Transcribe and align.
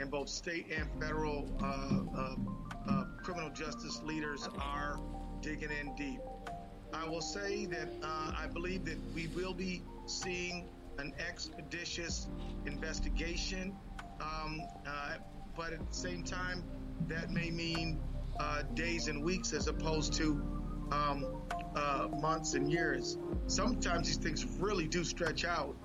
and 0.00 0.10
both 0.10 0.28
state 0.28 0.66
and 0.74 0.88
federal 1.00 1.48
uh, 1.62 2.18
uh, 2.18 2.34
uh, 2.88 3.04
criminal 3.22 3.50
justice 3.50 4.00
leaders 4.04 4.48
are 4.60 5.00
digging 5.40 5.70
in 5.70 5.94
deep. 5.96 6.20
I 6.92 7.06
will 7.08 7.20
say 7.20 7.66
that 7.66 7.88
uh, 8.02 8.32
I 8.36 8.46
believe 8.52 8.84
that 8.86 8.98
we 9.14 9.26
will 9.28 9.54
be 9.54 9.82
seeing 10.06 10.68
an 10.98 11.12
expeditious 11.28 12.28
investigation, 12.66 13.76
um, 14.20 14.60
uh, 14.86 15.16
but 15.56 15.72
at 15.72 15.86
the 15.86 15.94
same 15.94 16.24
time, 16.24 16.64
that 17.06 17.30
may 17.30 17.50
mean 17.50 18.00
uh, 18.40 18.62
days 18.74 19.08
and 19.08 19.22
weeks 19.22 19.52
as 19.52 19.68
opposed 19.68 20.14
to 20.14 20.42
um, 20.90 21.26
months 22.20 22.54
and 22.54 22.70
years. 22.70 23.18
Sometimes 23.46 24.08
these 24.08 24.16
things 24.16 24.44
really 24.58 24.88
do 24.88 25.04
stretch 25.04 25.44
out. 25.44 25.76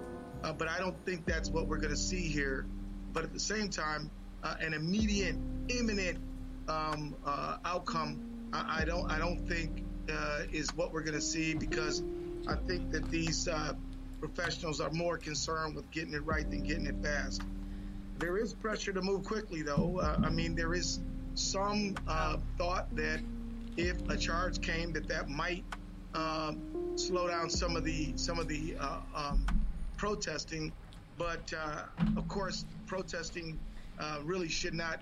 Uh, 0.43 0.51
but 0.51 0.67
I 0.67 0.77
don't 0.77 0.97
think 1.05 1.25
that's 1.25 1.49
what 1.49 1.67
we're 1.67 1.77
going 1.77 1.93
to 1.93 1.97
see 1.97 2.27
here. 2.27 2.65
But 3.13 3.23
at 3.23 3.31
the 3.31 3.39
same 3.39 3.69
time, 3.69 4.09
uh, 4.43 4.55
an 4.59 4.73
immediate, 4.73 5.35
imminent 5.69 6.17
um, 6.67 7.15
uh, 7.25 7.57
outcome, 7.63 8.19
I, 8.51 8.81
I, 8.81 8.85
don't, 8.85 9.09
I 9.09 9.19
don't 9.19 9.47
think 9.47 9.83
uh, 10.09 10.41
is 10.51 10.75
what 10.75 10.91
we're 10.91 11.03
going 11.03 11.13
to 11.13 11.21
see 11.21 11.53
because 11.53 12.03
I 12.47 12.55
think 12.55 12.91
that 12.91 13.09
these 13.09 13.47
uh, 13.47 13.73
professionals 14.19 14.81
are 14.81 14.89
more 14.89 15.17
concerned 15.17 15.75
with 15.75 15.89
getting 15.91 16.13
it 16.13 16.25
right 16.25 16.49
than 16.49 16.63
getting 16.63 16.87
it 16.87 16.95
fast. 17.01 17.43
There 18.17 18.37
is 18.37 18.53
pressure 18.53 18.93
to 18.93 19.01
move 19.01 19.23
quickly, 19.23 19.61
though. 19.61 19.99
Uh, 20.01 20.19
I 20.23 20.29
mean, 20.29 20.55
there 20.55 20.73
is 20.73 20.99
some 21.35 21.95
thought 22.57 22.93
that 22.95 23.21
if 23.77 24.09
a 24.09 24.17
charge 24.17 24.61
came, 24.61 24.93
that 24.93 25.07
that 25.07 25.29
might 25.29 25.63
um, 26.13 26.61
slow 26.95 27.27
down 27.27 27.49
some 27.49 27.75
of 27.75 27.83
the 27.83 28.13
some 28.15 28.37
of 28.37 28.47
the 28.47 28.75
um, 29.15 29.45
protesting, 29.97 30.71
but 31.17 31.53
uh, 31.53 31.83
of 32.17 32.27
course, 32.27 32.65
protesting 32.93 33.57
uh, 33.99 34.19
really 34.23 34.47
should 34.47 34.75
not 34.75 34.99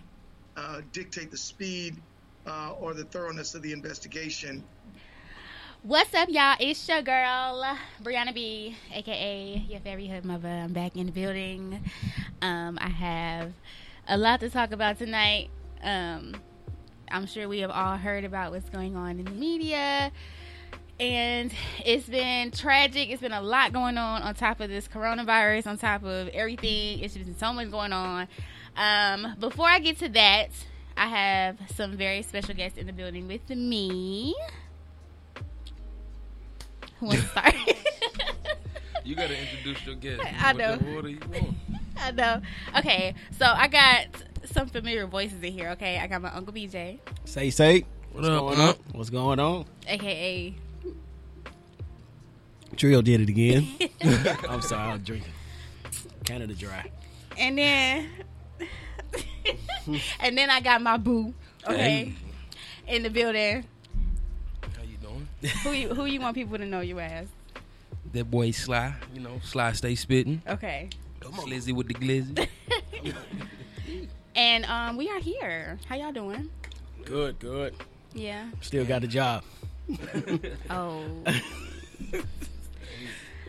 uh, 0.55 0.79
dictate 0.93 1.29
the 1.29 1.35
speed 1.35 2.01
uh, 2.47 2.73
or 2.79 2.93
the 2.93 3.03
thoroughness 3.03 3.53
of 3.53 3.61
the 3.61 3.73
investigation. 3.73 4.63
What's 5.83 6.13
up, 6.13 6.29
y'all? 6.29 6.55
It's 6.57 6.87
your 6.87 7.01
girl, 7.01 7.77
Briyanna 8.01 8.33
B, 8.33 8.77
aka 8.93 9.65
your 9.67 9.81
fairy 9.81 10.07
hood 10.07 10.23
mother. 10.23 10.47
I'm 10.47 10.71
back 10.71 10.95
in 10.95 11.07
the 11.07 11.11
building. 11.11 11.83
Um, 12.41 12.77
I 12.79 12.87
have 12.87 13.51
a 14.07 14.17
lot 14.17 14.39
to 14.39 14.49
talk 14.49 14.71
about 14.71 14.97
tonight. 14.97 15.49
Um, 15.83 16.35
I'm 17.09 17.25
sure 17.25 17.49
we 17.49 17.59
have 17.59 17.71
all 17.71 17.97
heard 17.97 18.23
about 18.23 18.53
what's 18.53 18.69
going 18.69 18.95
on 18.95 19.19
in 19.19 19.25
the 19.25 19.31
media 19.31 20.13
and 21.01 21.51
it's 21.83 22.07
been 22.07 22.51
tragic. 22.51 23.09
It's 23.09 23.21
been 23.21 23.31
a 23.31 23.41
lot 23.41 23.73
going 23.73 23.97
on 23.97 24.21
on 24.21 24.35
top 24.35 24.59
of 24.59 24.69
this 24.69 24.87
coronavirus, 24.87 25.65
on 25.65 25.77
top 25.79 26.03
of 26.03 26.27
everything. 26.29 26.99
It's 26.99 27.17
been 27.17 27.37
so 27.37 27.51
much 27.51 27.71
going 27.71 27.91
on. 27.91 28.27
Um, 28.77 29.35
before 29.39 29.67
I 29.67 29.79
get 29.79 29.97
to 29.99 30.09
that, 30.09 30.49
I 30.95 31.07
have 31.07 31.57
some 31.75 31.97
very 31.97 32.21
special 32.21 32.53
guests 32.53 32.77
in 32.77 32.85
the 32.85 32.93
building 32.93 33.27
with 33.27 33.49
me. 33.49 34.35
Who 36.99 37.07
wants 37.07 37.23
to 37.23 37.29
start? 37.29 37.55
you 39.03 39.15
gotta 39.15 39.35
introduce 39.39 39.83
your 39.83 39.95
guest. 39.95 40.21
I 40.39 40.53
know. 40.53 40.77
I 41.97 42.11
know. 42.11 42.41
Okay, 42.77 43.15
so 43.39 43.45
I 43.45 43.67
got 43.67 44.05
some 44.45 44.67
familiar 44.67 45.07
voices 45.07 45.41
in 45.41 45.51
here. 45.51 45.69
Okay, 45.71 45.97
I 45.97 46.05
got 46.05 46.21
my 46.21 46.31
uncle 46.31 46.53
BJ. 46.53 46.99
Say, 47.25 47.49
say. 47.49 47.85
What's 48.11 48.27
up? 48.27 48.39
Going 48.39 48.59
on? 48.59 48.75
What's 48.91 49.09
going 49.09 49.39
on? 49.39 49.65
AKA 49.87 50.53
Trill 52.75 53.01
did 53.01 53.21
it 53.21 53.29
again. 53.29 53.67
I'm 54.49 54.61
sorry, 54.61 54.89
I 54.89 54.93
was 54.93 55.01
drinking. 55.01 55.31
Canada 56.23 56.53
Dry. 56.53 56.89
And 57.37 57.57
then, 57.57 58.09
and 60.19 60.37
then 60.37 60.49
I 60.49 60.61
got 60.61 60.81
my 60.81 60.97
boo. 60.97 61.33
Okay, 61.67 62.13
hey. 62.85 62.95
in 62.95 63.03
the 63.03 63.09
building. 63.09 63.65
How 64.61 64.83
you 64.83 64.97
doing? 64.97 65.27
Who 65.63 65.71
you 65.71 65.89
who 65.89 66.05
you 66.05 66.19
want 66.19 66.35
people 66.35 66.57
to 66.57 66.65
know 66.65 66.81
you 66.81 66.99
as? 66.99 67.27
That 68.13 68.29
boy 68.29 68.51
Sly. 68.51 68.93
You 69.13 69.21
know, 69.21 69.39
Sly 69.43 69.71
stay 69.73 69.95
spitting. 69.95 70.41
Okay. 70.47 70.89
Slizzy 71.21 71.73
with 71.73 71.87
the 71.87 71.93
glizzy. 71.93 72.47
and 74.35 74.65
um, 74.65 74.97
we 74.97 75.09
are 75.09 75.19
here. 75.19 75.79
How 75.87 75.95
y'all 75.95 76.11
doing? 76.11 76.49
Good, 77.05 77.39
good. 77.39 77.75
Yeah. 78.13 78.49
Still 78.59 78.85
got 78.85 79.03
a 79.03 79.07
job. 79.07 79.43
oh. 80.69 81.23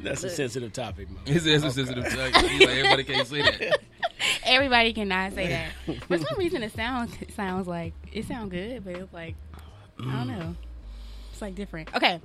That's 0.03 0.25
a 0.25 0.31
sensitive 0.31 0.73
topic, 0.73 1.11
man. 1.11 1.21
It's, 1.27 1.47
it's 1.47 1.65
a 1.65 1.71
sensitive 1.71 2.05
topic. 2.05 2.35
Like, 2.35 2.69
everybody 2.69 3.05
can't 3.05 3.27
say 3.27 3.43
that. 3.43 3.79
Everybody 4.45 4.93
cannot 4.93 5.33
say 5.33 5.49
that. 5.49 6.03
For 6.05 6.19
some 6.19 6.39
reason, 6.39 6.63
it 6.63 6.73
sounds 6.73 7.13
it 7.21 7.33
sounds 7.33 7.67
like 7.67 7.93
it 8.12 8.27
sounds 8.27 8.51
good, 8.51 8.85
but 8.85 8.95
it's 8.95 9.12
like 9.12 9.35
I 9.99 10.17
don't 10.17 10.29
know. 10.29 10.55
It's 11.33 11.43
like 11.43 11.55
different. 11.55 11.95
Okay, 11.95 12.21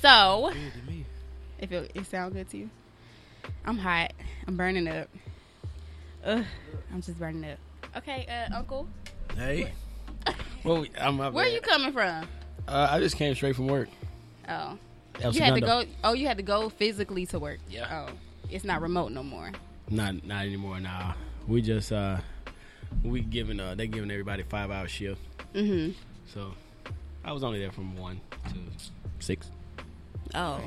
so 0.00 0.52
if 1.58 1.72
it, 1.72 1.92
it 1.94 2.06
sounds 2.06 2.34
good 2.34 2.48
to 2.50 2.56
you, 2.56 2.70
I'm 3.64 3.78
hot. 3.78 4.12
I'm 4.46 4.56
burning 4.56 4.88
up. 4.88 5.08
Ugh, 6.24 6.44
I'm 6.92 7.02
just 7.02 7.18
burning 7.18 7.44
up. 7.50 7.58
Okay, 7.96 8.26
uh, 8.28 8.56
Uncle. 8.56 8.88
Hey. 9.36 9.72
well, 10.64 10.84
I'm. 10.98 11.18
Where 11.18 11.46
are 11.46 11.48
you 11.48 11.60
coming 11.60 11.92
from? 11.92 12.26
Uh, 12.68 12.88
I 12.90 13.00
just 13.00 13.16
came 13.16 13.34
straight 13.34 13.56
from 13.56 13.66
work. 13.66 13.88
Oh. 14.48 14.78
El 15.22 15.34
you 15.34 15.42
had 15.42 15.54
to 15.54 15.60
go. 15.60 15.84
Oh, 16.04 16.12
you 16.12 16.26
had 16.26 16.36
to 16.38 16.42
go 16.42 16.68
physically 16.68 17.26
to 17.26 17.38
work. 17.38 17.58
Yeah. 17.68 18.06
Oh, 18.08 18.12
it's 18.50 18.64
not 18.64 18.80
remote 18.80 19.12
no 19.12 19.22
more. 19.22 19.52
Not 19.88 20.24
not 20.24 20.44
anymore. 20.44 20.80
Nah, 20.80 21.14
we 21.46 21.62
just 21.62 21.92
uh, 21.92 22.18
we 23.02 23.20
giving 23.20 23.60
uh, 23.60 23.74
they 23.74 23.86
giving 23.86 24.10
everybody 24.10 24.42
five 24.42 24.70
hour 24.70 24.88
shift. 24.88 25.20
Mm-hmm. 25.54 25.92
So, 26.32 26.52
I 27.24 27.32
was 27.32 27.42
only 27.42 27.58
there 27.58 27.72
from 27.72 27.96
one 27.96 28.20
to 28.48 28.54
six. 29.18 29.50
Oh. 30.34 30.60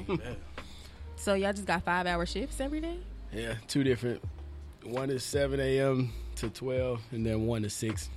so 1.16 1.34
y'all 1.36 1.54
just 1.54 1.66
got 1.66 1.84
five 1.84 2.06
hour 2.06 2.26
shifts 2.26 2.60
every 2.60 2.82
day? 2.82 2.98
Yeah, 3.32 3.56
two 3.68 3.84
different. 3.84 4.22
One 4.84 5.10
is 5.10 5.24
seven 5.24 5.60
a.m. 5.60 6.12
to 6.38 6.50
twelve, 6.50 7.02
and 7.12 7.26
then 7.26 7.46
one 7.46 7.64
to 7.64 7.70
six. 7.70 8.10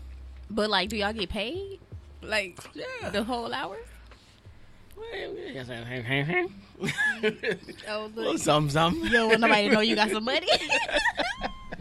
But 0.51 0.71
like, 0.71 0.89
do 0.89 0.97
y'all 0.97 1.13
get 1.13 1.29
paid? 1.29 1.81
Like, 2.23 2.59
yeah. 2.75 3.11
the 3.11 3.23
whole 3.23 3.53
hour? 3.53 3.77
Oh, 7.89 8.11
look. 8.15 8.17
Little 8.17 8.39
something, 8.39 8.71
something. 8.71 9.05
You 9.05 9.11
don't 9.11 9.29
want 9.29 9.41
nobody 9.41 9.69
to 9.69 9.75
know 9.75 9.81
you 9.81 9.97
got 9.97 10.11
some 10.11 10.25
money. 10.25 10.49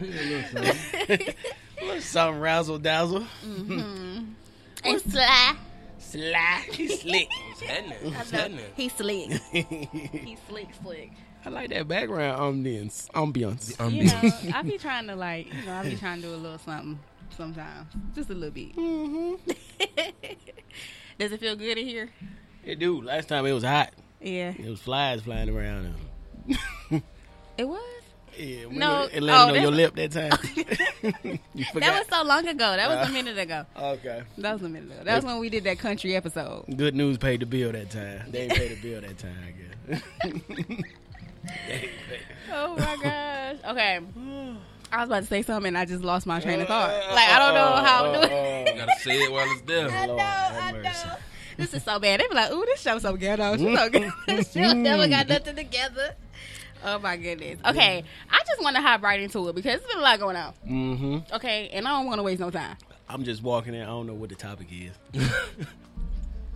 little 0.00 2.00
something. 2.00 2.40
razzle 2.40 2.78
dazzle. 2.78 3.26
Mm-hmm. 3.44 4.24
And 4.84 5.00
sly. 5.02 5.56
Sly. 5.98 6.64
He's 6.72 7.00
slick. 7.00 7.28
What's 8.02 8.30
happening? 8.30 8.60
He's 8.76 8.92
slick. 8.92 9.30
He's 9.52 10.38
slick, 10.48 10.68
slick. 10.82 11.12
I 11.44 11.48
like 11.48 11.70
that 11.70 11.86
background 11.86 12.64
ambience. 12.64 13.08
Ambience. 13.10 13.92
You 13.92 14.04
know, 14.04 14.52
I 14.56 14.62
be 14.62 14.78
trying 14.78 15.06
to 15.06 15.16
like, 15.16 15.52
you 15.52 15.64
know, 15.64 15.74
I 15.74 15.82
be 15.84 15.96
trying 15.96 16.20
to 16.20 16.28
do 16.28 16.34
a 16.34 16.36
little 16.36 16.58
something 16.58 16.98
sometimes, 17.30 17.92
just 18.14 18.30
a 18.30 18.34
little 18.34 18.50
bit. 18.50 18.74
Mm-hmm. 18.74 19.50
Does 21.18 21.32
it 21.32 21.40
feel 21.40 21.56
good 21.56 21.78
in 21.78 21.86
here? 21.86 22.10
It 22.66 22.80
do. 22.80 23.00
Last 23.00 23.28
time 23.28 23.46
it 23.46 23.52
was 23.52 23.62
hot. 23.62 23.92
Yeah. 24.20 24.52
It 24.58 24.68
was 24.68 24.80
flies 24.80 25.22
flying 25.22 25.48
around. 25.48 25.94
it 27.56 27.64
was. 27.64 27.80
Yeah, 28.36 28.66
no, 28.70 29.08
it 29.10 29.22
landed 29.22 29.54
oh, 29.54 29.56
on 29.56 29.62
your 29.62 29.70
lip 29.70 29.94
that 29.94 30.12
time. 30.12 30.30
that 31.80 31.98
was 31.98 32.06
so 32.10 32.22
long 32.22 32.46
ago. 32.46 32.76
That 32.76 32.86
was 32.86 33.08
uh, 33.08 33.10
a 33.10 33.12
minute 33.12 33.38
ago. 33.38 33.64
Okay, 33.74 34.22
that 34.36 34.52
was 34.52 34.62
a 34.62 34.68
minute 34.68 34.90
ago. 34.92 35.04
That 35.04 35.14
was 35.16 35.24
when 35.24 35.38
we 35.38 35.48
did 35.48 35.64
that 35.64 35.78
country 35.78 36.14
episode. 36.14 36.66
Good 36.76 36.94
news 36.94 37.16
paid 37.16 37.40
the 37.40 37.46
bill 37.46 37.72
that 37.72 37.88
time. 37.88 38.30
They 38.30 38.42
ain't 38.42 38.52
paid 38.52 38.76
the 38.76 38.82
bill 38.82 39.00
that 39.00 39.16
time, 39.16 39.38
I 39.46 39.52
guess. 39.88 40.02
oh 42.52 42.76
my 42.76 42.96
gosh. 43.02 43.56
Okay. 43.70 44.00
I 44.92 45.00
was 45.00 45.08
about 45.08 45.20
to 45.20 45.26
say 45.26 45.40
something 45.40 45.68
and 45.68 45.78
I 45.78 45.86
just 45.86 46.04
lost 46.04 46.26
my 46.26 46.38
train 46.40 46.60
of 46.60 46.68
thought. 46.68 46.90
Uh, 46.90 47.14
like 47.14 47.28
I 47.30 47.38
don't 47.38 47.54
know 47.54 47.88
how 47.88 48.02
to 48.02 48.08
uh, 48.08 48.20
do 48.20 48.26
it. 48.26 48.68
Uh, 48.68 48.70
you 48.70 48.78
gotta 48.78 49.00
say 49.00 49.22
it 49.22 49.32
while 49.32 49.50
it's 49.50 49.62
there. 49.62 49.88
I 49.88 50.06
know, 50.06 50.18
I 50.18 50.72
know 50.72 51.16
this 51.56 51.74
is 51.74 51.82
so 51.82 51.98
bad. 51.98 52.20
They 52.20 52.28
be 52.28 52.34
like, 52.34 52.52
ooh, 52.52 52.64
this 52.66 52.80
show's 52.80 53.02
so 53.02 53.16
ghetto. 53.16 53.56
She 53.56 53.74
so 53.76 53.88
good. 53.90 54.12
she 54.52 54.74
never 54.74 55.08
got 55.08 55.28
nothing 55.28 55.56
together. 55.56 56.14
Oh 56.84 56.98
my 56.98 57.16
goodness. 57.16 57.58
Okay, 57.66 58.04
I 58.30 58.38
just 58.46 58.62
want 58.62 58.76
to 58.76 58.82
hop 58.82 59.02
right 59.02 59.20
into 59.20 59.48
it 59.48 59.54
because 59.54 59.76
it's 59.76 59.86
been 59.86 59.98
a 59.98 60.02
lot 60.02 60.18
going 60.20 60.36
on. 60.36 60.52
Mm-hmm. 60.68 61.34
Okay, 61.34 61.68
and 61.72 61.86
I 61.88 61.90
don't 61.92 62.06
want 62.06 62.18
to 62.18 62.22
waste 62.22 62.40
no 62.40 62.50
time. 62.50 62.76
I'm 63.08 63.24
just 63.24 63.42
walking 63.42 63.74
in. 63.74 63.82
I 63.82 63.86
don't 63.86 64.06
know 64.06 64.14
what 64.14 64.28
the 64.28 64.34
topic 64.34 64.68
is. 64.70 64.92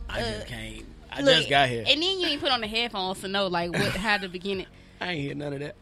I 0.09 0.21
just 0.21 0.47
came. 0.47 0.87
I 1.13 1.23
Look, 1.23 1.37
just 1.37 1.51
got 1.51 1.69
here. 1.69 1.85
and 1.87 2.03
then 2.03 2.21
you 2.21 2.27
ain't 2.29 2.41
put 2.41 2.51
on 2.53 2.61
the 2.61 2.67
headphones 2.69 3.21
to 3.21 3.29
know 3.29 3.47
like 3.49 3.73
what 3.73 3.97
how 3.97 4.19
to 4.19 4.29
begin 4.29 4.61
it. 4.61 4.69
I 5.01 5.13
ain't 5.13 5.21
hear 5.21 5.35
none 5.35 5.53
of 5.55 5.61
that. 5.61 5.77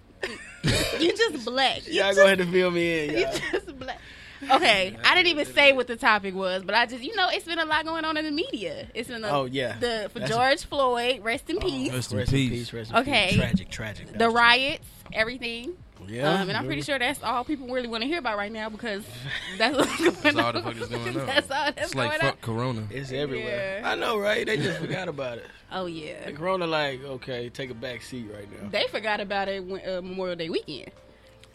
You 0.99 1.17
just 1.17 1.45
black. 1.45 1.83
You 1.87 1.95
Y'all 1.95 2.07
just, 2.09 2.19
go 2.19 2.25
ahead 2.25 2.41
and 2.41 2.51
fill 2.51 2.71
me 2.71 3.05
in. 3.09 3.15
You 3.15 3.21
Y'all. 3.21 3.33
just 3.53 3.79
black. 3.79 3.99
Okay, 4.51 4.97
I 5.05 5.15
didn't 5.15 5.29
even 5.29 5.47
say 5.47 5.73
what 5.73 5.87
the 5.89 5.97
topic 5.97 6.35
was, 6.35 6.63
but 6.63 6.75
I 6.75 6.87
just 6.87 7.03
you 7.03 7.15
know 7.17 7.29
it's 7.31 7.45
been 7.45 7.59
a 7.59 7.65
lot 7.65 7.85
going 7.85 8.05
on 8.05 8.17
in 8.17 8.25
the 8.25 8.31
media. 8.31 8.87
It's 8.95 9.09
been 9.09 9.25
a, 9.25 9.29
Oh, 9.29 9.45
yeah. 9.47 9.77
the 9.79 10.09
for 10.13 10.21
That's 10.21 10.31
a- 10.31 10.35
George 10.35 10.65
Floyd, 10.65 11.25
rest 11.25 11.51
in 11.51 11.59
peace. 11.59 11.93
Rest 11.93 12.13
in 12.13 12.19
Rest 12.19 12.33
in 12.33 12.39
peace. 12.39 12.51
peace. 12.51 12.73
Rest 12.73 12.91
in 12.93 12.97
Okay. 12.99 13.27
peace. 13.31 13.39
Tragic, 13.39 13.71
tragic. 13.71 14.07
the 14.07 14.13
That's- 14.19 14.33
riots, 14.35 14.87
everything. 15.13 15.75
Yeah. 16.07 16.41
um, 16.41 16.49
and 16.49 16.57
I'm 16.57 16.65
pretty 16.67 16.83
sure 16.83 16.97
that's 16.99 17.23
all 17.25 17.43
people 17.45 17.67
really 17.69 17.89
want 17.89 18.03
to 18.03 18.09
hear 18.09 18.21
about 18.21 18.39
right 18.39 18.53
now 18.53 18.69
because 18.69 19.05
that's 19.59 19.77
what's 19.77 19.97
going 19.99 20.15
That's 20.23 20.37
all 20.39 20.53
the 20.53 20.63
fuck 20.63 20.77
is 20.77 20.89
going 20.89 21.09
on. 21.19 21.27
that's 21.27 21.51
all 21.51 21.65
that's 21.67 21.83
It's 21.87 21.95
like 21.97 22.11
going 22.11 22.21
fuck 22.21 22.41
Corona. 22.41 22.87
It's 22.91 23.11
everywhere. 23.11 23.81
Yeah. 23.83 23.91
I 23.91 23.95
know, 23.97 24.17
right? 24.19 24.47
They 24.47 24.57
just 24.59 24.79
forgot 24.79 25.09
about 25.09 25.39
it. 25.39 25.47
Oh 25.73 25.87
yeah, 25.87 26.25
The 26.27 26.33
Corona, 26.33 26.67
like, 26.69 27.03
okay, 27.03 27.49
take 27.51 27.71
a 27.71 27.75
back 27.75 28.03
seat 28.03 28.27
right 28.33 28.49
now. 28.63 28.69
they 28.71 28.87
forgot 28.87 29.21
about 29.21 29.49
it 29.49 29.63
when, 29.65 29.81
uh, 29.87 30.01
Memorial 30.01 30.37
Day 30.37 30.49
weekend. 30.49 30.93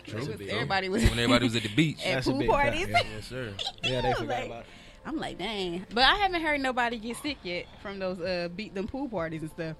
True. 0.03 0.19
It 0.21 0.39
was- 0.39 0.47
everybody 0.49 0.89
was 0.89 1.03
When 1.03 1.11
everybody 1.13 1.45
was 1.45 1.55
at 1.55 1.63
the 1.63 1.69
beach. 1.75 1.99
at 2.05 2.15
That's 2.15 2.27
pool 2.27 2.39
big 2.39 2.49
parties. 2.49 2.87
yeah. 2.89 3.01
Yes, 3.15 3.25
sir. 3.29 3.53
Yeah, 3.83 4.01
they 4.01 4.07
I 4.07 4.09
was 4.11 4.17
forgot 4.19 4.27
like- 4.39 4.45
about 4.47 4.59
it. 4.61 4.65
I'm 5.05 5.17
like, 5.17 5.37
dang, 5.37 5.85
but 5.93 6.03
I 6.05 6.15
haven't 6.15 6.41
heard 6.41 6.61
nobody 6.61 6.97
get 6.97 7.17
sick 7.17 7.37
yet 7.43 7.65
from 7.81 7.99
those 7.99 8.19
uh 8.21 8.47
beat 8.55 8.73
them 8.73 8.87
pool 8.87 9.09
parties 9.09 9.41
and 9.41 9.51
stuff. 9.51 9.75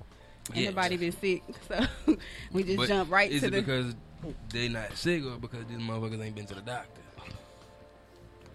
Ain't 0.53 0.57
Yeah. 0.63 0.69
nobody 0.71 0.97
been 0.97 1.13
sick, 1.13 1.43
so 1.69 1.85
we 2.51 2.63
just 2.63 2.75
But 2.77 2.87
jump 2.89 3.09
right 3.09 3.31
is 3.31 3.39
to 3.41 3.47
it 3.47 3.51
the. 3.51 3.61
because 3.61 3.95
they 4.51 4.67
not 4.67 4.97
sick 4.97 5.23
or 5.25 5.37
because 5.37 5.63
these 5.65 5.77
motherfuckers 5.77 6.21
ain't 6.21 6.35
been 6.35 6.45
to 6.47 6.55
the 6.55 6.61
doctor? 6.61 7.01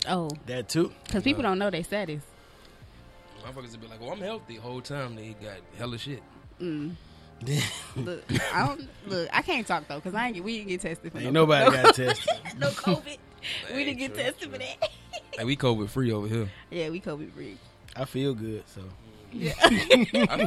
oh, 0.09 0.31
That 0.47 0.69
too. 0.69 0.93
because 1.07 1.23
people 1.23 1.43
don't 1.43 1.59
know 1.59 1.71
they 1.71 1.83
status. 1.83 2.23
Motherfuckers 3.43 3.71
would 3.73 3.81
be 3.81 3.87
like, 3.87 4.01
"Well, 4.01 4.11
I'm 4.13 4.19
healthy." 4.21 4.57
The 4.57 4.61
whole 4.61 4.81
time 4.83 5.17
they 5.17 5.35
got 5.41 5.57
hella 5.79 5.97
shit. 5.97 6.23
Mm. 6.61 6.97
Look, 7.97 8.25
I 8.53 8.67
don't 8.67 8.89
look. 9.07 9.29
I 9.33 9.43
can't 9.43 9.67
talk 9.67 9.87
though 9.89 9.97
because 9.97 10.15
I 10.15 10.29
ain't 10.29 10.43
we 10.45 10.59
didn't 10.59 10.69
get 10.69 10.81
tested. 10.81 11.13
For 11.13 11.19
Ain't 11.19 11.27
no, 11.33 11.43
nobody 11.43 11.65
no, 11.77 11.83
got 11.83 11.95
tested. 11.95 12.29
no 12.59 12.69
COVID. 12.71 13.17
we 13.75 13.85
didn't 13.85 13.99
get 13.99 14.15
true, 14.15 14.23
tested 14.25 14.43
true. 14.43 14.53
for 14.53 14.59
that. 14.59 14.91
Hey, 15.39 15.45
we 15.45 15.57
COVID 15.57 15.89
free 15.89 16.11
over 16.11 16.27
here. 16.27 16.51
yeah, 16.69 16.89
we 16.91 17.01
COVID 17.01 17.31
free. 17.33 17.57
I 17.95 18.05
feel 18.07 18.35
good, 18.35 18.65
so. 18.67 18.83
Yeah. 19.33 19.53
I 19.61 19.69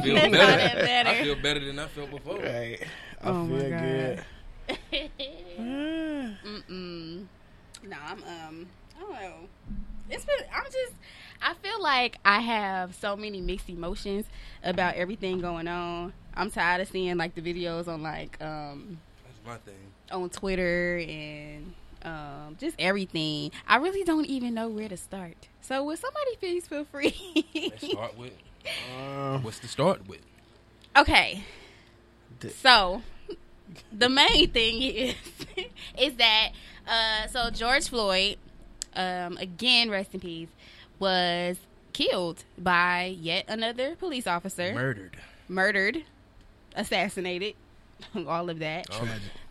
feel 0.02 0.14
That's 0.16 0.32
better. 0.32 0.80
better. 0.82 1.08
I 1.08 1.22
feel 1.22 1.36
better 1.36 1.60
than 1.64 1.78
I 1.78 1.86
felt 1.86 2.10
before. 2.10 2.36
Right. 2.40 2.78
I 3.22 3.28
Oh, 3.28 3.44
my 3.46 3.58
feel 3.58 3.70
God. 3.70 4.24
good. 4.90 5.10
Mm-mm. 5.58 7.26
No, 7.84 7.96
I'm 8.04 8.22
um. 8.24 8.66
I 8.96 9.00
don't 9.00 9.12
know. 9.12 9.34
It's 10.10 10.24
been. 10.24 10.36
I'm 10.54 10.64
just. 10.64 10.92
I 11.40 11.54
feel 11.54 11.80
like 11.82 12.18
I 12.24 12.40
have 12.40 12.94
so 12.94 13.16
many 13.16 13.40
mixed 13.40 13.68
emotions 13.70 14.26
about 14.62 14.94
everything 14.96 15.40
going 15.40 15.68
on. 15.68 16.12
I'm 16.34 16.50
tired 16.50 16.80
of 16.80 16.88
seeing 16.88 17.16
like 17.16 17.34
the 17.34 17.42
videos 17.42 17.88
on 17.88 18.02
like 18.02 18.40
um 18.42 18.98
That's 19.24 19.38
my 19.46 19.56
thing. 19.70 19.74
on 20.10 20.28
Twitter 20.30 20.98
and 20.98 21.74
um 22.04 22.56
just 22.58 22.76
everything. 22.78 23.50
I 23.66 23.76
really 23.76 24.04
don't 24.04 24.26
even 24.26 24.54
know 24.54 24.68
where 24.68 24.88
to 24.88 24.96
start. 24.96 25.48
So 25.60 25.84
would 25.84 25.98
somebody 25.98 26.36
please 26.36 26.66
feel 26.66 26.84
free? 26.84 27.14
Let's 27.54 27.86
start 27.86 28.16
with 28.16 28.32
Um, 28.96 29.42
what's 29.42 29.58
to 29.60 29.68
start 29.68 30.06
with. 30.08 30.20
okay. 30.96 31.44
The- 32.40 32.50
So 32.50 33.02
the 33.92 34.08
main 34.08 34.50
thing 34.50 34.82
is 34.82 35.14
is 35.98 36.14
that 36.16 36.50
uh 36.86 37.26
so 37.28 37.50
George 37.50 37.88
Floyd 37.88 38.36
um 38.94 39.36
again 39.38 39.88
rest 39.90 40.12
in 40.14 40.20
peace 40.20 40.48
was 40.98 41.56
killed 41.92 42.44
by 42.58 43.04
yet 43.18 43.44
another 43.48 43.94
police 43.96 44.26
officer 44.26 44.72
Murdered. 44.74 45.16
murdered 45.48 46.04
assassinated 46.74 47.54
all 48.26 48.50
of 48.50 48.58
that 48.58 48.86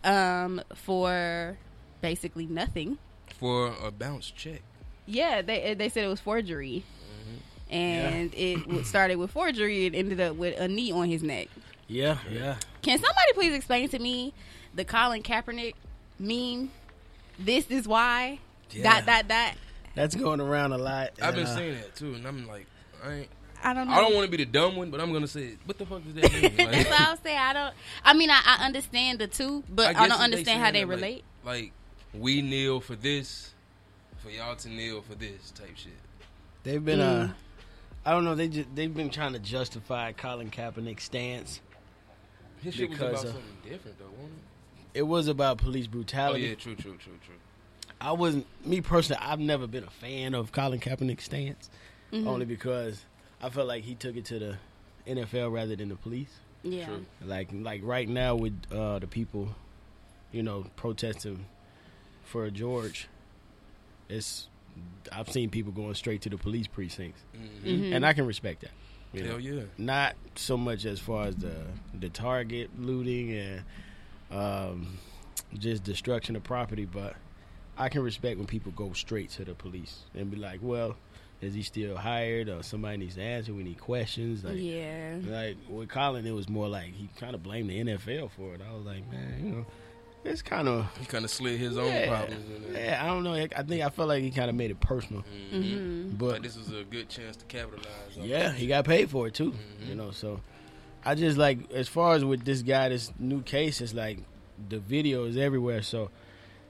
All 0.04 0.10
um 0.12 0.60
for 0.74 1.56
basically 2.00 2.46
nothing 2.46 2.98
for 3.38 3.74
a 3.82 3.90
bounce 3.90 4.30
check. 4.30 4.62
yeah 5.06 5.42
they 5.42 5.74
they 5.74 5.88
said 5.88 6.04
it 6.04 6.08
was 6.08 6.20
forgery 6.20 6.84
and 7.70 8.32
it 8.34 8.84
started 8.86 9.16
with 9.16 9.30
forgery 9.30 9.86
it 9.86 9.94
ended 9.94 10.20
up 10.20 10.36
with 10.36 10.58
a 10.60 10.68
knee 10.68 10.92
on 10.92 11.08
his 11.08 11.22
neck 11.22 11.48
yeah, 11.92 12.18
yeah. 12.30 12.56
Can 12.80 12.98
somebody 12.98 13.32
please 13.34 13.52
explain 13.54 13.88
to 13.90 13.98
me 13.98 14.32
the 14.74 14.84
Colin 14.84 15.22
Kaepernick 15.22 15.74
meme? 16.18 16.70
This 17.38 17.70
is 17.70 17.86
why. 17.86 18.38
Yeah. 18.70 18.82
Dot 18.84 19.06
dot 19.06 19.28
dot. 19.28 19.54
That's 19.94 20.14
going 20.14 20.40
around 20.40 20.72
a 20.72 20.78
lot. 20.78 21.10
I've 21.20 21.34
been 21.34 21.46
uh, 21.46 21.54
seeing 21.54 21.74
that 21.74 21.94
too, 21.94 22.14
and 22.14 22.26
I'm 22.26 22.46
like, 22.46 22.66
I 23.04 23.12
ain't. 23.12 23.28
I 23.64 23.74
don't 23.74 23.86
know. 23.88 23.94
I 23.94 24.00
don't 24.00 24.14
want 24.14 24.24
to 24.24 24.30
be 24.30 24.42
the 24.44 24.50
dumb 24.50 24.76
one, 24.76 24.90
but 24.90 25.00
I'm 25.00 25.12
gonna 25.12 25.26
say, 25.28 25.52
what 25.66 25.78
the 25.78 25.86
fuck 25.86 26.02
does 26.04 26.14
that 26.14 26.32
mean? 26.32 26.42
Like, 26.58 26.70
That's 26.72 26.88
what 26.90 27.00
I 27.00 27.10
was 27.10 27.20
saying. 27.22 27.38
I 27.38 27.52
don't. 27.52 27.74
I 28.04 28.12
mean, 28.14 28.30
I, 28.30 28.40
I 28.44 28.64
understand 28.66 29.18
the 29.18 29.26
two, 29.28 29.62
but 29.68 29.86
I, 29.86 29.92
guess 29.92 30.08
don't 30.08 30.12
if 30.18 30.20
understand 30.24 30.62
how 30.62 30.70
they 30.72 30.80
that, 30.80 30.88
like- 30.88 30.96
relate. 30.96 31.24
Like, 31.44 31.72
we 32.14 32.42
kneel 32.42 32.80
for 32.80 32.94
this, 32.96 33.52
for 34.18 34.30
y'all 34.30 34.56
to 34.56 34.68
kneel 34.68 35.02
for 35.02 35.14
this 35.14 35.50
type 35.52 35.76
shit. 35.76 35.92
They've 36.64 36.84
been, 36.84 36.98
Mm. 37.00 37.30
uh, 37.30 37.32
I 38.04 38.10
don't 38.12 38.24
know. 38.24 38.34
They 38.34 38.48
just, 38.48 38.74
they've 38.74 38.92
been 38.92 39.10
trying 39.10 39.32
to 39.34 39.38
justify 39.38 40.12
Colin 40.12 40.50
Kaepernick's 40.50 41.04
stance. 41.04 41.60
His 42.62 42.74
shit 42.74 42.90
was 42.90 42.98
about 42.98 43.14
uh, 43.14 43.16
something 43.18 43.42
different 43.64 43.98
though, 43.98 44.04
wasn't 44.06 44.38
it? 44.94 44.98
It 44.98 45.02
was 45.02 45.26
about 45.28 45.58
police 45.58 45.86
Oh 45.86 45.90
brutality. 45.92 46.44
yeah, 46.44 46.54
true, 46.54 46.74
true, 46.74 46.96
true, 46.98 47.18
true. 47.24 47.34
I 48.00 48.12
wasn't 48.12 48.46
me 48.66 48.80
personally. 48.80 49.22
I've 49.24 49.38
never 49.40 49.66
been 49.66 49.84
a 49.84 49.90
fan 49.90 50.34
of 50.34 50.52
Colin 50.52 50.80
Kaepernick's 50.80 51.24
stance, 51.24 51.70
Mhm. 52.12 52.26
only 52.26 52.44
because 52.44 53.04
I 53.42 53.50
felt 53.50 53.66
like 53.68 53.84
he 53.84 53.94
took 53.94 54.16
it 54.16 54.24
to 54.26 54.38
the 54.38 54.56
NFL 55.06 55.52
rather 55.52 55.74
than 55.76 55.88
the 55.88 55.96
police. 55.96 56.30
Yeah. 56.62 56.86
True. 56.86 57.04
Like 57.24 57.48
like 57.52 57.80
right 57.84 58.08
now 58.08 58.36
with 58.36 58.54
uh, 58.72 58.98
the 59.00 59.06
people, 59.08 59.48
you 60.30 60.42
know, 60.42 60.66
protesting 60.76 61.46
for 62.24 62.48
George, 62.50 63.08
it's 64.08 64.48
I've 65.10 65.28
seen 65.28 65.50
people 65.50 65.72
going 65.72 65.94
straight 65.94 66.22
to 66.22 66.30
the 66.30 66.38
police 66.38 66.66
precincts, 66.66 67.20
Mhm. 67.36 67.64
Mhm. 67.64 67.94
and 67.96 68.06
I 68.06 68.12
can 68.12 68.26
respect 68.26 68.62
that. 68.62 68.70
you 69.12 69.22
know. 69.24 69.30
Hell 69.32 69.40
yeah. 69.40 69.62
Not 69.76 70.14
so 70.36 70.56
much 70.56 70.86
as 70.86 70.98
far 71.00 71.26
as 71.26 71.36
the 71.36 71.66
the 71.98 72.08
target 72.08 72.70
looting 72.78 73.32
and 73.32 73.64
um, 74.30 74.98
just 75.58 75.82
destruction 75.84 76.36
of 76.36 76.44
property, 76.44 76.86
but 76.86 77.16
I 77.76 77.88
can 77.90 78.02
respect 78.02 78.38
when 78.38 78.46
people 78.46 78.72
go 78.72 78.92
straight 78.94 79.28
to 79.30 79.44
the 79.44 79.54
police 79.54 80.04
and 80.14 80.30
be 80.30 80.36
like, 80.38 80.60
"Well, 80.62 80.96
is 81.42 81.52
he 81.54 81.62
still 81.62 81.96
hired? 81.96 82.48
Or 82.48 82.62
somebody 82.62 82.96
needs 82.98 83.16
to 83.16 83.22
answer. 83.22 83.52
We 83.52 83.62
need 83.62 83.78
questions." 83.80 84.44
Like, 84.44 84.54
yeah. 84.58 85.16
like 85.26 85.56
with 85.68 85.88
Colin, 85.90 86.26
it 86.26 86.30
was 86.32 86.48
more 86.48 86.68
like 86.68 86.92
he 86.94 87.08
kind 87.18 87.34
of 87.34 87.42
blamed 87.42 87.68
the 87.70 87.78
NFL 87.80 88.30
for 88.30 88.54
it. 88.54 88.60
I 88.66 88.72
was 88.74 88.86
like, 88.86 89.10
man, 89.10 89.40
you 89.44 89.50
know, 89.52 89.66
it's 90.24 90.40
kind 90.40 90.68
of 90.68 90.86
He 90.98 91.04
kind 91.06 91.24
of 91.24 91.30
slid 91.30 91.58
his 91.58 91.76
own 91.76 92.06
problems 92.08 92.48
in 92.48 92.74
yeah. 92.74 93.00
I 93.02 93.06
don't 93.08 93.24
know. 93.24 93.34
I 93.34 93.62
think 93.64 93.82
I 93.82 93.88
felt 93.90 94.08
like 94.08 94.22
he 94.22 94.30
kind 94.30 94.48
of 94.48 94.54
made 94.56 94.70
it 94.70 94.78
personal, 94.80 95.24
Mhm. 95.52 95.62
hmm 95.62 96.16
but 96.16 96.32
But 96.34 96.42
this 96.44 96.56
was 96.56 96.70
a 96.72 96.84
good 96.84 97.08
chance 97.08 97.36
to 97.38 97.44
capitalize. 97.46 98.16
on 98.18 98.24
Yeah, 98.24 98.50
it. 98.50 98.54
he 98.56 98.66
got 98.68 98.84
paid 98.84 99.10
for 99.10 99.26
it 99.26 99.34
too. 99.34 99.50
Mhm. 99.52 99.88
You 99.88 99.94
know, 99.96 100.10
so 100.12 100.40
I 101.04 101.16
just 101.16 101.36
like 101.38 101.72
as 101.72 101.88
far 101.88 102.14
as 102.14 102.24
with 102.24 102.44
this 102.44 102.62
guy, 102.62 102.88
this 102.90 103.10
new 103.18 103.42
case, 103.42 103.80
it's 103.80 103.94
like 103.94 104.18
the 104.68 104.78
video 104.78 105.24
is 105.24 105.36
everywhere. 105.36 105.82
So, 105.82 106.10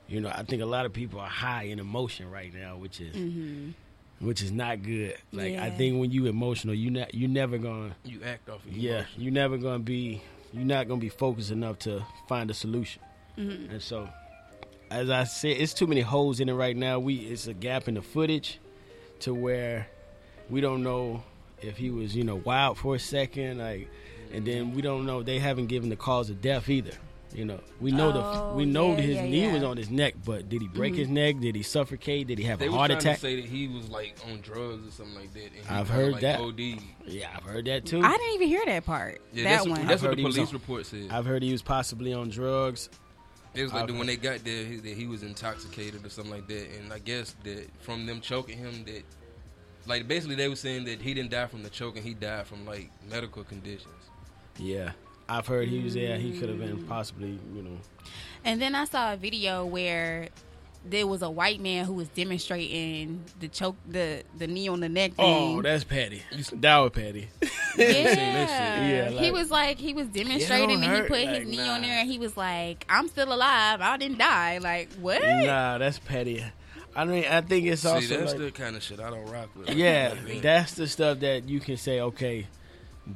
you 0.08 0.20
know, 0.22 0.30
I 0.30 0.44
think 0.44 0.62
a 0.62 0.66
lot 0.66 0.86
of 0.86 0.94
people 0.94 1.20
are 1.20 1.28
high 1.28 1.64
in 1.64 1.78
emotion 1.78 2.30
right 2.30 2.54
now, 2.54 2.78
which 2.78 3.02
is 3.02 3.14
hmm 3.14 3.70
which 4.22 4.40
is 4.42 4.50
not 4.52 4.82
good. 4.82 5.16
Like 5.32 5.56
I 5.56 5.68
think 5.70 6.00
when 6.00 6.10
you 6.10 6.26
emotional, 6.26 6.74
you 6.74 6.90
not 6.90 7.14
you 7.14 7.28
never 7.28 7.58
gonna 7.58 7.94
You 8.04 8.20
act 8.24 8.48
off 8.48 8.64
of 8.64 8.72
yeah, 8.72 8.90
emotion. 9.00 9.22
you 9.22 9.30
never 9.30 9.58
gonna 9.58 9.78
be 9.80 10.22
you're 10.52 10.64
not 10.64 10.88
gonna 10.88 11.00
be 11.00 11.08
focused 11.10 11.50
enough 11.50 11.78
to 11.80 12.04
find 12.28 12.50
a 12.50 12.54
solution. 12.54 13.02
hmm 13.36 13.66
And 13.70 13.82
so, 13.82 14.08
as 14.90 15.10
I 15.10 15.24
said, 15.24 15.56
it's 15.58 15.74
too 15.74 15.86
many 15.86 16.00
holes 16.02 16.40
in 16.40 16.48
it 16.48 16.54
right 16.54 16.76
now. 16.76 16.98
We 16.98 17.16
it's 17.16 17.46
a 17.46 17.54
gap 17.54 17.88
in 17.88 17.94
the 17.94 18.02
footage 18.02 18.58
to 19.20 19.34
where 19.34 19.86
we 20.50 20.60
don't 20.60 20.82
know 20.82 21.22
if 21.60 21.76
he 21.76 21.90
was 21.90 22.14
you 22.16 22.24
know 22.24 22.36
wild 22.36 22.78
for 22.78 22.94
a 22.94 22.98
second, 22.98 23.58
like, 23.58 23.88
and 24.32 24.44
then 24.46 24.72
we 24.74 24.82
don't 24.82 25.04
know 25.06 25.22
they 25.22 25.38
haven't 25.38 25.66
given 25.66 25.88
the 25.90 25.96
cause 25.96 26.30
of 26.30 26.40
death 26.40 26.68
either. 26.68 26.92
You 27.34 27.46
know, 27.46 27.60
we 27.80 27.92
know 27.92 28.10
Oh, 28.14 28.50
the 28.50 28.56
we 28.56 28.64
know 28.66 28.90
yeah, 28.92 29.00
his 29.00 29.16
yeah, 29.16 29.22
knee 29.22 29.42
yeah. 29.46 29.52
was 29.54 29.62
on 29.62 29.76
his 29.78 29.90
neck, 29.90 30.14
but 30.24 30.48
did 30.50 30.60
he 30.60 30.68
break 30.68 30.92
Mhm. 30.92 30.96
his 30.98 31.08
neck? 31.08 31.38
Did 31.40 31.54
he 31.56 31.62
suffocate? 31.62 32.26
Did 32.26 32.38
he 32.38 32.44
have 32.44 32.58
They 32.58 32.66
a 32.66 32.70
heart 32.70 32.90
trying 32.90 32.98
attack? 33.00 33.14
to 33.16 33.20
say 33.20 33.36
that 33.36 33.44
he 33.46 33.68
was 33.68 33.88
like 33.88 34.16
on 34.30 34.40
drugs 34.42 34.86
or 34.86 34.90
something 34.90 35.14
like 35.14 35.32
that. 35.34 35.44
And 35.44 35.66
he 35.66 35.68
I've 35.68 35.88
heard 35.88 36.12
like, 36.12 36.20
that. 36.22 36.40
OD. 36.40 36.78
yeah, 37.06 37.28
I've 37.34 37.42
heard 37.44 37.64
that 37.66 37.86
too. 37.86 38.02
I 38.02 38.10
didn't 38.16 38.34
even 38.34 38.48
hear 38.48 38.62
that 38.66 38.84
part. 38.84 39.20
Yeah, 39.32 39.44
that 39.44 39.50
that's, 39.50 39.62
one. 39.62 39.70
What, 39.70 39.80
I've 39.80 39.88
that's 39.88 40.02
what 40.02 40.16
the 40.16 40.22
police 40.22 40.38
on- 40.48 40.52
report 40.52 40.86
said. 40.86 41.06
I've 41.10 41.24
heard 41.26 41.42
he 41.42 41.52
was 41.52 41.62
possibly 41.62 42.12
on 42.12 42.28
drugs. 42.28 42.90
It 43.54 43.62
was 43.62 43.72
like 43.72 43.88
I've 43.88 43.96
when 43.96 44.06
they 44.06 44.16
got 44.16 44.44
there, 44.44 44.64
he, 44.64 44.76
that 44.76 44.94
he 44.96 45.06
was 45.06 45.22
intoxicated 45.22 46.04
or 46.04 46.08
something 46.10 46.32
like 46.32 46.46
that, 46.48 46.68
and 46.80 46.92
I 46.92 46.98
guess 46.98 47.34
that 47.44 47.68
from 47.80 48.06
them 48.06 48.20
choking 48.20 48.56
him, 48.58 48.84
that 48.84 49.02
like 49.86 50.06
basically 50.06 50.36
they 50.36 50.48
were 50.48 50.56
saying 50.56 50.84
that 50.84 51.00
he 51.00 51.12
didn't 51.14 51.30
die 51.30 51.46
from 51.46 51.62
the 51.62 51.68
choking, 51.70 52.02
he 52.02 52.14
died 52.14 52.46
from 52.46 52.64
like 52.66 52.90
medical 53.10 53.42
conditions. 53.44 53.88
Yeah, 54.58 54.92
I've 55.38 55.46
heard 55.46 55.68
he 55.68 55.80
was 55.80 55.94
there. 55.94 56.18
He 56.18 56.38
could 56.38 56.48
have 56.48 56.58
been 56.58 56.84
possibly, 56.84 57.38
you 57.54 57.62
know. 57.62 57.78
And 58.44 58.60
then 58.60 58.74
I 58.74 58.84
saw 58.84 59.14
a 59.14 59.16
video 59.16 59.64
where 59.64 60.28
there 60.84 61.06
was 61.06 61.22
a 61.22 61.30
white 61.30 61.60
man 61.60 61.84
who 61.84 61.94
was 61.94 62.08
demonstrating 62.08 63.24
the 63.40 63.48
choke, 63.48 63.76
the 63.88 64.24
the 64.36 64.46
knee 64.46 64.68
on 64.68 64.80
the 64.80 64.88
neck 64.88 65.12
oh, 65.18 65.22
thing. 65.22 65.58
Oh, 65.58 65.62
that's 65.62 65.84
petty. 65.84 66.22
That 66.54 66.78
was 66.78 66.90
petty. 66.90 67.28
yeah, 67.78 68.86
Yeah, 68.86 69.10
he 69.10 69.30
was 69.30 69.50
like 69.50 69.78
he 69.78 69.94
was 69.94 70.08
demonstrating 70.08 70.82
and 70.82 70.82
he 70.82 70.88
hurt, 70.88 71.08
put 71.08 71.20
his 71.20 71.48
knee 71.48 71.56
nah. 71.56 71.74
on 71.74 71.82
there 71.82 72.00
and 72.00 72.10
he 72.10 72.18
was 72.18 72.36
like, 72.36 72.84
"I'm 72.88 73.08
still 73.08 73.32
alive. 73.32 73.80
I 73.80 73.96
didn't 73.96 74.18
die." 74.18 74.58
Like 74.58 74.92
what? 74.94 75.22
nah, 75.22 75.78
that's 75.78 75.98
petty. 75.98 76.44
I 76.94 77.06
mean, 77.06 77.24
I 77.24 77.40
think 77.40 77.66
it's 77.66 77.82
See, 77.82 77.88
also 77.88 78.18
that's 78.18 78.32
like, 78.32 78.40
the 78.40 78.50
kind 78.50 78.76
of 78.76 78.82
shit 78.82 79.00
I 79.00 79.08
don't 79.08 79.24
rock 79.30 79.48
with. 79.56 79.70
yeah, 79.70 80.10
Like, 80.10 80.24
man. 80.28 80.40
that's 80.42 80.74
the 80.74 80.86
stuff 80.86 81.20
that 81.20 81.48
you 81.48 81.58
can 81.58 81.78
say. 81.78 82.00
Okay, 82.00 82.46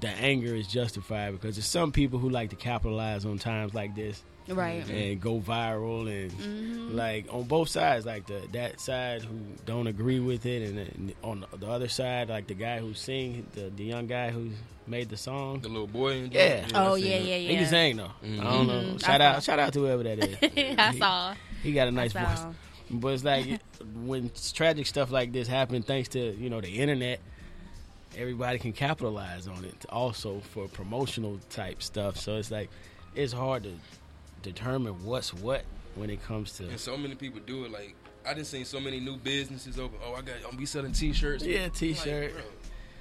the 0.01 0.09
anger 0.09 0.55
is 0.55 0.67
justified 0.67 1.33
because 1.33 1.57
there's 1.57 1.67
some 1.67 1.93
people 1.93 2.19
who 2.19 2.29
like 2.29 2.51
to 2.51 2.57
capitalize 2.57 3.25
on 3.25 3.39
times 3.39 3.73
like 3.75 3.95
this 3.95 4.23
Right. 4.49 4.89
and 4.89 5.21
go 5.21 5.41
viral 5.41 6.09
and 6.09 6.31
Mm-hmm. 6.31 6.97
like 6.97 7.27
on 7.33 7.45
both 7.45 7.69
sides, 7.69 8.07
like 8.07 8.27
the 8.27 8.43
that 8.53 8.81
side 8.81 9.23
who 9.23 9.37
don't 9.65 9.87
agree 9.89 10.21
with 10.21 10.47
it, 10.47 10.69
and, 10.69 10.79
then 10.79 11.15
on 11.25 11.45
the 11.59 11.67
other 11.69 11.89
side, 11.89 12.29
like 12.29 12.47
the 12.47 12.55
guy 12.55 12.79
who 12.79 12.95
sing 12.95 13.47
the 13.55 13.71
the 13.75 13.85
young 13.85 14.07
guy 14.07 14.31
who 14.31 14.51
made 14.87 15.09
the 15.09 15.17
song. 15.17 15.61
the 15.61 15.69
little 15.69 15.89
boy. 15.89 16.13
And 16.25 16.33
Yeah. 16.33 16.67
Oh 16.75 16.95
yeah, 16.95 17.17
yeah, 17.19 17.37
yeah. 17.37 17.51
He 17.51 17.57
can 17.57 17.67
sing 17.67 17.97
though. 17.97 18.11
I 18.23 18.27
don't 18.37 18.67
know. 18.69 18.73
Mhm. 18.95 19.05
Shout 19.05 19.21
I 19.21 19.25
out, 19.27 19.35
saw. 19.43 19.53
shout 19.53 19.59
out 19.59 19.73
to 19.73 19.81
whoever 19.81 20.03
that 20.05 20.19
is. 20.21 20.37
I 20.79 20.93
He- 20.93 20.99
saw. 20.99 21.35
He 21.65 21.73
got 21.73 21.89
a 21.89 21.93
nice 21.93 22.13
voice. 22.13 22.45
But 22.89 23.09
it's 23.15 23.25
like 23.25 23.61
when 24.05 24.31
tragic 24.55 24.87
stuff 24.87 25.11
like 25.11 25.33
this 25.33 25.49
happen, 25.49 25.83
thanks 25.83 26.11
to 26.11 26.37
you 26.37 26.51
know 26.51 26.61
the 26.61 26.69
internet, 26.71 27.19
everybody 28.17 28.59
can 28.59 28.73
capitalize 28.73 29.47
on 29.47 29.65
it. 29.65 29.87
Also 29.89 30.41
for 30.53 30.69
promotional 30.69 31.39
type 31.51 31.83
stuff. 31.83 32.17
So 32.17 32.37
it's 32.37 32.51
like 32.51 32.71
it's 33.15 33.33
hard 33.33 33.65
to 33.65 33.73
determine 34.43 35.05
what's 35.05 35.33
what 35.35 35.65
when 35.95 36.11
it 36.11 36.23
comes 36.25 36.53
to 36.53 36.69
And 36.69 36.79
so 36.79 36.97
many 36.97 37.15
people 37.15 37.41
do 37.47 37.65
it. 37.65 37.73
Like 37.73 37.95
I 38.27 38.35
just 38.35 38.51
seen 38.51 38.65
so 38.65 38.81
many 38.81 39.01
new 39.01 39.17
businesses 39.17 39.79
open. 39.79 39.99
Oh, 40.05 40.15
I 40.15 40.23
got. 40.23 40.37
I'm 40.51 40.57
be 40.57 40.67
selling 40.67 40.93
T-shirts. 40.93 41.45
Yeah, 41.45 41.69
T-shirt. 41.69 42.33
bro, 42.33 42.43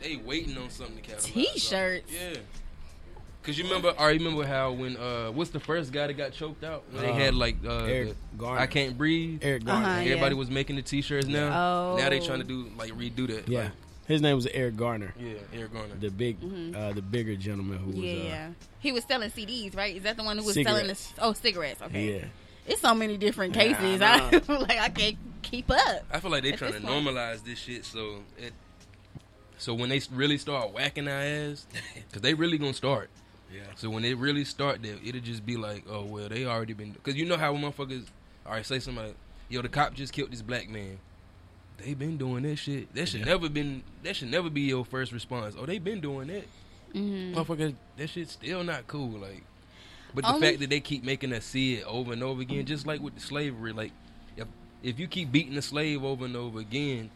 they 0.02 0.18
waiting 0.18 0.58
on 0.58 0.70
something 0.70 0.96
to 0.98 1.02
capitalize. 1.02 1.34
T-shirts? 1.54 2.12
Yeah. 2.14 2.40
Cause 3.42 3.60
you 3.60 3.66
remember, 3.66 3.94
I 4.00 4.10
remember 4.10 4.44
how 4.44 4.72
when 4.72 4.98
uh, 4.98 5.28
what's 5.28 5.52
the 5.52 5.60
first 5.60 5.92
guy 5.92 6.08
that 6.08 6.18
got 6.18 6.32
choked 6.32 6.64
out? 6.64 6.84
When 6.90 7.04
they 7.04 7.12
had 7.12 7.36
like 7.36 7.58
uh, 7.64 7.84
Eric 7.84 8.10
the, 8.10 8.38
Garner. 8.40 8.60
I 8.60 8.66
can't 8.66 8.98
breathe. 8.98 9.40
Eric 9.44 9.66
Garner. 9.66 9.86
Uh-huh, 9.86 10.00
yeah. 10.00 10.10
Everybody 10.10 10.34
was 10.34 10.50
making 10.50 10.78
the 10.78 10.82
T-shirts 10.82 11.28
now. 11.28 11.94
Oh. 11.94 11.98
Now 11.98 12.10
they 12.10 12.20
trying 12.20 12.40
to 12.40 12.44
do 12.44 12.72
like 12.76 12.92
redo 12.94 13.28
that. 13.28 13.48
Yeah, 13.48 13.66
Like, 13.66 13.72
his 14.08 14.22
name 14.22 14.36
was 14.36 14.46
Eric 14.48 14.76
Garner, 14.78 15.14
yeah, 15.20 15.34
Eric 15.54 15.74
Garner. 15.74 15.96
the 16.00 16.10
big, 16.10 16.38
uh, 16.76 16.94
the 16.94 17.02
bigger 17.02 17.36
gentleman 17.36 17.78
who 17.80 17.88
was. 17.88 17.96
Mm-hmm. 17.98 18.28
Yeah, 18.28 18.48
Uh, 18.50 18.66
he 18.80 18.92
was 18.92 19.04
selling 19.06 19.30
CDs, 19.32 19.76
right? 19.76 19.96
Is 19.96 20.04
that 20.04 20.18
the 20.18 20.24
one 20.24 20.38
who 20.38 20.44
was 20.46 20.54
selling 20.56 20.88
the? 20.88 20.96
Cigarettes. 20.96 21.14
Oh, 21.20 21.34
cigarettes. 21.34 21.82
Okay. 21.82 22.14
yeah. 22.20 22.26
It's 22.68 22.82
so 22.82 22.96
many 22.96 23.18
different 23.18 23.56
Yeah, 23.56 23.62
I 23.62 23.74
cases. 23.74 24.02
I, 24.02 24.54
like 24.54 24.78
I 24.80 24.90
can't 24.90 25.18
keep 25.44 25.70
up. 25.70 26.04
I 26.12 26.20
feel 26.20 26.32
like 26.32 26.44
they 26.44 26.54
At 26.54 26.58
trying 26.60 26.74
to 26.74 26.82
point. 26.82 27.06
normalize 27.06 27.44
this 27.44 27.60
shit. 27.60 27.86
So 27.86 28.24
it, 28.38 28.54
so 29.58 29.74
when 29.74 29.90
they 29.90 30.02
really 30.12 30.38
start 30.38 30.74
whacking 30.74 31.08
our 31.08 31.14
ass, 31.20 31.66
because 31.96 32.22
they 32.22 32.34
really 32.34 32.58
gonna 32.58 32.74
start. 32.74 33.10
Yeah. 33.54 33.62
So 33.76 33.90
when 33.90 34.02
they 34.04 34.14
really 34.16 34.44
start, 34.46 34.82
there, 34.82 34.96
it'll 35.06 35.22
just 35.22 35.46
be 35.46 35.56
like, 35.58 35.84
oh 35.90 36.04
well, 36.04 36.28
they 36.28 36.46
already 36.46 36.74
been. 36.74 36.92
Because 36.92 37.16
you 37.16 37.26
know 37.26 37.38
how 37.38 37.54
motherfuckers, 37.54 38.06
all 38.46 38.54
right, 38.54 38.66
say 38.66 38.80
somebody, 38.80 39.14
yo, 39.50 39.62
the 39.62 39.70
cop 39.70 39.94
just 39.94 40.12
killed 40.12 40.32
this 40.32 40.42
black 40.42 40.68
man. 40.68 40.98
They 41.78 41.94
been 41.94 42.18
doing 42.18 42.44
that 42.44 42.56
shit. 42.58 42.94
That 42.96 43.08
should 43.08 43.26
never 43.26 43.50
been. 43.50 43.84
That 44.04 44.16
should 44.16 44.32
never 44.32 44.50
be 44.50 44.62
your 44.62 44.86
first 44.86 45.12
response. 45.12 45.56
Oh, 45.60 45.66
they 45.66 45.78
been 45.80 46.00
doing 46.02 46.28
that. 46.28 46.46
Mm-hmm. 46.94 47.38
Motherfucker, 47.38 47.76
that 47.98 48.10
shit's 48.10 48.32
still 48.32 48.64
not 48.64 48.88
cool. 48.88 49.20
Like, 49.20 49.44
but 50.14 50.24
the 50.24 50.34
Only- 50.34 50.48
fact 50.48 50.60
that 50.62 50.70
they 50.70 50.80
keep 50.80 51.04
making 51.04 51.34
us 51.34 51.44
see 51.46 51.76
it 51.76 51.86
over 51.86 52.14
and 52.14 52.24
over 52.24 52.42
again, 52.42 52.66
just 52.66 52.88
like 52.88 53.02
with 53.02 53.16
the 53.16 53.22
slavery, 53.22 53.74
like 53.74 53.92
if 54.38 54.48
if 54.84 55.00
you 55.00 55.08
keep 55.08 55.32
beating 55.32 55.56
the 55.56 55.62
slave 55.62 56.04
over 56.04 56.26
and 56.26 56.36
over 56.38 56.60
again, 56.60 57.10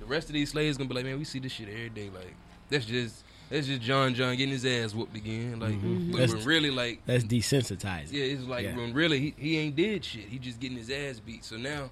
the 0.00 0.06
rest 0.06 0.28
of 0.28 0.32
these 0.32 0.50
slaves 0.50 0.76
gonna 0.78 0.88
be 0.88 0.94
like, 0.94 1.04
man, 1.04 1.18
we 1.18 1.24
see 1.24 1.38
this 1.38 1.52
shit 1.52 1.68
every 1.68 1.90
day. 1.90 2.08
Like, 2.14 2.34
that's 2.70 2.86
just 2.86 3.22
that's 3.50 3.66
just 3.66 3.82
John 3.82 4.14
John 4.14 4.34
getting 4.36 4.52
his 4.52 4.64
ass 4.64 4.94
whooped 4.94 5.16
again. 5.16 5.60
Like, 5.60 5.72
Mm-hmm. 5.74 6.12
but 6.12 6.18
That's- 6.20 6.34
when 6.38 6.44
really 6.46 6.70
like, 6.70 7.00
That's 7.04 7.24
desensitizing. 7.24 8.12
yeah, 8.12 8.24
it's 8.24 8.44
like 8.44 8.64
Yeah. 8.64 8.76
when 8.76 8.94
really 8.94 9.20
he, 9.20 9.34
he 9.36 9.58
ain't 9.58 9.76
did 9.76 10.04
shit. 10.04 10.24
He 10.24 10.38
just 10.38 10.58
getting 10.60 10.78
his 10.78 10.90
ass 10.90 11.20
beat. 11.20 11.44
So 11.44 11.56
now. 11.58 11.90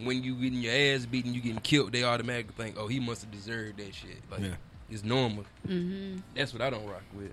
When 0.00 0.22
you 0.22 0.34
getting 0.36 0.60
your 0.60 0.72
ass 0.72 1.06
beaten, 1.06 1.34
you 1.34 1.40
getting 1.40 1.60
killed. 1.60 1.92
They 1.92 2.04
automatically 2.04 2.54
think, 2.56 2.76
"Oh, 2.78 2.86
he 2.86 3.00
must 3.00 3.22
have 3.22 3.30
deserved 3.30 3.78
that 3.78 3.94
shit." 3.94 4.18
Like 4.30 4.40
Yeah. 4.40 4.54
it's 4.90 5.02
normal. 5.02 5.44
Mm-hmm. 5.66 6.18
That's 6.34 6.52
what 6.52 6.62
I 6.62 6.70
don't 6.70 6.86
rock 6.86 7.02
with. 7.14 7.32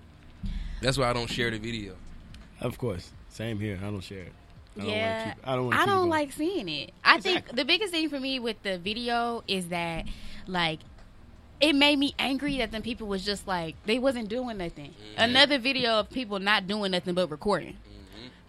That's 0.82 0.98
why 0.98 1.08
I 1.08 1.12
don't 1.12 1.30
share 1.30 1.50
the 1.50 1.58
video. 1.58 1.94
Of 2.60 2.76
course. 2.78 3.10
Same 3.28 3.60
here. 3.60 3.78
I 3.80 3.84
don't 3.86 4.00
share 4.00 4.24
it. 4.24 4.32
I 4.76 4.80
don't 4.80 4.90
yeah, 4.90 5.32
keep, 5.32 5.48
I 5.48 5.56
don't. 5.56 5.72
I 5.72 5.86
don't 5.86 6.08
like 6.08 6.32
seeing 6.32 6.68
it. 6.68 6.92
I 7.04 7.18
think 7.20 7.54
the 7.54 7.64
biggest 7.64 7.92
thing 7.92 8.08
for 8.10 8.20
me 8.20 8.38
with 8.38 8.62
the 8.62 8.78
video 8.78 9.42
is 9.48 9.68
that, 9.68 10.04
like, 10.46 10.80
it 11.60 11.72
made 11.74 11.98
me 11.98 12.14
angry 12.18 12.58
that 12.58 12.72
then 12.72 12.82
people 12.82 13.06
was 13.06 13.24
just 13.24 13.46
like 13.46 13.74
they 13.86 13.98
wasn't 13.98 14.28
doing 14.28 14.58
nothing. 14.58 14.90
Mm-hmm. 14.90 15.20
Another 15.22 15.58
video 15.58 16.00
of 16.00 16.10
people 16.10 16.38
not 16.40 16.66
doing 16.66 16.90
nothing 16.90 17.14
but 17.14 17.30
recording. 17.30 17.76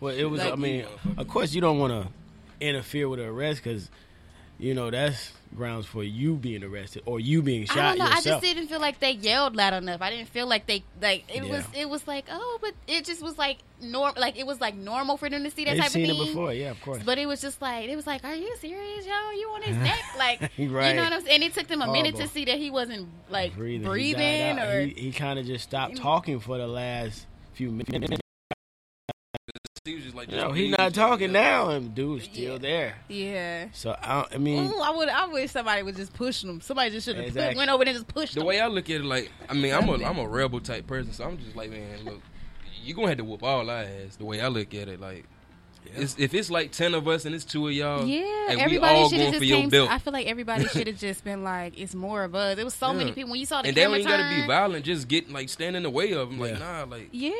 Well, 0.02 0.14
it 0.14 0.26
was. 0.26 0.42
Like- 0.42 0.54
I 0.54 0.56
mean, 0.58 0.86
of 1.18 1.28
course, 1.30 1.54
you 1.54 1.62
don't 1.62 1.80
want 1.80 1.94
to 1.94 2.10
interfere 2.66 3.08
with 3.08 3.20
an 3.20 3.28
arrest 3.28 3.64
because, 3.64 3.90
you 4.60 4.74
know, 4.74 4.90
that's 4.90 5.34
grounds 5.56 5.86
for 5.86 6.04
you 6.04 6.36
being 6.36 6.64
arrested 6.64 7.02
or 7.06 7.20
you 7.20 7.42
being 7.42 7.66
shot 7.66 7.78
I 7.78 7.82
don't 7.90 7.98
know. 8.00 8.06
I 8.06 8.22
just 8.22 8.42
didn't 8.42 8.68
feel 8.68 8.80
like 8.80 9.00
they 9.00 9.12
yelled 9.12 9.56
loud 9.56 9.74
enough. 9.74 10.02
I 10.02 10.10
didn't 10.10 10.30
feel 10.30 10.46
like 10.46 10.66
they 10.68 10.84
like 11.02 11.24
it 11.34 11.44
Yeah. 11.44 11.52
was. 11.52 11.66
It 11.74 11.90
was 11.90 12.08
like 12.08 12.26
oh, 12.30 12.58
but 12.62 12.74
it 12.88 13.06
just 13.06 13.22
was 13.22 13.38
like 13.38 13.60
norm. 13.82 14.14
Like 14.18 14.38
it 14.38 14.46
was 14.46 14.60
like 14.60 14.76
normal 14.76 15.18
for 15.18 15.30
them 15.30 15.44
to 15.44 15.52
see 15.52 15.66
that 15.66 15.72
They've 15.72 15.82
type 15.84 15.92
seen 15.92 16.10
of 16.10 16.18
it 16.18 16.20
thing. 16.20 16.28
before, 16.28 16.54
yeah, 16.54 16.72
of 16.72 16.82
course. 16.82 17.02
But 17.04 17.18
it 17.18 17.28
was 17.28 17.42
just 17.42 17.62
like 17.62 17.88
it 17.90 17.96
was 17.96 18.08
like, 18.08 18.24
are 18.24 18.36
you 18.36 18.56
serious, 18.58 19.06
yo? 19.06 19.14
You 19.32 19.50
on 19.56 19.62
his 19.62 19.78
neck? 19.78 20.00
Like 20.18 20.42
Right. 20.42 20.58
you 20.58 20.68
know 20.68 21.04
what 21.04 21.14
I'm 21.14 21.22
saying? 21.22 21.36
And 21.36 21.44
it 21.44 21.54
took 21.54 21.68
them 21.68 21.82
a 21.82 21.92
minute 21.92 22.16
to 22.16 22.28
see 22.28 22.46
that 22.46 22.58
he 22.58 22.72
wasn't 22.72 23.08
like 23.30 23.56
breathing, 23.56 23.88
breathing, 23.88 24.58
He, 24.58 24.64
or 24.64 24.82
he, 24.82 24.90
he 24.90 25.12
kind 25.12 25.38
of 25.38 25.46
just 25.46 25.64
stopped 25.64 25.94
mm. 25.94 26.02
talking 26.02 26.40
for 26.40 26.58
the 26.58 26.68
last 26.68 27.26
few 27.54 27.72
minutes. 27.72 28.22
He 29.88 29.96
was 29.96 30.04
just 30.04 30.16
like, 30.16 30.30
You 30.32 30.38
just 30.38 30.56
he 30.56 30.62
leave, 30.68 30.78
not 30.78 30.94
talking 30.94 31.32
now, 31.32 31.70
and 31.70 31.96
dude's 31.96 32.26
still 32.26 32.54
Yeah. 32.54 32.58
there. 32.58 32.96
yeah. 33.08 33.68
So 33.74 33.92
I, 34.02 34.26
I 34.34 34.38
mean, 34.38 34.70
Ooh, 34.72 34.80
I 34.80 34.92
would. 34.92 35.10
I 35.10 35.26
wish 35.28 35.52
somebody 35.52 35.82
would 35.84 35.96
just 35.96 36.14
push 36.14 36.44
him. 36.44 36.60
Somebody 36.62 36.92
just 36.92 37.06
should 37.06 37.16
have 37.16 37.26
Exactly. 37.28 37.58
went 37.58 37.72
over 37.72 37.86
there 37.86 37.94
and 37.96 38.04
just 38.04 38.14
pushed 38.14 38.34
him. 38.36 38.40
The 38.40 38.40
them. 38.42 38.48
way 38.48 38.60
I 38.62 38.68
look 38.68 38.90
at 38.90 38.98
it, 39.02 39.06
like, 39.06 39.32
I 39.50 39.54
mean, 39.54 39.74
I'm 39.74 39.88
a 39.90 39.94
I'm 40.06 40.20
a 40.20 40.28
rebel 40.28 40.60
type 40.60 40.86
person, 40.88 41.14
so 41.14 41.24
I'm 41.26 41.38
just 41.38 41.56
like, 41.56 41.70
man, 41.72 42.04
look, 42.06 42.22
you 42.84 42.94
gonna 42.94 43.08
have 43.10 43.18
to 43.18 43.24
whoop 43.24 43.44
all 43.44 43.70
our 43.70 43.84
ass. 43.84 44.16
The 44.18 44.26
way 44.26 44.42
I 44.42 44.48
look 44.50 44.74
at 44.74 44.88
it, 44.90 45.00
like, 45.00 45.26
it's, 45.96 46.16
if 46.18 46.34
it's 46.34 46.50
like 46.50 46.72
ten 46.72 46.94
of 46.94 47.08
us 47.08 47.26
and 47.26 47.34
it's 47.36 47.46
two 47.46 47.68
of 47.68 47.74
y'all, 47.74 48.06
Yeah, 48.06 48.48
and 48.50 48.58
we 48.58 48.62
everybody 48.64 48.98
all 49.00 49.10
should 49.10 49.18
going 49.18 49.26
have 49.34 49.36
for 49.36 49.40
just 49.42 49.50
your 49.50 49.60
came. 49.62 49.70
belt, 49.70 49.90
I 49.92 49.98
feel 50.00 50.14
like 50.14 50.28
everybody 50.28 50.68
should 50.70 50.88
have 50.88 50.98
just 50.98 51.24
been 51.24 51.44
like, 51.44 51.80
"It's 51.80 51.94
more 51.96 52.24
of 52.24 52.36
us." 52.36 52.56
There 52.56 52.66
was 52.66 52.74
so 52.74 52.94
many 52.94 53.12
people 53.12 53.32
when 53.32 53.40
you 53.40 53.46
saw 53.46 53.62
the 53.62 53.70
and 53.70 53.78
they 53.78 53.84
don't 53.84 54.02
camera 54.04 54.18
gotta 54.24 54.42
be 54.42 54.48
violent, 54.48 54.86
just 54.86 55.08
get 55.08 55.32
like 55.32 55.50
stand 55.50 55.76
in 55.76 55.84
the 55.84 55.90
way 55.90 56.12
of 56.14 56.30
them, 56.30 56.40
like, 56.40 56.60
nah, 56.60 56.84
like, 56.90 57.10
Yeah, 57.12 57.32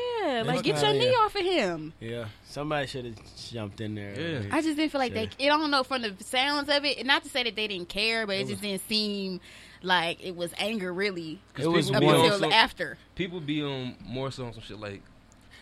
like 0.44 0.46
That's 0.46 0.62
get 0.62 0.66
your 0.66 0.76
kinda- 0.92 0.98
knee 0.98 1.10
yeah. 1.10 1.16
off 1.18 1.34
of 1.34 1.42
him. 1.44 1.92
yeah, 2.00 2.24
somebody 2.48 2.86
should 2.86 3.04
have 3.04 3.14
jumped 3.50 3.80
in 3.80 3.94
there. 3.94 4.18
Yeah. 4.42 4.48
I 4.50 4.62
just 4.62 4.76
didn't 4.76 4.92
feel 4.92 5.00
like 5.00 5.14
Sure. 5.14 5.26
they. 5.38 5.44
I 5.46 5.48
don't 5.48 5.70
know 5.70 5.82
from 5.82 6.02
the 6.02 6.14
sounds 6.24 6.68
of 6.68 6.84
it. 6.84 7.04
Not 7.04 7.24
to 7.24 7.28
say 7.28 7.42
that 7.44 7.56
they 7.56 7.66
didn't 7.68 7.88
care, 7.88 8.26
but 8.26 8.36
it, 8.36 8.40
It 8.40 8.42
just 8.42 8.50
was- 8.50 8.60
didn't 8.62 8.88
seem 8.88 9.40
like 9.82 10.18
it 10.24 10.34
was 10.34 10.52
anger 10.58 10.92
really. 10.92 11.38
It 11.56 11.66
was 11.68 11.88
Up 11.90 12.00
people 12.00 12.08
be 12.12 12.18
on 12.18 12.24
until 12.24 12.38
some- 12.40 12.52
after. 12.52 12.98
people 13.14 13.40
be 13.40 13.62
on 13.62 13.94
more 14.04 14.30
so 14.32 14.44
on 14.46 14.52
some 14.52 14.62
shit 14.62 14.80
like, 14.80 15.02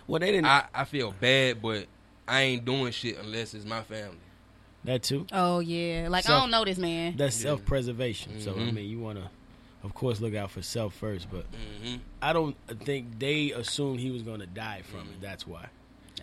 Well, 0.06 0.20
they 0.20 0.30
didn't. 0.32 0.46
I 0.46 0.64
I 0.74 0.84
feel 0.84 1.12
bad, 1.20 1.60
but 1.60 1.86
I 2.28 2.42
ain't 2.42 2.64
doing 2.64 2.90
shit 2.92 3.18
unless 3.18 3.54
it's 3.54 3.64
my 3.64 3.82
family. 3.82 4.16
that 4.84 5.02
too. 5.02 5.26
Oh 5.32 5.58
yeah, 5.60 6.06
like 6.10 6.28
I 6.28 6.38
don't 6.38 6.50
know 6.50 6.64
this 6.64 6.78
man. 6.78 7.14
That's 7.16 7.36
Yeah. 7.38 7.50
self 7.50 7.64
preservation. 7.64 8.40
So 8.40 8.52
I 8.52 8.54
Mhm. 8.58 8.74
mean, 8.74 8.88
you 8.90 8.98
want 9.00 9.18
to, 9.18 9.28
of 9.82 9.94
course, 9.94 10.20
look 10.20 10.34
out 10.34 10.50
for 10.52 10.62
self 10.62 10.94
first. 10.94 11.28
But 11.30 11.44
hmm 11.82 11.96
I 12.22 12.32
don't 12.32 12.56
think 12.84 13.18
they 13.18 13.50
assumed 13.52 13.98
he 14.00 14.10
was 14.10 14.22
going 14.22 14.40
to 14.40 14.46
die 14.46 14.82
from 14.82 15.00
it. 15.12 15.20
That's 15.20 15.46
why 15.46 15.66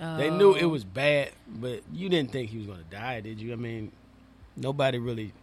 Oh. 0.01 0.17
they 0.17 0.29
knew 0.29 0.55
it 0.55 0.65
was 0.65 0.83
bad, 0.85 1.31
but 1.47 1.81
you 1.93 2.09
didn't 2.09 2.31
think 2.31 2.49
he 2.51 2.57
was 2.57 2.67
going 2.67 2.79
to 2.79 2.89
die, 2.89 3.19
did 3.21 3.39
you? 3.39 3.53
I 3.53 3.57
mean, 3.57 3.91
nobody 4.55 4.97
really. 4.97 5.33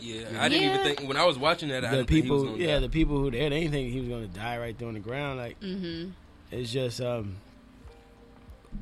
Yeah, 0.00 0.24
I 0.40 0.48
didn't 0.48 0.64
even 0.68 0.80
think 0.82 1.06
when 1.08 1.16
I 1.16 1.24
was 1.24 1.38
watching 1.38 1.68
that. 1.68 1.84
I 1.84 1.90
The 1.90 1.96
didn't 1.98 2.08
think 2.08 2.24
he 2.24 2.30
was 2.30 2.42
people, 2.42 2.58
yeah, 2.58 2.74
die. 2.74 2.80
the 2.80 2.88
people 2.88 3.18
who 3.18 3.30
there, 3.30 3.48
they 3.50 3.60
didn't 3.60 3.72
think 3.72 3.92
he 3.92 4.00
was 4.00 4.08
going 4.08 4.28
to 4.28 4.34
die 4.34 4.58
right 4.58 4.76
there 4.76 4.88
on 4.88 4.94
the 4.94 5.00
ground. 5.00 5.38
Like 5.38 5.60
Mm-hmm. 5.60 6.10
it's 6.50 6.72
just 6.72 7.00
um. 7.00 7.36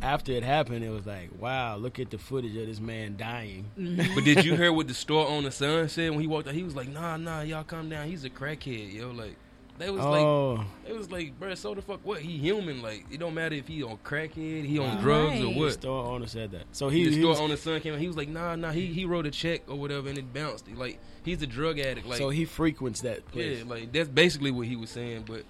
After 0.00 0.32
it 0.32 0.42
happened, 0.42 0.84
it 0.84 0.90
was 0.90 1.06
like, 1.06 1.30
wow, 1.38 1.76
look 1.76 1.98
at 2.00 2.10
the 2.10 2.18
footage 2.18 2.56
of 2.56 2.66
this 2.66 2.80
man 2.80 3.16
dying. 3.16 3.66
But 4.14 4.24
did 4.24 4.44
you 4.44 4.56
hear 4.56 4.72
what 4.72 4.88
the 4.88 4.94
store 4.94 5.28
owner 5.28 5.50
son 5.50 5.88
said 5.88 6.10
when 6.10 6.20
he 6.20 6.26
walked 6.26 6.48
out? 6.48 6.54
He 6.54 6.64
was 6.64 6.74
like, 6.74 6.88
"Nah, 6.88 7.16
nah, 7.16 7.42
y'all 7.42 7.62
calm 7.64 7.88
down. 7.88 8.06
He's 8.08 8.24
a 8.24 8.30
crackhead, 8.30 8.92
yo." 8.92 9.10
Like, 9.10 9.36
they 9.78 9.90
was 9.90 10.04
like, 10.04 10.20
oh, 10.22 10.64
it 10.86 10.94
was 10.96 11.10
like, 11.10 11.38
bro, 11.40 11.54
so 11.54 11.74
the 11.74 11.82
fuck 11.82 12.00
what? 12.04 12.20
He 12.20 12.36
human. 12.38 12.82
Like, 12.82 13.04
it 13.10 13.18
don't 13.20 13.34
matter 13.34 13.54
if 13.54 13.66
he 13.68 13.82
on 13.82 13.96
crackhead, 14.04 14.64
he 14.64 14.78
on 14.78 14.94
Right. 14.96 15.00
drugs 15.00 15.40
or 15.40 15.44
The 15.46 15.52
the 15.54 15.58
what. 15.60 15.72
store 15.72 16.04
owner 16.06 16.26
said 16.26 16.50
that. 16.52 16.64
So 16.72 16.88
he, 16.88 17.04
the 17.04 17.10
he 17.12 17.18
store 17.20 17.30
was, 17.30 17.40
owner 17.40 17.56
son 17.56 17.80
came. 17.80 17.94
out, 17.94 18.00
He 18.00 18.06
was 18.08 18.16
like, 18.16 18.28
"Nah, 18.28 18.54
nah." 18.56 18.70
He 18.72 18.86
he 18.86 19.04
wrote 19.04 19.26
a 19.26 19.30
check 19.30 19.62
or 19.68 19.76
whatever, 19.76 20.08
and 20.08 20.18
it 20.18 20.32
bounced. 20.32 20.66
Like, 20.74 20.98
he's 21.24 21.40
a 21.42 21.46
drug 21.46 21.78
addict. 21.78 22.06
Like, 22.06 22.18
so 22.18 22.28
he 22.30 22.44
frequents 22.44 23.00
that 23.02 23.26
place. 23.30 23.58
yeah, 23.58 23.64
like 23.68 23.92
that's 23.92 24.08
basically 24.08 24.50
what 24.50 24.66
he 24.66 24.74
was 24.76 24.90
saying. 24.90 25.24
But 25.26 25.44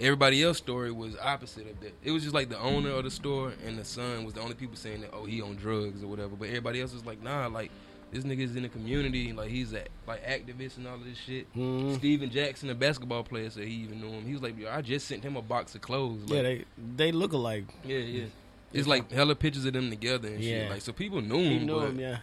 everybody 0.00 0.42
else's 0.42 0.58
story 0.58 0.90
was 0.90 1.16
opposite 1.22 1.70
of 1.70 1.80
that. 1.80 1.92
It 2.02 2.10
was 2.10 2.22
just 2.22 2.34
like 2.34 2.48
the 2.48 2.58
owner 2.58 2.90
of 2.90 3.04
the 3.04 3.10
store 3.10 3.52
and 3.66 3.78
the 3.78 3.84
son 3.84 4.24
was 4.24 4.34
the 4.34 4.40
only 4.40 4.54
people 4.54 4.76
saying 4.76 5.02
that 5.02 5.10
oh 5.12 5.24
he 5.24 5.40
on 5.42 5.56
drugs 5.56 6.02
or 6.02 6.06
whatever. 6.08 6.36
But 6.36 6.48
everybody 6.48 6.80
else 6.80 6.92
was 6.92 7.04
like 7.06 7.22
nah, 7.22 7.46
like 7.46 7.70
this 8.12 8.24
nigga's 8.24 8.54
in 8.56 8.62
the 8.62 8.68
community, 8.68 9.32
like 9.32 9.48
he's 9.50 9.72
a 9.72 9.84
like 10.06 10.22
activist 10.26 10.76
and 10.76 10.86
all 10.86 10.96
of 10.96 11.04
this 11.04 11.16
shit. 11.18 11.52
Mhm. 11.54 11.96
Stephen 11.96 12.30
Jackson, 12.30 12.68
the 12.68 12.74
basketball 12.74 13.22
player, 13.24 13.48
said 13.50 13.64
he 13.64 13.74
even 13.74 14.00
knew 14.00 14.08
him. 14.10 14.26
He 14.26 14.32
was 14.34 14.42
like, 14.42 14.58
yo, 14.58 14.68
I 14.70 14.82
just 14.82 15.06
sent 15.08 15.22
him 15.22 15.36
a 15.36 15.42
box 15.42 15.74
of 15.74 15.80
clothes. 15.80 16.22
Like, 16.24 16.30
Yeah, 16.32 16.42
they 16.42 16.64
they 16.96 17.12
look 17.12 17.32
alike. 17.32 17.64
yeah, 17.84 17.98
yeah. 17.98 18.24
It's 18.72 18.86
like 18.88 19.10
hella 19.12 19.34
pictures 19.34 19.64
of 19.66 19.72
them 19.74 19.90
together 19.90 20.28
and 20.28 20.42
shit. 20.42 20.70
Like 20.70 20.80
so 20.82 20.92
people 20.92 21.20
knew 21.20 21.38
He 21.38 21.56
him, 21.58 21.66
knew 21.66 21.74
but 21.80 21.88
him, 21.90 22.00
yeah. 22.00 22.18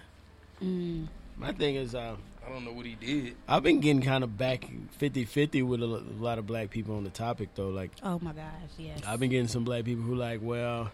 Mm. 0.64 1.08
My 1.38 1.54
thing 1.54 1.76
is, 1.76 1.96
uh, 1.96 2.18
I 2.46 2.52
don't 2.52 2.66
know 2.66 2.72
what 2.72 2.86
he 2.86 2.96
did. 2.96 3.36
I've 3.48 3.64
been 3.64 3.80
getting 3.80 4.02
kind 4.02 4.24
of 4.24 4.38
back 4.38 4.66
50-50 5.00 5.66
with 5.68 5.82
a 5.84 5.86
lot 5.86 6.38
of 6.40 6.48
black 6.48 6.70
people 6.70 6.96
on 6.96 7.04
the 7.04 7.10
topic, 7.10 7.50
though. 7.56 7.70
Like, 7.70 7.92
Oh 8.02 8.20
my 8.22 8.34
gosh, 8.34 8.44
yes. 8.78 9.02
I've 9.08 9.20
been 9.20 9.30
getting 9.30 9.48
some 9.48 9.64
black 9.66 9.86
people 9.86 10.04
who 10.04 10.16
like, 10.16 10.40
well, 10.42 10.92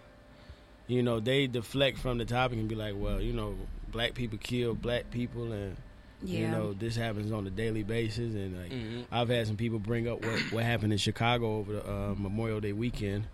you 0.88 1.02
know, 1.02 1.20
they 1.20 1.48
deflect 1.48 1.98
from 2.00 2.18
the 2.18 2.26
topic 2.26 2.60
and 2.60 2.68
be 2.68 2.76
like, 2.76 2.94
well, 2.98 3.22
you 3.22 3.34
know, 3.34 3.56
black 3.92 4.14
people 4.14 4.38
kill 4.38 4.76
black 4.76 5.10
people, 5.12 5.52
and 5.52 5.78
yeah. 6.22 6.40
you 6.40 6.48
know, 6.50 6.74
this 6.74 6.96
happens 6.96 7.32
on 7.32 7.48
a 7.48 7.50
daily 7.50 7.84
basis. 7.84 8.34
And 8.36 8.62
like, 8.62 8.72
hmm 8.72 9.02
I've 9.12 9.30
had 9.30 9.48
some 9.48 9.56
people 9.58 9.80
bring 9.80 10.08
up 10.08 10.24
what 10.26 10.40
what 10.52 10.64
happened 10.64 10.92
in 10.92 10.98
Chicago 11.00 11.58
over 11.58 11.74
the 11.74 11.90
uh, 11.90 12.16
Memorial 12.18 12.60
Day 12.60 12.74
weekend, 12.74 13.28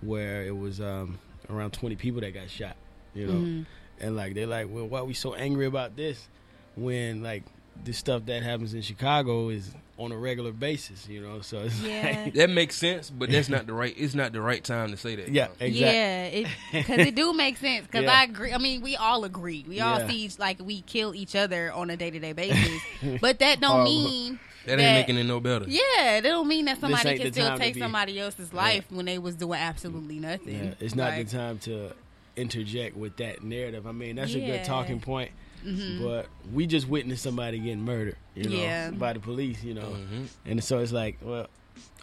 where 0.00 0.44
it 0.44 0.56
was 0.56 0.80
um, 0.80 1.18
around 1.50 1.72
twenty 1.72 1.96
people 1.96 2.20
that 2.20 2.34
got 2.34 2.50
shot. 2.50 2.76
You 3.14 3.26
know, 3.26 3.32
Mhm. 3.40 3.66
and 4.00 4.14
like 4.16 4.34
they're 4.34 4.46
like, 4.46 4.68
well, 4.70 4.86
why 4.86 5.00
are 5.00 5.04
we 5.04 5.14
so 5.14 5.34
angry 5.34 5.66
about 5.66 5.96
this 5.96 6.28
when 6.76 7.22
like 7.22 7.42
the 7.84 7.92
stuff 7.92 8.26
that 8.26 8.42
happens 8.42 8.74
in 8.74 8.82
Chicago 8.82 9.48
is 9.48 9.70
on 9.98 10.12
a 10.12 10.16
regular 10.16 10.52
basis? 10.52 11.08
You 11.08 11.20
know, 11.22 11.40
so 11.40 11.58
it's 11.60 11.80
Yeah. 11.80 12.22
like, 12.24 12.34
That 12.34 12.50
makes 12.50 12.76
sense, 12.76 13.10
but 13.10 13.30
that's 13.30 13.48
not 13.48 13.66
the 13.66 13.72
right. 13.72 13.94
It's 13.96 14.14
not 14.14 14.32
the 14.32 14.40
right 14.40 14.62
time 14.62 14.90
to 14.90 14.96
say 14.96 15.16
that. 15.16 15.28
yeah, 15.28 15.48
exactly. 15.60 16.42
Yeah, 16.42 16.48
because 16.82 16.98
it 17.06 17.14
do 17.14 17.32
make 17.32 17.56
sense. 17.58 17.86
Because 17.86 18.04
Yeah. 18.04 18.20
I 18.20 18.24
agree. 18.24 18.52
I 18.52 18.58
mean, 18.58 18.80
we 18.82 18.96
all 18.96 19.24
agree. 19.24 19.64
We 19.68 19.80
all 19.80 20.00
Yeah. 20.00 20.08
see 20.08 20.30
like 20.38 20.60
we 20.62 20.82
kill 20.82 21.14
each 21.14 21.34
other 21.34 21.72
on 21.72 21.90
a 21.90 21.96
day 21.96 22.10
to 22.10 22.18
day 22.18 22.32
basis. 22.32 22.80
but 23.20 23.38
that 23.40 23.60
don't 23.60 23.80
Oh. 23.80 23.84
mean 23.84 24.38
that 24.66 24.72
ain't 24.72 24.80
that- 24.80 24.94
making 25.00 25.18
it 25.18 25.24
no 25.24 25.40
better. 25.40 25.64
Yeah, 25.68 26.20
that 26.20 26.22
don't 26.22 26.46
mean 26.48 26.66
that 26.66 26.78
somebody 26.80 27.18
can 27.18 27.32
still 27.32 27.58
take 27.58 27.74
be- 27.74 27.80
somebody 27.80 28.18
else's 28.20 28.52
life 28.52 28.84
when 28.90 29.06
they 29.06 29.18
was 29.18 29.34
doing 29.34 29.58
absolutely 29.58 30.18
nothing. 30.20 30.66
Yeah, 30.66 30.74
it's 30.78 30.94
not 30.94 31.12
Like, 31.12 31.28
the 31.28 31.36
time 31.36 31.58
to 31.60 31.92
interject 32.36 32.96
with 32.96 33.16
that 33.16 33.42
narrative. 33.42 33.86
I 33.86 33.92
mean, 33.92 34.16
that's 34.16 34.34
a 34.34 34.40
good 34.40 34.64
talking 34.64 35.00
point, 35.00 35.32
mhm. 35.64 35.98
but 35.98 36.26
we 36.52 36.66
just 36.66 36.88
witnessed 36.88 37.22
somebody 37.22 37.58
getting 37.58 37.84
murdered, 37.84 38.16
you 38.34 38.48
know, 38.48 38.56
Yeah. 38.56 38.90
by 38.90 39.12
the 39.12 39.20
police, 39.20 39.62
you 39.64 39.74
know. 39.74 39.90
hmm 39.94 40.24
And 40.44 40.62
so 40.62 40.78
it's 40.78 40.92
like, 40.92 41.18
well, 41.22 41.46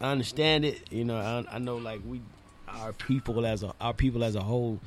I 0.01 0.11
understand 0.11 0.65
it. 0.65 0.91
You 0.91 1.03
know, 1.05 1.17
I, 1.17 1.55
I 1.55 1.59
know 1.59 1.77
like 1.77 2.01
we, 2.05 2.21
our 2.67 2.93
people 2.93 3.45
as 3.45 3.63
a 3.63 3.73
our 3.81 3.93
people 3.93 4.23
as 4.23 4.35
a 4.35 4.41
whole, 4.41 4.79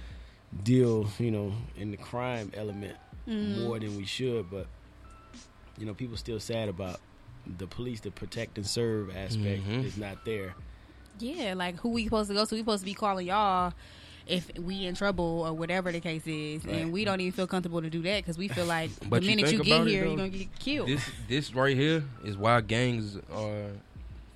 deal 0.65 1.09
you 1.19 1.31
know 1.31 1.53
in 1.77 1.91
the 1.91 1.97
crime 1.97 2.51
element 2.55 2.97
Mhm. 3.27 3.57
more 3.59 3.79
than 3.79 3.97
we 3.97 4.05
should. 4.05 4.51
But 4.51 4.67
you 5.79 5.87
know, 5.87 5.95
people 5.95 6.17
still 6.17 6.39
sad 6.41 6.69
about 6.69 7.01
the 7.59 7.67
police, 7.67 8.01
the 8.01 8.11
protect 8.11 8.57
and 8.59 8.67
serve 8.67 9.11
aspect 9.17 9.63
Mhm. 9.65 9.85
is 9.85 9.97
not 9.97 10.25
there. 10.25 10.55
Yeah, 11.19 11.55
like 11.55 11.77
who 11.81 11.91
we 11.91 12.05
supposed 12.05 12.29
to 12.29 12.35
go 12.35 12.45
to? 12.45 12.55
We 12.55 12.61
supposed 12.61 12.83
to 12.83 12.85
be 12.87 12.95
calling 12.95 13.27
y'all 13.27 13.73
if 14.27 14.51
we 14.59 14.87
in 14.87 14.95
trouble 14.95 15.43
or 15.47 15.53
whatever 15.53 15.91
the 15.93 16.01
case 16.01 16.27
is, 16.27 16.65
Right. 16.65 16.77
and 16.77 16.93
we 16.93 17.05
don't 17.05 17.21
even 17.21 17.33
feel 17.33 17.47
comfortable 17.47 17.83
to 17.83 17.91
do 17.91 18.03
that 18.03 18.19
because 18.19 18.39
we 18.39 18.49
feel 18.49 18.67
like 18.67 18.91
the 19.11 19.21
you 19.21 19.27
minute 19.37 19.53
you, 19.53 19.59
get 19.63 19.87
here, 19.87 20.05
though, 20.05 20.09
you're 20.09 20.17
gonna 20.17 20.29
get 20.29 20.59
killed. 20.59 20.89
This 20.89 21.11
this 21.29 21.55
right 21.55 21.77
here 21.77 22.05
is 22.25 22.37
why 22.37 22.61
gangs 22.61 23.19
are 23.35 23.67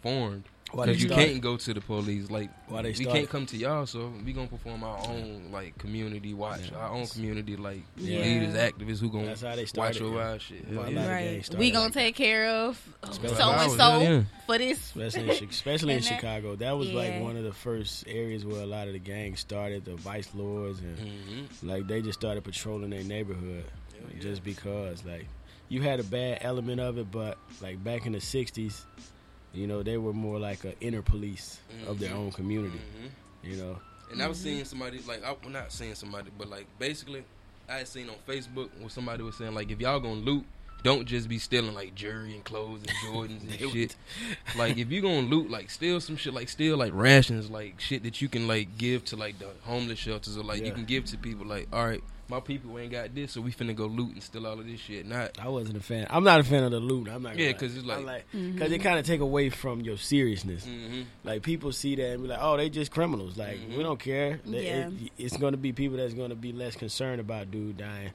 formed. 0.03 0.45
Why 0.77 0.85
Because 0.87 1.03
you 1.03 1.09
started. 1.09 1.27
can't 1.31 1.41
go 1.41 1.57
to 1.57 1.73
the 1.75 1.81
police. 1.81 2.31
Like 2.31 2.51
Why 2.69 2.83
they 2.83 2.89
we 2.91 2.95
started. 2.97 3.13
can't 3.15 3.31
come 3.31 3.47
to 3.47 3.57
y'all, 3.57 3.87
so 3.87 4.13
we 4.25 4.33
gonna 4.35 4.47
perform 4.47 4.85
our 4.85 4.99
own 5.09 5.49
like 5.51 5.79
community 5.79 6.35
watch, 6.35 6.71
Yeah. 6.71 6.77
our 6.79 6.91
own 6.91 7.07
community 7.07 7.57
like 7.57 7.81
Yeah. 7.97 8.21
leaders, 8.21 8.55
activists 8.55 9.01
who 9.01 9.09
gonna 9.11 9.25
That's 9.27 9.41
how 9.41 9.55
they 9.57 9.63
watch 9.63 9.69
started. 9.71 10.03
over 10.03 10.17
yeah. 10.17 10.29
our 10.33 10.39
shit. 10.39 10.69
Well, 10.69 10.83
Hell 10.83 10.89
a 10.89 10.93
yeah. 10.93 11.11
right. 11.11 11.55
We 11.57 11.71
gonna 11.71 11.85
like 11.87 11.95
take 11.95 12.15
care 12.15 12.47
of 12.49 12.79
so 13.03 13.51
and 13.53 13.73
so 13.73 14.25
for 14.45 14.59
this. 14.59 14.79
Especially, 14.95 15.39
in, 15.39 15.45
especially 15.51 15.93
in 15.95 15.97
And 16.01 16.05
that- 16.07 16.15
Chicago, 16.21 16.57
that 16.57 16.77
was 16.77 16.93
like 16.93 17.21
one 17.23 17.39
of 17.39 17.45
the 17.45 17.55
first 17.55 18.05
areas 18.07 18.45
where 18.45 18.61
a 18.61 18.67
lot 18.67 18.87
of 18.87 18.93
the 18.93 18.99
gangs 18.99 19.41
started. 19.41 19.87
The 19.87 19.97
vice 19.97 20.29
lords 20.35 20.81
and 20.81 20.99
hmm 20.99 21.67
like 21.67 21.87
they 21.87 22.03
just 22.03 22.19
started 22.21 22.45
patrolling 22.45 22.91
their 22.91 23.03
neighborhood 23.03 23.65
yeah. 24.15 24.21
just 24.21 24.45
because 24.45 25.03
like 25.07 25.27
you 25.71 25.81
had 25.81 26.01
a 26.01 26.05
bad 26.05 26.39
element 26.43 26.81
of 26.81 26.99
it 26.99 27.11
but 27.11 27.39
like 27.63 27.83
back 27.83 28.05
in 28.05 28.13
the 28.13 28.19
60s 28.19 28.83
you 29.57 29.67
know 29.67 29.83
they 29.83 29.97
were 29.97 30.13
more 30.13 30.39
like 30.39 30.65
an 30.65 30.75
inner 30.81 31.03
police 31.03 31.59
of 31.87 31.99
their 31.99 32.11
Mhm. 32.11 32.17
own 32.17 32.33
community 32.33 32.79
hmm 32.79 33.07
you 33.43 33.57
know 33.57 33.79
And 34.11 34.23
I 34.23 34.29
was 34.29 34.39
seeing 34.39 34.65
somebody 34.65 35.01
like 35.07 35.25
I 35.25 35.31
well, 35.33 35.51
not 35.51 35.73
seeing 35.73 35.95
somebody, 35.97 36.31
but 36.39 36.49
like 36.49 36.67
basically, 36.79 37.25
I 37.69 37.79
had 37.79 37.89
seen 37.89 38.09
on 38.09 38.15
Facebook 38.29 38.69
where 38.79 38.89
somebody 38.89 39.23
was 39.25 39.35
saying 39.37 39.55
like 39.55 39.71
if 39.71 39.81
y'all 39.81 39.99
gonna 39.99 40.15
loot, 40.21 40.45
don't 40.85 41.07
just 41.07 41.29
be 41.29 41.39
stealing 41.41 41.75
like 41.75 41.95
jewelry 41.97 42.33
and 42.35 42.45
clothes 42.45 42.83
and 42.83 42.91
Jordans 43.05 43.41
and 43.43 43.71
shit. 43.73 43.97
like 44.57 44.79
if 44.79 44.93
you 44.93 45.01
gonna 45.03 45.27
loot, 45.27 45.51
like 45.51 45.71
steal 45.71 46.01
some 46.01 46.17
shit, 46.17 46.33
like 46.35 46.49
steal 46.49 46.77
like 46.77 46.93
rations, 46.95 47.51
like 47.51 47.81
shit 47.81 48.05
that 48.05 48.23
you 48.23 48.29
can 48.29 48.47
like 48.47 48.79
give 48.79 49.05
to 49.07 49.17
like 49.17 49.39
the 49.41 49.49
homeless 49.63 49.99
shelters 49.99 50.37
or 50.39 50.45
like 50.45 50.65
you 50.65 50.71
can 50.73 50.85
give 50.85 51.05
to 51.07 51.17
people. 51.19 51.45
Like 51.45 51.67
all 51.73 51.85
right, 51.85 52.03
my 52.29 52.41
people 52.41 52.77
ain't 52.79 52.91
got 52.93 53.15
this, 53.15 53.33
so 53.33 53.41
we 53.41 53.53
finna 53.53 53.75
go 53.75 53.87
loot 53.87 54.13
and 54.15 54.23
steal 54.23 54.47
all 54.47 54.59
of 54.59 54.67
this 54.67 54.81
shit. 54.81 55.07
Not 55.07 55.39
i 55.41 55.49
wasn't 55.49 55.77
a 55.77 55.81
fan. 55.81 56.07
I'm 56.11 56.25
not 56.25 56.41
a 56.41 56.45
fan 56.45 56.65
of 56.65 56.71
the 56.73 56.81
loot 56.81 57.09
i'm 57.09 57.23
not 57.23 57.33
gonna 57.33 57.43
Yeah, 57.45 57.53
because 57.53 57.77
it's 57.77 57.89
I'm 57.89 58.05
like- 58.05 58.25
because 58.33 58.73
it 58.73 58.79
kind 58.79 58.99
of 58.99 59.07
take 59.07 59.21
away 59.21 59.51
from 59.51 59.81
your 59.81 59.97
seriousness. 59.97 60.65
Hmm 60.65 61.03
like 61.25 61.43
people 61.43 61.73
see 61.73 61.95
that 61.97 62.13
and 62.15 62.23
be 62.23 62.29
like 62.29 62.39
oh 62.41 62.57
they 62.57 62.69
just 62.71 62.91
criminals. 62.91 63.37
Like 63.37 63.59
Mhm. 63.59 63.77
we 63.77 63.83
don't 63.83 63.99
care. 64.01 64.41
Yeah. 64.45 64.89
it- 64.89 65.13
it's 65.19 65.37
going 65.37 65.53
to 65.53 65.57
be 65.59 65.73
people 65.73 65.97
that's 65.99 66.15
going 66.15 66.31
to 66.31 66.37
be 66.37 66.53
less 66.53 66.75
concerned 66.77 67.21
about 67.21 67.51
dude 67.51 67.77
dying 67.79 68.11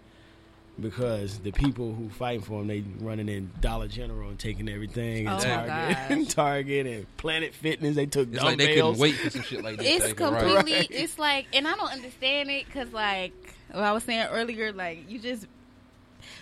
because 0.80 1.40
the 1.40 1.52
people 1.52 1.94
who 1.94 2.10
fighting 2.10 2.42
for 2.42 2.60
them 2.60 2.68
they 2.68 2.84
running 3.00 3.30
in 3.30 3.52
Dollar 3.62 3.88
General 3.88 4.30
and 4.30 4.40
taking 4.40 4.70
everything 4.70 5.28
and 5.28 5.40
Oh, 5.40 5.44
Target 5.44 5.98
and 6.10 6.30
Target 6.30 6.88
and 6.88 7.18
Planet 7.18 7.54
Fitness 7.54 7.96
they 7.96 8.06
took 8.06 8.34
It's 8.34 8.42
like 8.44 8.58
they 8.58 8.76
couldn't 8.76 8.98
wait 8.98 9.16
for 9.16 9.30
some 9.30 9.42
shit 9.44 9.64
like 9.64 9.78
that. 9.78 9.86
it's 9.86 10.14
to 10.14 10.24
happen, 10.24 10.34
right? 10.34 10.42
completely 10.44 10.74
Right. 10.74 10.88
it's 10.92 11.20
like 11.20 11.48
and 11.54 11.68
i 11.68 11.76
don't 11.76 11.92
understand 11.92 12.50
it 12.50 12.66
because 12.66 12.92
like 12.94 13.34
what 13.72 13.84
i 13.84 13.92
was 13.92 14.04
saying 14.04 14.28
earlier 14.32 14.72
like 14.72 15.10
you 15.10 15.20
just 15.20 15.46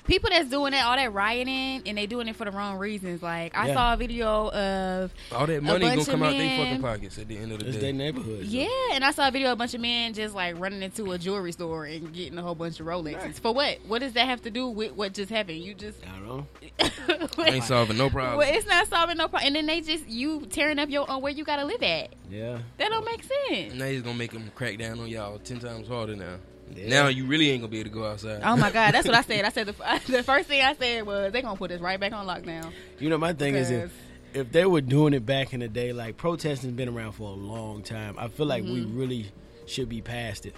people 0.06 0.30
that's 0.30 0.49
doing 0.49 0.71
that 0.71 0.86
all 0.86 0.95
that 0.95 1.13
rioting 1.13 1.82
and 1.86 1.97
they 1.97 2.06
doing 2.06 2.28
it 2.28 2.36
for 2.36 2.45
the 2.45 2.52
wrong 2.52 2.78
reasons 2.78 3.21
like 3.21 3.56
i 3.58 3.67
Yeah. 3.67 3.73
saw 3.73 3.93
a 3.93 3.97
video 3.97 4.49
of 4.52 5.13
All 5.32 5.45
that 5.47 5.62
money 5.63 5.80
bunch 5.86 5.91
gonna 5.91 6.02
of 6.02 6.08
come 6.08 6.23
out 6.23 6.32
their 6.38 6.58
fucking 6.58 6.82
pockets 6.82 7.17
at 7.17 7.28
the 7.28 7.38
end 7.38 7.52
of 7.52 7.60
the 7.60 7.67
It's 7.67 7.75
day. 7.75 7.82
their 7.84 7.93
neighborhood. 7.93 8.43
yeah 8.45 8.67
and 8.93 9.04
i 9.04 9.12
saw 9.12 9.28
a 9.28 9.32
video 9.32 9.49
of 9.49 9.54
a 9.54 9.56
bunch 9.58 9.73
of 9.73 9.82
men 9.82 10.13
just 10.13 10.34
like 10.36 10.60
running 10.60 10.82
into 10.84 11.12
a 11.12 11.17
jewelry 11.17 11.52
store 11.52 11.86
and 11.86 12.13
getting 12.13 12.38
a 12.38 12.41
whole 12.41 12.56
bunch 12.56 12.80
of 12.80 12.86
rolexes 12.86 13.39
for 13.39 13.54
what 13.54 13.78
what 13.88 13.99
does 13.99 14.13
that 14.13 14.25
have 14.28 14.41
to 14.43 14.49
do 14.49 14.67
with 14.67 14.93
what 14.93 15.13
just 15.13 15.30
happened 15.30 15.60
you 15.60 15.73
just 15.73 15.97
I 16.06 16.17
don't 16.19 16.28
know. 16.28 16.47
Ain't 17.45 17.63
solving 17.63 17.97
no 17.97 18.10
problem. 18.10 18.38
well, 18.38 18.49
it's 18.54 18.67
not 18.67 18.88
solving 18.88 19.17
no 19.17 19.28
problem 19.28 19.47
and 19.47 19.56
then 19.56 19.65
they 19.65 19.82
just 19.82 20.08
you 20.08 20.45
tearing 20.47 20.80
up 20.80 20.89
your 20.89 21.10
own 21.10 21.21
where 21.21 21.32
you 21.32 21.43
gotta 21.43 21.65
live 21.65 21.82
at 21.84 22.13
Yeah. 22.30 22.60
that 22.78 22.89
don't 22.89 23.06
make 23.06 23.23
sense 23.23 23.73
Now 23.73 23.86
he's 23.86 24.02
gonna 24.02 24.17
make 24.17 24.32
them 24.32 24.52
crack 24.56 24.78
down 24.78 24.99
on 24.99 25.08
y'all 25.08 25.38
ten 25.39 25.60
times 25.60 25.88
harder 25.88 26.15
now. 26.15 26.36
Yeah. 26.75 26.89
Now 26.89 27.08
you 27.08 27.25
really 27.25 27.49
ain't 27.49 27.62
gonna 27.62 27.71
be 27.71 27.79
able 27.79 27.89
to 27.89 27.93
go 27.95 28.05
outside. 28.05 28.41
Oh 28.43 28.55
my 28.58 28.71
god, 28.71 28.93
that's 28.93 29.08
what 29.08 29.15
I 29.15 29.21
said. 29.21 29.45
I 29.45 29.49
said 29.49 29.67
the, 29.67 29.73
the 30.12 30.23
first 30.23 30.47
thing 30.47 30.62
I 30.63 30.73
said 30.75 31.05
was 31.05 31.32
they 31.34 31.41
gonna 31.41 31.58
put 31.58 31.71
us 31.71 31.82
right 31.82 31.99
back 31.99 32.13
on 32.13 32.25
lockdown. 32.27 32.71
You 32.99 33.10
know, 33.10 33.17
my 33.17 33.34
thing 33.34 33.55
is 33.55 33.71
if 33.71 33.91
if 34.34 34.51
they 34.51 34.65
were 34.65 34.82
doing 34.82 35.13
it 35.13 35.25
back 35.25 35.53
in 35.53 35.60
the 35.62 35.67
day, 35.67 35.91
like 35.93 36.15
protesting's 36.17 36.73
been 36.73 36.89
around 36.89 37.13
for 37.13 37.29
a 37.29 37.34
long 37.34 37.82
time. 37.82 38.15
I 38.19 38.27
feel 38.27 38.45
like 38.45 38.63
we 38.63 38.82
Mm-hmm. 38.82 38.99
really 38.99 39.32
should 39.65 39.89
be 39.89 40.01
past 40.01 40.45
it. 40.45 40.55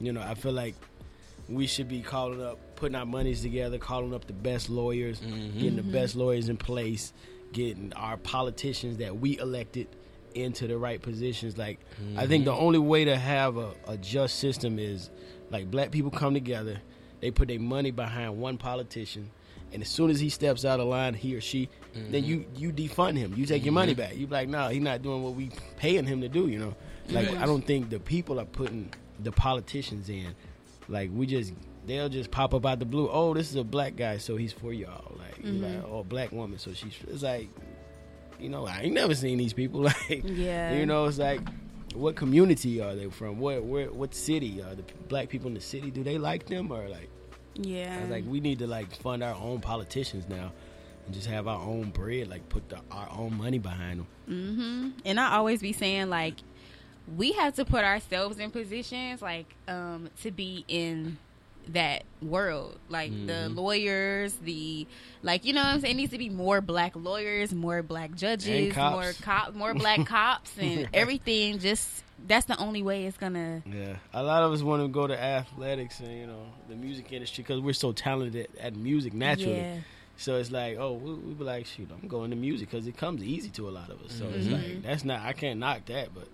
You 0.00 0.12
know, 0.12 0.20
I 0.20 0.34
feel 0.34 0.52
like 0.52 0.74
we 1.48 1.66
should 1.68 1.88
be 1.88 2.00
calling 2.02 2.42
up, 2.42 2.58
putting 2.74 2.96
our 2.96 3.06
monies 3.06 3.42
together, 3.42 3.78
calling 3.78 4.12
up 4.12 4.26
the 4.26 4.32
best 4.32 4.68
lawyers, 4.68 5.20
Mhm. 5.20 5.54
getting 5.54 5.76
the 5.76 5.82
best 5.82 6.16
lawyers 6.16 6.48
in 6.48 6.56
place, 6.56 7.12
getting 7.52 7.92
our 7.94 8.16
politicians 8.16 8.96
that 8.98 9.16
we 9.18 9.38
elected 9.38 9.86
into 10.34 10.66
the 10.66 10.76
right 10.76 11.00
positions. 11.00 11.56
Like, 11.56 11.78
I 12.16 12.26
think 12.26 12.44
the 12.44 12.52
only 12.52 12.80
way 12.80 13.04
to 13.04 13.16
have 13.16 13.56
a, 13.56 13.70
a 13.86 13.96
just 13.96 14.40
system 14.40 14.78
is 14.80 15.08
like 15.50 15.70
black 15.70 15.90
people 15.90 16.10
come 16.10 16.34
together, 16.34 16.80
they 17.20 17.30
put 17.30 17.48
their 17.48 17.60
money 17.60 17.90
behind 17.90 18.38
one 18.38 18.58
politician, 18.58 19.30
and 19.72 19.82
as 19.82 19.88
soon 19.88 20.10
as 20.10 20.20
he 20.20 20.28
steps 20.28 20.64
out 20.64 20.80
of 20.80 20.86
line, 20.86 21.14
he 21.14 21.34
or 21.34 21.40
she, 21.40 21.68
then 21.94 22.22
mm-hmm. 22.22 22.24
you 22.24 22.44
you 22.56 22.72
defund 22.72 23.16
him. 23.16 23.34
You 23.36 23.46
take 23.46 23.64
your 23.64 23.72
money 23.72 23.92
mm-hmm. 23.92 24.00
back. 24.00 24.16
You 24.16 24.26
like, 24.26 24.48
no, 24.48 24.68
he's 24.68 24.82
not 24.82 25.02
doing 25.02 25.22
what 25.22 25.34
we 25.34 25.50
paying 25.76 26.04
him 26.06 26.20
to 26.20 26.28
do. 26.28 26.48
You 26.48 26.58
know, 26.58 26.74
like 27.10 27.30
Yes. 27.30 27.42
I 27.42 27.46
don't 27.46 27.62
think 27.66 27.90
the 27.90 28.00
people 28.00 28.40
are 28.40 28.44
putting 28.44 28.90
the 29.20 29.32
politicians 29.32 30.08
in. 30.08 30.34
Like 30.88 31.10
we 31.12 31.26
just 31.26 31.52
they'll 31.86 32.08
just 32.08 32.30
pop 32.30 32.54
up 32.54 32.66
out 32.66 32.78
the 32.78 32.84
blue. 32.84 33.08
Oh, 33.10 33.34
this 33.34 33.50
is 33.50 33.56
a 33.56 33.64
black 33.64 33.96
guy, 33.96 34.18
so 34.18 34.36
he's 34.36 34.52
for 34.52 34.72
y'all. 34.72 35.16
Like, 35.18 35.38
you 35.38 35.52
mm-hmm. 35.52 35.64
like 35.64 35.84
oh, 35.88 36.00
a 36.00 36.04
black 36.04 36.32
woman, 36.32 36.58
so 36.58 36.72
she's. 36.72 36.94
It's 37.08 37.22
like, 37.22 37.48
you 38.38 38.48
know, 38.48 38.66
I 38.66 38.82
ain't 38.82 38.94
never 38.94 39.14
seen 39.14 39.38
these 39.38 39.52
people. 39.52 39.80
Like, 40.08 40.22
Yeah. 40.24 40.74
you 40.74 40.86
know, 40.86 41.06
it's 41.06 41.18
like, 41.18 41.40
what 41.96 42.16
community 42.16 42.80
are 42.80 42.94
they 42.94 43.08
from? 43.10 43.38
What 43.38 43.64
where 43.64 43.90
what 43.90 44.14
city 44.14 44.62
are 44.62 44.74
the 44.74 44.84
black 45.08 45.28
people 45.28 45.48
in 45.48 45.54
the 45.54 45.60
city? 45.60 45.90
Do 45.90 46.02
they 46.02 46.18
like 46.18 46.46
them 46.46 46.70
or 46.70 46.88
like? 46.88 47.10
Yeah. 47.54 47.96
I 47.98 48.02
was 48.02 48.10
like, 48.10 48.24
we 48.26 48.40
need 48.40 48.58
to 48.58 48.66
like 48.66 48.94
fund 48.94 49.22
our 49.22 49.34
own 49.34 49.60
politicians 49.60 50.28
now, 50.28 50.52
and 51.06 51.14
just 51.14 51.26
have 51.26 51.48
our 51.48 51.60
own 51.60 51.90
bread, 51.90 52.28
like 52.28 52.48
put 52.48 52.68
the, 52.68 52.78
our 52.90 53.08
own 53.10 53.36
money 53.36 53.58
behind 53.58 54.00
them. 54.00 54.06
Mm-hmm. 54.28 54.88
And 55.04 55.20
I 55.20 55.32
always 55.36 55.60
be 55.60 55.72
saying 55.72 56.10
like 56.10 56.34
we 57.16 57.32
have 57.32 57.54
to 57.54 57.64
put 57.64 57.84
ourselves 57.84 58.38
in 58.38 58.50
positions 58.50 59.22
like 59.22 59.46
um 59.68 60.10
to 60.22 60.30
be 60.30 60.64
in 60.68 61.18
that 61.68 62.04
world 62.22 62.78
like 62.88 63.10
the 63.26 63.32
Mm-hmm. 63.32 63.54
lawyers 63.56 64.34
the 64.36 64.86
like 65.22 65.44
you 65.44 65.52
know 65.52 65.62
what 65.62 65.68
i'm 65.74 65.80
saying 65.80 65.94
it 65.94 65.96
needs 65.96 66.12
to 66.12 66.18
be 66.18 66.28
more 66.30 66.60
black 66.60 66.92
lawyers 66.94 67.52
more 67.52 67.82
black 67.82 68.14
judges 68.14 68.74
more 68.76 69.12
cop 69.22 69.54
more 69.54 69.74
black 69.74 70.06
cops 70.06 70.56
and 70.58 70.88
everything 70.94 71.58
just 71.58 72.04
that's 72.26 72.46
the 72.46 72.56
only 72.58 72.82
way 72.82 73.04
it's 73.06 73.16
gonna 73.18 73.62
Yeah, 73.66 73.96
a 74.14 74.22
lot 74.22 74.42
of 74.42 74.52
us 74.52 74.62
want 74.62 74.82
to 74.82 74.88
go 74.88 75.06
to 75.06 75.20
athletics 75.20 76.00
and 76.00 76.12
you 76.12 76.26
know 76.26 76.46
the 76.68 76.76
music 76.76 77.12
industry 77.12 77.42
because 77.42 77.60
we're 77.60 77.74
so 77.74 77.92
talented 77.92 78.48
at, 78.60 78.74
music 78.76 79.12
naturally. 79.12 79.60
yeah 79.60 79.80
So 80.18 80.36
it's 80.36 80.50
like, 80.50 80.78
oh, 80.78 80.94
we, 80.94 81.12
we 81.14 81.34
be 81.34 81.44
like, 81.44 81.66
shoot, 81.66 81.90
I'm 81.92 82.08
going 82.08 82.30
to 82.30 82.36
music 82.36 82.70
because 82.70 82.86
it 82.86 82.96
comes 82.96 83.22
easy 83.22 83.50
to 83.50 83.68
a 83.68 83.72
lot 83.78 83.90
of 83.90 84.00
us. 84.00 84.14
So 84.14 84.30
it's 84.30 84.46
Mhm. 84.46 84.52
like 84.52 84.82
that's 84.82 85.04
not, 85.04 85.20
I 85.20 85.34
can't 85.34 85.60
knock 85.60 85.84
that, 85.86 86.14
but 86.14 86.26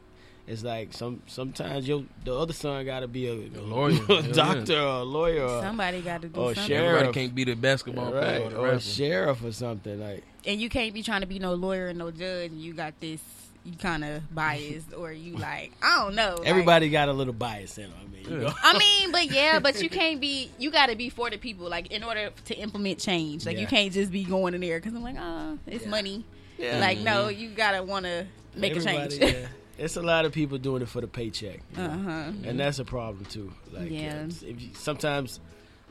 it's 0.47 0.65
like 0.65 0.93
some 0.93 1.23
sometimes 1.27 1.87
your 1.87 2.05
the 2.25 2.35
other 2.37 2.53
son 2.53 2.85
got 2.85 3.01
to 3.01 3.09
be 3.09 3.27
a, 3.29 3.33
A 3.33 3.63
lawyer. 3.63 4.01
a 4.09 4.23
Hell 4.23 4.33
doctor, 4.33 4.75
or 4.79 5.01
a 5.01 5.03
lawyer, 5.05 5.45
or, 5.45 5.63
somebody 5.63 6.01
got 6.01 6.23
to 6.23 6.29
do 6.29 6.41
or 6.41 6.55
something 6.55 6.69
sheriff. 6.69 6.95
Everybody 6.97 7.21
can't 7.21 7.35
be 7.35 7.45
the 7.45 7.55
basketball 7.55 8.11
player 8.11 8.43
or 8.45 8.51
the 8.51 8.57
or 8.57 8.69
a 8.73 8.81
sheriff 8.81 9.45
or 9.45 9.53
something 9.53 10.01
like. 10.01 10.25
and 10.45 10.61
you 10.61 10.69
can't 10.69 10.93
be 10.93 11.03
trying 11.03 11.21
to 11.21 11.27
be 11.27 11.39
no 11.39 11.55
lawyer 11.55 11.89
and 11.89 11.99
no 11.99 12.11
judge 12.11 12.51
and 12.51 12.61
you 12.61 12.75
got 12.75 12.99
this 13.01 13.21
you 13.65 13.75
kind 13.79 14.03
of 14.03 14.35
biased 14.35 14.93
or 14.93 15.13
you 15.13 15.37
like 15.51 15.71
i 15.81 16.01
don't 16.01 16.17
know 16.17 16.35
like- 16.39 16.49
Everybody 16.49 16.91
got 16.91 17.09
a 17.09 17.13
little 17.13 17.33
bias 17.33 17.79
in 17.79 17.85
them. 17.85 17.93
I 18.03 18.09
mean, 18.11 18.25
you 18.29 18.37
Yeah. 18.43 18.49
know. 18.49 18.55
I 18.63 18.77
mean, 18.79 19.13
but 19.13 19.31
yeah, 19.33 19.61
but 19.61 19.81
you 19.81 19.89
can't 19.89 20.21
be. 20.21 20.51
You 20.59 20.71
got 20.73 20.89
to 20.91 20.97
be 20.97 21.09
for 21.09 21.31
the 21.31 21.39
people, 21.39 21.69
like 21.69 21.93
in 21.93 22.03
order 22.05 22.31
to 22.47 22.55
implement 22.57 22.99
change. 22.99 23.47
Like 23.47 23.55
Yeah. 23.55 23.61
you 23.63 23.67
can't 23.69 23.93
just 23.93 24.11
be 24.13 24.25
going 24.25 24.55
in 24.55 24.61
there 24.61 24.79
because 24.81 24.95
I'm 24.95 25.03
like, 25.05 25.17
oh, 25.19 25.59
it's 25.69 25.85
Yeah. 25.85 25.91
money. 25.91 26.25
Yeah. 26.59 26.79
Like 26.79 26.99
no, 26.99 27.27
mm-hmm. 27.29 27.41
you 27.41 27.49
gotta 27.51 27.83
want 27.85 28.05
to 28.07 28.27
make 28.57 28.73
a 28.75 28.77
Everybody, 28.77 29.19
change. 29.19 29.47
Yeah. 29.79 29.85
It's 29.85 29.97
a 29.97 30.03
lot 30.03 30.25
of 30.25 30.33
people 30.33 30.59
doing 30.59 30.83
it 30.83 30.89
for 30.89 31.01
the 31.01 31.07
paycheck. 31.07 31.61
you 31.73 31.79
know? 31.79 31.85
uh 31.85 31.99
huh. 31.99 32.33
and 32.45 32.61
that's 32.61 32.79
a 32.79 32.85
problem 32.85 33.25
too. 33.27 33.53
Like, 33.73 33.91
Yeah. 33.91 34.25
uh, 34.27 34.47
if 34.47 34.61
you, 34.63 34.69
sometimes 34.75 35.41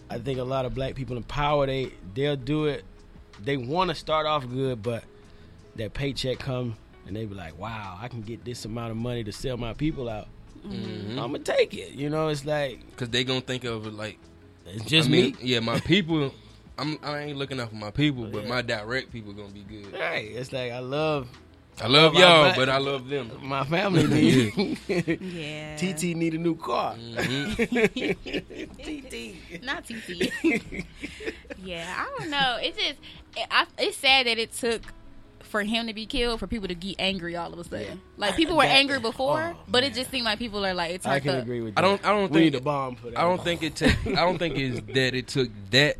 I 0.09 0.17
think 0.19 0.39
a 0.39 0.43
lot 0.43 0.65
of 0.65 0.73
black 0.73 0.95
people 0.95 1.17
in 1.17 1.23
power 1.23 1.65
they 1.65 1.91
they'll 2.13 2.35
do 2.35 2.65
it. 2.65 2.83
They 3.43 3.57
want 3.57 3.89
to 3.89 3.95
start 3.95 4.25
off 4.27 4.47
good, 4.47 4.83
but 4.83 5.03
that 5.77 5.93
paycheck 5.93 6.37
come 6.39 6.75
and 7.07 7.15
they 7.15 7.25
be 7.25 7.33
like, 7.33 7.57
"Wow, 7.57 7.97
I 7.99 8.07
can 8.07 8.21
get 8.21 8.43
this 8.45 8.65
amount 8.65 8.91
of 8.91 8.97
money 8.97 9.23
to 9.23 9.31
sell 9.31 9.57
my 9.57 9.73
people 9.73 10.09
out. 10.09 10.27
Mhm. 10.65 11.11
I'm 11.11 11.31
gonna 11.31 11.39
take 11.39 11.73
it." 11.73 11.93
You 11.93 12.09
know, 12.09 12.27
it's 12.27 12.45
like 12.45 12.79
Cause 12.97 13.09
they 13.09 13.23
gonna 13.23 13.41
think 13.41 13.63
of 13.63 13.87
it 13.87 13.93
like 13.93 14.19
it's 14.67 14.85
just 14.85 15.07
I 15.09 15.11
mean, 15.11 15.31
me. 15.31 15.35
Yeah, 15.41 15.59
my 15.61 15.79
people. 15.79 16.33
I'm 16.77 16.99
I 17.03 17.19
ain't 17.19 17.37
looking 17.37 17.59
out 17.59 17.69
for 17.69 17.75
my 17.75 17.89
people, 17.91 18.25
but 18.25 18.43
Yeah. 18.43 18.49
my 18.49 18.61
direct 18.61 19.11
people 19.11 19.33
gonna 19.33 19.49
be 19.53 19.61
good. 19.63 19.91
Right? 19.93 20.25
It's 20.31 20.51
like 20.53 20.71
I 20.71 20.79
love 20.79 21.27
I 21.79 21.87
love 21.87 22.13
y'all, 22.13 22.43
black- 22.43 22.55
but 22.57 22.69
I 22.69 22.77
love 22.77 23.07
them. 23.09 23.31
my 23.41 23.63
family. 23.63 24.05
Need 24.87 25.19
Yeah. 25.21 25.75
TT 25.77 26.15
need 26.15 26.33
a 26.33 26.37
new 26.37 26.55
car. 26.55 26.95
Mhm. 27.01 28.15
TT. 28.77 29.63
Not 29.63 29.85
TT. 29.85 30.31
yeah, 31.63 31.93
I 31.97 32.09
don't 32.19 32.29
know. 32.29 32.57
It 32.61 32.75
just, 32.77 32.95
it, 33.37 33.47
I, 33.49 33.65
it's 33.77 33.97
sad 33.97 34.27
that 34.27 34.37
it 34.37 34.53
took 34.53 34.81
for 35.39 35.63
him 35.63 35.87
to 35.87 35.93
be 35.93 36.05
killed 36.05 36.39
for 36.39 36.47
people 36.47 36.67
to 36.67 36.75
get 36.75 36.95
angry 36.99 37.35
all 37.35 37.51
of 37.51 37.59
a 37.59 37.63
sudden. 37.63 37.81
Yeah. 37.81 37.93
Like 38.17 38.35
people 38.35 38.55
were 38.55 38.63
That- 38.63 38.71
angry 38.77 38.99
before, 38.99 39.55
oh, 39.55 39.59
but 39.67 39.83
it 39.83 39.93
just 39.93 40.11
seemed 40.11 40.25
like 40.25 40.39
people 40.39 40.65
are 40.65 40.73
like, 40.73 40.91
it's 40.91 41.05
I 41.05 41.19
can 41.19 41.35
up. 41.35 41.41
agree 41.43 41.61
with. 41.61 41.77
I 41.77 41.81
don't. 41.81 42.03
I 42.05 42.09
don't 42.09 42.31
We 42.31 42.41
need 42.41 42.51
think. 42.53 42.61
a 42.61 42.65
bomb 42.65 42.95
for. 42.95 43.07
I 43.17 43.21
don't 43.23 43.43
think 43.43 43.63
it 43.63 43.75
take. 43.75 43.97
I 44.07 44.23
don't 44.25 44.37
think 44.37 44.57
it's 44.57 44.79
that 44.93 45.15
it 45.15 45.27
took 45.27 45.49
that 45.71 45.97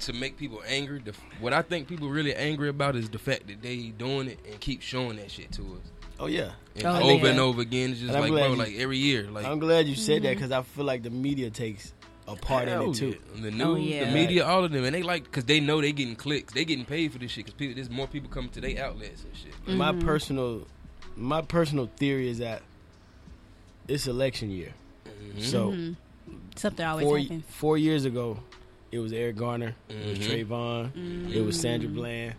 to 0.00 0.12
make 0.12 0.36
people 0.36 0.62
angry. 0.66 1.00
The, 1.04 1.12
what 1.40 1.52
I 1.52 1.62
think 1.62 1.88
people 1.88 2.08
really 2.08 2.34
angry 2.34 2.68
about 2.68 2.96
is 2.96 3.08
the 3.10 3.18
fact 3.18 3.46
that 3.48 3.62
they 3.62 3.76
doing 3.90 4.28
it 4.28 4.38
and 4.50 4.58
keep 4.60 4.82
showing 4.82 5.16
that 5.16 5.30
shit 5.30 5.52
to 5.52 5.62
us. 5.62 5.90
Oh 6.18 6.26
yeah. 6.26 6.52
And 6.76 6.84
Oh, 6.86 7.00
over 7.10 7.24
yeah. 7.26 7.30
and 7.32 7.40
over 7.40 7.60
again. 7.62 7.90
It's 7.90 8.00
just 8.00 8.12
And 8.12 8.20
like 8.20 8.30
bro, 8.32 8.50
you- 8.50 8.56
like 8.56 8.74
every 8.76 8.98
year, 8.98 9.30
like 9.30 9.46
I'm 9.46 9.58
glad 9.58 9.86
you 9.88 9.94
said 9.94 10.16
Mm-hmm. 10.16 10.24
that 10.24 10.34
because 10.36 10.52
I 10.52 10.62
feel 10.62 10.84
like 10.84 11.02
the 11.02 11.10
media 11.10 11.50
takes 11.50 11.94
a 12.28 12.36
part 12.36 12.68
in 12.68 12.80
it 12.82 12.94
too. 12.94 13.16
yeah. 13.34 13.42
The 13.42 13.50
news, 13.50 13.62
Oh, 13.66 13.74
yeah. 13.76 14.04
the 14.04 14.12
media, 14.12 14.46
all 14.46 14.62
of 14.64 14.70
them, 14.70 14.84
and 14.84 14.94
they 14.94 15.02
like 15.02 15.24
because 15.24 15.44
they 15.46 15.60
know 15.60 15.80
they 15.80 15.92
getting 15.92 16.16
clicks, 16.16 16.52
they 16.52 16.64
getting 16.64 16.84
paid 16.84 17.12
for 17.12 17.18
this 17.18 17.30
shit 17.30 17.46
because 17.46 17.56
people, 17.56 17.74
there's 17.74 17.90
more 17.90 18.06
people 18.06 18.28
coming 18.30 18.50
to 18.50 18.60
their 18.60 18.84
outlets 18.84 19.24
and 19.24 19.34
shit. 19.36 19.76
My 19.76 19.92
Mm-hmm. 19.92 20.06
personal, 20.06 20.66
my 21.16 21.40
personal 21.42 21.90
theory 21.96 22.28
is 22.28 22.38
that 22.38 22.62
it's 23.88 24.06
election 24.06 24.50
year. 24.50 24.74
Mhm. 25.06 25.42
So 25.42 25.70
Mhm. 25.72 25.96
Something 26.56 26.84
always 26.86 27.04
four 27.06 27.18
happens. 27.18 27.44
four 27.48 27.78
years 27.78 28.04
ago, 28.04 28.38
it 28.92 28.98
was 28.98 29.12
Eric 29.12 29.36
Garner, 29.36 29.74
it 29.88 30.06
was 30.06 30.18
Mhm. 30.18 30.46
Trayvon, 30.48 31.32
it 31.34 31.40
was 31.42 31.58
Sandra 31.60 31.88
Bland. 31.88 32.34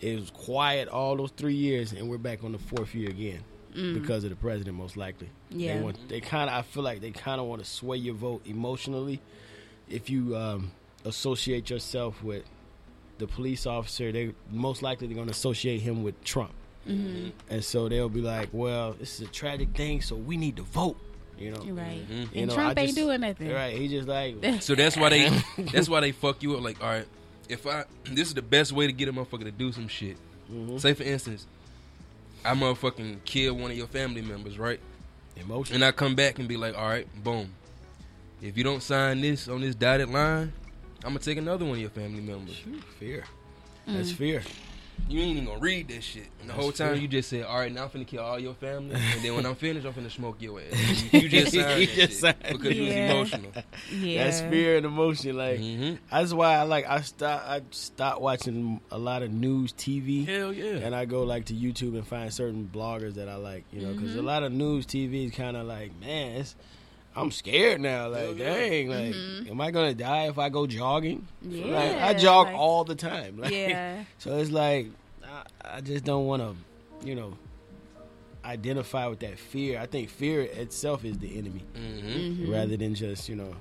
It 0.00 0.18
was 0.18 0.30
quiet 0.30 0.88
all 0.88 1.16
those 1.16 1.30
three 1.30 1.54
years, 1.54 1.92
and 1.92 2.08
we're 2.10 2.18
back 2.18 2.42
on 2.42 2.50
the 2.52 2.58
fourth 2.58 2.92
year 2.94 3.08
again 3.08 3.44
because 3.72 4.24
of 4.24 4.30
the 4.30 4.36
president, 4.36 4.76
most 4.76 4.96
likely. 4.96 5.28
Yeah. 5.50 5.76
They 5.78 5.82
want 5.84 6.08
they 6.08 6.20
kind 6.20 6.50
of 6.50 6.56
I 6.56 6.62
feel 6.62 6.82
like 6.82 7.00
they 7.00 7.10
kind 7.12 7.40
of 7.40 7.46
want 7.46 7.62
to 7.64 7.70
sway 7.70 7.96
your 7.98 8.14
vote 8.14 8.42
emotionally. 8.44 9.20
If 9.88 10.10
you 10.10 10.36
um, 10.36 10.72
associate 11.04 11.70
yourself 11.70 12.22
with 12.22 12.44
the 13.18 13.26
police 13.28 13.64
officer, 13.66 14.10
they 14.10 14.34
most 14.50 14.82
likely 14.82 15.06
they're 15.06 15.14
going 15.14 15.28
to 15.28 15.32
associate 15.32 15.80
him 15.82 16.02
with 16.02 16.22
Trump, 16.24 16.52
Mm-hmm. 16.88 17.28
and 17.48 17.62
so 17.64 17.88
they'll 17.88 18.08
be 18.08 18.20
like, 18.22 18.48
"Well, 18.52 18.94
this 18.98 19.20
is 19.20 19.28
a 19.28 19.30
tragic 19.30 19.68
thing, 19.76 20.00
so 20.02 20.16
we 20.16 20.36
need 20.36 20.56
to 20.56 20.62
vote." 20.64 20.96
You 21.42 21.50
know, 21.52 21.62
Right. 21.74 22.08
Mhm. 22.08 22.18
You 22.34 22.40
And 22.42 22.48
know, 22.48 22.54
Trump 22.54 22.78
I 22.78 22.82
ain't 22.82 22.88
just- 22.90 22.96
doing 22.98 23.20
nothing. 23.20 23.50
right? 23.50 23.76
He 23.76 23.88
just 23.88 24.06
like, 24.08 24.36
So 24.62 24.74
that's 24.74 24.96
why 24.96 25.08
they 25.10 25.42
that's 25.72 25.88
why 25.88 26.00
they 26.00 26.12
fuck 26.12 26.42
you 26.42 26.54
up. 26.56 26.62
Like, 26.62 26.82
all 26.82 26.88
right, 26.90 27.06
if 27.48 27.66
I 27.66 27.84
this 28.04 28.28
is 28.28 28.34
the 28.34 28.42
best 28.42 28.72
way 28.72 28.86
to 28.86 28.92
get 28.92 29.08
a 29.08 29.12
motherfucker 29.12 29.44
to 29.44 29.50
do 29.50 29.72
some 29.72 29.88
shit. 29.88 30.16
Mhm. 30.52 30.80
Say 30.80 30.94
for 30.94 31.02
instance, 31.02 31.46
I 32.44 32.54
motherfucking 32.54 33.24
kill 33.24 33.54
one 33.54 33.70
of 33.70 33.76
your 33.76 33.86
family 33.86 34.22
members, 34.22 34.58
right? 34.58 34.80
emotion. 35.34 35.74
And 35.76 35.84
I 35.84 35.92
come 35.92 36.14
back 36.14 36.38
and 36.38 36.46
be 36.46 36.58
like, 36.58 36.76
all 36.76 36.86
right, 36.86 37.06
boom. 37.24 37.48
If 38.42 38.58
you 38.58 38.64
don't 38.64 38.82
sign 38.82 39.22
this 39.22 39.48
on 39.48 39.62
this 39.62 39.74
dotted 39.74 40.10
line, 40.10 40.52
I'm 41.04 41.10
gonna 41.10 41.20
take 41.20 41.38
another 41.38 41.64
one 41.64 41.74
of 41.76 41.80
your 41.80 41.88
family 41.90 42.20
members. 42.20 42.54
Shoot, 42.56 42.82
fear. 43.00 43.24
Mm. 43.88 43.96
That's 43.96 44.12
fear. 44.12 44.42
You 45.08 45.20
ain't 45.20 45.32
even 45.32 45.44
gonna 45.46 45.58
read 45.58 45.88
this 45.88 46.04
shit. 46.04 46.28
And 46.40 46.48
the 46.48 46.54
That's 46.54 46.58
whole 46.60 46.72
time 46.72 46.92
fair. 46.94 47.02
you 47.02 47.08
just 47.08 47.28
said, 47.28 47.44
all 47.44 47.58
right, 47.58 47.70
now 47.72 47.82
I'm 47.84 47.88
finna 47.90 48.06
kill 48.06 48.22
all 48.22 48.38
your 48.38 48.54
family, 48.54 48.94
and 48.94 49.22
then 49.22 49.34
when 49.34 49.44
I'm 49.44 49.56
finished, 49.56 49.84
I'm 49.86 49.92
finna 49.92 50.10
smoke 50.10 50.40
your 50.40 50.60
ass. 50.60 50.66
You, 51.12 51.20
you 51.22 51.28
just 51.28 51.52
signed 51.52 51.80
You 51.80 51.86
that 51.86 51.94
just 51.94 52.12
shit 52.12 52.20
signed 52.20 52.36
because 52.52 52.76
you 52.76 52.84
was 52.84 52.96
emotional. 52.96 53.52
Yeah. 53.90 54.24
That's 54.24 54.40
fear 54.40 54.76
and 54.76 54.86
emotion. 54.86 55.36
Like 55.36 55.58
hmm 55.58 55.94
that's 56.10 56.32
why 56.32 56.54
I 56.54 56.62
like 56.62 56.86
I 56.88 57.00
stop 57.02 57.42
I 57.46 57.62
stopped 57.72 58.20
watching 58.22 58.80
a 58.90 58.98
lot 58.98 59.22
of 59.22 59.30
news 59.30 59.72
TV. 59.72 60.24
Hell 60.26 60.52
yeah. 60.52 60.76
and 60.86 60.94
I 60.94 61.04
go 61.04 61.24
like 61.24 61.46
to 61.46 61.54
YouTube 61.54 61.94
and 61.94 62.06
find 62.06 62.32
certain 62.32 62.70
bloggers 62.72 63.14
that 63.14 63.28
I 63.28 63.34
like, 63.36 63.64
you 63.72 63.82
know, 63.82 63.92
because 63.92 64.10
Mm-hmm. 64.12 64.18
a 64.20 64.22
lot 64.22 64.42
of 64.44 64.52
news 64.52 64.86
TV 64.86 65.26
is 65.26 65.32
kind 65.34 65.56
of 65.56 65.66
like, 65.66 65.98
man, 66.00 66.36
it's, 66.40 66.54
I'm 67.14 67.30
scared 67.30 67.80
now. 67.80 68.08
Like, 68.08 68.22
Hell 68.22 68.34
yeah. 68.36 68.54
dang, 68.54 68.88
like, 68.88 69.50
am 69.50 69.60
I 69.60 69.70
gonna 69.70 69.94
die 69.94 70.28
if 70.28 70.38
I 70.38 70.48
go 70.48 70.66
jogging? 70.66 71.26
Yeah. 71.42 71.66
Like, 71.66 71.96
I 72.00 72.14
jog 72.14 72.46
like- 72.46 72.56
all 72.56 72.84
the 72.84 72.94
time. 72.94 73.36
Like, 73.40 73.52
Yeah. 73.52 74.04
So 74.18 74.36
it's 74.38 74.50
like, 74.50 74.88
I, 75.24 75.76
I 75.76 75.80
just 75.82 76.04
don't 76.04 76.26
want 76.26 76.42
to, 76.42 77.06
you 77.06 77.14
know, 77.14 77.36
identify 78.44 79.06
with 79.06 79.20
that 79.20 79.38
fear. 79.38 79.78
I 79.80 79.86
think 79.86 80.08
fear 80.08 80.42
itself 80.42 81.04
is 81.04 81.18
the 81.18 81.38
enemy, 81.38 81.64
hmm 81.74 81.80
Mm-hmm. 82.08 82.50
rather 82.52 82.76
than 82.76 82.94
just, 82.94 83.28
you 83.28 83.36
know, 83.36 83.54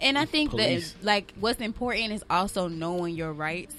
And 0.00 0.18
I 0.18 0.24
think 0.24 0.50
Police. 0.50 0.92
that 0.92 1.04
like 1.04 1.32
what's 1.38 1.60
important 1.60 2.12
is 2.12 2.24
also 2.28 2.68
knowing 2.68 3.14
your 3.14 3.32
rights 3.32 3.74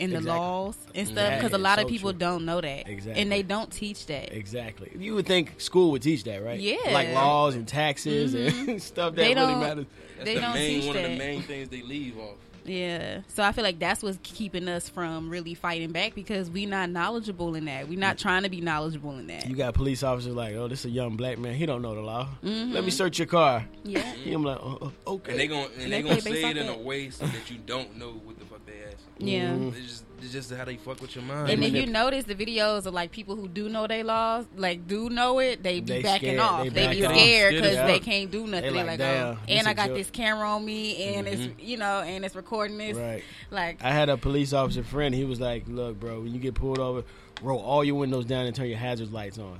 and 0.00 0.12
the 0.12 0.16
Exactly. 0.18 0.38
laws 0.38 0.76
and 0.94 1.08
stuff 1.08 1.34
because 1.36 1.52
a 1.52 1.56
is 1.56 1.62
lot 1.62 1.78
of 1.78 1.88
people 1.88 2.10
true. 2.10 2.18
don't 2.18 2.44
know 2.44 2.60
that 2.60 2.88
Exactly. 2.88 3.20
and 3.22 3.30
they 3.30 3.42
don't 3.42 3.70
teach 3.70 4.06
that. 4.06 4.32
exactly. 4.32 4.90
You 4.98 5.14
would 5.14 5.26
think 5.26 5.60
school 5.60 5.90
would 5.92 6.02
teach 6.02 6.24
that, 6.24 6.42
right? 6.44 6.58
Yeah. 6.60 6.76
Like 6.92 7.12
laws 7.12 7.54
and 7.54 7.66
taxes 7.66 8.34
and 8.34 8.52
mm-hmm. 8.52 8.78
stuff 8.78 9.14
that 9.14 9.22
They 9.22 9.34
really 9.34 9.52
don't- 9.52 9.60
matters. 9.60 9.86
That's 10.16 10.24
They 10.26 10.34
the 10.36 10.40
don't 10.40 10.54
main 10.54 10.80
teach 10.80 10.86
one 10.86 10.96
of 10.96 11.02
the 11.02 11.16
main 11.18 11.42
things 11.42 11.68
they 11.68 11.82
leave 11.82 12.18
off. 12.18 12.36
Yeah. 12.64 13.20
So 13.28 13.42
I 13.42 13.52
feel 13.52 13.64
like 13.64 13.78
that's 13.78 14.02
what's 14.02 14.18
keeping 14.22 14.68
us 14.68 14.88
from 14.88 15.28
really 15.28 15.54
fighting 15.54 15.92
back 15.92 16.14
because 16.14 16.48
we're 16.50 16.68
not 16.68 16.88
knowledgeable 16.90 17.54
in 17.54 17.66
that. 17.66 17.88
We're 17.88 17.98
not 17.98 18.18
trying 18.18 18.44
to 18.44 18.48
be 18.48 18.60
knowledgeable 18.60 19.18
in 19.18 19.26
that. 19.26 19.46
You 19.46 19.54
got 19.54 19.74
police 19.74 20.02
officers 20.02 20.34
like, 20.34 20.54
oh, 20.54 20.68
this 20.68 20.80
is 20.80 20.86
a 20.86 20.90
young 20.90 21.16
black 21.16 21.38
man. 21.38 21.54
He 21.54 21.66
don't 21.66 21.82
know 21.82 21.94
the 21.94 22.00
law. 22.00 22.28
Mm-hmm. 22.42 22.72
Let 22.72 22.84
me 22.84 22.88
mm-hmm. 22.88 22.88
search 22.90 23.18
your 23.18 23.26
car. 23.26 23.66
yeah. 23.82 24.10
I'm 24.26 24.42
like, 24.44 24.58
oh, 24.62 24.92
okay. 25.06 25.32
And 25.32 25.40
they 25.40 25.46
gon' 25.46 25.68
and 25.78 25.92
They 25.92 26.02
they 26.02 26.08
gonna 26.08 26.20
say 26.20 26.50
it 26.50 26.56
in 26.56 26.68
a 26.68 26.78
way 26.78 27.10
so 27.10 27.26
that 27.26 27.50
you 27.50 27.58
don't 27.66 27.96
know 27.98 28.12
what 28.24 28.38
the 28.38 28.44
fuck 28.64 28.74
they 28.74 28.82
asking. 28.82 29.28
Yeah. 29.28 29.48
Mhm. 29.50 29.68
It's 29.76 29.86
just 29.88 30.04
it's 30.22 30.32
just 30.32 30.52
how 30.52 30.64
they 30.64 30.76
fuck 30.76 31.00
with 31.02 31.14
your 31.14 31.24
mind. 31.24 31.50
And 31.50 31.62
if 31.62 31.74
you 31.74 31.86
notice 31.86 32.24
the 32.24 32.34
videos 32.34 32.86
of 32.86 32.94
like 32.94 33.10
people 33.10 33.36
who 33.36 33.46
do 33.46 33.68
know 33.68 33.86
they 33.86 34.02
laws, 34.02 34.46
like 34.56 34.86
do 34.88 35.10
know 35.10 35.38
it, 35.38 35.62
they 35.62 35.80
be 35.80 35.94
They 35.94 36.02
backing 36.02 36.28
scared. 36.36 36.40
off. 36.40 36.62
They 36.64 36.68
They, 36.70 36.88
be 36.94 37.04
off. 37.04 37.12
scared 37.12 37.54
Scared 37.56 37.62
because 37.62 37.86
they 37.86 37.98
can't 38.00 38.30
do 38.30 38.46
nothing. 38.46 38.62
They 38.62 38.68
They 38.70 38.84
like, 38.84 38.98
like, 38.98 39.00
oh, 39.00 39.38
and 39.48 39.66
I 39.68 39.74
got 39.74 39.88
joke." 39.88 39.96
this 39.98 40.10
camera 40.10 40.48
on 40.48 40.64
me, 40.64 41.14
and 41.14 41.26
Mhm. 41.26 41.32
it's 41.32 41.62
you 41.62 41.76
know, 41.76 42.00
and 42.00 42.24
it's 42.24 42.34
recording 42.34 42.78
this. 42.78 42.96
Right. 42.96 43.22
Like, 43.50 43.82
I 43.84 43.90
had 43.90 44.08
a 44.08 44.16
police 44.16 44.52
officer 44.52 44.82
friend. 44.82 45.14
He 45.14 45.24
was 45.24 45.40
like, 45.40 45.64
look, 45.68 46.00
bro, 46.00 46.20
when 46.20 46.32
you 46.32 46.40
get 46.40 46.54
pulled 46.54 46.78
over, 46.78 47.04
roll 47.42 47.60
all 47.60 47.84
your 47.84 47.96
windows 47.96 48.24
down 48.24 48.46
and 48.46 48.54
turn 48.56 48.68
your 48.68 48.78
hazard 48.78 49.12
lights 49.12 49.38
on. 49.38 49.58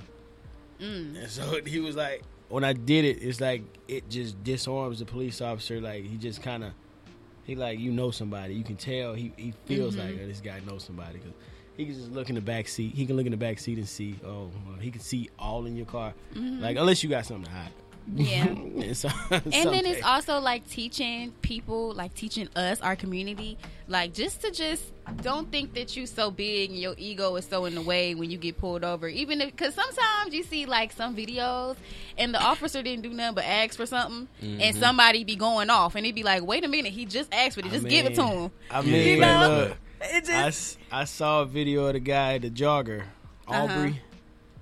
mm, 0.81 1.15
And 1.21 1.29
so 1.29 1.59
he 1.65 1.79
was 1.79 1.95
like, 1.95 2.23
when 2.49 2.63
I 2.63 2.73
did 2.73 3.05
it, 3.05 3.21
it's 3.21 3.39
like 3.39 3.63
it 3.87 4.09
just 4.09 4.43
disarms 4.43 4.99
the 4.99 5.05
police 5.05 5.41
officer. 5.41 5.79
Like 5.79 6.05
he 6.05 6.17
just 6.17 6.41
kind 6.41 6.63
of 6.63 6.71
he 7.45 7.55
like 7.55 7.79
you 7.79 7.91
know 7.91 8.11
somebody. 8.11 8.53
You 8.55 8.63
can 8.63 8.75
tell 8.75 9.13
he 9.13 9.31
he 9.37 9.53
feels 9.65 9.95
like 9.95 10.09
mm-hmm. 10.09 10.23
oh, 10.23 10.27
this 10.27 10.41
guy 10.41 10.59
knows 10.67 10.83
somebody 10.83 11.19
'cause 11.19 11.33
he 11.77 11.85
can 11.85 11.93
just 11.93 12.11
look 12.11 12.29
in 12.29 12.35
the 12.35 12.41
back 12.41 12.67
seat. 12.67 12.93
He 12.93 13.05
can 13.05 13.15
look 13.15 13.25
in 13.25 13.31
the 13.31 13.37
back 13.37 13.59
seat 13.59 13.77
and 13.77 13.87
see. 13.87 14.15
Oh, 14.25 14.49
well, 14.65 14.77
he 14.79 14.91
can 14.91 15.01
see 15.01 15.29
all 15.37 15.65
in 15.65 15.75
your 15.75 15.85
car. 15.85 16.13
Mm-hmm. 16.33 16.61
Like 16.61 16.77
unless 16.77 17.03
you 17.03 17.09
got 17.09 17.25
something 17.25 17.45
to 17.45 17.51
hide. 17.51 17.71
Yeah. 18.13 18.45
and 19.31 19.43
then 19.51 19.85
it's 19.85 20.03
also 20.05 20.39
like 20.39 20.67
teaching 20.69 21.31
people 21.41 21.93
like 21.93 22.13
teaching 22.13 22.47
us 22.55 22.79
our 22.81 22.95
community 22.95 23.57
like 23.87 24.13
just 24.13 24.41
to 24.41 24.51
just 24.51 24.83
don't 25.21 25.51
think 25.51 25.73
that 25.73 25.95
you 25.97 26.05
so 26.05 26.29
big 26.31 26.69
and 26.71 26.79
your 26.79 26.93
ego 26.97 27.35
is 27.35 27.45
so 27.45 27.65
in 27.65 27.75
the 27.75 27.81
way 27.81 28.15
when 28.15 28.29
you 28.31 28.37
get 28.37 28.57
pulled 28.57 28.83
over. 28.83 29.07
Even 29.07 29.39
because 29.39 29.73
sometimes 29.75 30.33
you 30.33 30.43
see 30.43 30.65
like 30.65 30.91
some 30.91 31.15
videos 31.15 31.75
and 32.17 32.33
the 32.33 32.41
officer 32.41 32.81
didn't 32.83 33.03
do 33.03 33.09
nothing 33.09 33.35
but 33.35 33.43
ask 33.45 33.75
for 33.75 33.85
something 33.85 34.27
and 34.41 34.75
somebody 34.75 35.23
be 35.23 35.35
going 35.35 35.69
off 35.69 35.95
and 35.95 36.05
he'd 36.05 36.15
be 36.15 36.23
like 36.23 36.43
wait 36.43 36.63
a 36.63 36.67
minute 36.67 36.91
he 36.93 37.05
just 37.05 37.33
asked 37.33 37.55
for 37.55 37.61
it. 37.61 37.71
Just 37.71 37.87
give 37.87 38.05
it 38.05 38.15
to 38.15 38.23
him. 38.23 38.51
I 38.71 38.81
mean, 38.81 39.07
you 39.07 39.19
know? 39.19 39.67
look, 39.69 39.77
it 40.01 40.15
I, 40.15 40.19
just 40.19 40.37
s- 40.37 40.77
I 40.91 41.03
saw 41.05 41.41
a 41.41 41.45
video 41.45 41.85
of 41.85 41.93
the 41.93 41.99
guy, 41.99 42.37
the 42.37 42.49
jogger, 42.49 43.03
Uh-huh. 43.47 43.89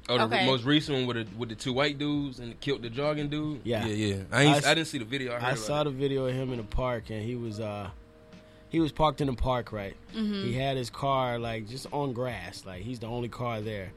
Arbery. 0.09 0.25
Oh, 0.25 0.27
the 0.27 0.35
Okay. 0.35 0.45
most 0.45 0.63
recent 0.65 0.97
one 0.97 1.07
with 1.07 1.17
the 1.31 1.37
with 1.37 1.49
the 1.49 1.55
two 1.55 1.73
white 1.73 1.97
dudes 1.97 2.39
and 2.39 2.59
killed 2.59 2.81
the 2.81 2.89
jogging 2.89 3.29
dude. 3.29 3.61
Yeah. 3.63 3.85
yeah, 3.85 3.93
yeah. 4.15 4.23
I 4.31 4.41
ain't, 4.43 4.49
I 4.51 4.53
I, 4.53 4.57
s- 4.57 4.63
didn't 4.65 4.85
see 4.87 4.97
the 4.97 5.05
video. 5.05 5.31
I, 5.31 5.35
heard 5.35 5.43
I 5.43 5.47
about 5.51 5.59
saw 5.59 5.81
it. 5.81 5.83
the 5.85 5.89
video 5.91 6.25
of 6.25 6.33
him 6.33 6.51
in 6.51 6.57
the 6.57 6.63
park, 6.63 7.09
and 7.09 7.21
he 7.23 7.35
was 7.35 7.59
uh 7.59 7.89
he 8.69 8.79
was 8.79 8.91
parked 8.91 9.21
in 9.21 9.27
the 9.27 9.33
park, 9.33 9.71
right? 9.71 9.95
Mm-hmm. 10.15 10.43
He 10.45 10.53
had 10.53 10.77
his 10.77 10.89
car 10.89 11.39
like 11.39 11.67
just 11.69 11.87
on 11.93 12.11
grass, 12.13 12.63
like 12.65 12.81
he's 12.81 12.99
the 12.99 13.07
only 13.07 13.29
car 13.29 13.61
there. 13.61 13.91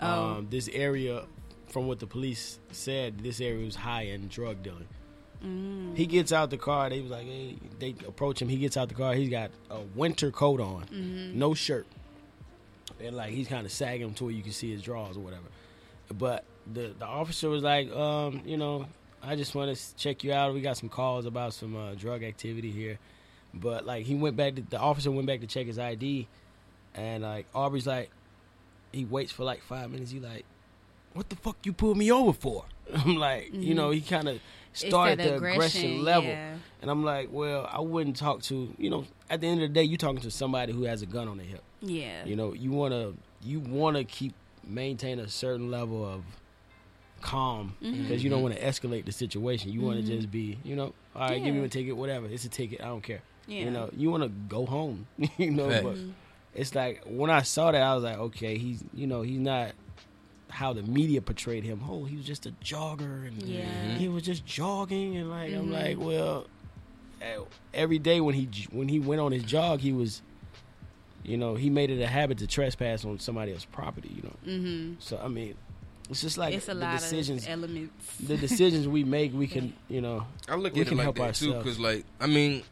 Oh. 0.00 0.06
Um, 0.36 0.46
this 0.50 0.68
area, 0.72 1.24
from 1.68 1.88
what 1.88 1.98
the 1.98 2.06
police 2.06 2.60
said, 2.70 3.18
this 3.18 3.40
area 3.40 3.64
was 3.64 3.74
high 3.74 4.02
in 4.02 4.28
drug 4.28 4.62
dealing. 4.62 4.86
Mm. 5.44 5.96
He 5.96 6.06
gets 6.06 6.32
out 6.32 6.50
the 6.50 6.56
car. 6.56 6.90
They 6.90 7.00
was 7.00 7.10
like, 7.10 7.24
hey, 7.24 7.56
they 7.78 7.94
approach 8.06 8.40
him. 8.42 8.48
He 8.48 8.56
gets 8.58 8.76
out 8.76 8.88
the 8.88 8.94
car. 8.94 9.14
He's 9.14 9.28
got 9.30 9.50
a 9.70 9.80
winter 9.94 10.30
coat 10.30 10.60
on, 10.60 10.82
Mm-hmm. 10.92 11.38
no 11.38 11.54
shirt, 11.54 11.86
and 13.02 13.16
like 13.16 13.30
he's 13.30 13.48
kind 13.48 13.64
of 13.64 13.72
sagging 13.72 14.14
to 14.14 14.24
where 14.24 14.32
you 14.32 14.42
can 14.42 14.52
see 14.52 14.70
his 14.72 14.82
drawers 14.82 15.16
or 15.16 15.20
whatever. 15.20 15.46
But 16.12 16.44
the 16.72 16.94
the 16.98 17.06
officer 17.06 17.48
was 17.48 17.62
like, 17.62 17.90
um, 17.92 18.42
you 18.44 18.56
know, 18.56 18.86
I 19.22 19.36
just 19.36 19.54
want 19.54 19.76
to 19.76 19.96
check 19.96 20.24
you 20.24 20.32
out. 20.32 20.54
We 20.54 20.60
got 20.60 20.76
some 20.76 20.88
calls 20.88 21.26
about 21.26 21.54
some 21.54 21.76
uh, 21.76 21.94
drug 21.94 22.22
activity 22.22 22.70
here. 22.70 22.98
But 23.54 23.86
like 23.86 24.06
he 24.06 24.14
went 24.14 24.36
back. 24.36 24.54
To, 24.56 24.62
the 24.62 24.78
officer 24.78 25.10
went 25.10 25.26
back 25.26 25.40
to 25.40 25.46
check 25.46 25.66
his 25.66 25.78
ID, 25.78 26.28
and 26.94 27.22
like 27.22 27.46
Arbery's 27.54 27.86
like, 27.86 28.10
he 28.92 29.04
waits 29.04 29.32
for 29.32 29.44
like 29.44 29.62
five 29.62 29.90
minutes. 29.90 30.10
He 30.10 30.20
like, 30.20 30.44
what 31.14 31.28
the 31.28 31.36
fuck 31.36 31.56
you 31.64 31.72
pulled 31.72 31.96
me 31.96 32.12
over 32.12 32.32
for? 32.32 32.64
I'm 32.94 33.16
like, 33.16 33.52
you 33.52 33.74
know, 33.74 33.90
he 33.90 34.00
kind 34.00 34.28
of 34.28 34.40
It's 34.82 34.90
started 34.90 35.18
that 35.18 35.28
the 35.28 35.34
aggression, 35.36 36.04
level. 36.04 36.30
yeah. 36.30 36.54
And 36.80 36.90
I'm 36.90 37.04
like, 37.04 37.28
well, 37.32 37.68
I 37.70 37.80
wouldn't 37.80 38.16
talk 38.16 38.42
to, 38.42 38.74
you 38.78 38.90
know, 38.90 39.04
at 39.28 39.40
the 39.40 39.48
end 39.48 39.62
of 39.62 39.68
the 39.68 39.74
day, 39.74 39.82
you're 39.82 39.98
talking 39.98 40.20
to 40.20 40.30
somebody 40.30 40.72
who 40.72 40.84
has 40.84 41.02
a 41.02 41.06
gun 41.06 41.28
on 41.28 41.38
their 41.38 41.46
hip. 41.46 41.62
yeah 41.80 42.24
You 42.24 42.36
know, 42.36 42.52
you 42.52 42.70
want 42.70 42.92
to 42.92 43.16
you 43.42 43.60
want 43.60 43.96
to 43.96 44.04
keep 44.04 44.34
maintain 44.64 45.18
a 45.18 45.28
certain 45.28 45.70
level 45.70 46.04
of 46.04 46.22
calm 47.20 47.74
Mm-hmm. 47.82 48.02
because 48.02 48.22
you 48.22 48.30
don't 48.30 48.38
mm-hmm. 48.42 48.60
want 48.60 48.80
to 48.80 48.88
escalate 48.88 49.04
the 49.04 49.12
situation. 49.12 49.72
You 49.72 49.80
want 49.80 49.98
to 49.98 50.04
mm-hmm. 50.04 50.16
just 50.16 50.30
be, 50.30 50.58
you 50.64 50.76
know, 50.76 50.94
all 51.14 51.28
right, 51.28 51.42
give 51.42 51.54
me 51.54 51.64
a 51.64 51.68
ticket, 51.68 51.96
whatever. 51.96 52.26
It's 52.26 52.44
a 52.44 52.48
ticket. 52.48 52.80
I 52.80 52.86
don't 52.86 53.02
care. 53.02 53.22
Yeah. 53.46 53.60
You 53.64 53.70
know, 53.70 53.90
you 53.96 54.10
want 54.10 54.24
to 54.24 54.28
go 54.28 54.66
home. 54.66 55.06
you 55.38 55.50
know, 55.50 55.70
Facts. 55.70 55.82
but 55.82 55.96
it's 56.54 56.74
like 56.74 57.02
when 57.06 57.30
I 57.30 57.42
saw 57.42 57.72
that, 57.72 57.82
I 57.82 57.94
was 57.94 58.04
like, 58.04 58.18
okay, 58.18 58.58
he's, 58.58 58.84
you 58.92 59.06
know, 59.06 59.22
he's 59.22 59.38
not 59.38 59.72
how 60.50 60.72
the 60.72 60.82
media 60.82 61.20
portrayed 61.20 61.64
him. 61.64 61.80
Oh, 61.88 62.04
he 62.04 62.16
was 62.16 62.26
just 62.26 62.46
a 62.46 62.50
jogger 62.64 63.26
and 63.26 63.42
Yeah. 63.42 63.96
he 63.98 64.08
was 64.08 64.22
just 64.22 64.44
jogging 64.46 65.16
and 65.16 65.30
like 65.30 65.52
I'm 65.52 65.68
Mhm. 65.68 65.72
like, 65.72 65.98
well, 65.98 66.46
eh, 67.20 67.36
every 67.74 67.98
day 67.98 68.20
when 68.20 68.34
he 68.34 68.48
when 68.72 68.88
he 68.88 68.98
went 68.98 69.20
on 69.20 69.32
his 69.32 69.42
jog, 69.42 69.80
he 69.80 69.92
was, 69.92 70.22
you 71.24 71.36
know, 71.36 71.54
he 71.54 71.68
made 71.70 71.90
it 71.90 72.00
a 72.02 72.06
habit 72.06 72.38
to 72.38 72.46
trespass 72.46 73.04
on 73.04 73.18
somebody 73.18 73.52
else's 73.52 73.66
property. 73.66 74.10
You 74.16 74.22
know, 74.22 74.36
mm-hmm. 74.46 74.92
so 75.00 75.20
I 75.22 75.28
mean, 75.28 75.54
it's 76.10 76.22
just 76.22 76.38
like 76.38 76.54
it's 76.54 76.68
a 76.68 76.74
the 76.74 76.80
lot 76.80 76.98
decisions. 76.98 77.42
of 77.44 77.50
elements 77.50 78.16
the 78.18 78.36
decisions 78.38 78.88
we 78.88 79.04
make, 79.04 79.34
we 79.34 79.46
can, 79.54 79.74
you 79.88 80.00
know, 80.00 80.26
I 80.48 80.54
look 80.56 80.74
we 80.74 80.80
at 80.80 80.86
it 80.86 80.88
can 80.88 80.96
like 80.98 81.04
help 81.04 81.16
that 81.16 81.34
too, 81.34 81.48
ourselves. 81.54 81.64
because 81.64 81.78
like 81.78 82.04
I 82.20 82.26
mean, 82.26 82.62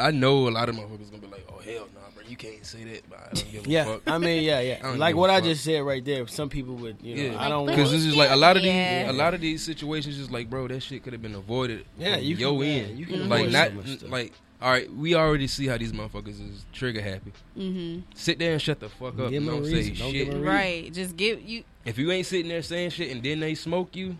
I 0.00 0.10
know 0.10 0.48
a 0.48 0.50
lot 0.50 0.68
of 0.68 0.74
motherfuckers 0.76 1.10
gonna 1.10 1.22
be 1.22 1.28
like, 1.28 1.46
"Oh 1.52 1.58
hell 1.60 1.88
no, 1.94 2.00
bro, 2.14 2.22
you 2.28 2.36
can't 2.36 2.64
say 2.64 2.84
that." 2.84 3.02
But 3.08 3.18
I 3.18 3.34
don't 3.34 3.52
give 3.52 3.66
a 3.66 3.70
yeah. 3.70 3.84
fuck. 3.84 4.02
I 4.06 4.18
mean, 4.18 4.42
yeah, 4.44 4.60
yeah. 4.60 4.92
Like 4.96 5.14
what 5.16 5.30
I 5.30 5.40
just 5.40 5.62
said 5.64 5.80
right 5.82 6.04
there. 6.04 6.26
Some 6.26 6.48
people 6.48 6.74
would, 6.76 6.96
you 7.02 7.16
know, 7.16 7.22
Yeah. 7.34 7.40
I 7.44 7.48
don't 7.48 7.66
Like, 7.66 7.76
Because 7.76 7.92
this 7.92 8.04
is 8.04 8.16
like 8.16 8.30
a 8.30 8.36
lot 8.36 8.56
of 8.56 8.62
these, 8.62 8.72
Yeah. 8.72 9.10
a 9.10 9.12
lot 9.12 9.34
of 9.34 9.40
these 9.40 9.62
situations, 9.62 10.16
just 10.16 10.30
like, 10.30 10.48
bro, 10.50 10.66
that 10.68 10.82
shit 10.82 11.02
could 11.02 11.12
have 11.12 11.22
been 11.22 11.34
avoided. 11.34 11.84
Yeah, 11.98 12.16
from 12.16 12.24
you 12.24 12.34
can- 12.36 12.40
your 12.40 12.64
yeah, 12.64 12.70
end. 12.72 12.98
you 12.98 13.06
can 13.06 13.28
like 13.28 13.40
avoid 13.42 13.52
not 13.52 13.68
so 13.68 13.74
much 13.74 13.86
stuff. 13.98 14.10
like. 14.10 14.32
All 14.62 14.70
right, 14.70 14.92
we 14.94 15.14
already 15.14 15.46
see 15.46 15.66
how 15.68 15.78
these 15.78 15.90
motherfuckers 15.90 16.38
is 16.38 16.66
trigger 16.70 17.00
happy. 17.00 17.32
mm-hmm. 17.58 18.00
Sit 18.14 18.38
there 18.38 18.52
and 18.52 18.60
shut 18.60 18.78
the 18.78 18.90
fuck 18.90 19.18
up. 19.18 19.30
Give 19.30 19.40
and 19.42 19.48
'em 19.48 19.48
a 19.48 19.50
don't 19.52 19.64
say 19.64 19.72
reason. 19.72 19.94
Don't 19.94 20.12
give 20.12 20.26
shit. 20.26 20.34
'em 20.36 20.42
a 20.42 20.50
right 20.50 20.92
just 20.92 21.16
give 21.16 21.40
you 21.40 21.64
If 21.86 21.96
you 21.96 22.10
ain't 22.12 22.26
sitting 22.26 22.48
there 22.48 22.60
saying 22.60 22.90
shit 22.90 23.10
and 23.10 23.22
then 23.22 23.40
they 23.40 23.54
smoke 23.54 23.96
you, 23.96 24.18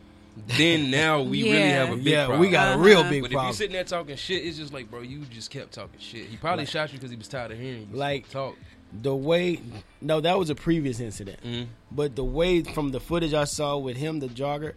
then 0.56 0.90
now 0.90 1.22
we 1.22 1.42
really 1.44 1.58
have 1.70 1.90
a 1.90 1.96
big 1.96 2.06
yeah, 2.06 2.26
problem. 2.26 2.40
we 2.40 2.50
got 2.50 2.76
a 2.76 2.78
real 2.78 3.02
big 3.04 3.22
But 3.22 3.26
if 3.26 3.32
you 3.32 3.36
problem. 3.36 3.54
sitting 3.54 3.72
there 3.72 3.84
talking 3.84 4.16
shit, 4.16 4.44
it's 4.44 4.56
just 4.58 4.72
like, 4.72 4.90
bro, 4.90 5.00
you 5.00 5.20
just 5.30 5.50
kept 5.50 5.72
talking 5.72 5.98
shit. 6.00 6.26
He 6.26 6.36
probably 6.36 6.64
Like- 6.64 6.70
shot 6.72 6.92
you 6.92 6.98
because 6.98 7.10
he 7.10 7.16
was 7.16 7.28
tired 7.28 7.50
of 7.52 7.58
hearing 7.58 7.88
you 7.90 7.96
Like- 7.96 8.28
talk. 8.30 8.56
the 8.92 9.14
way, 9.14 9.60
no, 10.00 10.20
that 10.20 10.38
was 10.38 10.50
a 10.50 10.54
previous 10.54 10.98
incident. 11.00 11.38
Mm. 11.44 11.66
But 11.92 12.16
the 12.16 12.24
way 12.24 12.62
from 12.62 12.90
the 12.90 13.00
footage 13.00 13.34
I 13.34 13.44
saw 13.44 13.76
with 13.78 13.96
him, 13.96 14.18
the 14.20 14.26
jogger, 14.28 14.72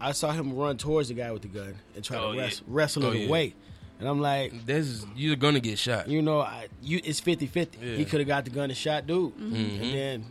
I 0.00 0.12
saw 0.12 0.32
him 0.32 0.54
run 0.54 0.76
towards 0.76 1.08
the 1.08 1.14
guy 1.14 1.32
with 1.32 1.42
the 1.42 1.48
gun 1.48 1.74
and 1.94 2.04
try 2.04 2.18
Oh, 2.18 2.32
to 2.32 2.38
yeah. 2.38 2.50
wrestle 2.66 3.06
Oh, 3.06 3.12
it 3.12 3.20
yeah. 3.20 3.28
away. 3.28 3.54
And 3.98 4.06
I'm 4.06 4.20
like, 4.20 4.66
This 4.66 4.86
is 4.86 5.06
you're 5.16 5.36
gonna 5.36 5.60
get 5.60 5.78
shot. 5.78 6.08
you 6.08 6.20
know, 6.20 6.40
I, 6.40 6.66
you 6.82 7.00
it's 7.02 7.18
50 7.20 7.46
50. 7.46 7.78
Yeah. 7.80 7.96
He 7.96 8.04
could 8.04 8.20
have 8.20 8.26
got 8.28 8.44
the 8.44 8.50
gun 8.50 8.64
and 8.68 8.76
shot 8.76 9.06
dude. 9.06 9.34
Mhm. 9.38 9.80
And 9.80 9.94
then, 9.94 10.24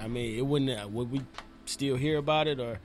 I 0.00 0.06
mean, 0.06 0.38
it 0.38 0.46
wouldn't, 0.46 0.90
would 0.90 1.10
we 1.10 1.22
still 1.64 1.96
hear 1.96 2.18
about 2.18 2.46
it? 2.46 2.60
Or, 2.60 2.78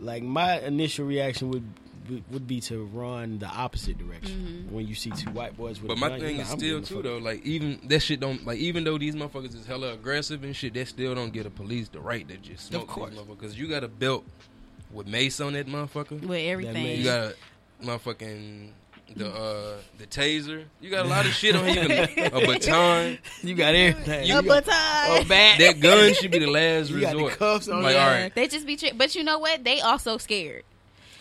like, 0.00 0.22
my 0.22 0.60
initial 0.60 1.06
reaction 1.06 1.50
would 1.50 1.64
would- 2.08 2.24
would 2.30 2.46
be 2.46 2.60
to 2.60 2.84
run 2.84 3.38
the 3.38 3.46
opposite 3.46 3.96
direction 3.96 4.64
mm-hmm. 4.66 4.74
when 4.74 4.86
you 4.86 4.94
see 4.94 5.10
two 5.10 5.30
white 5.30 5.56
boys 5.56 5.80
with 5.80 5.88
But 5.88 5.96
a 5.96 6.00
my 6.00 6.08
gun. 6.10 6.20
thing 6.20 6.36
you're 6.36 6.44
is 6.44 6.52
I'm 6.52 6.58
still 6.58 6.82
too 6.82 7.00
though, 7.00 7.16
like 7.16 7.42
even 7.46 7.80
that 7.88 8.00
shit 8.00 8.20
don't 8.20 8.44
like 8.44 8.58
even 8.58 8.84
though 8.84 8.98
these 8.98 9.14
motherfuckers 9.14 9.54
is 9.54 9.64
hella 9.66 9.94
aggressive 9.94 10.44
and 10.44 10.54
shit, 10.54 10.74
that 10.74 10.86
still 10.88 11.14
don't 11.14 11.32
get 11.32 11.44
the 11.44 11.50
police 11.50 11.88
the 11.88 12.00
right 12.00 12.28
to 12.28 12.36
just 12.36 12.66
smoke 12.66 12.88
course. 12.88 13.10
these 13.10 13.18
motherfuckers. 13.20 13.28
Because 13.40 13.58
you 13.58 13.68
got 13.68 13.84
a 13.84 13.88
belt 13.88 14.24
with 14.92 15.06
mace 15.06 15.40
on 15.40 15.54
that 15.54 15.66
motherfucker. 15.66 16.20
with 16.20 16.46
everything 16.46 16.98
You 16.98 17.04
got 17.04 17.32
a 17.32 17.34
motherfucking 17.86 18.68
the 19.16 19.28
uh 19.30 19.76
the 19.98 20.06
taser. 20.06 20.64
You 20.80 20.90
got 20.90 21.06
a 21.06 21.08
lot 21.08 21.24
of 21.26 21.32
shit 21.40 21.54
on 21.56 21.66
here. 21.66 22.08
You 22.16 22.24
a 22.24 22.30
baton. 22.46 23.18
You 23.42 23.54
got 23.54 23.74
everything. 23.74 24.26
You 24.26 24.38
a 24.38 24.42
got 24.42 24.64
baton. 24.64 25.22
a 25.22 25.24
bat. 25.28 25.58
That 25.58 25.80
gun 25.80 26.14
should 26.14 26.30
be 26.30 26.38
the 26.40 26.46
last 26.50 26.90
You 26.90 27.00
got 27.00 27.16
the 27.16 27.28
cuffs 27.28 27.68
on 27.68 27.82
Like, 27.82 27.94
there. 27.94 28.02
Yeah, 28.02 28.22
right. 28.22 28.34
they 28.34 28.48
just 28.48 28.66
be, 28.66 28.76
tri- 28.76 28.92
but 28.94 29.14
you 29.14 29.22
know 29.24 29.38
what? 29.38 29.62
They 29.64 29.80
also 29.80 30.18
scared. 30.18 30.64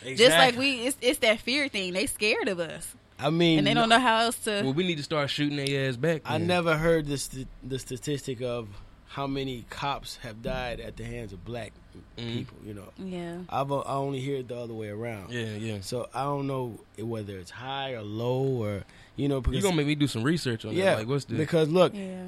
Exactly. 0.06 0.16
Just 0.26 0.38
like 0.38 0.58
we, 0.58 0.88
it's, 0.88 0.98
it's 1.02 1.20
that 1.20 1.40
fear 1.40 1.68
thing. 1.70 1.94
They 1.94 2.08
scared 2.08 2.48
of 2.50 2.60
us, 2.60 2.94
I 3.18 3.30
mean, 3.30 3.60
and 3.60 3.66
they 3.68 3.74
don't 3.74 3.88
know 3.90 4.00
how 4.00 4.18
else 4.24 4.38
to. 4.40 4.62
Well, 4.64 4.74
we 4.74 4.86
need 4.86 4.98
to 4.98 5.04
start 5.04 5.30
shooting 5.30 5.56
their 5.56 5.88
ass 5.88 5.96
back. 5.96 6.24
I 6.26 6.40
never 6.40 6.76
heard 6.78 7.06
the 7.06 7.18
st- 7.18 7.48
the 7.64 7.80
statistic 7.80 8.42
of 8.42 8.68
how 9.14 9.28
many 9.28 9.64
cops 9.70 10.16
have 10.24 10.42
died 10.42 10.80
at 10.80 10.98
the 10.98 11.04
hands 11.04 11.34
of 11.34 11.46
black 11.46 11.72
Mhm. 12.18 12.34
people. 12.34 12.58
You 12.66 12.74
know, 12.74 12.90
yeah, 12.98 13.38
I've 13.48 13.72
o- 13.72 13.82
I 13.84 13.94
only 13.94 14.20
hear 14.20 14.38
it 14.38 14.48
the 14.48 14.58
other 14.58 14.74
way 14.74 14.88
around. 14.90 15.32
Yeah, 15.32 15.56
yeah. 15.56 15.78
So 15.82 16.10
I 16.16 16.24
don't 16.24 16.48
know 16.48 16.80
whether 16.98 17.38
it's 17.38 17.52
high 17.52 17.92
or 17.94 18.02
low 18.02 18.44
or 18.64 18.84
you 19.16 19.28
know 19.28 19.40
because 19.40 19.58
You 19.58 19.62
gonna 19.62 19.76
make 19.76 19.86
me 19.86 19.94
do 19.96 20.08
some 20.08 20.24
research 20.24 20.66
on 20.66 20.74
yeah 20.74 20.86
that? 20.86 20.98
Like, 21.00 21.08
what's 21.10 21.26
the? 21.26 21.36
because 21.36 21.70
look 21.70 21.94
yeah, 21.94 22.26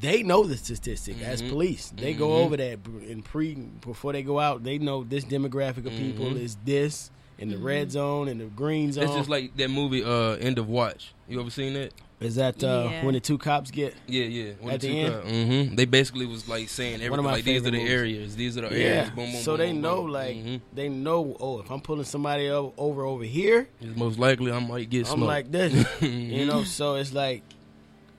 they 0.00 0.24
know 0.24 0.42
the 0.42 0.56
statistic 0.56 1.22
as 1.22 1.42
Mhm. 1.42 1.50
police. 1.50 1.92
They 1.96 2.12
go 2.12 2.28
Mhm. 2.28 2.44
over 2.44 2.56
that 2.56 2.78
in 3.08 3.22
pre 3.22 3.54
before 3.54 4.12
they 4.12 4.24
go 4.24 4.40
out. 4.40 4.64
They 4.64 4.78
know 4.78 5.04
this 5.04 5.24
demographic 5.24 5.86
of 5.86 5.92
people 5.96 6.26
Mhm. 6.26 6.40
is 6.40 6.56
this 6.64 7.12
in 7.38 7.50
the 7.50 7.58
red 7.58 7.92
zone 7.92 8.26
and 8.26 8.40
the 8.40 8.46
green 8.46 8.90
zone. 8.92 9.04
It's 9.04 9.14
just 9.14 9.28
like 9.28 9.56
that 9.58 9.70
movie, 9.70 10.02
uh, 10.02 10.32
End 10.40 10.58
of 10.58 10.68
Watch. 10.68 11.12
You 11.28 11.38
ever 11.40 11.50
seen 11.50 11.74
that? 11.74 11.92
Is 12.20 12.36
that 12.36 12.62
uh, 12.64 12.88
Yeah. 12.90 13.04
when 13.04 13.12
the 13.14 13.20
two 13.20 13.36
cops 13.38 13.70
get 13.70 13.94
Yeah, 14.06 14.24
yeah. 14.24 14.52
When 14.60 14.74
At 14.74 14.80
the 14.80 14.88
two 14.88 14.94
end? 14.96 15.14
cut- 15.14 15.24
mhm. 15.26 15.76
They 15.76 15.84
basically 15.84 16.24
was 16.26 16.48
like 16.48 16.68
saying 16.68 16.94
One 17.00 17.02
everything. 17.20 17.24
Like 17.26 17.44
these 17.44 17.60
are 17.60 17.64
the 17.64 17.70
favorite 17.72 17.78
movies. 17.82 17.92
areas. 17.92 18.36
These 18.36 18.56
are 18.58 18.60
the 18.68 18.78
yeah. 18.78 18.84
areas. 18.84 19.10
Boom, 19.10 19.32
boom. 19.32 19.42
so 19.42 19.52
boom, 19.52 19.58
they 19.58 19.72
boom, 19.72 19.80
know 19.82 19.96
boom. 20.02 20.10
like 20.12 20.36
Mhm. 20.36 20.60
they 20.74 20.88
know. 20.88 21.36
Oh, 21.40 21.60
if 21.60 21.70
I'm 21.70 21.80
pulling 21.80 22.04
somebody 22.04 22.48
o- 22.48 22.72
over 22.78 23.04
over 23.04 23.24
here, 23.24 23.68
It's 23.80 23.96
most 23.98 24.18
likely 24.18 24.50
I 24.50 24.58
might 24.60 24.88
get 24.88 25.00
I'm 25.08 25.16
smoked. 25.16 25.26
like 25.28 25.50
this. 25.52 25.72
You 26.02 26.46
know. 26.46 26.64
So 26.78 26.94
it's 26.94 27.12
like 27.12 27.42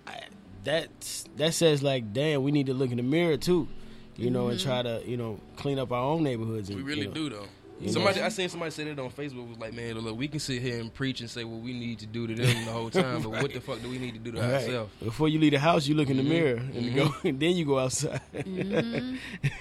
I, 0.05 0.19
that. 0.65 0.89
That 1.37 1.53
says 1.53 1.81
like, 1.83 2.13
damn, 2.13 2.43
we 2.43 2.51
need 2.51 2.67
to 2.67 2.73
look 2.73 2.91
in 2.91 2.97
the 2.97 3.03
mirror 3.03 3.37
too. 3.37 3.67
You 4.15 4.31
know, 4.31 4.47
and 4.47 4.59
try 4.59 4.81
to 4.81 5.01
you 5.05 5.15
know 5.17 5.39
clean 5.57 5.77
up 5.79 5.91
our 5.91 6.03
own 6.03 6.23
neighborhoods. 6.23 6.69
And, 6.69 6.77
We 6.77 6.83
really 6.83 7.01
you 7.01 7.07
know, 7.09 7.13
do 7.13 7.29
though. 7.29 7.47
You 7.79 7.89
Somebody, 7.89 8.19
know? 8.19 8.25
I 8.25 8.29
seen 8.29 8.49
somebody 8.49 8.71
say 8.71 8.85
that 8.85 8.99
on 8.99 9.11
Facebook. 9.11 9.47
Was 9.49 9.57
like, 9.59 9.73
man, 9.73 9.93
look, 9.99 10.17
we 10.17 10.27
can 10.27 10.39
sit 10.39 10.61
here 10.63 10.79
and 10.79 10.91
preach 10.91 11.21
and 11.21 11.29
say 11.29 11.43
what 11.43 11.61
we 11.61 11.73
need 11.73 11.99
to 11.99 12.07
do 12.07 12.25
to 12.25 12.33
them 12.33 12.65
the 12.65 12.71
whole 12.71 12.89
time, 12.89 13.21
but 13.21 13.29
what 13.29 13.53
the 13.53 13.59
fuck 13.61 13.81
do 13.83 13.89
we 13.89 13.99
need 13.99 14.13
to 14.13 14.19
do 14.19 14.31
to 14.31 14.39
Right. 14.41 14.53
ourselves? 14.55 14.91
Before 15.03 15.27
you 15.29 15.37
leave 15.39 15.51
the 15.51 15.59
house, 15.59 15.85
you 15.85 15.93
look 15.93 16.09
in 16.09 16.17
the 16.17 16.23
Mhm. 16.23 16.27
mirror 16.27 16.57
and 16.57 16.95
go, 16.95 17.13
and 17.23 17.39
then 17.39 17.55
you 17.55 17.65
go 17.65 17.77
outside. 17.77 18.19
Mhm. 18.33 19.17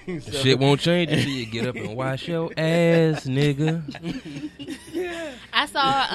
So- 0.23 0.31
Shit 0.43 0.59
won't 0.59 0.81
change 0.81 1.11
until 1.13 1.29
you 1.31 1.45
get 1.47 1.67
up 1.67 1.77
and 1.77 1.95
wash 1.95 2.27
your 2.29 2.47
ass, 2.57 3.27
nigga. 3.27 3.83
I 5.53 5.67
saw. 5.67 6.07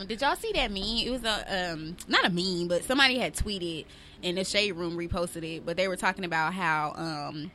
Um, 0.00 0.06
did 0.06 0.20
y'all 0.20 0.36
see 0.36 0.52
that 0.54 0.70
meme? 0.70 0.82
It 1.06 1.10
was 1.10 1.24
a 1.24 1.72
um, 1.72 1.96
not 2.08 2.24
a 2.24 2.30
meme, 2.30 2.68
but 2.68 2.84
somebody 2.84 3.18
had 3.18 3.34
tweeted 3.34 3.84
in 4.22 4.36
the 4.36 4.44
shade 4.44 4.72
room 4.72 4.96
reposted 4.96 5.44
it. 5.56 5.66
But 5.66 5.76
they 5.76 5.88
were 5.88 5.96
talking 5.96 6.24
about 6.24 6.52
how 6.54 6.92
um, 6.96 7.50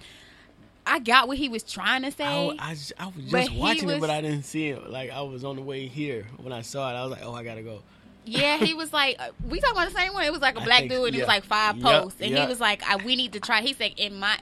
I 0.88 1.00
got 1.00 1.28
what 1.28 1.38
he 1.38 1.50
was 1.50 1.64
trying 1.64 2.04
to 2.04 2.12
say. 2.12 2.56
I, 2.60 2.74
just- 2.76 2.94
I 3.00 3.08
was 3.08 3.16
just 3.26 3.54
watching 3.56 3.86
was- 3.88 3.96
it, 3.96 4.02
but 4.02 4.10
I 4.10 4.22
didn't 4.22 4.44
see 4.44 4.68
it. 4.70 4.90
Like 4.90 5.12
I 5.12 5.22
was 5.22 5.44
on 5.44 5.56
the 5.56 5.62
way 5.62 5.88
here 5.88 6.26
when 6.38 6.54
I 6.54 6.62
saw 6.62 6.90
it. 6.92 6.98
I 6.98 7.02
was 7.04 7.12
like, 7.12 7.24
oh, 7.24 7.34
I 7.34 7.44
gotta 7.44 7.64
go. 7.64 7.82
Yeah, 8.28 8.58
he 8.58 8.74
was 8.74 8.92
like, 8.92 9.18
uh, 9.20 9.30
we 9.50 9.60
talking 9.60 9.78
about 9.78 9.92
the 9.94 10.00
same 10.00 10.14
one. 10.14 10.24
It 10.24 10.32
was 10.32 10.42
like 10.42 10.58
a 10.58 10.62
black 10.62 10.80
think- 10.80 10.92
dude, 10.92 11.08
and 11.08 11.16
it 11.16 11.20
was 11.20 11.28
like 11.28 11.44
five 11.44 11.78
Yup, 11.78 12.04
posts, 12.04 12.22
and 12.22 12.36
he 12.36 12.46
was 12.48 12.60
like, 12.60 12.82
I, 12.90 12.96
we 12.98 13.16
need 13.16 13.34
to 13.34 13.40
try. 13.40 13.62
He 13.62 13.74
said, 13.74 13.92
in 13.98 14.20
my, 14.20 14.38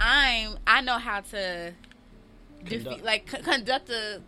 I'm, 0.00 0.58
I 0.66 0.82
know 0.82 0.98
how 0.98 1.20
to, 1.20 1.72
Conduct. 2.64 2.84
defeat, 2.84 3.04
like 3.04 3.30
c- 3.30 3.38
conduct 3.38 3.88
a 3.90 4.20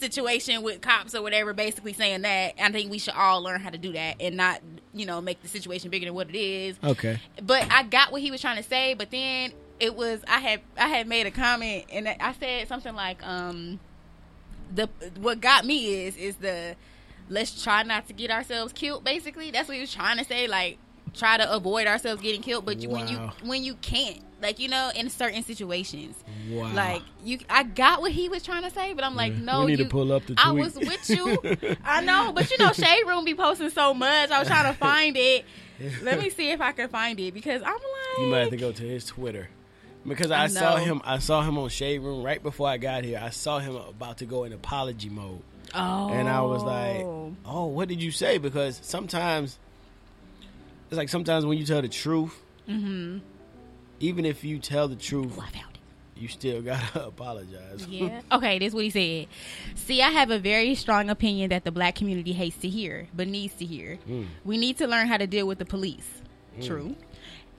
situation 0.00 0.62
with 0.62 0.80
cops 0.80 1.14
or 1.14 1.22
whatever. 1.22 1.52
Basically 1.52 1.92
saying 1.92 2.22
that 2.22 2.54
I 2.60 2.70
think 2.72 2.90
we 2.90 2.98
should 2.98 3.14
all 3.14 3.40
learn 3.42 3.60
how 3.60 3.70
to 3.70 3.78
do 3.78 3.92
that 3.92 4.16
and 4.20 4.36
not, 4.36 4.60
you 4.92 5.06
know, 5.06 5.20
make 5.20 5.40
the 5.42 5.48
situation 5.48 5.90
bigger 5.90 6.06
than 6.06 6.14
what 6.14 6.28
it 6.28 6.36
is. 6.36 6.76
Okay. 6.82 7.20
But 7.42 7.70
I 7.70 7.84
got 7.84 8.10
what 8.12 8.20
he 8.20 8.30
was 8.32 8.40
trying 8.40 8.56
to 8.56 8.62
say, 8.68 8.94
but 8.94 9.10
then 9.12 9.52
it 9.80 9.94
was 9.94 10.22
I 10.28 10.38
had 10.38 10.60
I 10.78 10.88
had 10.88 11.06
made 11.06 11.26
a 11.26 11.30
comment 11.30 11.84
and 11.92 12.08
I 12.08 12.32
said 12.32 12.68
something 12.68 12.94
like 12.94 13.24
um 13.26 13.80
the 14.74 14.88
what 15.20 15.40
got 15.40 15.64
me 15.64 16.06
is 16.06 16.16
is 16.16 16.36
the 16.36 16.76
let's 17.28 17.62
try 17.62 17.82
not 17.82 18.06
to 18.08 18.12
get 18.12 18.30
ourselves 18.30 18.72
killed 18.72 19.04
basically. 19.04 19.50
That's 19.50 19.68
what 19.68 19.74
he 19.74 19.80
was 19.80 19.92
trying 19.92 20.18
to 20.18 20.24
say 20.24 20.46
like 20.46 20.78
try 21.12 21.36
to 21.36 21.52
avoid 21.52 21.86
ourselves 21.86 22.20
getting 22.20 22.42
killed 22.42 22.64
but 22.64 22.80
you, 22.80 22.88
when 22.88 23.06
you 23.06 23.16
when 23.44 23.62
you 23.62 23.74
can't 23.76 24.20
like 24.42 24.58
you 24.58 24.68
know 24.68 24.90
in 24.94 25.08
certain 25.08 25.42
situations. 25.42 26.16
Wow. 26.50 26.72
like 26.74 27.02
you 27.24 27.38
I 27.48 27.62
got 27.62 28.00
what 28.00 28.12
he 28.12 28.28
was 28.28 28.42
trying 28.42 28.62
to 28.62 28.70
say 28.70 28.92
but 28.94 29.04
I'm 29.04 29.14
like 29.14 29.32
Yeah. 29.32 29.40
no 29.40 29.64
We 29.64 29.72
need 29.72 29.84
to 29.84 29.88
pull 29.88 30.12
up 30.12 30.26
the 30.26 30.34
I 30.36 30.52
was 30.52 30.74
with 30.76 31.08
you. 31.08 31.76
I 31.84 32.00
know 32.02 32.32
but 32.32 32.50
you 32.50 32.58
know 32.58 32.72
Shade 32.72 33.04
Room 33.06 33.24
be 33.24 33.34
posting 33.34 33.70
so 33.70 33.94
much. 33.94 34.30
I 34.30 34.38
was 34.38 34.48
trying 34.48 34.72
to 34.72 34.78
find 34.78 35.16
it. 35.16 35.44
Let 36.02 36.20
me 36.20 36.30
see 36.30 36.50
if 36.50 36.60
I 36.60 36.72
can 36.72 36.88
find 36.88 37.18
it 37.18 37.34
because 37.34 37.62
I'm 37.62 37.72
like 37.74 38.18
You 38.18 38.26
might 38.26 38.38
have 38.40 38.50
to 38.50 38.56
go 38.56 38.72
to 38.72 38.82
his 38.82 39.04
Twitter. 39.06 39.48
Because 40.06 40.30
I, 40.30 40.44
I 40.44 40.46
saw 40.48 40.76
him 40.76 41.00
I 41.04 41.18
saw 41.18 41.42
him 41.42 41.58
on 41.58 41.68
Shade 41.68 42.00
Room 42.00 42.22
right 42.22 42.42
before 42.42 42.68
I 42.68 42.76
got 42.76 43.04
here. 43.04 43.20
I 43.22 43.30
saw 43.30 43.58
him 43.58 43.76
about 43.76 44.18
to 44.18 44.26
go 44.26 44.44
in 44.44 44.52
apology 44.52 45.08
mode. 45.08 45.40
Oh. 45.74 46.10
And 46.10 46.28
I 46.28 46.42
was 46.42 46.62
like, 46.62 47.00
"Oh, 47.46 47.66
what 47.66 47.88
did 47.88 48.02
you 48.02 48.10
say?" 48.10 48.38
Because 48.38 48.78
sometimes 48.82 49.58
it's 50.90 50.98
like 50.98 51.08
sometimes 51.08 51.46
when 51.46 51.58
you 51.58 51.64
tell 51.64 51.82
the 51.82 51.88
truth, 51.88 52.40
mm-hmm. 52.68 53.18
even 54.00 54.24
if 54.24 54.44
you 54.44 54.58
tell 54.58 54.88
the 54.88 54.96
truth, 54.96 55.38
Oh, 55.38 55.44
you 56.16 56.28
still 56.28 56.62
gotta 56.62 57.06
apologize. 57.06 57.86
Yeah. 57.88 58.20
okay, 58.32 58.58
this 58.58 58.68
is 58.68 58.74
what 58.74 58.84
he 58.84 58.90
said. 58.90 59.26
See, 59.74 60.02
I 60.02 60.10
have 60.10 60.30
a 60.30 60.38
very 60.38 60.74
strong 60.74 61.10
opinion 61.10 61.50
that 61.50 61.64
the 61.64 61.72
black 61.72 61.94
community 61.94 62.32
hates 62.32 62.56
to 62.58 62.68
hear, 62.68 63.08
but 63.14 63.26
needs 63.26 63.54
to 63.54 63.64
hear. 63.64 63.98
Mm. 64.08 64.26
We 64.44 64.58
need 64.58 64.78
to 64.78 64.86
learn 64.86 65.08
how 65.08 65.16
to 65.16 65.26
deal 65.26 65.46
with 65.46 65.58
the 65.58 65.64
police. 65.64 66.08
True. 66.62 66.94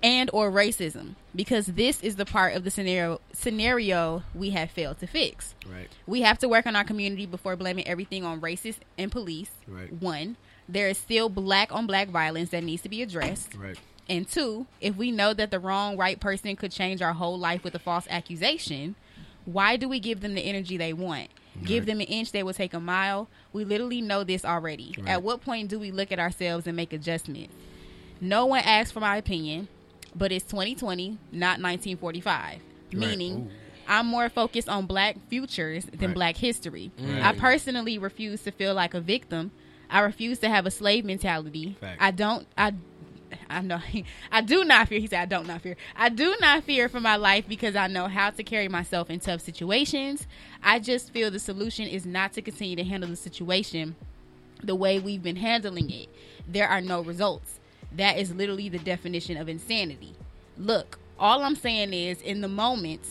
And 0.06 0.30
or 0.34 0.52
racism 0.52 1.16
because 1.36 1.66
this 1.66 2.02
is 2.02 2.16
the 2.16 2.26
part 2.26 2.56
of 2.56 2.64
the 2.64 2.72
scenario 2.72 3.20
scenario 3.34 4.24
we 4.34 4.52
have 4.52 4.70
failed 4.70 5.00
to 5.00 5.08
fix. 5.08 5.56
Right. 5.70 5.90
We 6.06 6.22
have 6.22 6.38
to 6.40 6.48
work 6.48 6.66
on 6.68 6.76
our 6.76 6.84
community 6.84 7.26
before 7.26 7.56
blaming 7.56 7.88
everything 7.88 8.24
on 8.24 8.40
racists 8.40 8.80
and 8.98 9.12
police. 9.12 9.52
Right. 9.68 9.92
One, 9.92 10.38
there 10.70 10.90
is 10.90 10.98
still 10.98 11.30
black 11.30 11.72
on 11.74 11.88
black 11.88 12.10
violence 12.10 12.52
that 12.52 12.64
needs 12.64 12.84
to 12.84 12.90
be 12.90 13.02
addressed. 13.02 13.56
Right. 13.56 13.80
And 14.08 14.28
two, 14.28 14.68
if 14.82 14.96
we 14.96 15.12
know 15.12 15.34
that 15.34 15.50
the 15.50 15.60
wrong 15.60 15.98
right 15.98 16.20
person 16.20 16.56
could 16.56 16.72
change 16.72 17.02
our 17.02 17.14
whole 17.14 17.40
life 17.40 17.64
with 17.64 17.74
a 17.74 17.80
false 17.80 18.06
accusation, 18.10 18.96
why 19.46 19.78
do 19.78 19.90
we 19.90 20.00
give 20.00 20.22
them 20.22 20.36
the 20.36 20.42
energy 20.42 20.78
they 20.78 20.94
want? 20.94 21.30
Give 21.64 21.86
them 21.86 22.02
an 22.02 22.08
inch, 22.08 22.32
they 22.32 22.44
will 22.44 22.54
take 22.54 22.74
a 22.74 22.80
mile. 22.80 23.30
We 23.54 23.64
literally 23.64 24.02
know 24.02 24.24
this 24.24 24.44
already. 24.44 24.94
Right. 24.98 25.08
At 25.08 25.24
what 25.24 25.42
point 25.42 25.70
do 25.70 25.80
we 25.80 25.90
look 25.92 26.12
at 26.12 26.20
ourselves 26.20 26.68
and 26.68 26.76
make 26.76 26.92
adjustments? 26.92 27.54
No 28.20 28.46
one 28.46 28.62
asked 28.64 28.94
for 28.94 29.00
my 29.00 29.18
opinion, 29.18 29.68
but 30.16 30.32
it's 30.32 30.46
2020, 30.46 31.18
not 31.32 31.60
1945. 31.62 32.60
Meaning, 32.94 33.50
I'm 33.88 34.08
more 34.08 34.30
focused 34.30 34.70
on 34.70 34.86
black 34.86 35.18
futures 35.30 35.86
than 35.86 36.10
Right. 36.10 36.14
black 36.16 36.38
history. 36.38 36.92
Right. 37.00 37.22
I 37.24 37.34
personally 37.34 37.98
refuse 37.98 38.42
to 38.44 38.52
feel 38.52 38.74
like 38.74 38.94
a 38.94 39.02
victim. 39.02 39.52
I 39.90 40.00
refuse 40.00 40.40
to 40.40 40.50
have 40.50 40.66
a 40.66 40.72
slave 40.72 41.06
mentality. 41.06 41.76
Facts. 41.80 41.98
I 42.00 42.12
don't. 42.12 42.48
I. 42.58 42.74
I 43.50 43.62
know. 43.62 43.80
I 44.32 44.42
do 44.42 44.64
not 44.64 44.88
fear. 44.88 45.00
He 45.00 45.08
said, 45.08 45.20
"I 45.22 45.26
don't 45.26 45.46
not 45.48 45.62
fear. 45.62 45.76
I 45.96 46.10
do 46.10 46.36
not 46.40 46.64
fear 46.64 46.88
for 46.90 47.00
my 47.00 47.16
life 47.18 47.46
because 47.48 47.76
I 47.76 47.88
know 47.88 48.08
how 48.08 48.30
to 48.30 48.44
carry 48.44 48.68
myself 48.70 49.10
in 49.10 49.20
tough 49.20 49.42
situations. 49.42 50.26
I 50.64 50.80
just 50.80 51.12
feel 51.12 51.30
the 51.30 51.40
solution 51.40 51.88
is 51.88 52.06
not 52.06 52.34
to 52.34 52.42
continue 52.42 52.76
to 52.78 52.84
handle 52.84 53.10
the 53.10 53.16
situation 53.16 53.96
the 54.64 54.76
way 54.76 55.00
we've 55.00 55.22
been 55.22 55.36
handling 55.36 55.90
it. 55.92 56.08
There 56.48 56.68
are 56.68 56.82
no 56.82 57.02
results. 57.02 57.60
That 57.98 58.18
is 58.18 58.34
literally 58.34 58.70
the 58.70 58.80
definition 58.80 59.38
of 59.38 59.48
insanity. 59.50 60.14
Look, 60.58 60.98
all 61.20 61.44
I'm 61.44 61.56
saying 61.56 61.94
is, 61.94 62.22
in 62.22 62.42
the 62.42 62.48
moment 62.48 63.02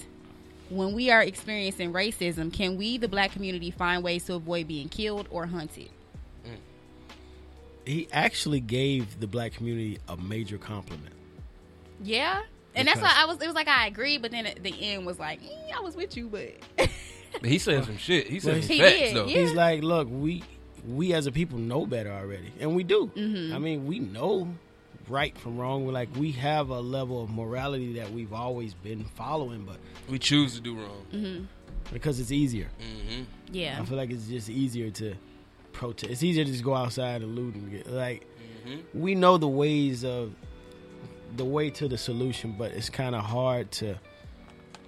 when 0.70 0.94
we 0.94 1.11
are 1.11 1.23
experiencing 1.23 1.92
racism, 1.92 2.53
can 2.53 2.77
we, 2.77 2.97
the 2.99 3.09
black 3.09 3.33
community, 3.33 3.70
find 3.70 4.03
ways 4.03 4.25
to 4.25 4.35
avoid 4.35 4.66
being 4.68 4.88
killed 4.88 5.29
or 5.31 5.47
hunted? 5.47 5.90
He 7.85 8.09
actually 8.12 8.61
gave 8.61 9.20
the 9.20 9.27
black 9.27 9.53
community 9.53 9.99
a 10.09 10.16
major 10.16 10.57
compliment. 10.57 11.12
Yeah. 12.03 12.42
And 12.75 12.88
that's 12.88 13.01
why 13.01 13.12
I 13.14 13.27
was. 13.27 13.40
It 13.42 13.47
was 13.47 13.55
like 13.55 13.68
I 13.68 13.87
agree, 13.87 14.16
but 14.18 14.31
then 14.31 14.47
at 14.47 14.62
the 14.62 14.75
end 14.90 15.07
was 15.07 15.18
like, 15.18 15.40
eh, 15.44 15.70
I 15.77 15.81
was 15.81 15.94
with 15.94 16.16
you, 16.16 16.29
but 16.29 16.51
But 16.77 17.44
he 17.44 17.59
said 17.59 17.85
some 17.85 17.99
shit. 17.99 18.27
He 18.29 18.40
said 18.40 18.55
Well, 18.55 18.62
some 18.62 18.70
he 18.70 18.79
facts 18.81 18.99
did, 18.99 19.16
though. 19.16 19.27
yeah. 19.27 19.38
He's 19.40 19.53
like, 19.53 19.83
look, 19.83 20.09
we 20.11 20.42
we 20.88 21.12
as 21.14 21.27
a 21.27 21.33
people 21.33 21.59
know 21.59 21.85
better 21.87 22.11
already, 22.11 22.53
and 22.59 22.75
we 22.75 22.83
do. 22.85 23.12
Mhm. 23.14 23.53
I 23.55 23.59
mean, 23.59 23.87
we 23.87 23.99
know 24.01 24.49
right 25.09 25.37
from 25.38 25.59
wrong. 25.59 25.85
We're 25.87 25.93
like, 25.93 26.09
we 26.17 26.33
have 26.33 26.71
a 26.71 26.81
level 26.81 27.23
of 27.23 27.31
morality 27.31 27.95
that 27.95 28.11
we've 28.12 28.33
always 28.33 28.75
been 28.75 29.05
following, 29.05 29.64
but 29.64 29.77
We 30.09 30.19
choose 30.19 30.55
to 30.55 30.61
do 30.61 30.77
wrong. 30.77 31.05
hmm 31.11 31.45
because 31.93 32.19
it's 32.19 32.33
easier, 32.33 32.69
Mm-hmm. 32.81 33.25
yeah, 33.53 33.79
I 33.81 33.85
feel 33.85 33.99
like 33.99 34.11
it's 34.11 34.27
just 34.27 34.49
easier 34.49 34.90
to 34.90 35.14
protest. 35.73 36.11
It's 36.11 36.23
easier 36.23 36.43
to 36.45 36.51
just 36.51 36.64
go 36.64 36.75
outside 36.75 37.21
and 37.23 37.35
loot 37.37 37.55
and 37.55 37.71
get 37.71 37.87
like. 37.87 38.27
Mm-hmm. 38.67 38.99
We 39.01 39.14
know 39.14 39.37
the 39.37 39.47
ways 39.49 40.03
of 40.03 40.33
the 41.37 41.45
way 41.45 41.69
to 41.71 41.87
the 41.87 41.99
solution, 41.99 42.55
but 42.59 42.73
it's 42.73 42.88
kind 42.88 43.14
of 43.14 43.23
hard 43.23 43.71
to, 43.73 43.97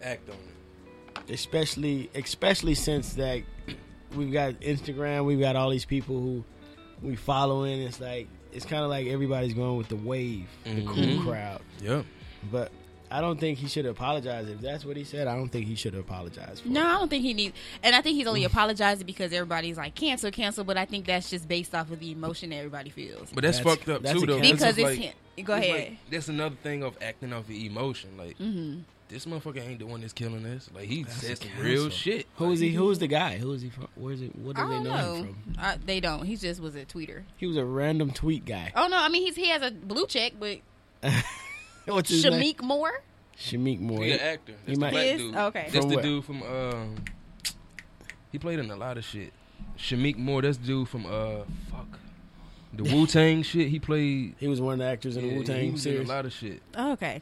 Act 0.02 0.28
on 0.30 0.36
it. 1.26 1.30
especially 1.34 2.08
especially 2.14 2.74
since 2.74 3.12
that 3.14 3.42
we've 4.16 4.32
got 4.32 4.54
Instagram, 4.60 5.26
we've 5.26 5.40
got 5.40 5.54
all 5.54 5.68
these 5.70 5.84
people 5.84 6.18
who 6.20 6.44
we 7.02 7.14
following. 7.14 7.82
It's 7.82 8.00
like 8.00 8.26
it's 8.56 8.64
kind 8.66 8.82
of 8.82 8.90
like 8.90 9.06
everybody's 9.06 9.54
going 9.54 9.76
with 9.76 9.88
the 9.88 9.96
wave, 9.96 10.48
the 10.64 10.82
cool 10.84 10.94
Mhm. 10.96 11.22
crowd. 11.22 11.60
Yeah. 11.80 12.02
But 12.50 12.72
I 13.10 13.20
don't 13.20 13.38
think 13.38 13.58
he 13.58 13.68
should 13.68 13.86
apologize 13.86 14.48
if 14.48 14.60
that's 14.60 14.84
what 14.84 14.96
he 14.96 15.04
said. 15.04 15.28
I 15.28 15.36
don't 15.36 15.48
think 15.48 15.66
he 15.66 15.76
should 15.76 15.94
apologize. 15.94 16.60
No, 16.64 16.80
it. 16.80 16.84
I 16.84 16.92
don't 16.98 17.08
think 17.08 17.22
he 17.22 17.34
needs. 17.34 17.54
And 17.82 17.94
I 17.94 18.00
think 18.00 18.16
he's 18.16 18.26
only 18.26 18.42
apologizing 18.44 19.06
because 19.06 19.32
everybody's 19.32 19.76
like 19.76 19.94
cancel, 19.94 20.30
cancel. 20.32 20.64
But 20.64 20.76
I 20.76 20.86
think 20.86 21.06
that's 21.06 21.30
just 21.30 21.46
based 21.46 21.72
off 21.74 21.90
of 21.92 22.00
the 22.00 22.10
emotion 22.10 22.50
that 22.50 22.56
everybody 22.56 22.90
feels. 22.90 23.30
But 23.32 23.44
that's, 23.44 23.58
That's- 23.58 23.76
fucked 23.76 23.88
up 23.88 24.02
that's 24.02 24.18
too, 24.18 24.26
though. 24.26 24.40
because 24.40 24.58
That's 24.60 24.78
it's 24.78 24.88
just 24.88 25.00
him. 25.36 25.44
Go 25.44 25.52
ahead. 25.54 25.70
like- 25.90 26.10
that's 26.10 26.28
another 26.28 26.56
thing 26.62 26.82
of 26.82 26.96
acting 27.00 27.32
off 27.32 27.48
your 27.48 27.70
emotion. 27.70 28.10
Like 28.18 28.36
hmm 28.38 28.78
this 29.08 29.24
motherfucker 29.26 29.66
ain't 29.66 29.78
the 29.78 29.86
one 29.86 30.00
that's 30.00 30.12
killing 30.12 30.44
us. 30.46 30.68
Like 30.74 30.86
he 30.86 31.04
That's 31.04 31.16
said 31.16 31.32
a 31.32 31.36
some 31.36 31.48
real 31.60 31.90
shit. 31.90 32.26
Who 32.36 32.50
is 32.52 32.60
he? 32.60 32.70
Who 32.70 32.90
is 32.90 32.98
the 32.98 33.06
guy? 33.06 33.38
Who 33.38 33.52
is 33.52 33.62
he 33.62 33.70
from? 33.70 33.88
Where 33.94 34.12
is 34.12 34.22
it? 34.22 34.34
What 34.36 34.56
do 34.56 34.62
I 34.62 34.68
they 34.68 34.78
know, 34.80 34.82
know. 34.96 35.14
him 35.14 35.34
from? 35.44 35.54
I, 35.58 35.76
they 35.84 36.00
don't. 36.00 36.24
He 36.24 36.36
just 36.36 36.60
was 36.60 36.74
a 36.74 36.84
tweeter. 36.84 37.22
He 37.36 37.46
was 37.46 37.56
a 37.56 37.64
random 37.64 38.10
tweet 38.10 38.44
guy. 38.44 38.72
Oh 38.74 38.88
no, 38.88 38.96
I 38.98 39.08
mean 39.08 39.22
he's 39.24 39.36
he 39.36 39.48
has 39.48 39.62
a 39.62 39.70
blue 39.70 40.06
check, 40.06 40.32
but 40.40 40.58
What's 41.86 42.10
his 42.10 42.24
name? 42.24 42.32
Shameik 42.54 42.62
Moore. 42.62 43.02
Shameik 43.38 43.80
Moore. 43.80 44.02
He 44.02 44.12
an 44.12 44.20
actor. 44.20 44.54
He 44.66 44.74
the 44.74 44.80
might- 44.80 44.90
black 44.92 45.04
He 45.04 45.10
is? 45.10 45.20
dude. 45.20 45.36
Okay. 45.36 45.68
That's 45.70 45.76
From 45.76 45.88
the 45.90 45.94
where? 45.96 46.02
dude 46.04 46.24
from 46.24 46.42
um. 46.42 46.96
He 48.32 48.38
played 48.38 48.58
in 48.58 48.70
a 48.70 48.76
lot 48.76 48.98
of 48.98 49.04
shit. 49.04 49.32
Shameik 49.78 50.16
Moore. 50.16 50.42
That's 50.42 50.58
the 50.58 50.66
dude 50.66 50.88
from 50.88 51.06
uh 51.06 51.44
fuck. 51.70 51.98
The 52.74 52.82
Wu 52.94 53.06
Tang 53.06 53.42
shit. 53.42 53.68
He 53.68 53.78
played. 53.78 54.34
He 54.38 54.48
was 54.48 54.60
one 54.60 54.74
of 54.74 54.78
the 54.80 54.86
actors 54.86 55.16
in 55.16 55.28
the 55.28 55.34
Wu 55.36 55.44
Tang 55.44 55.72
was 55.72 55.86
in 55.86 55.92
series. 55.92 56.08
a 56.08 56.12
lot 56.12 56.26
of 56.26 56.32
shit. 56.32 56.60
Oh, 56.74 56.92
okay. 56.92 57.20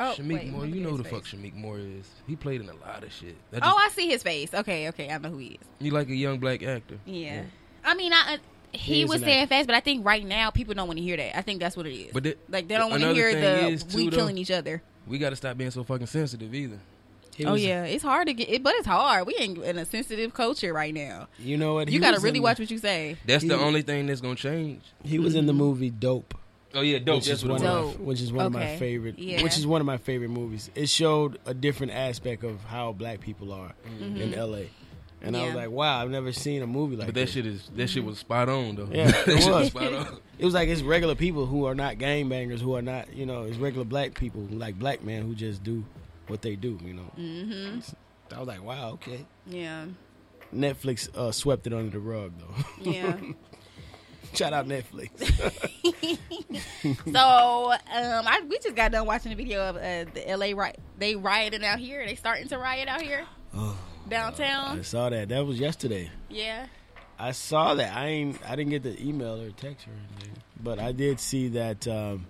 Oh, 0.00 0.14
Shameik 0.16 0.32
wait, 0.32 0.48
Moore, 0.48 0.66
you 0.66 0.80
know 0.80 0.90
who 0.90 0.96
the 0.96 1.02
his 1.04 1.12
fuck 1.12 1.26
face. 1.26 1.34
Shameik 1.34 1.54
Moore 1.54 1.78
is. 1.78 2.08
He 2.26 2.34
played 2.34 2.60
in 2.62 2.68
a 2.70 2.74
lot 2.74 3.04
of 3.04 3.12
shit. 3.12 3.36
That 3.50 3.60
Oh, 3.62 3.76
I 3.76 3.90
see 3.90 4.08
his 4.08 4.22
face. 4.22 4.52
Okay, 4.54 4.88
okay, 4.88 5.10
I 5.10 5.18
know 5.18 5.28
who 5.30 5.38
he 5.38 5.46
is. 5.48 5.68
You 5.78 5.90
like 5.92 6.08
a 6.08 6.14
young 6.14 6.38
black 6.38 6.62
actor. 6.62 6.98
Yeah, 7.04 7.42
I 7.84 7.94
mean, 7.94 8.12
I. 8.12 8.34
Uh, 8.34 8.38
He 8.72 8.94
he 8.94 9.04
was 9.04 9.20
saying 9.20 9.48
fast, 9.48 9.66
but 9.66 9.74
I 9.76 9.80
think 9.80 10.06
right 10.06 10.24
now 10.24 10.50
people 10.50 10.74
don't 10.74 10.86
want 10.86 10.98
to 10.98 11.02
hear 11.02 11.16
that. 11.16 11.36
I 11.36 11.42
think 11.42 11.60
that's 11.60 11.76
what 11.76 11.86
it 11.86 11.94
is. 11.94 12.12
But 12.12 12.22
the, 12.22 12.36
like 12.48 12.66
they 12.68 12.76
don't 12.76 12.90
want 12.90 13.02
to 13.02 13.12
hear 13.12 13.32
thing 13.32 13.42
the 13.42 13.68
is, 13.68 13.82
too, 13.82 13.96
we 13.96 14.08
though, 14.08 14.16
killing 14.16 14.38
each 14.38 14.50
other. 14.50 14.80
we 15.06 15.18
got 15.18 15.30
to 15.30 15.36
stop 15.36 15.56
being 15.58 15.72
so 15.72 15.82
fucking 15.84 16.06
sensitive 16.06 16.54
either. 16.54 16.78
He 17.36 17.46
oh 17.46 17.52
was- 17.52 17.64
yeah, 17.64 17.84
it's 17.84 18.04
hard 18.04 18.28
to 18.28 18.32
get 18.32 18.48
it, 18.48 18.62
but 18.62 18.74
it's 18.76 18.86
hard. 18.86 19.26
We 19.26 19.34
ain't 19.40 19.58
in 19.58 19.76
a 19.78 19.84
sensitive 19.84 20.34
culture 20.34 20.72
right 20.72 20.94
now. 20.94 21.28
You 21.38 21.56
know 21.56 21.74
what? 21.74 21.88
you 21.90 21.98
got 21.98 22.14
to 22.14 22.20
really 22.20 22.36
in- 22.36 22.42
watch 22.42 22.58
what 22.58 22.70
you 22.70 22.78
say. 22.78 23.16
That's 23.26 23.44
the 23.44 23.58
only 23.58 23.82
thing 23.82 24.06
that's 24.06 24.20
gonna 24.20 24.36
change. 24.36 24.82
He 25.04 25.18
was 25.18 25.34
in 25.34 25.46
the 25.46 25.52
movie 25.52 25.90
Dope. 25.90 26.34
Oh 26.74 26.82
yeah, 26.82 26.98
dope. 26.98 27.16
which 27.16 27.26
That's 27.26 27.42
is 27.42 27.48
one 27.48 27.62
it 27.62 27.66
of 27.66 27.98
my, 27.98 28.04
which 28.04 28.20
is 28.20 28.32
one 28.32 28.46
of 28.46 28.52
my 28.52 28.76
favorite 28.76 29.18
Yeah. 29.18 29.42
which 29.42 29.58
is 29.58 29.66
one 29.66 29.80
of 29.80 29.86
my 29.86 29.96
favorite 29.96 30.30
movies. 30.30 30.70
It 30.74 30.88
showed 30.88 31.38
a 31.46 31.52
different 31.54 31.92
aspect 31.92 32.44
of 32.44 32.62
how 32.64 32.92
black 32.92 33.20
people 33.20 33.52
are 33.52 33.72
Mm-hmm. 34.00 34.16
in 34.20 34.32
LA. 34.32 34.58
And 35.22 35.36
I 35.36 35.44
was 35.46 35.54
like, 35.54 35.70
wow, 35.70 36.00
I've 36.00 36.08
never 36.10 36.32
seen 36.32 36.62
a 36.62 36.66
movie 36.66 36.96
like 36.96 37.08
but 37.08 37.14
that 37.14 37.20
this. 37.22 37.32
shit 37.32 37.44
is 37.44 37.70
that 37.76 37.90
shit 37.90 38.02
was 38.04 38.18
spot 38.18 38.48
on 38.48 38.76
though. 38.76 38.88
Yeah, 38.90 39.10
that 39.10 39.28
it 39.28 39.42
shit 39.42 39.52
was. 39.52 39.66
spot 39.66 39.92
on. 39.92 40.18
It 40.38 40.44
was 40.46 40.54
like 40.54 40.68
it's 40.70 40.80
regular 40.82 41.14
people 41.14 41.44
who 41.44 41.66
are 41.66 41.74
not 41.74 41.96
gangbangers, 41.96 42.60
who 42.60 42.74
are 42.76 42.80
not, 42.82 43.12
you 43.12 43.26
know, 43.26 43.42
it's 43.42 43.58
regular 43.58 43.84
black 43.84 44.14
people, 44.14 44.46
like 44.50 44.78
black 44.78 45.02
men 45.04 45.22
who 45.26 45.34
just 45.34 45.62
do 45.62 45.84
what 46.28 46.40
they 46.40 46.56
do, 46.56 46.78
you 46.84 46.94
know. 46.94 47.10
Mm-hmm. 47.18 47.80
I 48.34 48.38
was 48.38 48.48
like, 48.48 48.62
wow, 48.62 48.92
okay. 48.92 49.26
Yeah. 49.46 49.86
Netflix 50.54 51.14
uh, 51.16 51.32
swept 51.32 51.66
it 51.66 51.72
under 51.74 51.90
the 51.90 52.00
rug, 52.00 52.32
though. 52.38 52.90
Yeah. 52.90 53.16
Shout 54.34 54.52
out 54.52 54.66
Netflix. 54.66 55.10
so 57.12 57.72
um, 57.72 58.26
I 58.26 58.42
we 58.48 58.58
just 58.58 58.76
got 58.76 58.92
done 58.92 59.06
watching 59.06 59.30
the 59.30 59.36
video 59.36 59.68
of 59.68 59.76
uh, 59.76 60.10
the 60.14 60.24
LA 60.36 60.58
riot. 60.58 60.78
They 60.98 61.16
rioting 61.16 61.64
out 61.64 61.78
here. 61.78 62.04
They 62.06 62.14
starting 62.14 62.48
to 62.48 62.58
riot 62.58 62.88
out 62.88 63.02
here 63.02 63.26
Oh, 63.54 63.76
I 64.78 64.82
saw 64.82 65.10
that. 65.10 65.28
That 65.28 65.46
was 65.46 65.58
yesterday. 65.58 66.10
yeah. 66.28 66.66
I 67.18 67.32
saw 67.32 67.74
that. 67.74 67.94
I 67.94 68.06
ain't. 68.06 68.38
I 68.48 68.56
didn't 68.56 68.70
get 68.70 68.82
the 68.82 68.98
email 68.98 69.38
or 69.40 69.50
text 69.50 69.86
or 69.86 69.90
anything, 69.90 70.42
but 70.62 70.78
I 70.78 70.92
did 70.92 71.20
see 71.20 71.48
that 71.48 71.86
um, 71.86 72.26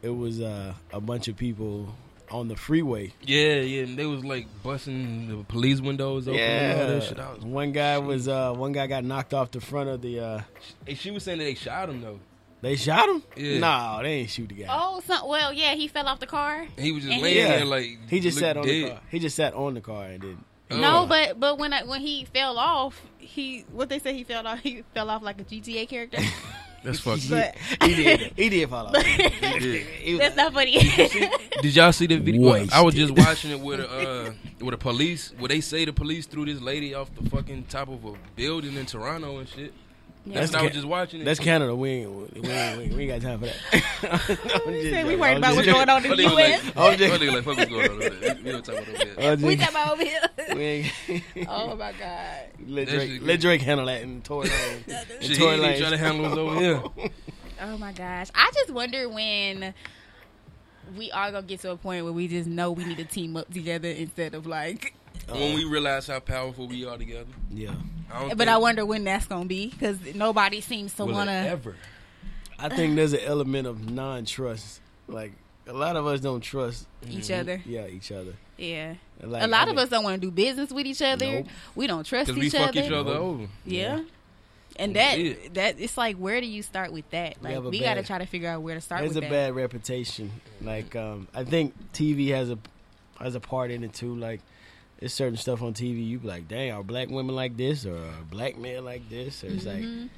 it 0.00 0.08
was 0.08 0.40
uh, 0.40 0.72
a 0.94 1.00
bunch 1.00 1.28
of 1.28 1.36
people 1.36 1.94
on 2.30 2.48
the 2.48 2.56
freeway. 2.56 3.12
Yeah, 3.22 3.56
yeah, 3.56 3.82
and 3.84 3.98
they 3.98 4.06
was 4.06 4.24
like 4.24 4.46
busting 4.62 5.28
the 5.28 5.44
police 5.44 5.80
windows 5.80 6.28
open 6.28 6.40
and 6.40 6.80
all 6.80 6.86
that 6.88 7.02
shit. 7.02 7.16
Was, 7.18 7.44
one 7.44 7.72
guy 7.72 7.98
was. 7.98 8.28
Uh, 8.28 8.52
one 8.52 8.72
guy 8.72 8.86
got 8.86 9.04
knocked 9.04 9.34
off 9.34 9.50
the 9.50 9.60
front 9.60 9.88
of 9.88 10.02
the. 10.02 10.20
Uh, 10.20 10.40
hey, 10.86 10.94
she 10.94 11.10
was 11.10 11.22
saying 11.24 11.38
that 11.38 11.44
they 11.44 11.54
shot 11.54 11.88
him 11.88 12.00
though. 12.00 12.20
they 12.60 12.76
shot 12.76 13.08
him. 13.08 13.22
Yeah. 13.36 13.58
No, 13.58 14.00
they 14.02 14.12
ain't 14.20 14.30
shoot 14.30 14.48
the 14.48 14.54
guy. 14.54 14.66
Oh, 14.68 15.00
so, 15.06 15.26
well, 15.26 15.52
yeah. 15.52 15.74
He 15.74 15.88
fell 15.88 16.06
off 16.06 16.20
the 16.20 16.26
car. 16.26 16.66
He 16.78 16.92
was 16.92 17.04
just 17.04 17.22
laying 17.22 17.36
he- 17.36 17.42
there 17.42 17.64
like 17.64 17.98
He 18.08 18.20
just 18.20 18.38
sat 18.38 18.56
on 18.56 18.66
the 18.66 18.88
car. 18.90 19.00
He 19.10 19.18
just 19.18 19.36
sat 19.36 19.54
on 19.54 19.74
the 19.74 19.80
car 19.80 20.04
and 20.04 20.20
did. 20.20 20.38
Oh. 20.70 20.80
No, 20.80 21.06
but 21.06 21.38
but 21.38 21.58
when 21.58 21.72
I, 21.72 21.84
when 21.84 22.00
he 22.00 22.24
fell 22.24 22.58
off, 22.58 23.00
he 23.18 23.66
what 23.70 23.88
they 23.90 23.98
say 23.98 24.14
he 24.14 24.24
fell 24.24 24.46
off. 24.46 24.60
He 24.60 24.82
fell 24.94 25.10
off 25.10 25.22
like 25.22 25.40
a 25.40 25.44
GTA 25.44 25.88
character. 25.88 26.18
that's 26.84 27.00
fucked. 27.00 27.28
but 27.30 27.54
He 27.88 27.94
did. 27.94 28.32
He 28.36 28.48
did 28.48 28.68
fall 28.70 28.86
off. 28.88 29.02
He 29.04 30.12
was- 30.12 30.20
that's 30.20 30.36
not 30.36 30.52
funny. 30.52 30.78
Did 31.62 31.74
y'all 31.76 31.92
see 31.92 32.06
the 32.06 32.18
video? 32.18 32.52
I 32.72 32.80
was 32.82 32.94
just 32.94 33.12
watching 33.12 33.50
it 33.50 33.60
with 33.60 33.80
a, 33.80 33.88
uh, 33.90 34.32
with 34.60 34.70
the 34.72 34.78
police. 34.78 35.32
Where 35.38 35.48
they 35.48 35.60
say 35.60 35.84
the 35.84 35.92
police 35.92 36.26
threw 36.26 36.44
this 36.46 36.60
lady 36.60 36.94
off 36.94 37.10
the 37.14 37.28
fucking 37.30 37.64
top 37.68 37.88
of 37.88 38.04
a 38.04 38.12
building 38.36 38.76
in 38.76 38.86
Toronto 38.86 39.38
and 39.38 39.48
shit. 39.48 39.72
That's, 40.26 40.50
That's 40.50 40.52
what 40.52 40.60
I 40.60 40.64
was 40.64 40.72
just 40.72 40.86
watching 40.86 41.20
it. 41.20 41.24
That's 41.24 41.38
Canada. 41.38 41.76
We 41.76 41.90
ain't, 41.90 42.10
we 42.10 42.22
ain't, 42.22 42.78
we 42.78 42.84
ain't, 42.84 42.94
we 42.94 43.10
ain't 43.12 43.22
got 43.22 43.28
time 43.30 43.40
for 43.40 43.46
that. 43.46 43.56
I'm 44.10 44.18
just 44.72 44.82
Say 44.90 45.04
we 45.04 45.10
joking. 45.10 45.18
worried 45.20 45.36
about 45.36 45.54
what's 45.56 45.66
going 45.66 45.88
on 45.90 46.04
in 46.04 46.10
the 46.10 46.22
U.S. 46.22 46.64
like, 46.64 46.76
I'm 46.76 46.98
just- 46.98 47.20
like, 47.20 47.44
fuck 47.44 47.56
what's 47.58 47.70
going 47.70 47.90
on 47.90 48.02
over 48.02 48.10
there. 48.10 48.38
We 48.42 48.52
don't 48.52 48.64
talk 48.64 48.74
about 48.76 48.88
over 48.88 49.04
there. 49.04 49.32
I'm 49.32 49.42
we 49.42 49.56
just- 49.56 49.72
talking 49.72 49.82
about 49.82 49.92
over 49.92 50.04
here. 50.04 50.90
oh 51.48 51.76
my 51.76 51.92
god. 51.92 52.40
let 52.66 52.88
Drake 52.88 53.10
shit 53.10 53.22
let. 53.22 53.40
Drake 53.40 53.60
handle 53.60 53.86
that 53.86 54.00
in 54.02 54.22
Tory 54.22 54.48
Lane. 54.48 54.84
Shit, 55.20 55.22
he 55.30 55.34
Tory 55.36 55.60
ain't 55.60 55.78
trying 55.78 55.90
to 55.90 55.98
handle 55.98 56.26
us 56.26 56.38
over 56.38 56.54
here. 56.58 56.82
Oh 57.60 57.76
my 57.78 57.92
gosh. 57.92 58.28
I 58.34 58.50
just 58.54 58.70
wonder 58.70 59.08
when 59.08 59.74
we 60.96 61.10
are 61.12 61.32
gonna 61.32 61.46
get 61.46 61.60
to 61.60 61.70
a 61.72 61.76
point 61.76 62.04
where 62.04 62.12
we 62.14 62.28
just 62.28 62.48
know 62.48 62.72
we 62.72 62.84
need 62.84 62.96
to 62.96 63.04
team 63.04 63.36
up 63.36 63.52
together 63.52 63.88
instead 63.88 64.34
of 64.34 64.46
like. 64.46 64.94
When 65.28 65.54
we 65.54 65.64
realize 65.64 66.06
how 66.06 66.20
powerful 66.20 66.66
we 66.68 66.84
are 66.84 66.98
together. 66.98 67.30
Yeah, 67.50 67.74
I 68.12 68.28
But 68.28 68.38
think, 68.38 68.50
I 68.50 68.56
wonder 68.58 68.84
when 68.84 69.04
that's 69.04 69.26
gonna 69.26 69.46
be 69.46 69.68
because 69.68 69.98
nobody 70.14 70.60
seems 70.60 70.92
to 70.94 71.04
wanna. 71.06 71.32
ever. 71.32 71.76
I 72.58 72.68
think 72.68 72.96
there's 72.96 73.12
an 73.14 73.20
element 73.24 73.66
of 73.66 73.90
non-trust. 73.90 74.80
Like 75.08 75.32
a 75.66 75.72
lot 75.72 75.96
of 75.96 76.06
us 76.06 76.20
don't 76.20 76.40
trust. 76.42 76.86
Each 77.08 77.24
Mm-hmm. 77.24 77.40
other, 77.40 77.62
Yeah, 77.66 77.86
each 77.86 78.12
other. 78.12 78.34
yeah. 78.58 78.94
Like, 79.22 79.42
a 79.42 79.46
lot 79.46 79.68
I 79.68 79.70
of 79.70 79.78
us 79.78 79.88
don't 79.88 80.04
want 80.04 80.20
to 80.20 80.26
do 80.26 80.30
business 80.30 80.70
with 80.70 80.86
each 80.86 81.00
other. 81.02 81.26
Nope. 81.26 81.46
We 81.74 81.86
don't 81.86 82.04
trust 82.04 82.26
Because 82.26 82.40
we 82.40 82.46
each 82.48 82.52
fuck 82.52 82.68
other. 82.70 82.80
each 82.82 82.92
other 82.92 83.14
Nope. 83.14 83.22
over. 83.22 83.46
Yeah. 83.64 84.00
And 84.76 84.96
that 84.96 85.18
it. 85.18 85.54
that 85.54 85.76
it's 85.78 85.96
like 85.96 86.16
where 86.16 86.40
do 86.40 86.46
you 86.46 86.62
start 86.62 86.92
with 86.92 87.08
that? 87.10 87.42
Like 87.42 87.54
have 87.54 87.64
a 87.64 87.70
we 87.70 87.80
got 87.80 87.94
to 87.94 88.02
try 88.02 88.18
to 88.18 88.26
figure 88.26 88.48
out 88.50 88.60
where 88.62 88.74
to 88.74 88.80
start 88.80 89.02
There's 89.02 89.16
a 89.16 89.20
that. 89.20 89.30
bad 89.30 89.54
reputation. 89.54 90.32
Like 90.60 90.94
um, 90.96 91.28
I 91.34 91.44
think 91.44 91.74
TV 91.92 92.28
has 92.30 92.50
a 92.50 92.58
has 93.20 93.34
a 93.36 93.40
part 93.40 93.70
in 93.70 93.84
it 93.84 93.92
too. 93.94 94.14
Like 94.16 94.40
there's 95.04 95.12
certain 95.12 95.36
stuff 95.36 95.60
on 95.60 95.74
TV 95.74 96.02
you 96.06 96.18
be 96.18 96.26
like, 96.26 96.48
dang, 96.48 96.72
are 96.72 96.82
black 96.82 97.10
women 97.10 97.34
like 97.36 97.58
this 97.58 97.84
or 97.84 97.94
are 97.94 98.24
black 98.30 98.56
men 98.56 98.86
like 98.86 99.06
this? 99.10 99.44
Or 99.44 99.48
it's 99.48 99.66
like 99.66 99.82
Mhm. 99.82 100.08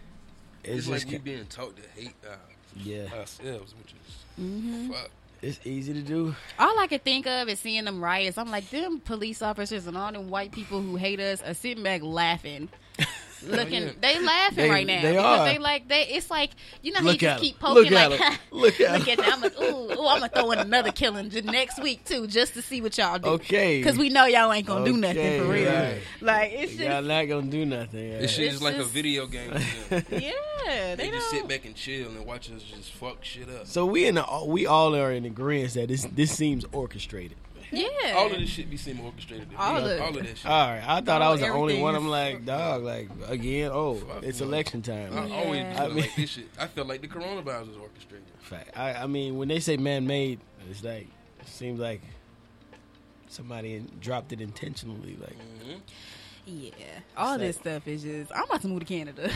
it's, 0.63 0.63
It's, 0.63 0.77
just 0.87 0.89
like 0.91 1.05
we 1.07 1.11
ki- 1.11 1.19
being 1.25 1.45
taught 1.47 1.75
to 1.77 1.83
hate 2.01 2.15
uh, 2.25 2.37
yeah, 2.77 3.13
ourselves, 3.13 3.75
which 3.83 3.95
is 3.95 4.15
Mhm. 4.41 4.93
fuck. 4.93 5.11
it's 5.43 5.59
easy 5.65 5.93
to 5.93 6.03
do. 6.03 6.37
All 6.57 6.79
I 6.79 6.87
could 6.87 7.03
think 7.03 7.27
of 7.27 7.49
is 7.49 7.59
seeing 7.59 7.85
them 7.85 8.01
riots. 8.01 8.39
I'm 8.39 8.49
like, 8.53 8.71
them 8.71 9.01
police 9.01 9.43
officers 9.43 9.89
and 9.89 9.97
all 9.97 10.13
them 10.13 10.31
white 10.31 10.53
people 10.53 10.81
who 10.81 10.95
hate 10.95 11.19
us 11.19 11.43
are 11.43 11.55
sitting 11.55 11.83
back 11.83 12.03
laughing. 12.05 12.69
Looking, 13.43 13.83
yeah. 13.85 13.91
they 14.01 14.19
laughing 14.21 14.57
They- 14.57 14.71
right 14.71 14.87
now. 14.87 15.03
they 15.03 15.17
are. 15.17 15.45
They 15.45 15.59
like 15.59 15.89
they. 15.89 16.03
It's 16.09 16.31
like 16.31 16.51
you 16.83 16.93
know 16.93 17.01
how 17.01 17.05
Look 17.07 17.21
you 17.23 17.29
at 17.29 17.33
just 17.41 17.45
'em. 17.45 17.49
keep 17.51 17.59
poking 17.61 17.75
Look 17.91 17.93
at 17.93 18.11
like 18.11 18.21
'em. 18.21 18.39
Look 18.51 18.81
at 18.81 18.89
'em. 18.91 18.99
look 19.01 19.09
at 19.09 19.19
them. 19.19 19.27
I'm 19.33 19.41
like, 19.41 19.61
ooh, 19.61 19.65
ooh, 19.93 20.07
I'm 20.09 20.21
gonna 20.21 20.29
throw 20.29 20.51
in 20.53 20.59
another 20.59 20.91
killing 20.93 21.31
just 21.31 21.45
next 21.45 21.81
week 21.83 22.05
too, 22.05 22.27
just 22.27 22.55
to 22.55 22.63
see 22.63 22.81
what 22.81 22.97
y'all 22.99 23.19
do. 23.19 23.29
Okay, 23.31 23.79
Because 23.79 23.99
we 23.99 24.09
know 24.09 24.27
y'all 24.27 24.53
ain't 24.53 24.67
gonna 24.67 24.85
do 24.85 24.97
nothing 24.97 25.41
for 25.43 25.53
real. 25.53 25.71
right. 25.73 26.01
Like 26.21 26.51
it's 26.53 26.73
y'all 26.75 27.03
not 27.03 27.25
gonna 27.25 27.47
do 27.51 27.67
nothing. 27.67 28.11
This 28.19 28.33
shit 28.33 28.53
is 28.53 28.63
like 28.63 28.77
a 28.77 28.85
video 28.85 29.27
game. 29.27 29.51
to 29.51 29.59
them. 29.91 30.05
yeah. 30.11 30.31
They 30.67 30.95
They 30.97 31.11
just 31.11 31.31
sit 31.31 31.47
back 31.47 31.65
and 31.65 31.75
chill 31.77 32.09
and 32.09 32.27
watch 32.27 32.51
us 32.51 32.63
just 32.63 32.93
fuck 32.93 33.25
shit 33.25 33.49
up. 33.49 33.67
So 33.67 33.87
we 33.87 34.07
in 34.07 34.17
the, 34.17 34.25
we 34.47 34.67
all 34.67 34.97
are 34.97 35.13
in 35.13 35.25
agreement 35.25 35.75
that 35.75 35.89
this 35.89 36.07
this 36.13 36.33
seems 36.37 36.65
orchestrated. 36.73 37.37
Yeah. 37.73 38.15
All 38.17 38.31
of 38.31 38.39
this 38.39 38.49
shit 38.49 38.71
be 38.71 38.77
seem 38.77 39.01
orchestrated. 39.01 39.47
to 39.47 39.51
me. 39.51 39.57
All 39.59 39.77
of 39.77 39.87
it. 39.87 40.01
all 40.01 40.09
of 40.09 40.15
that 40.27 40.39
shit. 40.39 40.47
All 40.47 40.69
right, 40.69 40.83
I 40.87 41.01
thought 41.01 41.23
I 41.23 41.31
was 41.31 41.41
the 41.41 41.49
only 41.49 41.81
one. 41.81 41.95
is 41.95 42.03
I'm 42.03 42.09
like, 42.09 42.45
dog, 42.47 42.83
like 42.85 43.09
again. 43.29 43.71
Oh, 43.73 43.95
Fuck 43.97 44.23
it's 44.23 44.41
no. 44.41 44.47
election 44.47 44.83
time. 44.83 45.17
I 45.17 45.31
always 45.45 45.61
Yeah. 45.61 45.77
felt 45.77 45.91
I 45.91 45.95
mean- 45.95 46.03
like 46.05 46.17
this 46.17 46.31
shit. 46.31 46.49
I 46.59 46.67
felt 46.69 46.87
like 46.89 47.01
the 47.01 47.09
coronavirus 47.09 47.69
was 47.69 47.77
orchestrated. 47.77 48.27
Fact. 48.41 48.77
I, 48.77 48.95
I 48.95 49.07
mean, 49.07 49.37
when 49.39 49.49
they 49.49 49.59
say 49.61 49.77
man-made, 49.77 50.41
it's 50.71 50.85
like 50.85 51.09
it 51.41 51.49
seems 51.49 51.81
like 51.81 52.03
somebody 53.29 53.75
in, 53.75 53.91
dropped 54.01 54.33
it 54.33 54.41
intentionally. 54.41 55.17
Like 55.21 55.37
Mm-hmm. 55.37 55.79
Yeah. 56.47 56.71
All 57.17 57.35
It's 57.35 57.43
this 57.43 57.57
stuff 57.57 57.89
is 57.89 58.03
just. 58.05 58.31
I'm 58.33 58.45
about 58.45 58.61
to 58.63 58.69
move 58.69 58.79
to 58.81 58.85
Canada. 58.87 59.31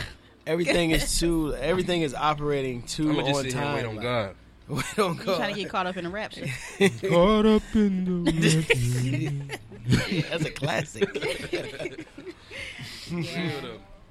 everything 0.47 0.91
is 0.91 1.19
too, 1.19 1.53
everything 1.55 2.03
is 2.03 2.13
operating 2.13 2.83
too 2.83 3.09
I'm 3.09 3.15
just 3.25 3.27
on 3.29 3.43
sit 3.43 3.53
here 3.53 3.61
and 3.61 3.67
time. 3.67 3.75
wait 3.75 3.85
on 3.85 3.95
like, 3.97 4.03
God. 4.03 4.35
Wait 4.75 4.99
on 4.99 5.11
I'm 5.11 5.17
God. 5.25 5.37
trying 5.37 5.53
to 5.55 5.59
get 5.61 5.69
caught 5.69 5.85
up 5.87 5.97
in 5.97 6.05
the 6.05 6.09
rapture. 6.09 6.45
Caught 7.09 7.45
up 7.45 7.63
in 7.73 8.23
the 8.23 9.49
rapture. 9.89 10.29
That's 10.29 10.45
a 10.45 10.51
classic. 10.51 11.09
Yeah. 13.11 13.51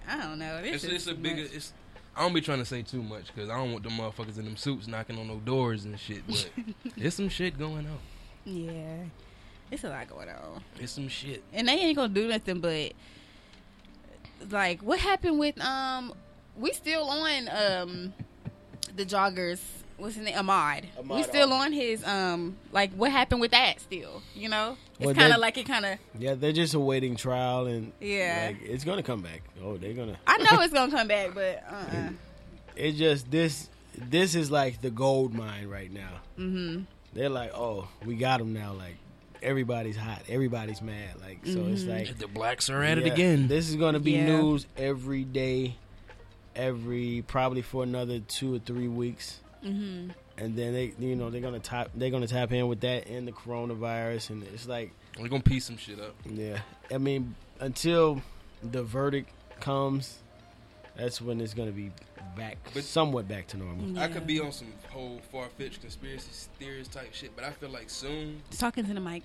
I 0.09 0.17
don't 0.21 0.39
know. 0.39 0.61
This 0.61 0.75
It's, 0.77 0.85
is 0.85 0.93
it's 0.93 1.07
a 1.07 1.15
bigger. 1.15 1.43
It's. 1.43 1.73
I 2.17 2.23
don't 2.23 2.35
be 2.35 2.41
trying 2.41 2.59
to 2.59 2.65
say 2.65 2.83
too 2.83 3.03
much 3.03 3.29
because 3.29 3.49
I 3.49 3.57
don't 3.57 3.73
want 3.73 3.85
them 3.85 3.93
motherfuckers 3.93 4.39
in 4.39 4.45
them 4.45 4.57
suits 4.57 4.87
knocking 4.87 5.19
on 5.19 5.29
no 5.29 5.37
doors 5.37 5.85
and 5.85 5.99
shit. 5.99 6.27
But 6.27 6.51
there's 6.97 7.15
some 7.15 7.29
shit 7.29 7.59
going 7.59 7.87
on. 7.87 7.99
Yeah. 8.45 9.05
It's 9.71 9.85
a 9.85 9.89
lot 9.89 10.09
going 10.09 10.29
on. 10.29 10.63
It's 10.79 10.93
some 10.93 11.09
shit. 11.09 11.43
And 11.53 11.69
they 11.69 11.73
ain't 11.75 11.97
gonna 11.97 12.13
do 12.13 12.29
nothing 12.29 12.61
but 12.61 12.93
like 14.51 14.83
what 14.83 14.99
happened 14.99 15.39
with 15.39 15.59
um 15.65 16.13
we 16.57 16.73
still 16.73 17.05
on 17.09 17.49
um 17.49 18.13
the 18.97 19.05
joggers 19.07 19.61
what's 20.01 20.15
his 20.17 20.25
name 20.25 20.35
Ahmaud. 20.35 20.83
we 20.97 21.03
Ahmaud 21.03 21.25
still 21.25 21.53
on 21.53 21.73
his 21.73 22.05
um 22.05 22.57
like 22.73 22.93
what 22.95 23.11
happened 23.13 23.41
with 23.41 23.51
that 23.53 23.81
still, 23.81 24.23
you 24.35 24.49
know? 24.49 24.77
It's 24.99 25.07
Well, 25.07 25.15
kinda 25.15 25.39
like 25.39 25.57
it 25.59 25.67
kinda 25.67 25.99
yeah, 26.19 26.35
they're 26.35 26.53
just 26.53 26.75
awaiting 26.75 27.17
trial, 27.17 27.67
and 27.67 27.93
Yeah. 28.01 28.49
like, 28.49 28.63
it's 28.63 28.85
gonna 28.85 29.03
come 29.03 29.23
back. 29.23 29.43
Oh, 29.63 29.77
they're 29.77 29.95
gonna. 29.95 30.19
I 30.27 30.39
know 30.39 30.61
it's 30.63 30.73
gonna 30.73 30.91
come 30.93 31.09
back, 31.09 31.35
but 31.35 31.63
uh 31.71 31.97
uh 31.97 32.11
It's 32.77 32.99
just 32.99 33.31
this. 33.31 33.69
This 33.97 34.35
is 34.35 34.51
like 34.51 34.81
the 34.81 34.91
gold 34.91 35.35
mine 35.35 35.67
right 35.69 35.93
now. 35.93 36.21
Mm-hmm. 36.39 36.83
They're 37.13 37.29
like, 37.29 37.53
oh, 37.55 37.89
we 38.07 38.15
got 38.17 38.39
them 38.39 38.53
now. 38.53 38.73
Like 38.73 38.97
everybody's 39.43 39.97
hot, 39.97 40.23
everybody's 40.29 40.81
mad. 40.81 41.21
Like 41.21 41.45
so, 41.45 41.67
it's 41.67 41.83
Mm-hmm. 41.83 41.91
like 41.91 42.19
The 42.19 42.29
blacks 42.29 42.71
are 42.71 42.83
at 42.83 42.99
it 42.99 43.07
again. 43.07 43.49
This 43.49 43.69
is 43.69 43.77
gonna 43.77 43.99
be 44.01 44.13
Yeah. 44.13 44.27
news 44.27 44.67
every 44.77 45.25
day, 45.25 45.77
every 46.55 47.25
probably 47.27 47.63
for 47.63 47.83
another 47.83 48.21
two 48.21 48.55
or 48.55 48.59
three 48.59 48.89
weeks, 48.89 49.41
Mm-hmm. 49.65 50.11
and 50.39 50.57
then 50.57 50.73
they, 50.73 50.93
you 50.99 51.15
know, 51.17 51.29
they're 51.31 51.41
gonna 51.41 51.59
tap, 51.61 51.91
they're 51.95 52.11
gonna 52.11 52.27
tap 52.27 52.51
in 52.53 52.67
with 52.69 52.81
that 52.81 53.07
and 53.09 53.29
the 53.29 53.33
coronavirus, 53.33 54.31
and 54.31 54.43
it's 54.45 54.67
like, 54.67 54.93
We're 55.21 55.29
gonna 55.29 55.43
piece 55.43 55.67
some 55.67 55.77
shit 55.77 56.01
up. 56.01 56.15
yeah, 56.25 56.61
I 56.91 56.99
mean, 56.99 57.35
until 57.61 58.23
the 58.63 58.83
verdict 58.83 59.31
comes, 59.61 60.19
that's 60.97 61.21
when 61.21 61.41
it's 61.41 61.55
gonna 61.55 61.73
be 61.73 61.91
back, 62.37 62.57
But- 62.73 62.85
somewhat 62.85 63.29
back 63.29 63.49
to 63.49 63.57
normal. 63.59 63.99
I 63.99 64.09
could 64.09 64.27
be 64.27 64.41
on 64.41 64.53
some 64.53 64.73
whole 64.91 65.21
far 65.31 65.49
fetched 65.59 65.81
conspiracy 65.83 66.49
theories 66.59 66.89
type 66.89 67.13
shit, 67.13 67.35
but 67.37 67.45
I 67.45 67.51
feel 67.51 67.69
like 67.71 67.91
soon. 67.91 68.41
Just 68.49 68.61
talking 68.61 68.85
to 68.87 68.95
the 68.95 69.01
mic. 69.01 69.23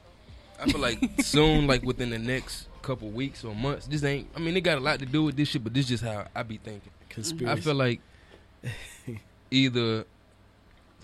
I 0.59 0.69
feel 0.71 0.79
like 0.81 0.99
soon, 1.21 1.67
like 1.67 1.83
within 1.83 2.09
the 2.09 2.19
next 2.19 2.67
couple 2.81 3.09
weeks 3.09 3.43
or 3.43 3.53
months. 3.55 3.87
This 3.87 4.03
ain't. 4.03 4.27
I 4.35 4.39
mean, 4.39 4.55
it 4.55 4.61
got 4.61 4.77
a 4.77 4.81
lot 4.81 4.99
to 4.99 5.05
do 5.05 5.23
with 5.23 5.35
this 5.35 5.49
shit, 5.49 5.63
but 5.63 5.73
this 5.73 5.85
just 5.87 6.03
how 6.03 6.27
I 6.35 6.43
be 6.43 6.57
thinking. 6.57 6.91
Conspiracy. 7.09 7.59
I 7.59 7.61
feel 7.61 7.75
like 7.75 7.99
either 9.51 10.05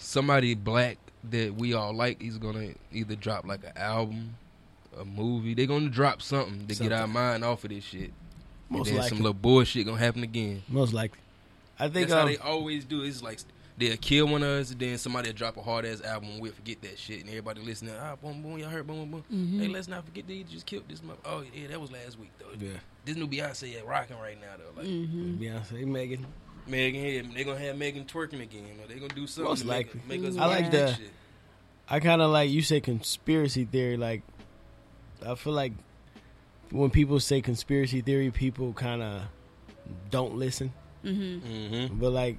somebody 0.02 0.56
black 0.56 0.98
that 1.30 1.54
we 1.56 1.74
all 1.74 1.94
like 1.94 2.22
is 2.24 2.38
gonna 2.38 2.70
either 2.92 3.16
drop 3.16 3.46
like 3.46 3.64
an 3.64 3.74
album 3.76 4.36
a 5.00 5.06
movie. 5.06 5.54
They're 5.54 5.68
gonna 5.68 5.90
drop 5.90 6.22
something 6.22 6.68
to 6.68 6.76
get 6.76 6.92
our 6.92 7.08
mind 7.08 7.44
off 7.46 7.64
of 7.64 7.70
this 7.70 7.84
shit. 7.84 8.12
Most 8.70 8.88
and 8.88 8.96
then 8.98 9.02
likely. 9.04 9.10
some 9.10 9.18
little 9.24 9.34
bullshit 9.34 9.86
gonna 9.86 9.98
happen 9.98 10.24
again. 10.24 10.64
Most 10.68 10.94
likely. 10.94 11.20
I 11.80 11.84
think 11.90 12.10
That's 12.10 12.14
how 12.14 12.22
um, 12.22 12.28
they 12.28 12.38
always 12.38 12.84
do. 12.86 13.04
It's 13.04 13.24
like 13.24 13.40
they'll 13.78 13.98
kill 13.98 14.28
one 14.28 14.44
of 14.44 14.50
us, 14.50 14.76
then 14.78 14.98
somebody 14.98 15.30
will 15.30 15.36
drop 15.36 15.58
a 15.58 15.62
hard 15.62 15.86
ass 15.86 16.02
album, 16.04 16.30
and 16.32 16.42
we'll 16.42 16.52
forget 16.52 16.82
that 16.82 17.00
shit, 17.00 17.22
and 17.22 17.30
everybody 17.30 17.62
listening. 17.62 17.96
Ah, 18.00 18.16
boom, 18.16 18.42
boom, 18.42 18.58
y'all 18.60 18.70
heard, 18.70 18.86
boom, 18.86 18.98
boom, 18.98 19.12
boom. 19.12 19.24
Mm-hmm. 19.34 19.62
Hey, 19.62 19.68
let's 19.70 19.88
not 19.88 20.06
forget 20.06 20.28
they 20.28 20.44
just 20.44 20.66
killed 20.66 20.84
this. 20.90 21.02
Mother- 21.02 21.20
oh 21.26 21.44
yeah, 21.54 21.68
that 21.70 21.80
was 21.82 21.92
last 21.92 22.20
week 22.20 22.32
though. 22.40 22.54
yeah, 22.66 22.74
This 23.06 23.16
new 23.16 23.28
Beyonce 23.28 23.74
yeah, 23.74 23.80
rocking 23.86 24.18
right 24.20 24.38
now 24.40 24.58
though. 24.58 24.82
Like 24.82 24.90
Mm-hmm. 24.90 25.42
Beyonce, 25.42 25.86
Megan. 25.86 26.26
Megan, 26.72 27.04
yeah, 27.04 27.22
they 27.36 27.44
gonna 27.44 27.60
have 27.60 27.78
Megan 27.78 28.06
twerking 28.06 28.42
again, 28.42 28.80
or 28.82 28.88
they 28.88 28.96
gonna 28.96 29.14
do 29.14 29.28
something. 29.28 29.50
Most 29.50 29.62
to 29.62 29.68
make, 29.68 29.94
likely. 29.94 30.02
make 30.08 30.28
us 30.30 30.38
I 30.38 30.46
like 30.48 30.72
the- 30.72 30.78
that 30.78 30.98
shit. 30.98 31.12
I 31.90 32.00
kind 32.00 32.22
of 32.22 32.32
like 32.32 32.50
you 32.50 32.62
say 32.62 32.80
conspiracy 32.80 33.66
theory. 33.66 33.98
Like, 33.98 34.22
I 35.26 35.36
feel 35.36 35.52
like 35.54 35.74
when 36.72 36.90
people 36.90 37.20
say 37.20 37.42
conspiracy 37.42 38.00
theory, 38.02 38.32
people 38.32 38.72
kind 38.72 39.02
of 39.04 39.24
don't 40.10 40.36
listen. 40.36 40.72
Mm-hmm. 41.04 41.48
Mm-hmm. 41.76 42.00
But 42.00 42.12
like, 42.12 42.38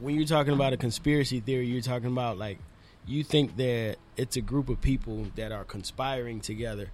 when 0.00 0.14
you're 0.14 0.26
talking 0.26 0.54
about 0.54 0.72
a 0.72 0.78
conspiracy 0.78 1.40
theory, 1.40 1.66
you're 1.66 1.82
talking 1.82 2.08
about 2.08 2.38
like 2.38 2.58
you 3.06 3.22
think 3.22 3.56
that 3.58 3.96
it's 4.16 4.36
a 4.36 4.40
group 4.40 4.70
of 4.70 4.80
people 4.80 5.26
that 5.36 5.52
are 5.52 5.64
conspiring 5.64 6.40
together 6.40 6.88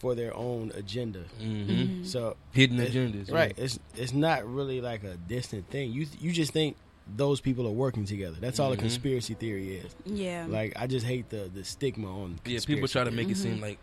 for 0.00 0.14
their 0.14 0.34
own 0.36 0.72
agenda. 0.74 1.20
Mm-hmm. 1.40 2.04
So 2.04 2.36
Hidden 2.52 2.78
agendas, 2.78 3.30
right, 3.32 3.52
it's 3.56 3.78
it's 3.96 4.12
not 4.12 4.46
really 4.46 4.80
like 4.80 5.04
a 5.04 5.16
distant 5.16 5.70
thing. 5.70 5.92
You 5.92 6.06
you 6.20 6.32
just 6.32 6.52
think 6.52 6.76
those 7.16 7.40
people 7.40 7.66
are 7.66 7.70
working 7.72 8.04
together. 8.04 8.36
That's 8.40 8.58
all 8.60 8.72
a 8.72 8.76
Mhm. 8.76 8.80
conspiracy 8.80 9.34
theory 9.34 9.76
is. 9.76 9.94
Yeah. 10.04 10.46
Like 10.48 10.72
I 10.76 10.86
just 10.86 11.06
hate 11.06 11.30
the 11.30 11.50
the 11.54 11.64
stigma 11.64 12.08
on. 12.22 12.38
Yeah, 12.44 12.58
people 12.66 12.86
try 12.88 13.04
to 13.04 13.10
theory. 13.10 13.24
make 13.24 13.32
it 13.34 13.38
seem 13.38 13.60
like 13.60 13.78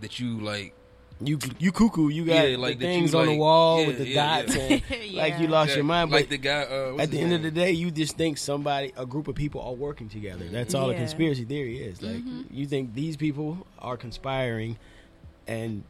that 0.00 0.18
you 0.18 0.40
like 0.40 0.74
you 1.20 1.38
you 1.60 1.70
cuckoo. 1.70 2.08
You 2.08 2.24
got 2.24 2.48
Yeah, 2.48 2.56
like 2.56 2.80
the 2.80 2.86
that 2.86 2.92
you, 2.92 2.98
things 2.98 3.14
on 3.14 3.26
the 3.26 3.36
wall 3.36 3.80
yeah, 3.80 3.86
with 3.86 3.98
the 3.98 4.08
yeah, 4.08 4.42
dots, 4.42 4.56
yeah. 4.56 4.62
and 4.62 4.82
like 5.14 5.38
you 5.38 5.44
Yeah. 5.44 5.50
lost 5.50 5.76
your 5.76 5.84
mind. 5.84 6.10
But 6.10 6.16
like 6.22 6.28
the 6.28 6.38
guy. 6.38 6.62
Uh, 6.64 6.90
what's 6.90 7.04
at 7.04 7.10
the 7.12 7.18
his 7.18 7.24
end 7.24 7.32
of 7.34 7.42
the 7.42 7.52
day, 7.52 7.70
you 7.70 7.92
just 7.92 8.16
think 8.16 8.36
somebody, 8.36 8.92
a 8.96 9.06
group 9.06 9.28
of 9.28 9.36
people, 9.36 9.60
are 9.60 9.72
working 9.74 10.08
together. 10.08 10.44
That's 10.50 10.74
all 10.74 10.90
a 10.90 10.94
conspiracy 10.94 11.44
theory 11.44 11.78
is. 11.78 12.02
Like 12.02 12.16
Mhm. 12.16 12.46
you 12.50 12.66
think 12.66 12.94
these 12.94 13.16
people 13.16 13.64
are 13.78 13.96
conspiring, 13.96 14.76
and 15.46 15.82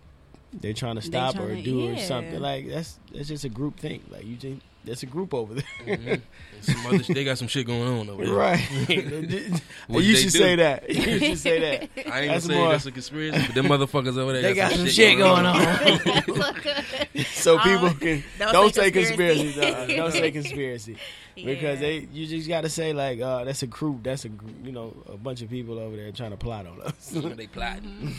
they're 0.52 0.72
trying 0.72 0.96
to 0.96 1.02
stop 1.02 1.36
or 1.36 1.48
tryna- 1.48 1.64
do 1.64 1.92
or 1.92 1.98
something. 1.98 2.40
Like 2.40 2.68
that's 2.68 2.98
that's 3.12 3.28
just 3.28 3.44
a 3.44 3.48
group 3.48 3.78
thing. 3.78 4.02
Like 4.10 4.24
you 4.24 4.36
think 4.36 4.60
that's 4.84 5.02
a 5.02 5.06
group 5.06 5.32
over 5.34 5.54
there. 5.54 5.64
Mhm. 5.86 6.20
Some 6.62 6.86
other 6.86 7.02
sh- 7.02 7.08
they 7.08 7.24
got 7.24 7.36
some 7.38 7.48
shit 7.48 7.66
going 7.66 7.86
on 8.00 8.08
over 8.08 8.24
there. 8.24 8.34
Right. 8.34 8.60
What 9.86 10.02
you 10.02 10.16
should 10.16 10.32
do? 10.32 10.38
say 10.38 10.56
that. 10.56 10.88
You 10.88 11.18
should 11.18 11.38
say 11.38 11.60
that. 11.60 12.06
I 12.10 12.20
ain't 12.22 12.28
That's 12.30 12.46
gonna 12.46 12.54
say 12.54 12.54
more- 12.58 12.70
that's 12.72 12.86
a 12.86 12.90
conspiracy, 12.92 13.42
but 13.46 13.54
them 13.54 13.66
motherfuckers 13.66 14.16
over 14.16 14.32
there 14.32 14.40
They 14.42 14.54
got 14.54 14.72
some 14.72 14.86
shit 14.86 15.18
going 15.18 15.44
on. 15.44 15.60
so 17.32 17.58
Oh, 17.58 17.62
people 17.62 17.90
can 17.94 18.24
don't 18.38 18.52
don't, 18.52 18.74
say 18.74 18.84
say 18.84 18.90
conspiracy. 18.92 19.42
conspiracy. 19.52 19.86
no, 19.88 19.96
don't 19.96 20.12
say 20.12 20.30
conspiracy 20.30 20.96
because 21.34 21.80
they 21.80 22.08
you 22.12 22.26
just 22.26 22.48
got 22.48 22.62
to 22.62 22.68
say 22.70 22.92
like 22.94 23.20
uh, 23.20 23.44
that's 23.44 23.62
a 23.62 23.66
group. 23.66 24.02
That's 24.02 24.24
a 24.24 24.28
gr- 24.30 24.46
you 24.64 24.72
know 24.72 24.94
a 25.06 25.16
bunch 25.16 25.42
of 25.42 25.50
people 25.50 25.78
over 25.78 25.94
there 25.96 26.10
trying 26.12 26.30
to 26.30 26.36
plot 26.38 26.66
on 26.66 26.80
us, 26.82 27.10
they 27.10 27.46
plotting. 27.46 28.14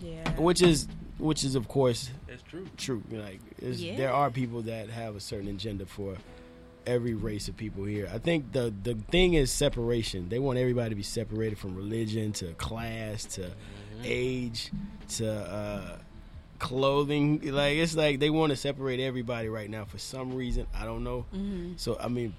yeah. 0.00 0.30
which 0.38 0.62
is 0.62 0.88
which 1.18 1.44
is 1.44 1.54
of 1.54 1.66
course 1.68 2.10
That's 2.26 2.42
true. 2.42 2.66
true. 2.76 3.02
Like 3.10 3.40
Yeah. 3.60 3.96
there 3.96 4.12
are 4.12 4.30
people 4.30 4.62
that 4.62 4.90
have 4.90 5.16
a 5.16 5.20
certain 5.20 5.48
agenda 5.48 5.86
for 5.86 6.16
every 6.86 7.14
race 7.14 7.48
of 7.48 7.56
people 7.56 7.84
here. 7.84 8.08
I 8.12 8.18
think 8.18 8.52
the 8.52 8.72
the 8.82 8.94
thing 9.10 9.34
is 9.34 9.50
separation. 9.50 10.28
They 10.28 10.38
want 10.38 10.58
everybody 10.58 10.90
to 10.90 10.94
be 10.96 11.02
separated 11.02 11.58
from 11.58 11.74
religion 11.74 12.32
to 12.34 12.52
class 12.54 13.24
to 13.36 13.50
age 14.04 14.70
to 15.16 15.32
uh, 15.32 15.98
clothing. 16.58 17.40
Like 17.52 17.76
it's 17.76 17.96
like 17.96 18.18
they 18.20 18.30
want 18.30 18.50
to 18.50 18.56
separate 18.56 19.00
everybody 19.00 19.48
right 19.48 19.68
now 19.70 19.84
for 19.84 19.98
some 19.98 20.34
reason. 20.34 20.66
I 20.74 20.84
don't 20.84 21.04
know. 21.04 21.26
Mm-hmm. 21.34 21.72
So 21.76 21.96
I 22.00 22.08
mean. 22.08 22.34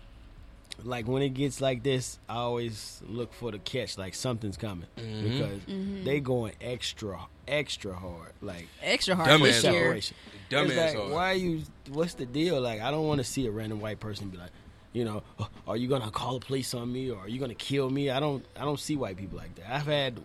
Like 0.84 1.08
when 1.08 1.22
it 1.24 1.30
gets 1.30 1.60
like 1.60 1.82
this, 1.84 2.20
I 2.30 2.36
always 2.36 3.02
look 3.08 3.34
for 3.34 3.52
the 3.52 3.60
catch. 3.60 3.98
Like 3.98 4.14
something's 4.14 4.58
coming 4.58 4.88
Mhm. 4.98 5.24
because 5.24 5.60
Mhm. 5.62 6.06
they 6.06 6.20
going 6.20 6.54
extra, 6.62 7.20
extra 7.48 7.94
hard. 7.94 8.34
Like 8.42 8.68
Extra 8.82 9.16
hard 9.16 9.28
Dumbass 9.30 9.62
for 9.62 9.72
hard. 9.72 10.04
sure. 10.04 10.18
Dumbass 10.52 10.78
like, 10.78 10.96
hard. 10.96 11.12
why 11.12 11.32
are 11.32 11.36
you? 11.36 11.64
What's 11.90 12.14
the 12.14 12.26
deal? 12.28 12.62
Like, 12.62 12.80
I 12.82 12.92
don't 12.92 13.08
want 13.08 13.18
to 13.20 13.24
see 13.24 13.48
a 13.48 13.52
random 13.52 13.80
white 13.82 14.00
person 14.00 14.30
be 14.30 14.38
like, 14.38 14.52
you 14.94 15.04
know, 15.04 15.24
"Oh, 15.40 15.50
are 15.68 15.78
you 15.78 15.88
gonna 15.88 16.12
call 16.12 16.40
the 16.40 16.46
police 16.46 16.74
on 16.74 16.92
me 16.94 17.10
or 17.12 17.20
are 17.22 17.28
you 17.30 17.40
gonna 17.40 17.56
kill 17.56 17.90
me? 17.90 18.10
I 18.12 18.20
don't. 18.20 18.46
I 18.56 18.64
don't 18.64 18.80
see 18.80 18.96
white 18.96 19.18
people 19.18 19.38
like 19.38 19.56
that. 19.56 19.70
I've 19.70 19.86
had 19.88 20.20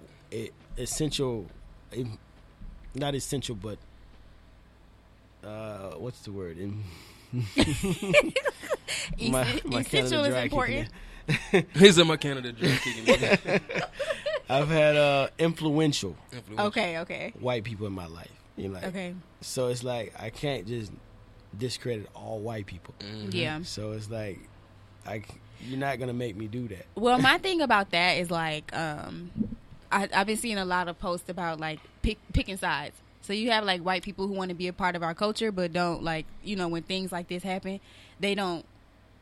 essential, 0.79 1.47
em- 1.93 2.19
not 2.95 3.15
essential, 3.15 3.55
but 3.55 3.79
uh, 5.45 5.93
what's 5.97 6.21
the 6.21 6.33
word? 6.33 6.59
Em- 7.33 7.43
Essen- 9.35 9.73
essential 9.75 10.25
is 10.25 10.35
important. 10.35 10.89
He's 11.75 11.99
in 11.99 12.07
my 12.07 12.17
Canada 12.17 12.53
Dry 12.53 12.77
kicking. 12.83 13.61
I've 14.51 14.69
had 14.69 14.97
uh, 14.97 15.29
influential 15.39 16.17
Influential. 16.33 16.67
Okay, 16.67 16.99
okay. 16.99 17.33
white 17.39 17.65
people 17.65 17.87
in 17.87 17.93
my 17.93 18.07
life. 18.07 18.31
You 18.57 18.69
know, 18.69 18.75
like, 18.75 18.85
Okay. 18.87 19.15
so 19.41 19.69
it's 19.69 19.83
like 19.85 20.13
I 20.21 20.31
can't 20.31 20.67
just 20.67 20.93
discredit 21.57 22.09
all 22.15 22.39
white 22.41 22.67
people. 22.67 22.95
Mhm. 23.01 23.33
Yeah. 23.33 23.63
So 23.63 23.93
it's 23.93 24.11
like, 24.11 24.41
I 25.07 25.21
c- 25.21 25.27
you're 25.65 25.79
not 25.79 25.99
gonna 25.99 26.13
make 26.13 26.37
me 26.37 26.49
do 26.49 26.69
that. 26.69 26.87
Well, 26.97 27.19
my 27.19 27.39
thing 27.45 27.63
about 27.63 27.91
that 27.93 28.15
is 28.19 28.31
like, 28.31 28.75
um, 28.77 29.31
I, 29.91 30.09
I've 30.13 30.27
been 30.27 30.37
seeing 30.37 30.59
a 30.59 30.65
lot 30.65 30.89
of 30.89 30.99
posts 30.99 31.29
about 31.31 31.61
like 31.61 31.79
pick, 32.03 32.19
picking 32.33 32.57
sides. 32.57 32.97
So 33.23 33.33
you 33.33 33.51
have 33.51 33.65
like 33.65 33.81
white 33.83 34.03
people 34.03 34.27
who 34.27 34.35
want 34.35 34.49
to 34.51 34.55
be 34.55 34.69
a 34.69 34.73
part 34.73 34.97
of 34.97 35.03
our 35.03 35.15
culture, 35.15 35.53
but 35.53 35.73
don't 35.73 36.03
like, 36.03 36.27
you 36.43 36.57
know, 36.57 36.69
when 36.69 36.83
things 36.83 37.13
like 37.13 37.29
this 37.29 37.43
happen, 37.43 37.81
they 38.21 38.35
don't. 38.35 38.65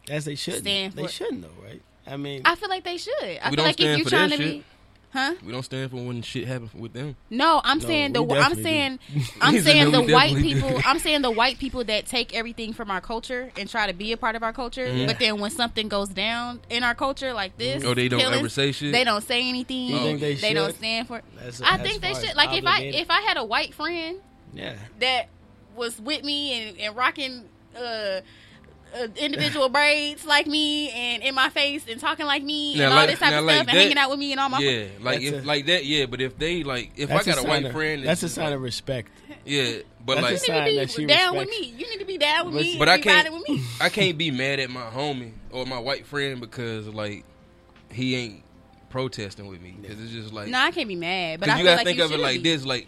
As 0.09 0.24
they 0.24 0.34
should. 0.34 0.59
Stand 0.59 0.94
They 0.94 1.07
shouldn't 1.07 1.42
though, 1.42 1.62
right? 1.62 1.82
I 2.07 2.16
mean, 2.16 2.42
I 2.44 2.55
feel 2.55 2.70
like 2.70 2.82
they 2.84 2.96
should. 2.96 3.12
I 3.22 3.28
We 3.28 3.38
feel 3.38 3.57
don't 3.57 3.66
like 3.66 3.74
if 3.74 3.84
stand 3.84 3.98
you're 3.98 4.05
for 4.05 4.11
trying 4.11 4.30
that 4.30 4.36
to 4.38 4.42
shit. 4.42 4.53
be, 4.61 4.64
huh? 5.12 5.34
We 5.44 5.52
don't 5.52 5.62
stand 5.62 5.90
for 5.90 5.96
when 5.96 6.22
shit 6.22 6.46
happens 6.46 6.72
with 6.74 6.92
them. 6.92 7.16
No, 7.30 7.61
I'm 7.64 7.78
No, 7.78 7.84
saying 7.86 8.12
the 8.12 8.22
I'm 8.24 8.54
saying 8.54 8.98
do. 9.14 9.20
I'm 9.40 9.61
saying 9.61 9.90
no, 9.90 10.06
the 10.06 10.12
white 10.12 10.28
definitely 10.34 10.54
do. 10.54 10.61
people 10.62 10.80
I'm 10.86 10.98
saying 10.98 11.22
the 11.22 11.30
white 11.30 11.58
people 11.58 11.84
that 11.84 12.06
take 12.06 12.34
everything 12.34 12.72
from 12.72 12.90
our 12.90 13.00
culture 13.00 13.50
and 13.58 13.68
try 13.68 13.86
to 13.86 13.92
be 13.92 14.12
a 14.12 14.16
part 14.16 14.36
of 14.36 14.42
our 14.42 14.52
culture, 14.52 14.86
Mhm. 14.86 15.06
but 15.06 15.18
then 15.18 15.38
when 15.40 15.50
something 15.50 15.88
goes 15.88 16.08
down 16.08 16.61
in 16.70 16.82
our 16.84 16.94
culture 16.94 17.32
like 17.32 17.56
this, 17.58 17.84
Or 17.84 17.94
they 17.94 18.08
don't 18.08 18.20
killings, 18.20 18.38
ever 18.40 18.48
say 18.48 18.72
shit. 18.72 18.92
They 18.92 19.04
don't 19.04 19.22
say 19.22 19.48
anything. 19.48 19.86
You 19.88 19.98
think 19.98 20.20
they 20.20 20.34
they 20.34 20.54
don't 20.54 20.74
stand 20.74 21.08
for. 21.08 21.22
that's, 21.40 21.61
I 21.62 21.76
as 21.76 21.80
think 21.82 22.02
they 22.02 22.14
should. 22.14 22.30
as 22.30 22.36
Like 22.36 22.52
if 22.56 22.66
I 22.66 22.80
if 22.82 23.11
I 23.11 23.20
had 23.22 23.36
a 23.36 23.44
white 23.44 23.74
friend 23.74 24.18
yeah, 24.52 24.74
that 25.00 25.28
was 25.76 26.00
with 26.00 26.24
me 26.24 26.68
and, 26.68 26.78
and 26.80 26.96
rocking 26.96 27.44
uh, 27.76 28.20
uh, 28.95 29.07
individual 29.16 29.68
braids 29.76 30.24
like 30.24 30.47
me 30.47 30.91
and 30.91 31.22
in 31.22 31.34
my 31.34 31.49
face 31.51 31.84
and 31.88 32.01
talking 32.01 32.26
like 32.26 32.43
me 32.43 32.76
Now, 32.76 32.84
and 32.84 32.93
all 32.93 32.99
like- 33.01 33.11
this 33.11 33.18
type 33.18 33.32
of 33.34 33.45
like 33.45 33.57
stuff 33.57 33.68
and 33.68 33.78
hanging 33.78 33.99
out 33.99 34.11
with 34.11 34.18
me 34.18 34.32
and 34.32 34.41
all 34.41 34.49
my 34.49 34.59
yeah, 34.59 34.86
like 35.01 35.20
That's 35.20 35.32
if 35.32 35.43
a- 35.45 35.47
like 35.47 35.66
that, 35.66 35.84
yeah. 35.84 36.07
But 36.07 36.20
if 36.20 36.38
they 36.38 36.62
like, 36.64 36.93
if 36.97 37.11
I 37.11 37.14
got 37.22 37.26
a, 37.28 37.32
sign 37.34 37.49
white 37.49 37.64
of- 37.66 37.72
friend, 37.72 38.05
That's 38.05 38.22
a 38.22 38.28
sign 38.28 38.47
like- 38.47 38.55
of 38.55 38.62
respect. 38.62 39.11
yeah. 39.45 39.78
But 40.05 40.14
That's 40.14 40.18
a 40.18 40.22
like, 40.22 40.32
you 40.32 40.38
sign 40.38 40.64
need 40.64 40.78
that 40.78 40.88
to 40.88 40.93
she 40.95 40.99
be 41.07 41.07
down 41.12 41.36
with 41.36 41.49
me. 41.51 41.74
You 41.76 41.88
need 41.91 41.99
to 41.99 42.05
be 42.07 42.18
down 42.18 42.47
with 42.47 42.55
But- 42.55 42.62
me. 42.62 42.78
but 42.78 42.88
and 42.88 42.91
I 42.91 42.97
be 42.97 43.03
can't, 43.03 43.32
with 43.34 43.49
me. 43.49 43.62
I 43.80 43.88
can't 43.91 44.16
be 44.18 44.30
mad 44.30 44.61
at 44.61 44.70
my 44.70 44.82
homie 44.82 45.32
or 45.51 45.66
my 45.66 45.78
white 45.78 46.07
friend 46.07 46.41
because 46.41 46.86
like 46.88 47.24
he 47.93 48.14
ain't 48.16 48.43
protesting 48.88 49.47
with 49.47 49.61
me 49.61 49.76
because 49.80 50.01
it's 50.01 50.11
just 50.12 50.32
like 50.32 50.49
No, 50.49 50.59
I 50.59 50.70
can't 50.72 50.88
be 50.88 50.97
mad, 50.97 51.41
but 51.41 51.49
I 51.49 51.59
you 51.59 51.64
gotta 51.64 51.76
like 51.76 51.86
think 51.86 52.01
of 52.01 52.12
it 52.12 52.18
like 52.18 52.43
be. 52.43 52.51
this: 52.51 52.64
like 52.64 52.86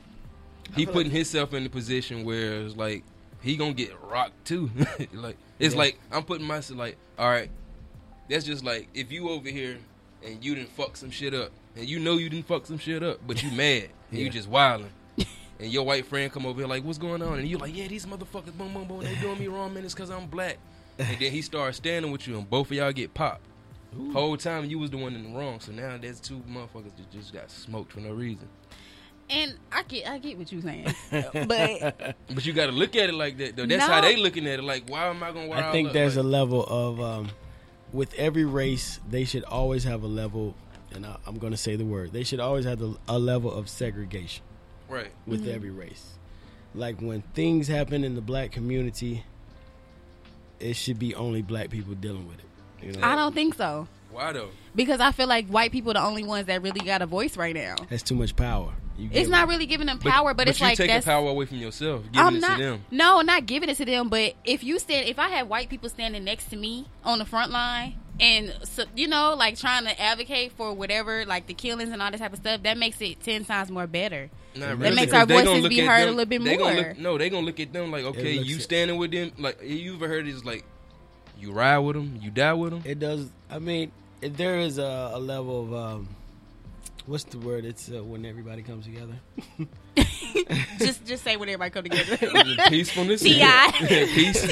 he 0.74 0.86
putting 0.86 1.12
himself 1.12 1.52
in 1.54 1.64
the 1.64 1.70
position 1.70 2.24
where 2.24 2.54
it's 2.62 2.76
like 2.76 3.04
he 3.42 3.56
gonna 3.56 3.72
get 3.74 3.92
rocked 4.02 4.44
too. 4.44 4.70
like 5.12 5.36
it's 5.58 5.74
Yeah. 5.74 5.78
like 5.80 5.98
I'm 6.10 6.22
putting 6.24 6.46
myself 6.46 6.78
like, 6.78 6.96
all 7.18 7.28
right, 7.28 7.50
that's 8.28 8.44
just 8.44 8.64
like 8.64 8.88
if 8.94 9.10
you 9.12 9.28
over 9.30 9.48
here 9.48 9.78
and 10.24 10.44
you 10.44 10.54
didn't 10.54 10.70
fuck 10.70 10.96
some 10.96 11.10
shit 11.10 11.34
up, 11.34 11.50
and 11.76 11.88
you 11.88 11.98
know 11.98 12.16
you 12.16 12.28
didn't 12.30 12.46
fuck 12.46 12.66
some 12.66 12.78
shit 12.78 13.02
up, 13.02 13.18
but 13.26 13.42
you 13.42 13.50
mad 13.56 13.88
and 14.10 14.20
you 14.20 14.30
just 14.30 14.48
wilding. 14.48 14.90
And 15.60 15.70
your 15.70 15.84
white 15.84 16.06
friend 16.06 16.32
come 16.32 16.44
over 16.44 16.58
here 16.58 16.66
like, 16.66 16.82
what's 16.82 16.98
going 16.98 17.22
on? 17.22 17.38
And 17.38 17.46
you 17.46 17.56
like, 17.56 17.76
yeah, 17.76 17.86
these 17.86 18.04
motherfuckers, 18.04 18.52
boom, 18.58 18.74
boom, 18.74 18.84
boom, 18.88 19.04
they 19.04 19.14
doing 19.20 19.38
me 19.38 19.46
wrong, 19.46 19.72
man. 19.72 19.84
It's 19.84 19.94
because 19.94 20.10
I'm 20.10 20.26
black. 20.26 20.56
And 20.98 21.06
then 21.20 21.30
he 21.30 21.40
starts 21.40 21.76
standing 21.76 22.10
with 22.10 22.26
you, 22.26 22.36
and 22.36 22.50
both 22.50 22.68
of 22.72 22.76
y'all 22.76 22.90
get 22.90 23.14
popped. 23.14 23.42
Whole 24.12 24.36
time 24.36 24.64
you 24.64 24.80
was 24.80 24.90
the 24.90 24.96
one 24.96 25.14
in 25.14 25.22
the 25.22 25.38
wrong, 25.38 25.60
so 25.60 25.70
now 25.70 25.96
there's 26.00 26.18
two 26.18 26.42
motherfuckers 26.50 26.96
that 26.96 27.12
just 27.12 27.32
got 27.32 27.48
smoked 27.48 27.92
for 27.92 28.00
no 28.00 28.10
reason. 28.10 28.48
And 29.32 29.54
I 29.72 29.82
get, 29.84 30.08
I 30.08 30.18
get 30.18 30.36
what 30.36 30.52
you're 30.52 30.62
saying, 30.62 30.94
but 31.10 32.16
But 32.28 32.44
you 32.44 32.52
got 32.52 32.66
to 32.66 32.72
look 32.72 32.94
at 32.96 33.08
it 33.08 33.14
like 33.14 33.38
that, 33.38 33.56
though. 33.56 33.64
That's 33.64 33.86
how 33.86 34.02
they 34.02 34.16
looking 34.16 34.46
at 34.46 34.58
it. 34.58 34.62
Like, 34.62 34.88
why 34.88 35.06
am 35.06 35.22
I 35.22 35.32
gonna? 35.32 35.50
I 35.50 35.72
think 35.72 35.88
up? 35.88 35.94
there's 35.94 36.16
a 36.16 36.22
level 36.22 36.64
of 36.64 37.00
um, 37.00 37.30
with 37.92 38.12
every 38.14 38.44
race, 38.44 39.00
they 39.08 39.24
should 39.24 39.44
always 39.44 39.84
have 39.84 40.02
a 40.02 40.06
level, 40.06 40.54
and 40.92 41.06
I, 41.06 41.16
I'm 41.26 41.38
going 41.38 41.52
to 41.52 41.56
say 41.56 41.76
the 41.76 41.84
word. 41.84 42.12
They 42.12 42.24
should 42.24 42.40
always 42.40 42.64
have 42.64 42.78
the, 42.78 42.96
a 43.08 43.18
level 43.18 43.52
of 43.52 43.68
segregation 43.68 44.44
right. 44.88 45.10
with 45.26 45.48
every 45.48 45.70
race. 45.70 46.14
Like 46.74 47.00
when 47.00 47.22
things 47.34 47.68
happen 47.68 48.02
in 48.04 48.14
the 48.14 48.20
black 48.20 48.50
community, 48.52 49.24
it 50.58 50.74
should 50.74 50.98
be 50.98 51.14
only 51.14 51.42
black 51.42 51.70
people 51.70 51.94
dealing 51.94 52.26
with 52.26 52.38
it. 52.38 52.86
You 52.86 52.92
know, 52.92 53.06
I 53.06 53.14
don't 53.14 53.34
think 53.34 53.54
so 53.54 53.86
Why 54.12 54.32
though? 54.32 54.50
because 54.74 55.00
I 55.00 55.12
feel 55.12 55.26
like 55.28 55.46
white 55.48 55.72
people 55.72 55.90
are 55.92 55.94
the 55.94 56.02
only 56.02 56.22
ones 56.24 56.46
that 56.46 56.62
really 56.62 56.80
got 56.80 57.02
a 57.02 57.06
voice 57.06 57.36
right 57.36 57.54
now. 57.54 57.76
that's 57.90 58.02
too 58.02 58.14
much 58.14 58.36
power. 58.36 58.72
It's 59.10 59.28
not 59.28 59.48
really 59.48 59.66
giving 59.66 59.86
them 59.86 59.98
power, 59.98 60.32
but, 60.34 60.48
it's 60.48 60.60
you 60.60 60.66
like 60.66 60.76
taking 60.76 60.94
that's 60.94 61.06
power 61.06 61.28
away 61.28 61.46
from 61.46 61.56
yourself, 61.56 62.04
giving 62.12 62.20
I'm 62.26 62.36
it 62.36 62.40
not. 62.40 62.58
to 62.58 62.62
them. 62.62 62.84
No, 62.90 63.20
not 63.22 63.46
giving 63.46 63.68
it 63.70 63.76
to 63.78 63.84
them. 63.84 64.08
But 64.10 64.34
if 64.44 64.62
you 64.62 64.78
stand, 64.78 65.08
if 65.08 65.18
I 65.18 65.28
had 65.28 65.48
white 65.48 65.70
people 65.70 65.88
standing 65.88 66.22
next 66.24 66.50
to 66.50 66.56
me 66.56 66.86
on 67.02 67.18
the 67.18 67.24
front 67.24 67.50
line, 67.50 67.94
and 68.20 68.54
so, 68.62 68.84
you 68.94 69.08
know, 69.08 69.34
like 69.34 69.56
trying 69.58 69.84
to 69.86 70.00
advocate 70.00 70.52
for 70.52 70.72
whatever, 70.74 71.24
like 71.24 71.46
the 71.46 71.54
killings 71.54 71.90
and 71.90 72.00
all 72.02 72.10
this 72.12 72.20
type 72.20 72.32
of 72.32 72.38
stuff, 72.38 72.62
that 72.62 72.76
makes 72.78 73.00
it 73.00 73.20
ten 73.22 73.44
times 73.44 73.70
more 73.70 73.86
better. 73.86 74.30
Not 74.54 74.60
That 74.68 74.76
really, 74.78 74.96
makes 74.96 75.12
our 75.14 75.24
they 75.26 75.34
gonna 75.36 75.46
voices 75.46 75.62
look 75.62 75.70
be 75.70 75.80
at 75.80 75.88
heard 75.88 76.08
a 76.08 76.10
little 76.10 76.26
bit 76.26 76.44
they 76.44 76.56
gonna 76.58 76.74
more. 76.74 76.88
Look, 76.90 76.98
no, 76.98 77.18
they're 77.18 77.30
gonna 77.30 77.46
look 77.46 77.58
at 77.60 77.72
them 77.72 77.90
like, 77.90 78.04
okay, 78.04 78.34
you 78.34 78.56
at- 78.56 78.62
standing 78.62 78.98
with 78.98 79.10
them. 79.10 79.32
Like 79.38 79.58
you 79.64 79.94
ever 79.94 80.06
heard 80.06 80.28
it's 80.28 80.44
like, 80.44 80.64
you 81.40 81.50
ride 81.52 81.78
with 81.78 81.96
them, 81.96 82.18
you 82.22 82.30
die 82.30 82.52
with 82.52 82.70
them. 82.72 82.82
It 82.84 82.98
does. 83.00 83.30
I 83.50 83.58
mean, 83.58 83.84
it, 83.84 83.90
there 84.22 84.58
is 84.58 84.78
a, 84.78 85.10
a 85.14 85.18
level 85.20 85.62
of 85.64 85.74
um, 85.74 86.08
what's 87.06 87.24
the 87.24 87.38
word? 87.38 87.64
It's 87.64 87.90
uh, 87.90 88.02
when 88.02 88.24
everybody 88.24 88.62
comes 88.62 88.84
together. 88.86 89.14
just, 90.78 91.04
just 91.04 91.22
say 91.24 91.36
when 91.36 91.48
everybody 91.48 91.70
come 91.70 91.84
together. 91.84 92.16
Peacefulness, 92.68 93.20
Ti, 93.22 93.34
peace, 93.86 94.44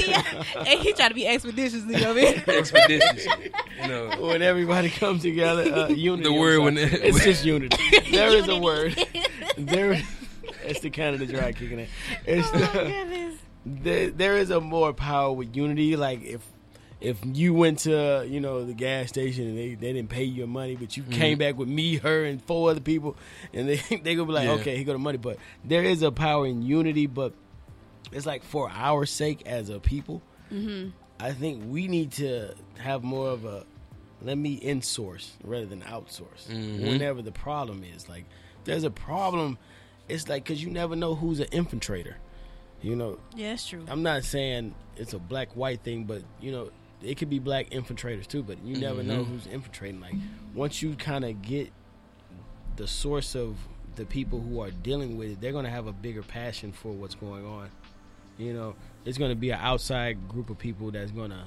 and 0.55 0.79
he 0.79 0.93
trying 0.93 1.09
to 1.09 1.15
be 1.15 1.25
expeditiously 1.27 2.05
over 2.05 2.19
here. 2.19 2.43
expeditious. 2.47 3.25
You 3.81 3.87
know, 3.87 4.09
when 4.19 4.41
everybody 4.41 4.89
comes 4.89 5.21
together, 5.23 5.63
uh, 5.63 5.87
unity. 5.89 6.29
The 6.29 6.33
word 6.33 6.55
sorry. 6.57 6.63
when- 6.65 6.77
it's 6.77 7.23
just 7.23 7.45
unity. 7.45 7.77
There 8.11 8.29
is 8.29 8.47
a 8.47 8.57
word. 8.59 8.95
There, 9.57 10.01
it's 10.63 10.81
the 10.81 10.89
Canada 10.89 11.25
dry 11.25 11.51
kicking 11.53 11.79
it. 11.79 11.89
It's 12.25 12.47
Oh 12.53 12.57
the, 12.59 12.67
goodness. 12.67 13.35
there, 13.65 14.09
there 14.11 14.37
is 14.37 14.49
a 14.51 14.59
more 14.61 14.93
power 14.93 15.31
with 15.33 15.55
unity. 15.55 15.95
Like 15.95 16.21
if 16.23 16.41
if 17.01 17.17
you 17.25 17.53
went 17.53 17.79
to 17.79 18.25
you 18.29 18.39
know 18.39 18.63
the 18.63 18.73
gas 18.73 19.09
station 19.09 19.47
and 19.47 19.57
they, 19.57 19.73
they 19.75 19.91
didn't 19.93 20.09
pay 20.09 20.23
you 20.23 20.33
your 20.35 20.47
money, 20.47 20.75
but 20.75 20.95
you 20.95 21.03
came 21.03 21.37
back 21.37 21.57
with 21.57 21.67
me, 21.67 21.97
her, 21.97 22.23
and 22.25 22.41
four 22.43 22.69
other 22.71 22.79
people, 22.79 23.17
and 23.53 23.67
they 23.67 23.75
they 24.03 24.15
gonna 24.15 24.25
be 24.27 24.33
like, 24.33 24.45
Yeah. 24.45 24.53
okay, 24.53 24.77
he 24.77 24.83
got 24.83 24.93
the 24.93 24.99
money. 24.99 25.17
But 25.17 25.37
there 25.65 25.83
is 25.83 26.01
a 26.03 26.11
power 26.11 26.45
in 26.47 26.61
unity. 26.61 27.07
But 27.07 27.33
it's 28.11 28.25
like 28.25 28.43
for 28.43 28.69
our 28.73 29.05
sake 29.05 29.43
as 29.45 29.69
a 29.69 29.79
people, 29.79 30.21
I 31.19 31.31
think 31.33 31.63
we 31.67 31.87
need 31.87 32.11
to 32.13 32.53
have 32.79 33.03
more 33.03 33.29
of 33.29 33.45
a 33.45 33.65
let 34.21 34.37
me 34.37 34.59
insource 34.59 35.31
rather 35.43 35.65
than 35.65 35.81
outsource. 35.81 36.47
Mhm. 36.47 36.81
Whenever 36.87 37.21
the 37.23 37.31
problem 37.31 37.83
is 37.83 38.07
like, 38.07 38.25
there's 38.65 38.83
a 38.83 38.91
problem. 38.91 39.57
It's 40.09 40.27
like 40.29 40.43
because 40.43 40.61
you 40.63 40.69
never 40.69 40.95
know 40.95 41.15
who's 41.15 41.39
an 41.39 41.47
infiltrator. 41.47 42.15
You 42.83 42.95
know, 42.95 43.19
Yeah, 43.35 43.49
that's 43.51 43.67
true. 43.67 43.85
I'm 43.87 44.03
not 44.03 44.23
saying 44.23 44.73
it's 44.97 45.13
a 45.13 45.19
black 45.19 45.55
white 45.55 45.81
thing, 45.81 46.03
but 46.05 46.21
you 46.41 46.51
know, 46.51 46.69
it 47.03 47.17
could 47.17 47.29
be 47.29 47.39
black 47.39 47.69
infiltrators 47.69 48.27
too. 48.27 48.43
But 48.43 48.63
you 48.63 48.77
never 48.77 49.03
know 49.03 49.23
Mhm. 49.23 49.27
who's 49.27 49.47
infiltrating. 49.47 49.99
Like 50.01 50.15
once 50.53 50.81
you 50.81 50.95
kind 50.95 51.25
of 51.25 51.41
get 51.41 51.71
the 52.75 52.87
source 52.87 53.35
of 53.35 53.57
the 53.95 54.05
people 54.05 54.39
who 54.39 54.59
are 54.61 54.71
dealing 54.71 55.17
with 55.17 55.31
it, 55.31 55.41
they're 55.41 55.51
gonna 55.51 55.69
have 55.69 55.87
a 55.87 55.91
bigger 55.93 56.23
passion 56.23 56.71
for 56.71 56.91
what's 56.91 57.15
going 57.15 57.45
on. 57.45 57.69
You 58.37 58.53
know, 58.53 58.75
it's 59.05 59.17
gonna 59.17 59.35
be 59.35 59.49
an 59.51 59.59
outside 59.61 60.27
group 60.27 60.49
of 60.49 60.57
people 60.57 60.91
that's 60.91 61.11
gonna 61.11 61.45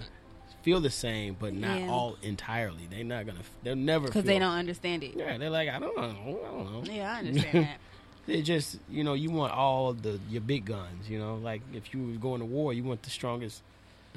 feel 0.63 0.81
the 0.81 0.91
same, 0.91 1.37
but 1.39 1.53
not 1.55 1.81
Yeah. 1.81 1.89
all 1.91 2.17
entirely. 2.23 2.87
They're 2.91 3.05
not 3.05 3.27
gonna. 3.27 3.41
They'll 3.63 3.77
never 3.77 4.07
Because 4.07 4.25
they 4.25 4.39
don't 4.39 4.53
understand 4.57 5.03
it. 5.05 5.15
Yeah, 5.17 5.37
they're 5.39 5.51
like, 5.51 5.69
I 5.69 5.79
don't 5.79 5.97
know. 5.97 6.03
I 6.03 6.51
don't 6.51 6.73
know. 6.87 6.93
Yeah, 6.93 7.13
I 7.15 7.19
understand 7.21 7.65
that. 7.67 7.79
It 8.27 8.41
just, 8.41 8.79
you 8.89 9.05
know, 9.05 9.13
you 9.13 9.31
want 9.31 9.53
all 9.53 9.93
the 9.93 10.19
your 10.31 10.41
big 10.41 10.65
guns. 10.65 11.11
You 11.11 11.19
know, 11.19 11.35
like 11.37 11.61
if 11.75 11.93
you 11.93 12.07
were 12.07 12.13
going 12.17 12.41
to 12.41 12.47
war, 12.47 12.73
you 12.73 12.83
want 12.83 13.03
the 13.03 13.11
strongest. 13.11 13.63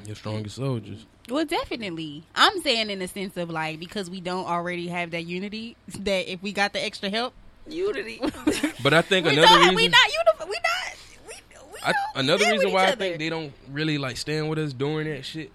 Your 0.05 0.15
strongest 0.15 0.55
soldiers. 0.55 1.05
Well, 1.29 1.45
definitely. 1.45 2.23
I'm 2.35 2.61
saying 2.61 2.89
in 2.89 2.99
the 2.99 3.07
sense 3.07 3.35
of 3.37 3.49
like 3.49 3.79
because 3.79 4.09
we 4.09 4.21
don't 4.21 4.45
already 4.45 4.87
have 4.87 5.11
that 5.11 5.23
unity, 5.25 5.75
that 5.99 6.31
if 6.31 6.41
we 6.41 6.53
got 6.53 6.73
the 6.73 6.83
extra 6.83 7.09
help, 7.09 7.33
unity. 7.67 8.21
But 8.83 8.93
I 8.93 9.01
think 9.01 9.25
we 9.25 9.33
another 9.33 9.47
don't 9.47 9.61
have, 9.63 9.75
reason, 9.75 9.75
we 9.75 9.87
not 9.87 10.13
unified. 10.13 10.49
We 10.49 10.55
not. 10.55 10.97
We, 11.27 11.33
we 11.73 11.79
I, 11.83 11.91
don't 11.91 11.95
another 12.15 12.39
stand 12.39 12.51
reason 12.53 12.67
with 12.67 12.73
why 12.75 12.83
each 12.83 12.89
I 12.89 12.95
think 12.95 13.15
other. 13.15 13.17
they 13.17 13.29
don't 13.29 13.53
really 13.71 13.97
like 13.97 14.17
stand 14.17 14.49
with 14.49 14.59
us 14.59 14.71
during 14.71 15.07
that 15.07 15.25
shit. 15.25 15.51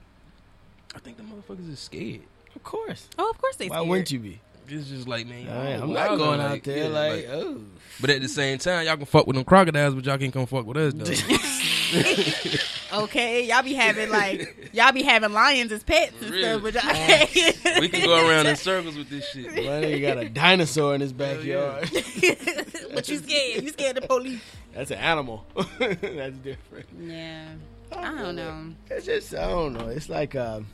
I 0.95 0.99
think 0.99 1.17
the 1.17 1.23
motherfuckers 1.23 1.71
is 1.71 1.79
scared. 1.79 2.23
Of 2.55 2.63
course. 2.63 3.09
Oh, 3.19 3.31
of 3.31 3.39
course 3.41 3.57
they. 3.57 3.69
Why 3.69 3.77
scared. 3.77 3.89
wouldn't 3.89 4.11
you 4.11 4.19
be? 4.19 4.41
It's 4.69 4.89
just 4.89 5.09
like 5.09 5.27
man, 5.27 5.49
All 5.49 5.55
right, 5.55 5.73
y'all 5.75 5.83
I'm 5.83 5.93
not 5.93 6.09
wild 6.09 6.19
going 6.19 6.41
out, 6.41 6.51
out 6.53 6.63
there 6.65 6.79
yeah, 6.79 6.89
like, 6.89 7.29
oh. 7.31 7.61
But 8.01 8.11
at 8.11 8.23
the 8.23 8.29
same 8.29 8.59
time, 8.59 8.87
y'all 8.87 8.97
can 8.97 9.07
fuck 9.07 9.27
with 9.27 9.37
them 9.37 9.45
crocodiles, 9.45 9.95
but 9.95 10.05
y'all 10.05 10.19
can't 10.19 10.33
come 10.33 10.47
fuck 10.47 10.65
with 10.67 10.77
us 10.77 10.95
though. 10.95 12.57
Okay, 12.93 13.47
y'all 13.47 13.63
be 13.63 13.73
having 13.75 14.11
like 14.21 14.71
y'all 14.75 14.93
be 14.93 15.03
having 15.03 15.33
lions 15.33 15.73
as 15.73 15.83
pets 15.83 16.13
and 16.21 16.31
Really? 16.31 16.43
stuff, 16.43 16.63
but 16.63 16.75
y'all 16.75 17.81
we 17.81 17.89
can 17.89 18.05
go 18.05 18.29
around 18.29 18.47
in 18.47 18.57
circles 18.57 18.97
with 18.97 19.09
this 19.09 19.27
shit. 19.31 19.47
Why 19.47 19.81
they 19.81 20.01
got 20.01 20.19
a 20.19 20.29
dinosaur 20.29 20.95
in 20.95 21.01
his 21.01 21.13
backyard? 21.13 21.91
but 22.95 23.09
you 23.09 23.19
scared? 23.19 23.65
You 23.65 23.69
scared 23.71 23.97
the 23.97 24.03
police? 24.07 24.43
That's 24.75 24.91
an 24.91 24.99
animal. 24.99 25.47
That's 25.79 26.37
different. 26.39 26.87
Yeah, 27.01 27.49
I 27.93 28.19
don't 28.23 28.37
know. 28.37 28.75
It's 28.91 29.07
just 29.07 29.35
I 29.35 29.49
don't 29.49 29.73
know. 29.73 29.89
It's 29.89 30.09
like 30.11 30.35
um, 30.37 30.67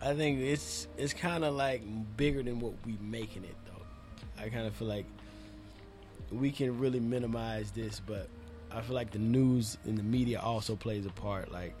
I 0.00 0.14
think 0.14 0.40
it's 0.40 0.86
it's 0.96 1.12
kind 1.12 1.44
of 1.44 1.54
like 1.54 1.82
bigger 2.16 2.42
than 2.42 2.58
what 2.60 2.72
we 2.86 2.96
making 3.02 3.44
it 3.44 3.56
though. 3.66 4.42
I 4.42 4.48
kind 4.48 4.66
of 4.66 4.74
feel 4.74 4.88
like 4.88 5.04
we 6.32 6.50
can 6.50 6.78
really 6.78 7.00
minimize 7.00 7.70
this, 7.72 8.00
but 8.00 8.28
I 8.72 8.80
feel 8.82 8.94
like 8.94 9.10
the 9.10 9.18
news 9.18 9.76
and 9.84 9.96
the 9.98 10.02
media 10.02 10.40
also 10.40 10.76
plays 10.76 11.06
a 11.06 11.10
part. 11.10 11.50
Like 11.52 11.74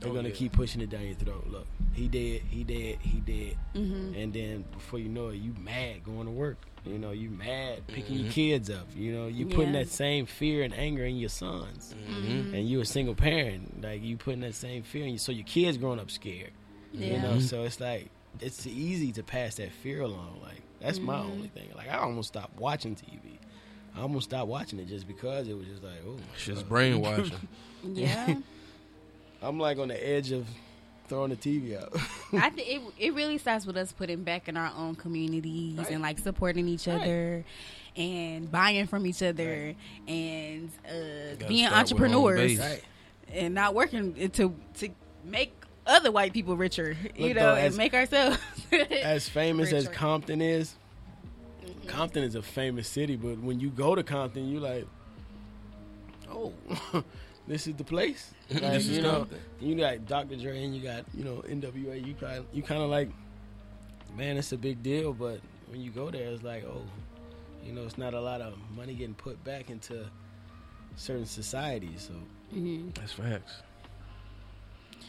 they're 0.00 0.10
Oh, 0.10 0.14
gonna 0.14 0.28
yeah. 0.28 0.34
keep 0.34 0.52
pushing 0.52 0.80
it 0.80 0.90
down 0.90 1.02
your 1.06 1.14
throat. 1.14 1.46
Look, 1.48 1.66
he 1.92 2.08
did, 2.08 2.42
he 2.42 2.64
did, 2.64 2.98
he 3.00 3.20
did, 3.20 3.56
Mm-hmm. 3.74 4.14
and 4.14 4.32
then 4.32 4.64
before 4.72 4.98
you 4.98 5.08
know 5.08 5.28
it, 5.28 5.36
you 5.36 5.54
mad 5.58 6.04
going 6.04 6.26
to 6.26 6.32
work. 6.32 6.58
You 6.84 6.98
know, 6.98 7.12
you 7.12 7.30
mad 7.30 7.86
picking 7.86 8.16
your 8.16 8.26
Mhm. 8.26 8.30
kids 8.32 8.68
up. 8.68 8.86
You 8.94 9.12
know, 9.14 9.26
you 9.26 9.46
putting 9.46 9.72
Yeah. 9.72 9.80
that 9.84 9.88
same 9.88 10.26
fear 10.26 10.62
and 10.64 10.74
anger 10.74 11.04
in 11.06 11.16
your 11.16 11.30
sons 11.30 11.94
hmm 12.06 12.42
and 12.52 12.68
you 12.68 12.80
a 12.80 12.84
single 12.84 13.14
parent, 13.14 13.82
like 13.82 14.02
you 14.02 14.18
putting 14.18 14.40
that 14.42 14.54
same 14.54 14.82
fear 14.82 15.04
in 15.06 15.12
you, 15.12 15.18
so 15.18 15.32
your 15.32 15.46
kids 15.46 15.78
growing 15.78 15.98
up 15.98 16.10
scared. 16.10 16.50
You 16.92 17.18
know, 17.20 17.36
Mhm. 17.36 17.40
so 17.40 17.62
it's 17.64 17.80
like 17.80 18.10
it's 18.40 18.66
easy 18.66 19.12
to 19.12 19.22
pass 19.22 19.54
that 19.54 19.72
fear 19.72 20.02
along. 20.02 20.40
Like 20.42 20.60
that's 20.80 21.00
my 21.00 21.16
Mhm. 21.16 21.30
only 21.30 21.48
thing. 21.48 21.70
Like 21.74 21.88
I 21.88 21.98
almost 21.98 22.28
stopped 22.28 22.58
watching 22.60 22.94
TV. 22.96 23.33
I 23.96 24.00
almost 24.00 24.30
stopped 24.30 24.48
watching 24.48 24.78
it 24.80 24.88
just 24.88 25.06
because 25.06 25.46
it 25.48 25.56
was 25.56 25.66
just 25.66 25.82
like, 25.82 25.94
oh, 26.06 26.16
It's 26.34 26.44
just 26.44 26.68
brainwashing. 26.68 27.32
Yeah, 27.86 28.36
I'm 29.42 29.58
like 29.60 29.76
on 29.78 29.88
the 29.88 30.08
edge 30.08 30.32
of 30.32 30.46
throwing 31.06 31.28
the 31.30 31.36
TV 31.36 31.78
out. 31.80 31.92
I 32.32 32.48
think 32.56 32.66
it 32.68 32.82
it 32.98 33.14
really 33.14 33.36
starts 33.36 33.66
with 33.66 33.76
us 33.76 33.92
putting 33.92 34.22
back 34.24 34.48
in 34.48 34.56
our 34.56 34.72
own 34.74 34.94
communities 34.94 35.76
Right. 35.76 35.90
and 35.90 36.00
like 36.00 36.18
supporting 36.18 36.66
each 36.66 36.86
Right. 36.86 37.00
other 37.02 37.44
and 37.94 38.50
buying 38.50 38.86
from 38.86 39.04
each 39.06 39.22
other 39.22 39.74
and 40.08 40.70
uh, 40.88 40.92
being 41.46 41.66
start 41.66 41.90
with 41.92 42.00
home 42.00 42.26
entrepreneurs 42.26 42.58
right. 42.58 42.82
and 43.32 43.54
not 43.54 43.74
working 43.74 44.14
to 44.30 44.54
to 44.78 44.88
make 45.24 45.52
other 45.86 46.10
white 46.10 46.32
people 46.32 46.56
richer, 46.56 46.96
you 47.14 47.34
know, 47.34 47.40
though, 47.42 47.54
and 47.56 47.66
as- 47.66 47.76
make 47.76 47.92
ourselves 47.92 48.38
As 48.72 49.28
famous 49.28 49.72
as 49.74 49.88
Compton 49.88 50.40
is, 50.40 50.74
Compton 51.86 52.22
is 52.24 52.34
a 52.34 52.42
famous 52.42 52.88
city, 52.88 53.16
but 53.16 53.38
when 53.38 53.60
you 53.60 53.70
go 53.70 53.94
to 53.94 54.02
Compton, 54.02 54.48
you're 54.50 54.60
like, 54.60 54.86
oh, 56.30 56.52
this 57.48 57.66
is 57.66 57.74
the 57.76 57.84
place. 57.84 58.30
Like, 58.50 58.60
This 58.60 58.86
is 58.88 58.96
you 58.96 59.02
know, 59.02 59.18
Compton. 59.20 59.38
you 59.60 59.74
got 59.76 60.06
Dr. 60.06 60.36
Dre 60.36 60.62
and 60.64 60.74
you 60.76 60.82
got 60.82 61.04
you 61.14 61.24
know 61.24 61.42
NWA. 61.48 62.04
You 62.06 62.14
kind 62.14 62.44
you 62.52 62.62
kind 62.62 62.82
of 62.82 62.90
like, 62.90 63.08
man, 64.16 64.36
it's 64.36 64.52
a 64.52 64.56
big 64.58 64.82
deal. 64.82 65.12
But 65.14 65.40
when 65.70 65.80
you 65.80 65.90
go 65.90 66.10
there, 66.10 66.28
it's 66.30 66.42
like, 66.42 66.64
oh, 66.64 66.82
you 67.64 67.72
know, 67.72 67.82
it's 67.84 67.96
not 67.98 68.12
a 68.14 68.20
lot 68.20 68.40
of 68.42 68.54
money 68.76 68.94
getting 68.94 69.14
put 69.14 69.42
back 69.44 69.70
into 69.70 70.04
certain 70.96 71.26
societies. 71.26 72.08
So 72.08 72.14
Mhm. 72.58 72.94
That's 72.94 73.12
facts. 73.12 73.54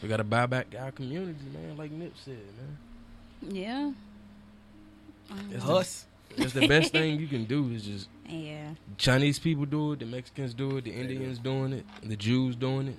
We 0.02 0.08
gotta 0.08 0.24
buy 0.24 0.46
back 0.46 0.74
our 0.78 0.90
community, 0.92 1.38
man. 1.52 1.76
Like 1.76 1.90
Nip 1.90 2.12
said, 2.24 2.38
man. 3.42 3.54
yeah, 3.54 3.92
That's 5.50 5.64
the, 5.64 5.72
us, 5.74 6.06
that's 6.36 6.52
the 6.52 6.66
best 6.66 6.92
thing 6.92 7.20
you 7.20 7.26
can 7.26 7.44
do. 7.44 7.70
Is 7.70 7.84
just 7.84 8.08
yeah. 8.28 8.70
Chinese 8.98 9.38
people 9.38 9.64
do 9.66 9.92
it, 9.92 10.00
the 10.00 10.06
Mexicans 10.06 10.54
do 10.54 10.76
it, 10.78 10.84
the 10.84 10.92
Indians 10.92 11.38
doing 11.38 11.72
it, 11.72 11.84
the 12.02 12.16
Jews 12.16 12.56
doing 12.56 12.88
it, 12.88 12.96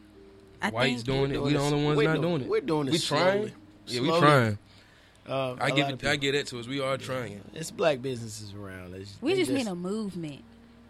I 0.62 0.70
whites 0.70 1.04
think, 1.04 1.06
doing 1.06 1.32
it. 1.32 1.42
We 1.42 1.54
the 1.54 1.60
only 1.60 1.84
ones 1.86 2.00
not 2.04 2.14
doing, 2.16 2.22
doing 2.22 2.42
it. 2.42 2.48
We're 2.50 2.62
doing 2.62 2.88
it. 2.88 2.92
We 2.92 2.98
trying. 3.00 3.32
slowly. 3.38 3.54
Yeah, 3.88 4.02
we 4.02 4.08
Slowly. 4.08 4.22
trying. 4.22 4.58
Uh, 5.28 5.56
I 5.60 5.68
a 5.68 5.72
give 5.72 5.78
it. 5.90 5.94
I 5.94 5.96
people- 5.96 6.18
get 6.18 6.32
that 6.34 6.48
to 6.48 6.60
us. 6.60 6.68
We 6.68 6.80
are 6.82 6.98
trying. 6.98 7.42
It's 7.54 7.72
black 7.72 8.02
businesses 8.02 8.54
around. 8.54 8.94
It's- 8.96 9.18
we 9.22 9.34
they 9.34 9.40
just 9.40 9.52
need 9.52 9.68
a 9.68 9.76
movement. 9.76 10.42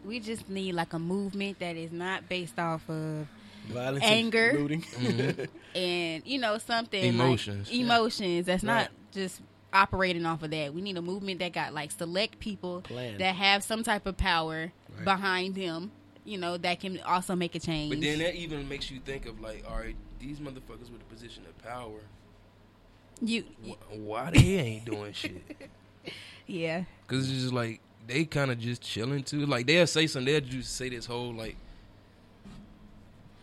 We 0.06 0.20
just 0.20 0.48
need 0.50 0.74
like 0.74 0.94
a 0.94 1.00
movement 1.00 1.60
that 1.60 1.76
is 1.76 1.92
not 1.92 2.30
based 2.30 2.58
off 2.60 2.88
of 2.90 3.28
violence, 3.68 4.04
anger. 4.06 4.50
and 4.52 4.60
looting. 4.60 4.82
Mhm. 4.84 5.48
and 5.76 6.24
you 6.26 6.40
know 6.40 6.58
something 6.60 7.04
Emotions. 7.04 7.68
like 7.70 7.78
emotions 7.80 8.46
that's 8.46 8.64
Right. 8.64 8.84
not 8.84 8.92
just 9.12 9.42
operating 9.74 10.26
off 10.26 10.42
of 10.44 10.52
that 10.52 10.74
we 10.74 10.82
need 10.82 10.98
a 10.98 11.02
movement 11.02 11.40
that 11.40 11.52
got 11.54 11.74
like 11.74 11.92
select 11.92 12.40
people 12.40 12.82
Plan. 12.82 13.18
that 13.18 13.36
have 13.36 13.64
some 13.64 13.84
type 13.84 14.06
of 14.06 14.18
power 14.18 14.72
Right. 14.96 15.04
behind 15.06 15.56
them 15.56 15.92
you 16.26 16.38
know 16.38 16.58
that 16.58 16.80
can 16.80 17.00
also 17.02 17.36
make 17.36 17.54
a 17.56 17.60
change 17.60 17.94
But 17.94 18.02
then 18.02 18.20
that 18.20 18.36
even 18.36 18.68
makes 18.68 18.90
you 18.90 19.00
think 19.00 19.26
of 19.28 19.40
like, 19.40 19.64
all 19.70 19.78
right, 19.78 19.96
these 20.20 20.40
motherfuckers 20.40 20.92
with 20.92 21.02
a 21.02 21.14
position 21.14 21.44
of 21.46 21.58
power, 21.60 22.00
you 23.22 23.44
wh- 23.66 23.98
why 24.00 24.32
they 24.32 24.40
ain't 24.40 24.86
doing 24.86 25.14
shit? 25.14 25.70
yeah 26.48 26.84
Because 27.08 27.30
it's 27.32 27.42
just 27.42 27.54
like 27.54 27.80
they 28.08 28.24
kind 28.26 28.50
of 28.52 28.58
just 28.60 28.82
chilling 28.82 29.22
too. 29.24 29.46
Like 29.46 29.68
they'll 29.68 29.86
say 29.88 30.08
something, 30.08 30.32
they'll 30.34 30.42
just 30.42 30.76
say 30.76 30.90
this 30.90 31.06
whole 31.06 31.34
like 31.34 31.56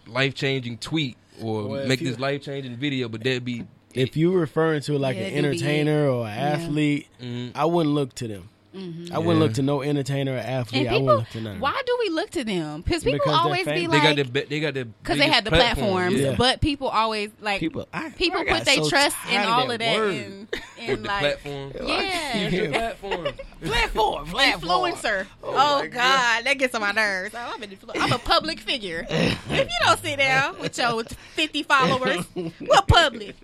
life 0.07 0.35
changing 0.35 0.79
tweet 0.79 1.17
or 1.41 1.69
Well, 1.69 1.75
if 1.81 1.89
make 1.89 2.01
you- 2.01 2.09
this 2.11 2.19
life 2.19 2.43
changing 2.43 2.77
video, 2.77 3.09
but 3.09 3.23
that'd 3.23 3.45
be 3.45 3.67
If 3.95 4.17
you're 4.17 4.39
referring 4.39 4.83
to 4.83 4.99
like 4.99 5.17
Yeah, 5.17 5.23
an 5.25 5.29
it 5.29 5.33
be 5.33 5.39
entertainer 5.49 6.09
or 6.09 6.27
an 6.27 6.35
Yeah. 6.37 6.43
athlete, 6.53 7.07
mm, 7.23 7.53
I 7.55 7.65
wouldn't 7.65 7.95
look 7.95 8.15
to 8.17 8.29
them. 8.29 8.49
I 8.75 8.79
wouldn't 8.79 9.13
Yeah. 9.13 9.35
look 9.35 9.53
to 9.55 9.63
no 9.63 9.83
entertainer 9.83 10.35
or 10.35 10.39
athlete. 10.39 10.87
And 10.87 10.97
I 10.97 10.99
wouldn't 10.99 11.19
look 11.21 11.29
to 11.31 11.41
none. 11.41 11.61
why 11.61 11.73
them. 11.73 11.94
Do 12.05 12.11
we 12.11 12.15
look 12.15 12.31
to 12.31 12.45
them? 12.45 12.83
Because 12.83 13.03
people 13.05 13.19
Because 13.21 13.33
they're 13.33 13.41
always 13.45 13.65
be 13.65 13.71
famous. 13.73 13.91
they 13.93 14.01
got 14.03 14.17
like, 14.17 14.27
the 14.27 14.33
be- 14.33 14.45
they 14.49 14.61
got 14.61 14.75
the 14.75 14.85
because 14.85 15.19
they 15.19 15.25
biggest 15.25 15.35
had 15.35 15.45
the 15.45 15.51
platform, 15.51 15.91
platforms, 15.93 16.21
yeah. 16.21 16.35
but 16.37 16.61
people 16.61 16.89
always 16.89 17.31
like 17.41 17.61
People, 17.61 17.89
I, 17.93 18.11
people 18.11 18.41
I 18.41 18.45
got 18.45 18.57
put 18.59 18.65
their 18.67 18.83
so 18.85 18.89
trust 18.89 19.17
in 19.29 19.35
tired 19.37 19.49
all 19.49 19.71
of 19.71 19.79
that 19.79 19.97
word. 19.97 20.15
in, 20.15 20.49
with 20.51 20.61
in 20.89 21.03
the 21.03 21.09
like 21.09 21.21
platform. 21.43 21.73
yeah. 21.89 22.49
Yeah. 22.49 22.69
platform. 22.71 23.29
Platform, 23.63 24.27
platform. 24.31 24.71
influencer. 24.93 25.27
Oh, 25.43 25.55
Oh, 25.57 25.81
my 25.81 25.87
God. 25.87 26.45
that 26.45 26.55
gets 26.59 26.75
on 26.75 26.81
my 26.83 26.93
nerves. 26.93 27.35
Oh, 27.35 27.53
I'm, 27.55 27.63
an 27.63 27.71
influ- 27.71 27.97
I'm 27.99 28.13
a 28.13 28.19
public 28.19 28.61
figure. 28.61 29.07
if 29.11 29.49
you 29.51 29.67
don't 29.85 29.99
sit 30.01 30.19
down 30.19 30.59
with 30.61 30.77
your 30.79 31.03
50 31.05 31.63
followers, 31.63 32.25
what 32.61 32.87
public? 32.89 33.35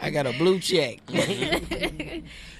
I 0.00 0.10
got 0.10 0.26
a 0.26 0.32
blue 0.32 0.58
check. 0.58 0.98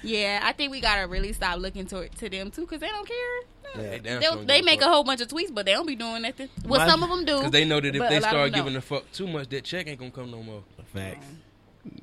yeah, 0.01 0.39
I 0.43 0.53
think 0.53 0.71
we 0.71 0.81
gotta 0.81 1.07
really 1.07 1.33
stop 1.33 1.59
looking 1.59 1.85
to 1.87 2.07
to 2.09 2.29
them 2.29 2.51
too, 2.51 2.61
because 2.61 2.79
they 2.79 2.87
don't 2.87 3.07
care. 3.07 3.41
Yeah. 3.75 3.97
damn 3.97 4.19
They'll, 4.21 4.37
they 4.45 4.61
make 4.61 4.79
a 4.79 4.83
fuck. 4.83 4.93
whole 4.93 5.03
bunch 5.03 5.21
of 5.21 5.27
tweets, 5.29 5.53
but 5.53 5.65
they 5.65 5.71
don't 5.73 5.85
be 5.87 5.95
doing 5.95 6.21
nothing. 6.21 6.49
Well, 6.65 6.79
My- 6.81 6.87
some 6.87 7.01
of 7.03 7.09
them 7.09 7.25
do. 7.25 7.41
Cause 7.41 7.51
they 7.51 7.65
know 7.65 7.79
that 7.81 7.87
if 7.87 7.93
they 7.93 7.99
a 7.99 8.01
lot 8.01 8.13
of 8.17 8.23
start 8.23 8.53
giving 8.53 8.73
don't. 8.73 8.77
a 8.77 8.81
fuck 8.81 9.11
too 9.11 9.27
much, 9.27 9.49
that 9.49 9.63
check 9.63 9.87
ain't 9.87 9.99
gonna 9.99 10.11
come 10.11 10.29
no 10.31 10.43
more. 10.43 10.63
Facts. 10.93 11.25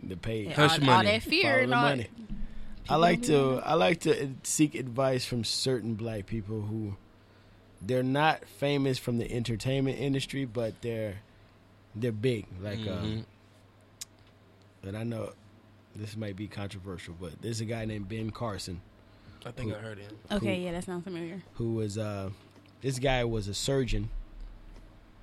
The 0.02 0.16
pay. 0.16 0.44
Yeah, 0.44 0.54
Hush 0.54 0.78
all, 0.80 0.84
money. 0.84 1.08
all 1.08 1.12
that 1.14 1.22
fear 1.22 1.42
Follow 1.52 1.62
and 1.62 1.72
the 1.72 1.76
all. 1.76 1.82
money. 1.82 2.06
I 2.88 2.96
like 2.96 3.22
to 3.22 3.62
I 3.64 3.74
like 3.74 4.00
to 4.00 4.30
seek 4.42 4.74
advice 4.74 5.24
from 5.24 5.44
certain 5.44 5.94
black 5.94 6.26
people 6.26 6.62
who 6.62 6.96
they're 7.80 8.02
not 8.02 8.44
famous 8.46 8.98
from 8.98 9.18
the 9.18 9.30
entertainment 9.30 9.98
industry, 10.00 10.44
but 10.44 10.74
they're 10.82 11.18
they're 11.94 12.11
big. 12.12 12.46
Like, 12.61 12.80
Mhm. 12.80 12.90
um, 12.98 13.26
and 14.82 14.96
I 14.96 15.04
know 15.04 15.32
this 15.94 16.16
might 16.16 16.36
be 16.36 16.46
controversial, 16.48 17.14
but 17.20 17.40
there's 17.42 17.61
a 17.61 17.64
guy 17.64 17.84
named 17.84 18.08
Ben 18.08 18.30
Carson 18.30 18.80
I 19.47 19.51
think 19.53 19.72
I 19.74 19.78
heard 19.78 19.99
him. 19.99 20.11
Okay, 20.30 20.61
yeah, 20.61 20.72
that 20.72 20.84
sounds 20.84 21.05
familiar. 21.05 21.43
who 21.55 21.74
was 21.74 21.97
uh, 21.99 22.30
this 22.82 22.99
guy 22.99 23.24
was 23.24 23.49
a 23.49 23.55
surgeon. 23.55 24.11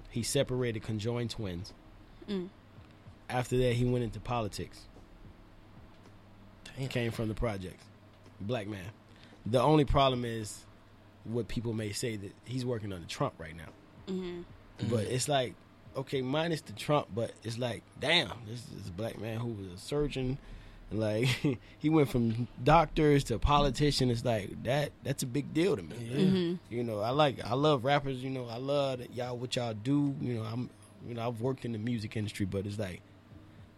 He 0.10 0.24
separated 0.24 0.82
conjoined 0.84 1.30
twins. 1.30 1.74
Mm. 2.30 2.50
After 3.30 3.58
that, 3.58 3.74
he 3.74 3.86
went 3.86 4.04
into 4.04 4.20
politics. 4.20 4.82
He 6.78 6.88
came 6.88 7.12
from 7.12 7.28
the 7.28 7.34
projects. 7.34 7.84
Black 8.42 8.68
man. 8.68 8.86
The 9.46 9.62
only 9.62 9.86
problem 9.86 10.26
is 10.26 10.64
what 11.24 11.48
people 11.48 11.74
may 11.74 11.92
say 11.92 12.16
that 12.16 12.32
he's 12.46 12.66
working 12.66 12.94
under 12.94 13.08
Trump 13.08 13.34
right 13.38 13.56
now. 13.56 14.14
hmm 14.14 14.42
But 14.90 15.06
it's 15.06 15.28
like, 15.28 15.56
okay, 15.96 16.22
minus 16.22 16.62
the 16.62 16.74
Trump, 16.74 17.08
but 17.14 17.32
it's 17.44 17.58
like, 17.58 17.84
damn, 18.00 18.32
this 18.48 18.60
is 18.80 18.88
a 18.90 18.92
black 18.92 19.20
man 19.20 19.40
who 19.40 19.50
was 19.50 19.68
a 19.68 19.78
surgeon. 19.78 20.38
And 20.92 21.00
like 21.00 21.26
he 21.80 21.90
went 21.90 22.10
from 22.10 22.48
doctors 22.64 23.24
to 23.26 23.40
politician. 23.40 24.10
It's 24.10 24.24
like 24.26 24.64
that. 24.64 24.92
That's 25.04 25.24
a 25.24 25.28
big 25.28 25.54
deal 25.54 25.76
to 25.76 25.84
me. 25.84 25.96
hmm 25.96 26.56
You 26.74 26.84
know, 26.84 27.00
I 27.00 27.10
like, 27.12 27.44
I 27.46 27.54
love 27.54 27.84
rappers. 27.86 28.24
You 28.24 28.30
know, 28.30 28.48
I 28.48 28.58
love 28.58 29.00
that 29.00 29.14
y'all 29.14 29.38
what 29.38 29.56
y'all 29.56 29.74
do. 29.74 30.16
You 30.22 30.36
know, 30.36 30.44
I'm, 30.44 30.70
you 31.08 31.14
know, 31.16 31.28
I've 31.28 31.42
worked 31.42 31.66
in 31.66 31.72
the 31.74 31.78
music 31.78 32.16
industry, 32.18 32.46
but 32.46 32.66
it's 32.66 32.80
like, 32.80 33.02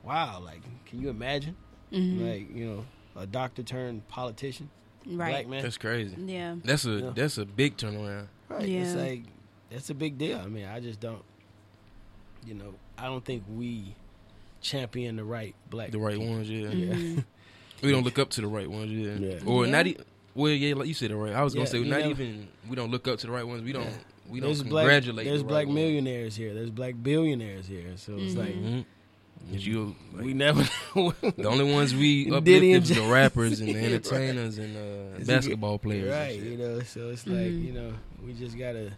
wow, 0.03 0.39
like, 0.43 0.61
can 0.85 1.01
you 1.01 1.09
imagine? 1.09 1.55
hmm 1.91 2.23
Like, 2.25 2.55
you 2.55 2.65
know, 2.65 2.85
a 3.15 3.25
doctor 3.25 3.63
turned 3.63 4.07
politician, 4.07 4.69
right. 5.05 5.31
black 5.31 5.47
man. 5.47 5.63
That's 5.63 5.77
crazy. 5.77 6.15
Yeah. 6.25 6.55
That's 6.63 6.85
a 6.85 6.91
Yeah. 6.91 7.11
that's 7.15 7.37
a 7.37 7.45
big 7.45 7.75
turnaround. 7.77 8.27
Right. 8.47 8.69
It's 8.69 8.95
like 8.95 9.23
that's 9.71 9.89
a 9.89 9.93
big 9.95 10.17
deal. 10.17 10.37
I 10.39 10.47
mean, 10.47 10.65
I 10.65 10.79
just 10.79 10.99
don't. 10.99 11.23
You 12.45 12.53
know, 12.53 12.73
I 12.97 13.05
don't 13.05 13.23
think 13.25 13.43
we 13.53 13.93
champion 14.61 15.15
the 15.15 15.23
right 15.23 15.55
black. 15.69 15.91
The 15.91 15.99
right 15.99 16.17
people. 16.17 16.33
ones, 16.33 16.49
yeah. 16.49 16.69
Yeah. 16.69 16.93
Mhm. 16.93 17.25
We 17.81 17.91
don't 17.91 18.03
look 18.03 18.19
up 18.19 18.29
to 18.31 18.41
the 18.41 18.47
right 18.47 18.69
ones, 18.69 18.91
yeah. 18.91 19.13
Yeah. 19.13 19.39
Or 19.45 19.63
Yeah. 19.65 19.71
not 19.71 19.87
even. 19.87 20.03
Well, 20.35 20.51
yeah, 20.51 20.75
like 20.75 20.87
you 20.89 20.93
said 20.93 21.11
it 21.11 21.15
right. 21.15 21.33
I 21.33 21.43
was 21.43 21.53
gonna 21.53 21.65
Yeah, 21.65 21.71
say 21.71 21.83
not 21.83 22.01
know- 22.01 22.09
even. 22.09 22.47
We 22.69 22.75
don't 22.75 22.91
look 22.91 23.07
up 23.07 23.19
to 23.19 23.27
the 23.27 23.31
right 23.33 23.47
ones. 23.47 23.61
We 23.63 23.71
don't. 23.71 23.83
Yeah. 23.85 23.91
We 24.27 24.39
don't 24.41 24.49
There's 24.49 24.63
black. 24.63 24.83
congratulate. 24.83 25.25
There's 25.25 25.39
the 25.41 25.47
black 25.47 25.59
right 25.59 25.67
ones. 25.67 25.75
millionaires 25.75 26.35
here. 26.35 26.53
There's 26.53 26.69
black 26.71 26.95
billionaires 27.01 27.67
here. 27.67 27.93
So 27.95 28.15
it's 28.17 28.35
like 28.35 28.53
Mhm. 28.53 28.85
You, 29.51 29.95
like, 30.13 30.25
we 30.25 30.33
never. 30.33 30.63
the 30.93 31.47
only 31.47 31.71
ones 31.73 31.95
we 31.95 32.25
Diddy 32.41 32.73
uplift 32.73 32.91
and 32.91 32.97
is 32.99 33.05
the 33.07 33.11
rappers 33.11 33.59
and 33.61 33.69
the 33.69 33.75
Right. 33.75 33.83
entertainers 33.85 34.57
and 34.57 34.75
uh, 34.75 35.17
Is 35.21 35.27
he 35.27 35.33
basketball 35.33 35.79
players. 35.79 36.11
right. 36.11 36.37
You 36.37 36.57
know. 36.57 36.79
So 36.81 37.09
it's 37.09 37.25
like 37.25 37.37
Mhm. 37.37 37.65
you 37.65 37.71
know 37.71 37.93
we 38.25 38.33
just 38.33 38.57
gotta 38.57 38.91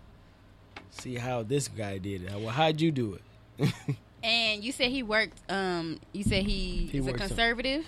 see 0.89 1.15
how 1.15 1.43
this 1.43 1.67
guy 1.67 1.99
did 1.99 2.23
it. 2.23 2.31
Well, 2.31 2.49
how'd 2.49 2.81
you 2.81 2.91
do 2.91 3.19
it? 3.59 3.71
And 4.23 4.63
you 4.63 4.71
said 4.71 4.89
he 4.91 5.03
worked. 5.03 5.37
Um, 5.49 5.99
you 6.13 6.23
said 6.23 6.43
he, 6.43 6.87
He 6.91 6.97
is 6.99 7.07
a 7.07 7.13
conservative. 7.13 7.85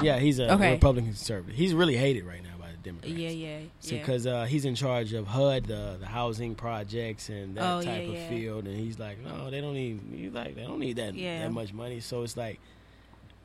Yeah, 0.00 0.18
he's 0.18 0.38
a 0.38 0.52
Okay. 0.54 0.72
Republican 0.72 1.06
conservative. 1.10 1.56
He's 1.56 1.74
really 1.74 1.96
hated 1.96 2.24
right 2.24 2.42
now 2.42 2.50
by 2.58 2.70
the 2.70 2.76
Democrats. 2.78 3.14
Yeah, 3.14 3.28
yeah, 3.30 3.58
So 3.80 3.94
yeah. 3.94 4.00
because 4.00 4.26
uh, 4.26 4.44
he's 4.44 4.64
in 4.64 4.74
charge 4.74 5.12
of 5.12 5.26
HUD, 5.26 5.66
the 5.66 5.96
the 6.00 6.06
housing 6.06 6.54
projects 6.54 7.28
and 7.28 7.56
that 7.56 7.62
Oh, 7.64 7.82
type 7.82 8.02
yeah, 8.02 8.08
of 8.08 8.14
yeah. 8.14 8.28
field, 8.28 8.66
and 8.66 8.78
he's 8.78 8.98
like, 8.98 9.18
no, 9.24 9.50
they 9.50 9.60
don't 9.60 9.74
need. 9.74 10.00
He's 10.14 10.32
like, 10.32 10.54
they 10.54 10.62
don't 10.62 10.78
need 10.78 10.96
that 10.96 11.14
Yeah. 11.14 11.40
that 11.40 11.52
much 11.52 11.72
money. 11.72 12.00
So 12.00 12.22
it's 12.22 12.36
like, 12.36 12.60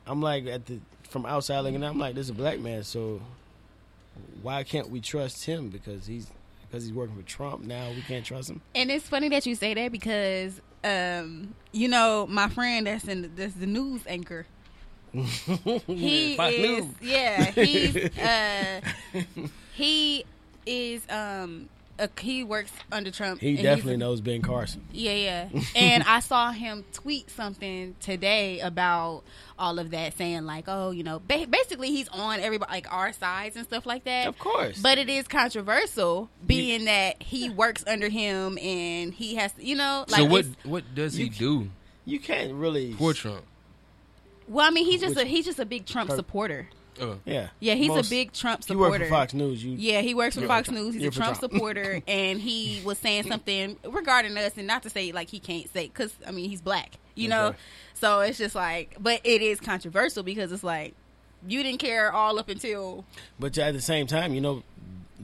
I'm 0.06 0.20
like 0.22 0.46
at 0.46 0.66
the 0.66 0.80
from 1.08 1.26
outside 1.26 1.60
looking, 1.60 1.82
I'm 1.84 1.98
like, 1.98 2.14
this 2.14 2.26
is 2.26 2.30
a 2.30 2.34
black 2.34 2.58
man, 2.60 2.82
so 2.84 3.20
why 4.42 4.62
can't 4.62 4.90
we 4.90 5.00
trust 5.00 5.44
him? 5.44 5.68
Because 5.68 6.06
he's 6.06 6.28
because 6.68 6.84
he's 6.84 6.92
working 6.92 7.16
for 7.16 7.22
Trump 7.22 7.64
now, 7.64 7.90
we 7.90 8.02
can't 8.02 8.24
trust 8.24 8.50
him. 8.50 8.60
And 8.74 8.90
it's 8.90 9.06
funny 9.08 9.28
that 9.30 9.46
you 9.46 9.54
say 9.54 9.74
that 9.74 9.92
because, 9.92 10.60
um, 10.86 11.54
you 11.72 11.88
know, 11.88 12.26
my 12.28 12.48
friend 12.48 12.86
that's 12.86 13.04
in 13.04 13.32
that's 13.36 13.54
the 13.54 13.66
news 13.66 14.02
anchor. 14.06 14.46
He 15.86 16.34
is, 16.34 16.86
yeah, 17.00 17.50
he's 17.52 17.96
uh, 18.18 18.80
he 19.74 20.24
is 20.66 21.02
um, 21.08 21.68
a, 21.98 22.08
he 22.20 22.44
works 22.44 22.72
under 22.92 23.10
Trump. 23.10 23.40
He 23.40 23.56
definitely 23.56 23.96
knows 23.96 24.20
Ben 24.20 24.42
Carson. 24.42 24.82
Yeah, 24.92 25.12
yeah. 25.12 25.60
and 25.76 26.02
I 26.04 26.20
saw 26.20 26.52
him 26.52 26.84
tweet 26.92 27.30
something 27.30 27.94
today 28.00 28.60
about 28.60 29.22
all 29.58 29.78
of 29.78 29.90
that, 29.92 30.16
saying 30.18 30.44
like, 30.44 30.64
oh, 30.68 30.90
you 30.90 31.02
know, 31.02 31.20
ba- 31.26 31.46
basically 31.48 31.88
he's 31.90 32.08
on 32.08 32.40
everybody 32.40 32.70
like 32.70 32.92
our 32.92 33.12
sides 33.12 33.56
and 33.56 33.64
stuff 33.66 33.86
like 33.86 34.04
that. 34.04 34.26
Of 34.26 34.38
course, 34.38 34.78
But 34.78 34.98
it 34.98 35.08
is 35.08 35.26
controversial, 35.26 36.28
being 36.46 36.84
that 36.84 37.22
he 37.22 37.48
works 37.48 37.82
under 37.86 38.08
him 38.08 38.58
and 38.58 39.14
he 39.14 39.36
has, 39.36 39.52
you 39.58 39.76
know, 39.76 40.04
like. 40.08 40.18
so 40.20 40.24
what? 40.26 40.44
What 40.64 40.94
does 40.94 41.14
he 41.14 41.30
c- 41.30 41.38
do 41.38 41.70
you 42.04 42.20
can't 42.20 42.52
really. 42.54 42.92
for 42.92 43.12
Trump? 43.14 43.44
Well, 44.48 44.66
I 44.66 44.70
mean, 44.70 44.84
he's 44.84 45.00
just 45.00 45.16
Which- 45.16 45.24
a 45.26 45.28
he's 45.28 45.44
just 45.44 45.58
a 45.58 45.66
big 45.66 45.86
Trump 45.86 46.10
Her- 46.10 46.16
supporter. 46.16 46.68
Uh, 47.00 47.14
Yeah, 47.24 47.48
Yeah, 47.60 47.74
he's 47.74 47.88
Most- 47.88 48.06
a 48.06 48.10
big 48.10 48.32
Trump 48.32 48.62
You 48.68 48.78
work 48.78 48.86
supporter. 48.92 49.04
for 49.06 49.10
Fox 49.10 49.34
News. 49.34 49.62
You 49.64 49.76
Yeah, 49.78 50.00
he 50.00 50.14
works 50.14 50.36
for 50.36 50.46
Fox 50.46 50.68
for 50.68 50.74
News. 50.74 50.94
He's 50.94 51.04
a 51.04 51.10
Trump 51.10 51.38
Trump. 51.38 51.52
supporter, 51.52 52.00
and 52.08 52.40
he 52.40 52.80
was 52.84 52.98
saying 52.98 53.24
something 53.28 53.76
regarding 53.84 54.36
us, 54.38 54.52
and 54.56 54.66
not 54.66 54.82
to 54.84 54.90
say 54.90 55.12
like 55.12 55.28
he 55.28 55.38
can't 55.40 55.72
say 55.72 55.88
because 55.88 56.14
I 56.26 56.30
mean 56.30 56.48
he's 56.50 56.60
black, 56.62 56.92
you 57.14 57.28
know. 57.28 57.54
So 57.94 58.20
it's 58.20 58.38
just 58.38 58.54
like, 58.54 58.96
but 59.00 59.20
it 59.24 59.42
is 59.42 59.60
controversial 59.60 60.22
because 60.22 60.52
it's 60.52 60.64
like 60.64 60.94
you 61.46 61.62
didn't 61.62 61.80
care 61.80 62.12
all 62.12 62.38
up 62.38 62.48
until 62.48 63.04
But 63.38 63.56
at 63.58 63.74
the 63.74 63.80
same 63.80 64.06
time, 64.06 64.34
you 64.34 64.40
know, 64.40 64.62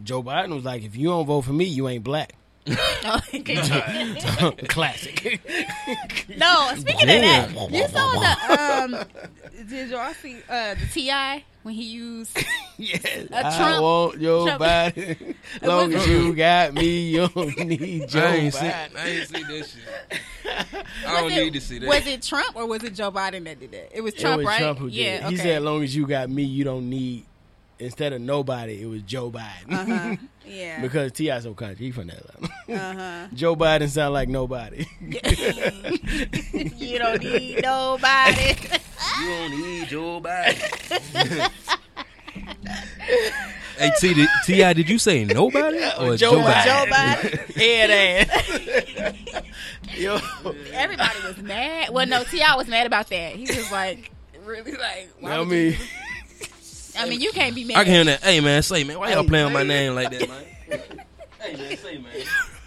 Joe 0.05 0.23
Biden 0.23 0.55
was 0.55 0.65
like, 0.65 0.83
if 0.85 0.97
you 0.97 1.09
don't 1.09 1.27
vote 1.27 1.43
for 1.43 1.53
me, 1.53 1.65
you 1.65 1.89
ain't 1.89 2.05
black. 2.05 2.35
Classic. 4.69 5.41
no. 6.37 6.73
Speaking 6.77 7.03
of 7.03 7.09
that, 7.09 7.69
you 7.71 7.89
saw 7.89 8.13
the 8.21 8.63
um, 8.85 9.67
did 9.69 9.91
y'all 9.91 10.13
see 10.15 10.37
uh 10.49 10.75
the 10.75 10.87
T.I. 10.93 11.45
when 11.63 11.75
he 11.75 11.85
used 11.85 12.37
yes. 12.77 13.05
A 13.31 13.47
I 13.47 13.57
Trump- 13.57 13.83
want 13.83 14.21
Joe 14.21 14.47
Trump- 14.47 14.63
Biden. 14.63 15.35
Long 15.63 15.93
as 15.95 16.07
you 16.09 16.35
got 16.37 16.75
me, 16.75 17.09
you 17.11 17.29
don't 17.29 17.59
need 17.67 18.09
Joe 18.09 18.21
I 18.21 18.35
ain't 18.37 18.55
see. 18.55 18.61
Biden. 18.67 18.97
I 18.97 19.09
ain't 19.09 19.29
see 19.29 19.43
that 19.43 19.67
shit. 19.69 20.21
I 21.07 21.13
Was 21.13 21.23
don't 21.23 21.33
it- 21.33 21.45
need 21.45 21.53
to 21.55 21.61
see 21.61 21.79
that. 21.79 21.89
Was 21.89 22.07
it 22.07 22.23
Trump 22.23 22.57
or 22.57 22.67
was 22.67 22.83
it 22.85 22.95
Joe 22.95 23.11
Biden 23.13 23.45
that 23.45 23.61
did 23.61 23.73
that? 23.73 23.97
It 23.97 24.01
was 24.01 24.15
It 24.15 24.21
Trump, 24.21 24.39
was 24.39 24.47
right? 24.47 24.59
Trump 24.61 24.79
who 24.79 24.87
did 24.91 24.95
yeah, 24.97 25.27
it. 25.27 25.31
He 25.31 25.37
said, 25.37 25.59
as 25.59 25.63
long 25.63 25.83
as 25.83 25.95
you 25.95 26.07
got 26.07 26.29
me, 26.31 26.43
you 26.43 26.65
don't 26.65 26.89
need, 26.91 27.25
instead 27.83 28.13
of 28.13 28.21
nobody, 28.21 28.81
it 28.83 28.87
was 28.87 29.03
Joe 29.03 29.31
Biden. 29.31 29.71
uh-huh. 29.73 30.17
Yeah. 30.45 30.81
because 30.83 31.13
T.I. 31.13 31.39
so 31.39 31.55
country. 31.55 31.87
He 31.87 31.93
from 31.93 32.11
Atlanta. 32.11 32.53
uh-huh. 32.69 33.29
Joe 33.35 33.55
Biden 33.55 33.89
sound 33.89 34.13
like 34.13 34.29
nobody. 34.29 34.85
you 35.01 36.99
don't 36.99 37.23
need 37.23 37.63
nobody. 37.63 38.57
You 39.21 39.27
don't 39.29 39.51
need 39.63 39.87
Joe 39.89 40.21
Biden. 40.21 41.51
hey, 43.79 43.91
T, 44.01 44.15
did, 44.15 44.29
T.I., 44.45 44.73
did 44.73 44.89
you 44.91 44.99
say 44.99 45.25
nobody 45.25 45.79
or 45.99 46.17
Joe, 46.17 46.33
Joe, 46.33 46.39
Biden. 46.43 46.65
Joe 46.65 46.87
Biden. 46.91 47.55
Head 47.55 48.29
ass. 48.29 49.97
Yo. 49.97 50.19
Everybody 50.73 51.19
was 51.25 51.39
mad. 51.39 51.91
Well, 51.91 52.07
no, 52.07 52.25
T.I. 52.25 52.57
was 52.57 52.67
mad 52.69 52.87
about 52.87 53.09
that. 53.11 53.37
He 53.37 53.43
was 53.47 53.71
like, 53.71 54.11
really 54.45 54.73
like, 54.73 55.11
why 55.21 55.37
I 55.37 55.45
mean, 55.45 55.73
you- 55.73 55.77
I 56.99 57.09
mean, 57.09 57.21
you 57.21 57.33
can't 57.33 57.55
be 57.55 57.65
mad. 57.65 57.79
I 57.79 57.85
can 57.85 57.93
hear 57.93 58.05
that. 58.05 58.23
Hey 58.23 58.41
man, 58.41 58.63
say 58.63 58.85
man, 58.85 58.99
why 58.99 59.13
y'all 59.13 59.25
playing 59.25 59.47
with 59.47 59.55
my 59.55 59.63
name 59.63 59.95
like 59.95 60.11
that, 60.11 60.29
man? 60.29 60.45
hey 61.41 61.57
man, 61.57 61.77
say 61.77 61.99
man. 61.99 62.13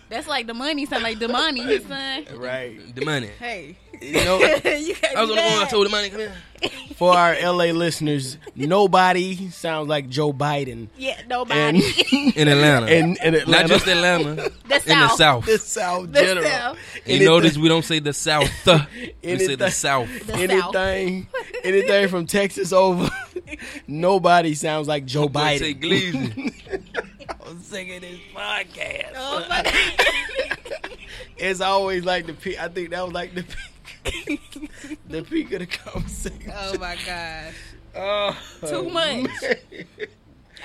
That's 0.09 0.28
like 0.28 0.47
the 0.47 0.53
money. 0.53 0.86
Sound 0.86 1.03
like 1.03 1.19
the 1.19 1.28
money, 1.28 1.61
his 1.61 1.84
son. 1.86 2.26
Right. 2.36 2.95
The 2.95 3.03
money. 3.03 3.28
Hey, 3.39 3.78
You 4.02 4.12
know, 4.26 4.38
you 4.66 4.96
I 5.16 5.22
was 5.22 5.30
on 5.30 5.36
the 5.36 5.41
phone. 5.41 5.62
I 5.64 5.68
told 5.70 5.86
the 5.86 5.89
money 5.89 6.10
come 6.10 6.20
here. 6.20 6.34
for 6.96 7.14
our 7.14 7.36
LA 7.39 7.66
listeners, 7.66 8.38
nobody 8.56 9.50
sounds 9.50 9.88
like 9.89 10.08
Joe 10.10 10.32
Biden. 10.34 10.88
Yeah, 10.98 11.20
And 11.20 11.30
nobody. 11.30 11.80
In 12.36 12.48
Atlanta. 12.48 12.88
in, 12.88 13.18
in 13.24 13.36
Atlanta. 13.36 13.52
Not 13.52 13.68
just 13.68 13.88
Atlanta. 13.88 14.36
the 14.36 14.46
in 14.46 14.52
the 14.70 15.08
South. 15.10 15.18
South. 15.18 15.46
the 15.46 15.58
South 15.60 16.12
The 16.12 16.22
general. 16.22 16.48
South. 16.48 16.78
You 16.96 17.02
Anything- 17.16 17.28
notice 17.28 17.58
we 17.58 17.68
don't 17.68 17.84
say 17.86 18.00
the 18.00 18.14
South. 18.14 18.50
we 18.66 19.38
say 19.38 19.56
the 19.56 19.70
South. 19.70 20.08
The 20.28 20.34
South. 20.34 20.76
anything, 20.76 21.28
anything 21.64 22.08
from 22.08 22.26
Texas 22.26 22.72
over, 22.72 23.10
nobody 23.88 24.54
sounds 24.56 24.88
like 24.88 25.06
Joe 25.06 25.28
Boy, 25.28 25.58
say 25.58 25.74
Biden. 25.74 25.82
Gleason. 25.82 26.52
I'm 27.46 27.62
singing 27.62 28.02
this 28.02 28.20
podcast. 28.34 29.12
Oh 29.16 29.46
my 29.50 29.62
god. 29.64 30.91
It's 31.38 31.62
always 31.62 32.06
like 32.06 32.26
the 32.28 32.34
peak. 32.34 32.60
I 32.62 32.70
think 32.70 32.89
that 32.91 33.04
was 33.04 33.14
like 33.14 33.36
the 33.36 33.43
peak, 33.43 33.56
the 35.10 35.24
peak 35.24 35.51
of 35.53 35.60
the 35.60 35.66
conversation. 35.68 36.51
oh 36.56 36.78
my 36.80 36.95
gosh. 37.06 37.53
Oh, 37.97 38.38
Too 38.68 38.89
much. 38.89 39.24
man. 39.24 39.28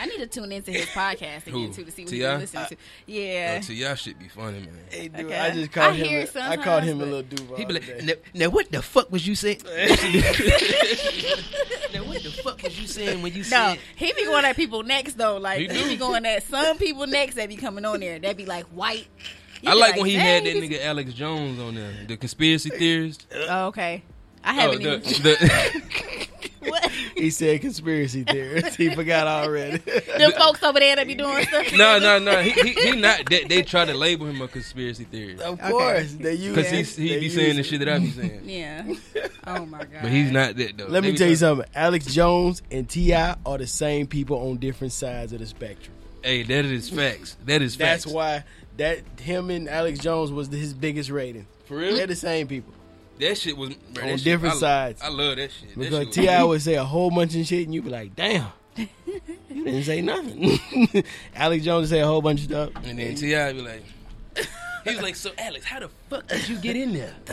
I 0.01 0.07
need 0.07 0.18
to 0.18 0.26
tune 0.28 0.51
into 0.53 0.70
his 0.72 0.86
podcast 0.86 1.47
again 1.47 1.53
Who? 1.68 1.72
too 1.72 1.84
to 1.84 1.91
see 1.91 2.05
what 2.05 2.11
T.I.? 2.11 2.30
he's 2.41 2.55
listening 2.55 2.66
to. 2.68 2.76
Yeah. 3.07 3.57
Oh, 3.59 3.61
so 3.62 3.72
y'all 3.74 3.95
shit 3.97 4.18
be 4.18 4.28
funny, 4.28 4.61
man. 4.61 4.70
Hey, 4.88 5.09
dude, 5.09 5.26
Okay. 5.26 5.38
I 5.38 5.51
just 5.51 5.72
called 5.72 5.93
I 5.93 5.97
him. 5.97 6.07
hear 6.07 6.20
a- 6.20 6.22
it 6.22 6.36
I 6.36 6.57
called 6.57 6.84
him 6.84 7.01
a 7.01 7.05
little 7.05 7.22
duval. 7.22 7.57
He 7.57 7.64
be 7.66 7.74
like, 7.74 8.03
now, 8.05 8.12
now 8.34 8.49
what 8.49 8.70
the 8.72 8.80
fuck 8.82 9.11
was 9.12 9.26
you 9.26 9.34
saying? 9.34 9.61
now 9.64 9.70
what 12.05 12.22
the 12.22 12.30
fuck 12.43 12.62
was 12.62 12.80
you 12.80 12.86
saying 12.86 13.20
when 13.22 13.32
you 13.32 13.38
No, 13.41 13.45
said? 13.45 13.78
he 13.97 14.12
be 14.14 14.24
going 14.24 14.45
at 14.45 14.57
people 14.57 14.82
next 14.82 15.18
though. 15.18 15.36
Like 15.38 15.70
He 15.70 15.76
he, 15.76 15.88
be 15.91 15.97
going 15.97 16.24
at 16.24 16.43
some 16.45 16.78
people 16.78 17.07
next 17.07 17.34
that 17.34 17.49
be 17.49 17.57
coming 17.57 17.84
on 17.84 18.01
there. 18.01 18.18
That 18.18 18.36
be 18.36 18.47
like 18.47 18.66
white. 18.66 19.07
You 19.62 19.70
I 19.70 19.74
be 19.74 19.78
like 19.80 19.96
when 19.96 20.06
he 20.06 20.14
had 20.14 20.44
that 20.44 20.56
nigga 20.56 20.82
Alex 20.84 21.12
Jones 21.12 21.58
on 21.61 21.74
there, 21.74 21.92
the 22.06 22.16
conspiracy 22.16 22.70
theorist. 22.70 23.26
Oh, 23.48 23.66
okay. 23.66 24.02
I 24.42 24.50
Oh, 24.52 24.61
haven't 24.61 24.82
the, 24.82 24.94
even. 25.00 25.22
the, 25.22 26.26
what? 26.70 26.90
He 27.14 27.28
said 27.30 27.61
conspiracy 27.61 28.24
theorist. 28.24 28.76
he 28.76 28.88
forgot 28.94 29.26
already. 29.26 29.76
Them 29.78 30.32
folks 30.32 30.62
over 30.62 30.78
there 30.78 30.96
that 30.96 31.06
be 31.06 31.14
doing 31.14 31.44
stuff. 31.44 31.72
no, 31.76 31.98
no, 31.98 32.18
no. 32.18 32.40
He, 32.40 32.50
he, 32.52 32.72
he 32.72 32.92
not. 32.96 33.28
They, 33.28 33.44
they 33.44 33.61
try 33.62 33.84
to 33.84 33.92
label 33.92 34.26
him 34.26 34.40
a 34.40 34.48
conspiracy 34.48 35.04
theorist 35.04 35.42
of 35.42 35.61
course, 35.61 36.14
they 36.14 36.34
use 36.34 36.56
because 36.56 36.72
it. 36.72 36.86
he 37.02 37.08
he 37.08 37.18
be 37.18 37.24
use 37.26 37.34
saying 37.34 37.56
the 37.56 37.62
shit 37.62 37.80
that 37.80 37.88
I 37.90 37.98
be 37.98 38.11
saying. 38.11 38.40
Yeah. 38.44 38.94
Oh 39.46 39.66
my 39.66 39.80
god. 39.80 39.88
But 40.02 40.11
he's 40.11 40.30
not 40.30 40.56
that 40.56 40.78
though. 40.78 40.84
Let 40.86 41.02
They 41.02 41.08
me 41.08 41.12
be 41.12 41.18
tell 41.18 41.28
you 41.28 41.36
trying- 41.36 41.56
something. 41.56 41.70
Alex 41.74 42.06
Jones 42.06 42.62
and 42.70 42.88
T.I. 42.88 43.36
are 43.44 43.58
the 43.58 43.66
same 43.66 44.06
people 44.06 44.48
on 44.48 44.56
different 44.56 44.94
sides 44.94 45.34
of 45.34 45.40
the 45.40 45.46
spectrum. 45.46 45.94
Hey, 46.22 46.42
that 46.44 46.64
is 46.64 46.88
facts. 46.88 47.36
That 47.46 47.61
is 47.62 47.76
facts. 47.76 48.04
That's 48.04 48.14
why 48.14 48.44
that 48.81 49.01
him 49.20 49.51
and 49.51 49.68
Alex 49.68 49.99
Jones 50.01 50.33
was 50.33 50.49
his 50.49 50.72
biggest 50.74 51.11
rating. 51.11 51.47
For 51.66 51.76
real, 51.76 51.95
They're 51.97 52.07
the 52.07 52.16
same 52.16 52.49
people. 52.49 52.72
that 53.20 53.37
shit 53.39 53.57
was 53.57 53.74
bro, 53.74 54.05
On 54.05 54.16
shit- 54.16 54.24
different 54.24 54.55
I- 54.57 54.59
sides. 54.59 55.03
I 55.03 55.09
love 55.09 55.37
that 55.37 55.51
shit. 55.53 55.78
Because 55.78 56.07
was- 56.07 56.14
T.I. 56.14 56.43
would 56.43 56.62
say 56.62 56.74
a 56.74 56.85
whole 56.85 57.11
bunch 57.11 57.35
of 57.37 57.47
shit, 57.47 57.64
and 57.66 57.74
you'd 57.74 57.85
be 57.85 57.91
like, 57.91 58.16
"Damn, 58.16 58.47
you 58.76 58.89
didn't 59.49 59.85
say 59.85 60.01
nothing." 60.01 60.59
Alex 61.37 61.64
Jones 61.64 61.83
would 61.83 61.91
say 61.91 62.01
a 62.01 62.07
whole 62.07 62.22
bunch 62.22 62.41
of 62.41 62.47
stuff, 62.47 62.70
And 62.85 62.99
then 62.99 63.14
T.I. 63.14 63.53
be 63.53 63.61
like, 63.62 63.83
he 64.85 64.95
was 64.95 65.03
like, 65.03 65.16
so 65.16 65.31
Alex, 65.39 65.64
how 65.64 65.81
the 65.81 65.91
fuck 66.09 66.26
did 66.28 66.49
you 66.49 66.57
get 66.59 66.76
in 66.76 66.93
there? 66.93 67.14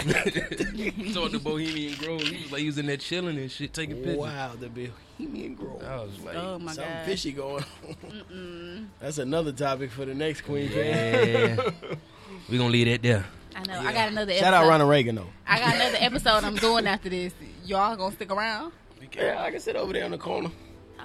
so 1.13 1.27
the 1.27 1.39
Bohemian 1.41 1.95
Grove, 1.95 2.21
he 2.21 2.43
was 2.43 2.51
like, 2.51 2.61
he 2.61 2.67
was 2.67 2.77
in 2.77 2.85
there 2.85 2.97
chilling 2.97 3.37
and 3.37 3.51
shit, 3.51 3.73
taking 3.73 3.97
pictures. 3.97 4.17
Wow, 4.17 4.53
the 4.59 4.69
Bohemian 4.69 5.55
Grove. 5.55 5.83
I 5.83 5.97
was 5.97 6.19
like, 6.19 6.35
Oh 6.35 6.59
my 6.59 6.73
Something 6.73 6.93
god. 6.93 7.05
fishy 7.05 7.31
going 7.31 7.65
on. 7.93 8.89
That's 8.99 9.17
another 9.17 9.51
topic 9.51 9.91
for 9.91 10.05
the 10.05 10.13
next 10.13 10.41
Queen 10.41 10.69
yeah, 10.71 11.55
fan. 11.55 11.73
we 12.49 12.57
gonna 12.57 12.69
leave 12.69 12.87
that 12.87 13.01
there. 13.01 13.25
I 13.55 13.63
know. 13.63 13.79
I 13.79 13.91
got 13.91 14.09
another. 14.09 14.33
Shout 14.33 14.53
out 14.53 14.67
Ronald 14.67 14.89
Reagan 14.89 15.15
though. 15.15 15.27
I 15.47 15.59
got 15.59 15.75
another 15.75 15.97
episode 15.99 16.43
I'm 16.43 16.55
doing 16.55 16.85
after 16.85 17.09
this. 17.09 17.33
Y'all 17.65 17.95
gonna 17.95 18.13
stick 18.15 18.31
around? 18.31 18.71
Yeah, 19.15 19.41
I 19.41 19.51
can 19.51 19.59
sit 19.59 19.75
over 19.75 19.93
there 19.93 20.05
on 20.05 20.11
the 20.11 20.17
corner, 20.17 20.51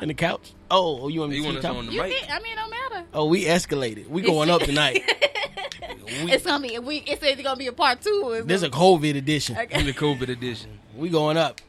in 0.02 0.08
the 0.08 0.14
couch. 0.14 0.52
Oh, 0.70 1.02
oh, 1.02 1.08
you 1.08 1.20
want 1.20 1.30
me 1.30 1.36
You 1.36 1.42
to 1.42 1.48
want 1.48 1.54
see 1.62 1.66
us 1.68 1.72
top? 1.72 1.76
on 1.76 1.86
the 1.86 1.92
You 1.92 2.02
mic? 2.02 2.12
can. 2.18 2.30
I 2.30 2.42
mean, 2.42 2.52
it 2.52 2.56
don't 2.56 2.70
matter. 2.70 3.06
Oh, 3.14 3.26
we 3.26 3.44
escalated. 3.44 4.08
We 4.08 4.20
going 4.22 4.50
up 4.50 4.62
tonight. 4.62 5.02
We- 6.24 6.32
It's 6.32 6.44
gonna 6.44 6.66
be. 6.66 6.78
We. 6.78 6.96
It's 6.98 7.22
either 7.24 7.42
gonna 7.42 7.56
be 7.56 7.66
a 7.68 7.72
part 7.72 8.02
two. 8.02 8.22
Or 8.24 8.36
it's 8.38 8.62
a 8.62 8.68
gonna- 8.68 8.82
COVID 9.00 9.16
edition. 9.16 9.56
Okay. 9.56 9.80
In 9.80 9.86
the 9.86 9.92
COVID 9.92 10.28
edition, 10.28 10.78
We 10.94 11.08
going 11.08 11.36
up. 11.36 11.60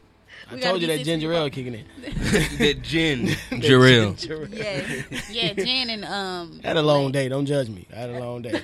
I 0.50 0.54
We 0.56 0.60
told 0.60 0.82
you 0.82 0.86
that 0.88 0.98
be 0.98 1.04
ginger 1.04 1.28
60 1.32 1.36
ale 1.42 1.50
kicking 1.50 1.74
in. 1.74 1.86
that 2.58 2.82
gin, 2.82 3.26
Jarrell. 3.62 4.16
Ginger 4.18 4.42
ale. 4.44 4.48
Yeah, 4.52 5.20
yeah, 5.30 5.52
Jen 5.54 5.90
and 5.90 6.04
um. 6.04 6.60
I 6.62 6.68
had 6.68 6.76
a 6.76 6.82
long 6.82 7.10
day. 7.12 7.28
Don't 7.28 7.46
judge 7.46 7.68
me. 7.70 7.86
I 7.92 7.96
had 7.96 8.10
a 8.10 8.18
long 8.20 8.42
day. 8.42 8.60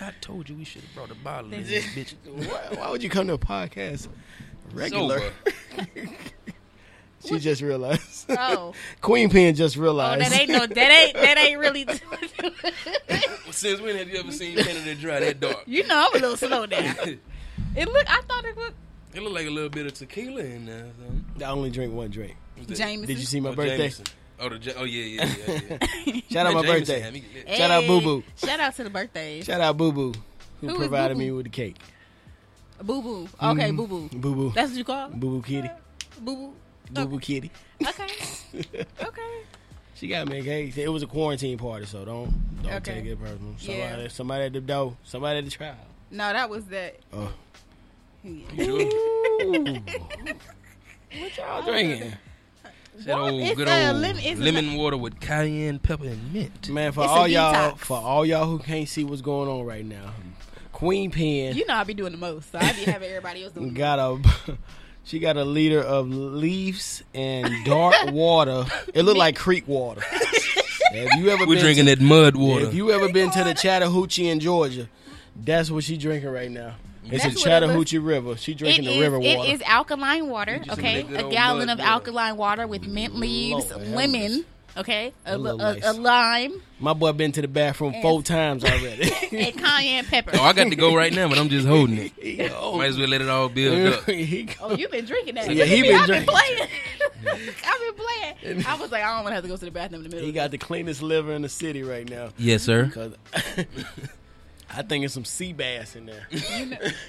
I 0.00 0.12
told 0.20 0.48
you 0.48 0.54
we 0.56 0.64
should 0.64 0.82
have 0.82 0.94
brought 0.94 1.10
a 1.10 1.14
bottle 1.22 1.52
of 1.52 1.68
this 1.68 1.84
bitch. 1.86 2.14
why, 2.24 2.78
why 2.78 2.90
would 2.90 3.02
you 3.02 3.10
come 3.10 3.26
to 3.28 3.34
a 3.34 3.38
podcast 3.38 4.08
regular? 4.72 5.20
Sober. 7.24 7.38
She 7.40 7.44
just 7.44 7.62
realized. 7.62 8.26
Oh, 8.30 8.72
Queen 9.00 9.30
Pin 9.30 9.54
just 9.54 9.76
realized. 9.76 10.22
oh, 10.22 10.24
realized. 10.24 10.32
that 10.32 10.40
ain't 10.40 10.50
no. 10.50 10.66
That 10.74 10.90
ain't. 10.90 11.14
That 11.14 11.38
ain't 11.38 11.58
really. 11.58 11.86
Since 13.50 13.80
when 13.80 13.96
have 13.96 14.08
you 14.08 14.18
ever 14.18 14.32
seen 14.32 14.56
Canada 14.56 14.94
Dry 14.94 15.20
that 15.20 15.40
dark? 15.40 15.62
you 15.66 15.86
know, 15.86 16.06
I'm 16.08 16.18
a 16.18 16.20
little 16.22 16.36
slow 16.36 16.66
down. 16.66 16.96
it 17.04 17.18
It 17.76 17.88
look. 17.88 18.04
I 18.10 18.20
thought 18.22 18.44
it 18.44 18.56
looked. 18.56 18.76
It 19.14 19.22
looked 19.22 19.34
like 19.34 19.46
a 19.46 19.50
little 19.50 19.70
bit 19.70 19.86
of 19.86 19.94
tequila 19.94 20.40
in 20.42 20.66
there. 20.66 20.86
Something. 21.06 21.42
I 21.42 21.50
only 21.50 21.70
drink 21.70 21.94
one 21.94 22.10
drink. 22.10 22.36
What's? 22.56 22.78
Jameson. 22.78 23.06
Did 23.06 23.18
you 23.18 23.26
see 23.26 23.40
my 23.40 23.50
Oh, 23.50 23.54
birthday? 23.54 23.76
Jameson. 23.78 24.04
Oh, 24.40 24.48
the, 24.48 24.58
Ja- 24.58 24.72
oh 24.78 24.84
yeah, 24.84 25.04
yeah, 25.04 25.34
yeah. 25.46 25.78
yeah. 26.06 26.20
Shout 26.30 26.46
out 26.46 26.54
my 26.54 26.62
Jameson 26.62 26.78
birthday. 26.80 27.00
had 27.00 27.12
me 27.14 27.24
lit. 27.34 27.56
Shout 27.56 27.70
out 27.70 27.86
Boo 27.86 28.00
Boo. 28.00 28.24
Shout 28.36 28.60
out 28.60 28.74
to 28.76 28.84
the 28.84 28.90
birthdays. 28.90 29.44
Shout 29.44 29.60
out 29.60 29.76
Boo 29.76 29.92
Boo, 29.92 30.12
who, 30.60 30.66
Who 30.66 30.72
is 30.74 30.78
provided 30.78 31.14
Boo 31.14 31.18
me 31.20 31.30
with 31.30 31.44
the 31.44 31.50
cake. 31.50 31.76
Boo 32.82 33.00
boo. 33.00 33.28
Okay, 33.40 33.68
mm-hmm. 33.68 33.76
boo 33.76 33.86
boo. 33.86 34.08
Boo 34.12 34.34
Boo. 34.34 34.50
That's 34.52 34.70
what 34.70 34.78
you 34.78 34.84
call? 34.84 35.08
Boo 35.10 35.30
Boo 35.30 35.42
Kitty. 35.42 35.70
boo 36.20 36.34
boo. 36.36 36.54
Boo 36.90 37.06
Boo 37.06 37.18
Kitty. 37.20 37.50
Okay. 37.86 38.06
Okay. 39.04 39.42
She 39.96 40.06
got 40.08 40.28
me 40.28 40.42
cake. 40.42 40.76
It 40.76 40.88
was 40.88 41.02
a 41.02 41.06
quarantine 41.06 41.56
party, 41.58 41.86
so 41.86 42.04
don't 42.04 42.62
don't 42.62 42.72
Okay. 42.74 42.94
take 42.94 43.04
it 43.06 43.18
personal. 43.20 43.54
Somebody, 43.58 44.02
Yeah. 44.02 44.08
somebody 44.08 44.44
at 44.44 44.52
the 44.52 44.60
door. 44.60 44.96
Somebody 45.04 45.38
at 45.38 45.44
the 45.44 45.50
trial. 45.50 45.74
No, 46.10 46.32
that 46.32 46.48
was 46.50 46.64
that. 46.66 46.96
Oh. 47.12 47.32
Yeah. 48.22 48.88
What 51.20 51.36
y'all 51.36 51.62
drinking? 51.62 52.12
That 53.06 53.18
old 53.18 53.40
It's 53.40 53.56
good 53.56 53.68
old 53.68 53.96
lim- 53.96 54.40
lemon 54.40 54.74
water 54.74 54.96
with 54.96 55.20
cayenne 55.20 55.78
pepper 55.78 56.06
and 56.06 56.32
mint. 56.32 56.68
Man, 56.68 56.92
for 56.92 57.04
It's 57.04 57.10
all 57.12 57.28
y'all, 57.28 57.72
detox. 57.72 57.78
for 57.78 57.98
all 57.98 58.26
y'all 58.26 58.46
who 58.46 58.58
can't 58.58 58.88
see 58.88 59.04
what's 59.04 59.20
going 59.22 59.48
on 59.48 59.64
right 59.64 59.84
now, 59.84 60.12
Queen 60.72 61.10
Pin 61.10 61.56
You 61.56 61.66
know 61.66 61.74
I 61.74 61.84
be 61.84 61.94
doing 61.94 62.12
the 62.12 62.18
most, 62.18 62.50
so 62.50 62.58
I 62.58 62.72
be 62.72 62.82
having 62.84 63.08
everybody 63.08 63.44
else 63.44 63.52
do. 63.52 63.64
it. 63.64 63.74
got 63.74 63.98
a, 64.00 64.20
she 65.04 65.18
got 65.18 65.36
a 65.36 65.44
liter 65.44 65.80
of 65.80 66.08
leaves 66.08 67.02
and 67.14 67.48
dark 67.64 67.94
water. 68.12 68.64
It 68.92 69.02
looked 69.02 69.18
like 69.18 69.36
creek 69.36 69.66
water. 69.68 70.00
Have 70.92 71.08
you 71.18 71.30
ever 71.30 71.44
We're 71.46 71.54
been 71.56 71.64
drinking 71.64 71.86
to, 71.86 71.96
that 71.96 72.00
mud 72.04 72.36
water. 72.36 72.66
If 72.66 72.74
you 72.74 72.92
ever 72.92 73.12
been 73.12 73.30
to 73.32 73.42
the 73.44 73.52
Chattahoochee 73.54 74.28
in 74.28 74.38
Georgia, 74.40 74.88
that's 75.36 75.70
what 75.70 75.82
she 75.84 75.96
drinking 75.96 76.30
right 76.30 76.50
now. 76.50 76.76
It's 77.06 77.22
That's 77.22 77.22
the 77.22 77.26
what 77.26 77.26
it 77.26 77.34
looks- 77.34 77.42
Chattahoochee 77.42 77.98
River. 77.98 78.36
She 78.36 78.52
It 78.52 78.58
drinking 78.58 78.84
the 78.84 78.92
is, 78.92 79.00
river 79.00 79.18
water. 79.18 79.50
is 79.50 79.60
alkaline 79.62 80.28
water, 80.28 80.60
okay? 80.70 81.00
A 81.00 81.28
gallon 81.30 81.68
of 81.68 81.78
water. 81.78 81.90
alkaline 81.90 82.36
water 82.36 82.66
with 82.66 82.86
mint 82.86 83.14
leaves, 83.16 83.70
Lord 83.70 83.88
lemon, 83.88 84.30
mercy. 84.30 84.44
Okay? 84.76 85.12
A, 85.26 85.36
A 85.36 85.38
a- 85.38 85.78
a 85.82 85.92
lime 85.92 86.60
My 86.80 86.92
boy 86.92 87.12
been 87.12 87.32
to 87.32 87.42
the 87.42 87.48
bathroom 87.48 87.94
And- 87.94 88.02
four 88.02 88.22
times 88.22 88.64
already. 88.64 89.10
and 89.32 89.56
cayenne 89.58 90.04
pepper. 90.04 90.32
oh, 90.34 90.42
I 90.42 90.52
got 90.52 90.64
to 90.70 90.76
go 90.76 90.94
right 90.96 91.12
now, 91.12 91.28
but 91.28 91.38
I'm 91.38 91.48
just 91.48 91.66
holding 91.66 91.98
it. 91.98 92.12
Yo. 92.50 92.76
Might 92.76 92.88
as 92.88 92.98
well 92.98 93.08
let 93.08 93.20
it 93.22 93.28
all 93.28 93.48
build 93.48 93.92
up. 93.94 94.00
Oh, 94.60 94.74
you've 94.76 94.90
been 94.90 95.04
drinking 95.04 95.34
that? 95.36 95.50
Yeah, 95.54 95.64
he 95.64 95.80
at 95.80 95.86
been 95.86 95.94
I've 96.00 96.06
drinking. 96.06 96.34
playing. 96.34 96.68
I've 97.64 97.80
been 97.80 97.94
playing. 98.44 98.66
I 98.66 98.74
was 98.76 98.90
like, 98.92 99.02
I 99.02 99.14
don't 99.14 99.24
want 99.24 99.28
to 99.28 99.34
have 99.34 99.44
to 99.44 99.48
go 99.48 99.56
to 99.56 99.64
the 99.64 99.70
bathroom 99.70 100.04
in 100.04 100.10
the 100.10 100.14
middle. 100.14 100.26
He 100.26 100.32
got 100.32 100.50
the 100.50 100.58
cleanest 100.58 101.02
liver 101.02 101.32
in 101.32 101.42
the 101.42 101.48
city 101.48 101.82
right 101.82 102.08
now. 102.08 102.30
Yes, 102.38 102.62
sir. 102.62 102.90
Cause 102.92 103.14
I 104.76 104.82
think 104.82 105.04
it's 105.04 105.14
some 105.14 105.24
sea 105.24 105.52
bass 105.52 105.94
in 105.94 106.06
there. 106.06 106.26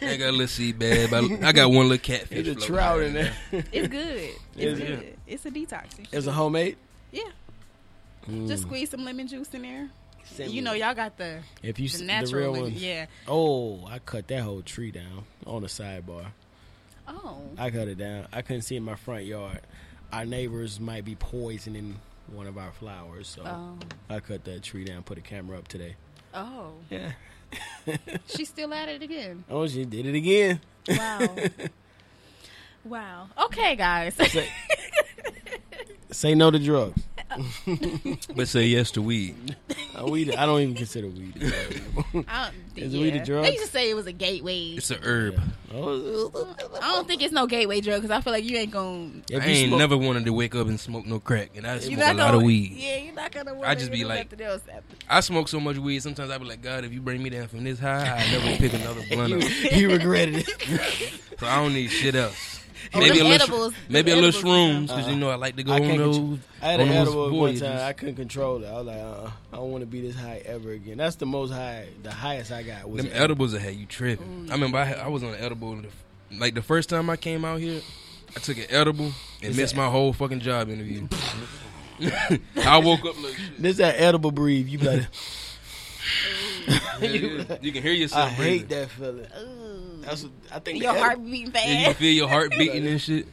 I 0.02 0.18
got 0.18 0.30
a 0.30 0.32
little 0.32 0.48
sea 0.48 0.72
bass. 0.72 1.10
but 1.10 1.24
I 1.44 1.52
got 1.52 1.70
one 1.72 1.90
little 1.90 1.98
catfish. 2.04 2.46
There's 2.46 2.58
a 2.58 2.60
trout 2.68 3.02
in 3.02 3.14
now. 3.14 3.32
there. 3.52 3.64
It's 3.72 3.88
good. 3.88 4.30
It's 4.56 4.58
Is 4.58 4.80
it? 4.80 4.86
good. 5.00 5.18
It's 5.28 5.46
a 5.46 5.52
detox. 5.52 5.86
It's 6.12 6.28
a 6.28 6.32
homemade. 6.32 6.78
Yeah. 7.12 7.24
Mm. 8.30 8.48
Just 8.48 8.64
squeeze 8.64 8.90
some 8.90 9.04
lemon 9.06 9.28
juice 9.28 9.54
in 9.54 9.62
there. 9.64 9.90
Send 10.24 10.50
You 10.52 10.62
me 10.62 10.66
know, 10.66 10.74
y'all 10.74 10.96
got 10.96 11.18
the, 11.18 11.40
if 11.62 11.80
you 11.80 11.88
the 11.88 11.94
s- 11.94 12.00
the 12.00 12.06
natural 12.06 12.42
real 12.42 12.52
lemon. 12.54 12.72
one. 12.74 12.82
Yeah. 12.82 13.06
Oh, 13.28 13.86
I 13.88 14.00
cut 14.00 14.28
that 14.30 14.42
whole 14.42 14.62
tree 14.64 14.90
down 14.92 15.26
on 15.46 15.62
the 15.62 15.68
sidebar. 15.68 16.26
Oh. 17.08 17.42
I 17.60 17.70
cut 17.70 17.88
it 17.88 18.00
down. 18.00 18.28
I 18.34 18.42
couldn't 18.42 18.64
see 18.64 18.76
in 18.76 18.84
my 18.84 18.96
front 18.96 19.26
yard. 19.26 19.62
Our 20.12 20.26
neighbors 20.26 20.80
might 20.80 21.06
be 21.06 21.14
poisoning 21.16 22.00
one 22.34 22.48
of 22.48 22.58
our 22.58 22.72
flowers, 22.72 23.28
so 23.28 23.44
Oh. 23.46 23.78
I 24.10 24.20
cut 24.20 24.44
that 24.46 24.64
tree 24.64 24.84
down. 24.86 25.04
Put 25.04 25.20
a 25.20 25.22
camera 25.22 25.60
up 25.60 25.68
today. 25.68 25.96
Oh. 26.34 26.72
Yeah. 26.90 27.12
She's 28.28 28.50
still 28.50 28.74
at 28.74 28.90
it 28.90 29.04
again. 29.04 29.44
Oh, 29.50 29.68
she 29.68 29.86
did 29.86 30.08
it 30.08 30.16
again. 30.16 30.60
Wow. 30.90 31.36
wow. 32.84 33.28
Okay, 33.46 33.76
guys. 33.76 34.16
Say- 34.16 34.50
Say 36.12 36.34
no 36.34 36.50
to 36.50 36.58
drugs. 36.60 37.04
But 38.36 38.48
say 38.48 38.66
yes 38.66 38.92
to 38.92 39.02
weed. 39.02 39.56
Uh, 40.00 40.06
weed. 40.08 40.34
I 40.36 40.46
don't 40.46 40.62
even 40.62 40.76
consider 40.76 41.08
weed. 41.08 41.34
a 41.36 41.40
drug. 41.40 42.26
I 42.28 42.46
don't, 42.76 42.84
Is 42.84 42.94
yeah. 42.94 43.02
weed 43.02 43.16
a 43.16 43.26
drug? 43.26 43.44
They 43.46 43.52
used 43.54 43.66
to 43.66 43.72
say 43.72 43.90
it 43.90 43.94
was 43.94 44.08
a 44.08 44.12
gateway. 44.12 44.72
It's 44.78 44.92
a 44.92 44.98
herb. 45.02 45.40
Oh, 45.74 46.56
I 46.82 46.94
don't 46.94 47.08
think 47.08 47.22
it's 47.22 47.34
no 47.34 47.48
gateway 47.48 47.82
drug 47.82 48.02
because 48.02 48.16
I 48.16 48.22
feel 48.22 48.32
like 48.34 48.44
you 48.46 48.58
ain't 48.58 48.72
gonna. 48.72 49.10
if 49.30 49.44
I 49.44 49.46
you 49.48 49.52
ain't 49.56 49.68
smoke- 49.70 49.80
never 49.80 49.98
wanted 49.98 50.26
to 50.26 50.34
wake 50.34 50.56
up 50.56 50.68
and 50.68 50.80
smoke 50.80 51.06
no 51.06 51.20
crack, 51.20 51.52
and 51.56 51.66
I 51.68 51.74
You're 51.74 51.82
smoke 51.82 51.98
a 52.00 52.02
lot 52.14 52.18
gonna, 52.18 52.38
of 52.38 52.44
weed. 52.44 52.72
Yeah, 52.76 52.98
you're 52.98 53.14
not 53.16 53.32
gonna. 53.32 53.60
I 53.62 53.76
just 53.76 53.92
be 53.92 54.00
do 54.00 54.08
like- 54.08 54.32
nothing 54.32 54.46
else 54.46 54.62
after. 54.74 54.96
I 55.10 55.20
smoke 55.20 55.48
so 55.50 55.60
much 55.60 55.78
weed. 55.78 56.02
Sometimes 56.02 56.32
I 56.32 56.38
be 56.38 56.46
like, 56.46 56.62
God, 56.62 56.86
if 56.86 56.94
you 56.94 57.02
bring 57.02 57.22
me 57.22 57.30
down 57.30 57.48
from 57.48 57.64
this 57.64 57.80
high, 57.80 58.06
I 58.18 58.32
never 58.32 58.58
pick 58.58 58.74
another 58.74 59.02
blunt 59.12 59.30
you, 59.32 59.38
up. 59.40 59.44
he 59.44 59.86
regretted 59.86 60.48
it. 60.48 61.14
So 61.40 61.48
I 61.48 61.58
don't 61.58 61.74
need 61.74 61.90
shit 61.90 62.16
else. 62.16 62.62
Oh, 62.96 63.00
maybe 63.00 63.20
a 63.20 63.24
little, 63.24 63.34
edibles- 63.34 63.74
sh- 63.74 63.78
maybe 63.90 64.12
a 64.12 64.16
little 64.16 64.30
edibles 64.30 64.44
shrooms 64.44 64.82
because 64.88 65.06
Uh-uh. 65.06 65.10
you 65.12 65.16
know 65.18 65.30
I 65.30 65.36
like 65.36 65.56
to 65.58 65.64
go 65.64 65.74
I 65.74 65.76
on 65.82 65.98
those. 65.98 66.16
control- 66.18 66.40
I 66.62 66.66
had 66.72 66.80
on 66.82 66.88
an 66.88 66.94
those 66.96 67.08
edible 67.08 67.40
one 67.40 67.56
time. 67.58 67.80
I 67.88 67.94
couldn't 67.94 68.16
control 68.16 68.64
it. 68.64 68.68
I 68.68 68.74
was 68.74 68.86
like, 68.86 68.98
uh, 68.98 69.30
I 69.54 69.56
don't 69.58 69.72
want 69.72 69.82
to 69.82 69.86
be 69.88 70.02
this 70.02 70.16
high 70.16 70.42
ever 70.46 70.72
again. 70.72 70.98
That's 70.98 71.16
the 71.18 71.26
most 71.26 71.52
high. 71.52 71.88
The 72.04 72.12
highest 72.12 72.52
I 72.52 72.64
got 72.64 72.90
was 72.90 73.04
Them 73.04 73.12
an 73.14 73.22
edibles 73.22 73.52
that 73.52 73.60
had 73.62 73.76
you 73.76 73.86
tripping. 73.86 74.48
I 74.50 74.54
remember 74.54 74.78
I, 74.78 74.86
had, 74.86 74.98
I 75.00 75.08
was 75.10 75.24
on 75.24 75.34
an 75.34 75.40
edible. 75.42 75.76
the 75.76 75.88
Like 76.38 76.54
the 76.56 76.62
first 76.62 76.90
time 76.90 77.10
I 77.10 77.18
came 77.18 77.44
out 77.46 77.60
here, 77.60 77.82
I 78.36 78.40
took 78.40 78.58
an 78.58 78.66
edible 78.70 79.12
and 79.42 79.52
Is 79.52 79.58
missed 79.58 79.76
that- 79.76 79.82
my 79.82 79.90
whole 79.90 80.14
fucking 80.14 80.40
job 80.40 80.70
interview. 80.70 81.08
I 82.58 82.78
woke 82.80 83.06
up 83.06 83.22
like 83.24 83.34
shit. 83.36 83.62
This 83.62 83.78
that 83.78 83.96
edible 84.00 84.32
breathe. 84.32 84.68
You 84.68 84.80
better. 84.80 85.08
Yeah, 87.02 87.10
yeah. 87.10 87.58
You 87.62 87.72
can 87.72 87.82
hear 87.84 87.92
yourself. 87.94 88.26
I 88.26 88.30
hate 88.30 88.70
that 88.70 88.90
feeling. 88.92 89.26
Ooh. 90.06 90.10
That's 90.10 90.24
what, 90.24 90.32
I 90.54 90.60
think. 90.60 90.82
Your 90.82 90.94
the 90.94 91.00
heart 91.00 91.12
edible, 91.14 91.30
beating 91.32 91.52
Yeah, 91.54 91.88
you 91.90 91.94
feel 91.96 92.14
your 92.14 92.28
heart 92.30 92.52
beating 92.58 92.88
and 92.88 93.02
shit. 93.02 93.28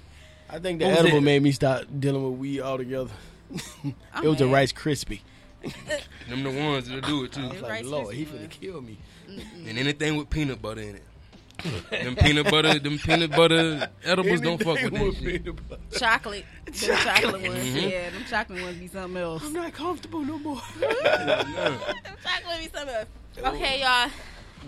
I 0.51 0.59
think 0.59 0.81
the 0.81 0.87
edible 0.87 1.19
it? 1.19 1.23
made 1.23 1.43
me 1.43 1.53
stop 1.53 1.85
dealing 1.99 2.23
with 2.31 2.39
weed 2.39 2.61
altogether. 2.61 3.11
I'm 4.15 4.25
it 4.25 4.29
was 4.29 4.41
a. 4.41 4.47
Rice 4.47 4.73
Krispie. 4.73 5.21
Them 6.29 6.43
the 6.43 6.51
ones 6.51 6.89
that'll 6.89 7.01
do 7.03 7.25
it 7.25 7.39
I 7.39 7.41
too. 7.43 7.49
was 7.49 7.61
Rice 7.63 7.71
like, 7.71 7.85
Lord, 7.85 8.15
he 8.15 8.25
Krispie 8.25 8.29
finna 8.41 8.51
kill 8.51 8.81
me. 8.81 8.99
And 9.67 9.79
anything 9.79 10.17
with 10.17 10.29
peanut 10.29 10.61
butter 10.61 10.81
in 10.83 10.97
it. 10.97 11.03
them 11.91 12.17
peanut 12.17 12.51
butter, 12.51 12.79
them 12.81 12.99
peanut 12.99 13.31
butter 13.31 13.89
edibles 14.05 14.41
don't 14.41 14.59
fuck 14.63 14.83
with 14.83 14.93
Anything 14.95 15.13
that 15.13 15.15
shit. 15.33 15.45
peanut. 15.45 15.91
Chocolate. 15.93 16.45
Them 16.65 16.75
chocolate 16.75 17.33
ones. 17.43 17.45
Mm-hmm. 17.65 17.77
Mhm. 17.79 17.91
Yeah, 17.91 18.11
them 18.11 18.25
chocolate 18.29 18.63
ones 18.63 18.79
be 18.79 18.89
something 18.89 19.23
else. 19.23 19.45
I'm 19.45 19.53
not 19.53 19.73
comfortable 19.73 20.21
no 20.25 20.39
more. 20.41 20.61
Nah. 20.81 20.87
Them 20.89 21.79
chocolate 22.25 22.59
be 22.59 22.69
something 22.77 22.95
else. 22.97 23.09
Okay, 23.39 23.81
y'all. 23.81 24.11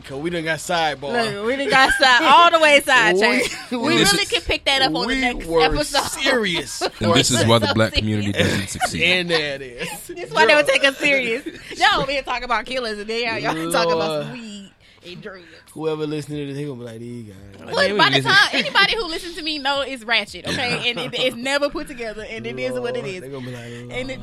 Cause 0.02 0.20
we 0.20 0.28
done 0.28 0.44
got 0.44 0.58
sidebar. 0.58 1.34
Look, 1.34 1.46
we 1.46 1.56
done 1.56 1.70
got 1.70 1.92
side 1.94 2.22
all 2.22 2.50
the 2.50 2.58
way 2.58 2.80
side. 2.80 3.14
We- 3.14 3.76
We, 3.78 3.88
really 3.94 4.02
is- 4.02 4.28
can 4.30 4.42
pick 4.42 4.64
that 4.64 4.82
up 4.82 4.94
on 4.94 5.06
we 5.06 5.14
the 5.14 5.20
next 5.20 5.46
were 5.46 5.62
episode. 5.62 6.02
serious. 6.20 6.82
And 7.00 7.14
this 7.14 7.30
is 7.30 7.46
why 7.46 7.58
the 7.60 7.72
black 7.74 7.94
So 7.94 8.00
community 8.00 8.32
doesn't 8.32 8.68
succeed. 8.68 9.02
and 9.04 9.30
that 9.30 9.62
is. 9.62 9.82
it 9.82 9.92
is. 9.92 10.06
This 10.08 10.24
is 10.28 10.32
why 10.32 10.46
they 10.46 10.54
would 10.54 10.66
take 10.66 10.84
us 10.84 10.98
serious. 10.98 11.46
Y'all 11.78 12.02
over 12.02 12.10
here 12.10 12.22
talking 12.22 12.44
about 12.44 12.66
killers 12.66 12.98
and 12.98 13.08
then 13.08 13.42
y'all 13.42 13.70
talking 13.72 13.92
about 13.92 14.08
Lord. 14.10 14.24
some 14.26 14.32
weed 14.32 14.70
and 15.06 15.22
drugs. 15.22 15.44
Whoever 15.72 16.06
listening 16.06 16.46
to 16.46 16.52
this, 16.52 16.58
he 16.58 16.66
gonna 16.66 16.78
be 16.78 16.84
like, 16.84 16.98
these 16.98 17.32
guys. 17.32 17.60
Like, 17.74 17.88
Look, 17.90 17.98
by 17.98 18.04
the 18.10 18.16
listen- 18.16 18.30
time 18.30 18.48
anybody 18.52 18.96
who 18.96 19.06
listens 19.06 19.36
to 19.36 19.42
me 19.42 19.58
know 19.58 19.80
it's 19.80 20.04
ratchet, 20.04 20.46
okay, 20.46 20.90
and 20.90 20.98
it, 20.98 21.14
it's 21.18 21.36
never 21.36 21.68
put 21.70 21.88
together, 21.88 22.24
and 22.28 22.46
it 22.46 22.58
is 22.58 22.72
what 22.78 22.96
it 22.96 23.04
Lord, 23.04 23.06
is. 23.14 23.20
They 23.22 23.28
gonna 23.30 23.46
be 23.46 23.52
like, 23.52 23.98
And 23.98 24.10
it, 24.10 24.20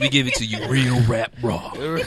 We 0.00 0.08
give 0.08 0.26
it 0.26 0.34
to 0.34 0.44
you 0.44 0.66
real 0.68 1.00
rap 1.06 1.32
raw. 1.42 1.72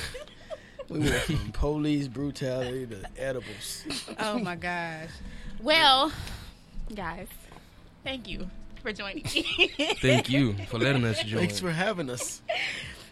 we 0.89 0.99
went 0.99 1.13
from 1.23 1.51
police 1.53 2.07
brutality 2.07 2.87
to 2.87 3.03
edibles. 3.17 3.83
oh 4.19 4.39
my 4.39 4.55
gosh. 4.55 5.09
Well, 5.61 6.11
guys, 6.93 7.27
thank 8.03 8.27
you 8.27 8.47
for 8.83 8.91
joining 8.91 9.23
me. 9.23 9.71
Thank 10.01 10.29
you 10.29 10.53
for 10.67 10.77
letting 10.77 11.03
us 11.05 11.23
join. 11.23 11.39
Thanks 11.39 11.59
for 11.59 11.71
having 11.71 12.09
us. 12.09 12.41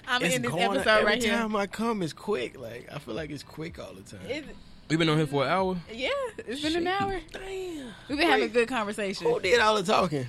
I'm 0.07 0.21
It's 0.21 0.35
in 0.35 0.41
this 0.43 0.51
going 0.51 0.63
episode 0.63 0.89
every 0.89 1.05
right 1.05 1.23
here. 1.23 1.31
time 1.33 1.55
I 1.55 1.65
come, 1.65 2.03
it's 2.03 2.13
quick. 2.13 2.59
Like 2.59 2.89
I 2.93 2.99
feel 2.99 3.15
like 3.15 3.31
it's 3.31 3.41
quick 3.43 3.79
all 3.79 3.93
the 3.93 4.01
time. 4.01 4.19
It's, 4.27 4.47
We've 4.89 4.99
been 4.99 5.09
on 5.09 5.17
here 5.17 5.25
for 5.25 5.45
an 5.45 5.49
hour. 5.49 5.77
yeah, 5.91 6.09
it's 6.37 6.61
been 6.61 6.75
an 6.75 6.85
hour. 6.87 7.19
Damn. 7.31 7.85
We've 8.09 8.17
been 8.19 8.27
having 8.29 8.45
a 8.45 8.49
good 8.49 8.67
conversation. 8.67 9.25
Who 9.25 9.39
did 9.39 9.59
all 9.59 9.75
the 9.75 9.83
talking? 9.83 10.27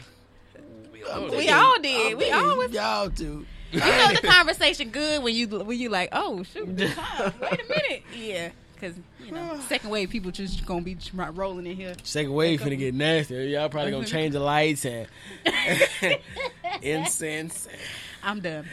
all 1.12 1.22
We 1.24 1.38
did. 1.46 1.50
all 1.50 1.78
did. 1.80 2.12
I'm 2.12 2.18
We 2.18 2.24
thinking 2.24 2.50
always 2.50 2.70
y'all 2.70 3.10
two. 3.10 3.44
You 3.74 3.80
know 3.80 4.12
the 4.14 4.26
conversation 4.26 4.90
good 4.90 5.22
when 5.22 5.34
you 5.34 5.48
when 5.48 5.78
you 5.78 5.88
like, 5.88 6.10
oh 6.12 6.42
shoot, 6.44 6.68
wait 6.78 6.96
a 6.96 7.64
minute, 7.68 8.02
yeah, 8.16 8.50
because 8.74 8.96
you 9.24 9.32
know 9.32 9.58
second 9.68 9.90
wave 9.90 10.10
people 10.10 10.30
just 10.30 10.64
gonna 10.64 10.82
be 10.82 10.96
rolling 11.12 11.66
in 11.66 11.76
here. 11.76 11.94
Second 12.04 12.32
wave 12.32 12.60
finna 12.60 12.78
get 12.78 12.94
nasty. 12.94 13.34
Y'all 13.34 13.68
probably 13.68 13.90
gonna 13.90 14.04
mm-hmm. 14.04 14.12
change 14.12 14.32
the 14.32 14.40
lights 14.40 14.84
and 14.84 15.08
incense. 16.82 17.68
I'm 18.22 18.40
done. 18.40 18.66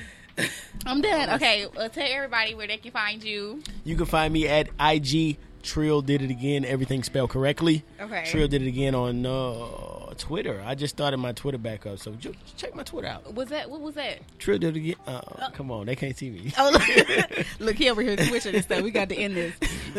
I'm 0.85 1.01
done. 1.01 1.29
Okay, 1.31 1.67
well, 1.75 1.89
tell 1.89 2.07
everybody 2.07 2.53
where 2.55 2.67
they 2.67 2.77
can 2.77 2.91
find 2.91 3.23
you. 3.23 3.61
You 3.83 3.95
can 3.95 4.05
find 4.05 4.31
me 4.31 4.47
at 4.47 4.69
IG 4.79 5.37
Trill 5.61 6.01
did 6.01 6.21
it 6.21 6.29
again. 6.29 6.65
Everything 6.65 7.03
spelled 7.03 7.29
correctly. 7.29 7.83
Okay. 7.99 8.23
Trill 8.25 8.47
did 8.47 8.61
it 8.61 8.67
again 8.67 8.95
on 8.95 9.25
uh, 9.25 10.13
Twitter. 10.17 10.61
I 10.65 10.75
just 10.75 10.95
started 10.95 11.17
my 11.17 11.31
Twitter 11.31 11.57
back 11.57 11.85
up, 11.85 11.99
so 11.99 12.11
ju- 12.13 12.35
check 12.57 12.75
my 12.75 12.83
Twitter 12.83 13.07
out. 13.07 13.33
Was 13.33 13.49
that 13.49 13.69
what 13.69 13.81
was 13.81 13.95
that? 13.95 14.19
Trill 14.39 14.57
did 14.57 14.75
it 14.75 14.79
again. 14.79 14.95
Uh, 15.07 15.49
come 15.51 15.71
on, 15.71 15.85
they 15.85 15.95
can't 15.95 16.17
see 16.17 16.29
me. 16.29 16.53
Oh, 16.57 16.69
look, 16.71 17.45
look 17.59 17.75
he 17.75 17.89
over 17.89 18.01
here 18.01 18.17
switching 18.25 18.55
and 18.55 18.63
stuff. 18.63 18.81
We 18.81 18.91
got 18.91 19.09
to 19.09 19.15
end 19.15 19.35
this. 19.35 19.53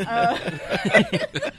Uh, 0.07 0.39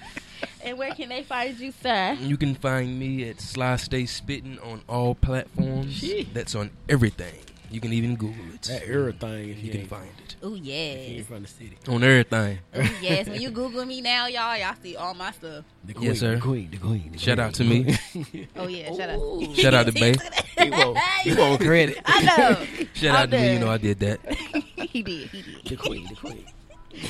and 0.64 0.78
where 0.78 0.94
can 0.94 1.10
they 1.10 1.24
find 1.24 1.58
you, 1.60 1.72
sir? 1.82 2.18
You 2.20 2.38
can 2.38 2.56
find 2.56 3.00
me 3.00 3.30
at 3.30 3.42
Sly 3.42 3.76
Stay 3.78 4.06
Spitting 4.06 4.60
on 4.60 4.82
all 4.88 5.16
platforms. 5.16 5.94
Shit. 5.94 6.34
That's 6.34 6.56
on 6.56 6.72
everything. 6.90 7.36
You 7.74 7.80
can 7.82 7.92
even 7.92 8.16
Google 8.16 8.46
it. 8.54 8.62
That 8.64 8.84
everything 8.84 9.50
if 9.50 9.58
you 9.58 9.64
you, 9.66 9.72
can 9.80 9.88
find 9.88 10.08
it 10.24 10.36
Oh 10.44 10.54
yeah. 10.54 10.62
you 10.94 11.00
yes, 11.00 11.10
ain't 11.18 11.26
from 11.28 11.42
the 11.42 11.48
city. 11.48 11.78
on 11.88 12.04
everything. 12.04 12.60
oh 12.76 12.82
yes. 13.02 13.28
When 13.28 13.42
you 13.42 13.50
Google 13.50 13.84
me 13.86 14.00
now, 14.02 14.28
y'all, 14.28 14.56
y'all 14.58 14.76
see 14.82 14.96
all 14.96 15.14
my 15.16 15.32
stuff. 15.32 15.66
The 15.84 15.96
Yes, 16.00 16.20
sir. 16.20 16.36
The 16.36 16.42
queen, 16.42 16.70
the 16.70 16.78
queen. 16.78 17.10
the 17.14 17.18
Shout 17.18 17.38
queen. 17.38 17.48
out 17.48 17.54
to 17.56 17.64
me. 17.64 18.48
Oh 18.56 18.68
yeah, 18.68 18.94
shout 18.96 19.10
out. 19.10 19.56
Shout 19.56 19.74
out 19.74 19.86
to 19.88 19.92
Bay. 19.92 20.16
he 20.60 20.70
won't. 20.70 20.98
He 21.24 21.34
won't 21.38 21.62
credit. 21.62 21.98
I 22.06 22.22
know. 22.24 22.66
Shout 22.94 23.16
I'm 23.16 23.24
out 23.24 23.32
to 23.32 23.38
me. 23.40 23.54
You 23.54 23.60
know 23.60 23.72
I 23.72 23.78
did 23.78 24.00
that. 24.02 24.20
he 24.36 25.02
did. 25.02 25.30
He 25.30 25.42
did. 25.42 25.66
The 25.66 25.76
queen, 25.76 26.06
the 26.08 26.16
queen. 26.16 26.46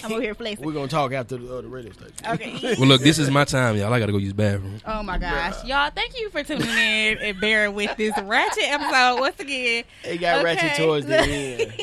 I'm 0.04 0.12
over 0.12 0.22
here 0.22 0.34
flexing. 0.36 0.66
We're 0.66 0.74
gonna 0.74 0.88
talk 0.88 1.12
after 1.14 1.38
the, 1.38 1.58
uh, 1.58 1.62
the 1.62 1.68
radio 1.68 1.92
station. 1.94 2.14
Okay. 2.26 2.76
Well, 2.80 2.88
look, 2.88 3.02
this 3.02 3.20
is 3.20 3.30
my 3.30 3.44
time, 3.46 3.78
y'all. 3.78 3.94
I 3.94 4.00
gotta 4.00 4.12
go 4.12 4.18
use 4.18 4.30
the 4.30 4.36
bathroom. 4.36 4.80
Oh 4.86 5.04
my 5.04 5.18
gosh, 5.18 5.64
y'all! 5.64 5.90
Thank 5.92 6.20
you 6.20 6.30
for 6.30 6.44
tuning 6.44 6.68
in 6.68 7.18
and 7.20 7.40
bearing 7.40 7.76
with 7.76 7.96
this 7.98 8.18
ratchet 8.24 8.64
episode 8.64 9.20
once 9.20 9.40
again. 9.40 9.84
It 10.04 10.18
got 10.20 10.44
ratchet 10.44 10.76
towards 10.76 11.06
the 11.06 11.20
end. 11.20 11.74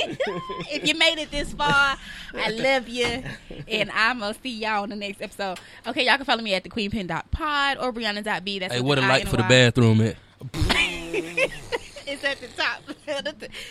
if 0.70 0.86
you 0.86 0.94
made 0.98 1.18
it 1.18 1.30
this 1.30 1.52
far, 1.52 1.96
I 2.34 2.50
love 2.50 2.88
you, 2.88 3.22
and 3.68 3.90
I'm 3.92 4.20
gonna 4.20 4.34
see 4.42 4.50
y'all 4.58 4.82
on 4.82 4.88
the 4.90 4.96
next 4.96 5.22
episode. 5.22 5.58
Okay, 5.86 6.06
y'all 6.06 6.16
can 6.16 6.24
follow 6.26 6.42
me 6.42 6.54
at 6.54 6.64
the 6.64 6.70
queenpin.pod 6.70 7.78
or 7.78 7.92
briyanna.b. 7.92 8.58
That's 8.58 8.74
Hey, 8.74 8.80
what 8.80 8.98
a 8.98 9.02
I 9.02 9.08
light 9.08 9.28
for 9.28 9.36
the 9.36 9.44
bathroom 9.44 10.00
at? 10.00 10.16
it's 12.06 12.24
at 12.24 12.40
the 12.40 12.48
top. 12.56 12.82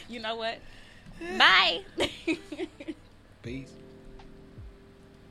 you 0.07 0.19
know 0.19 0.35
what? 0.35 0.59
Bye. 1.37 1.81
Peace. 3.43 3.71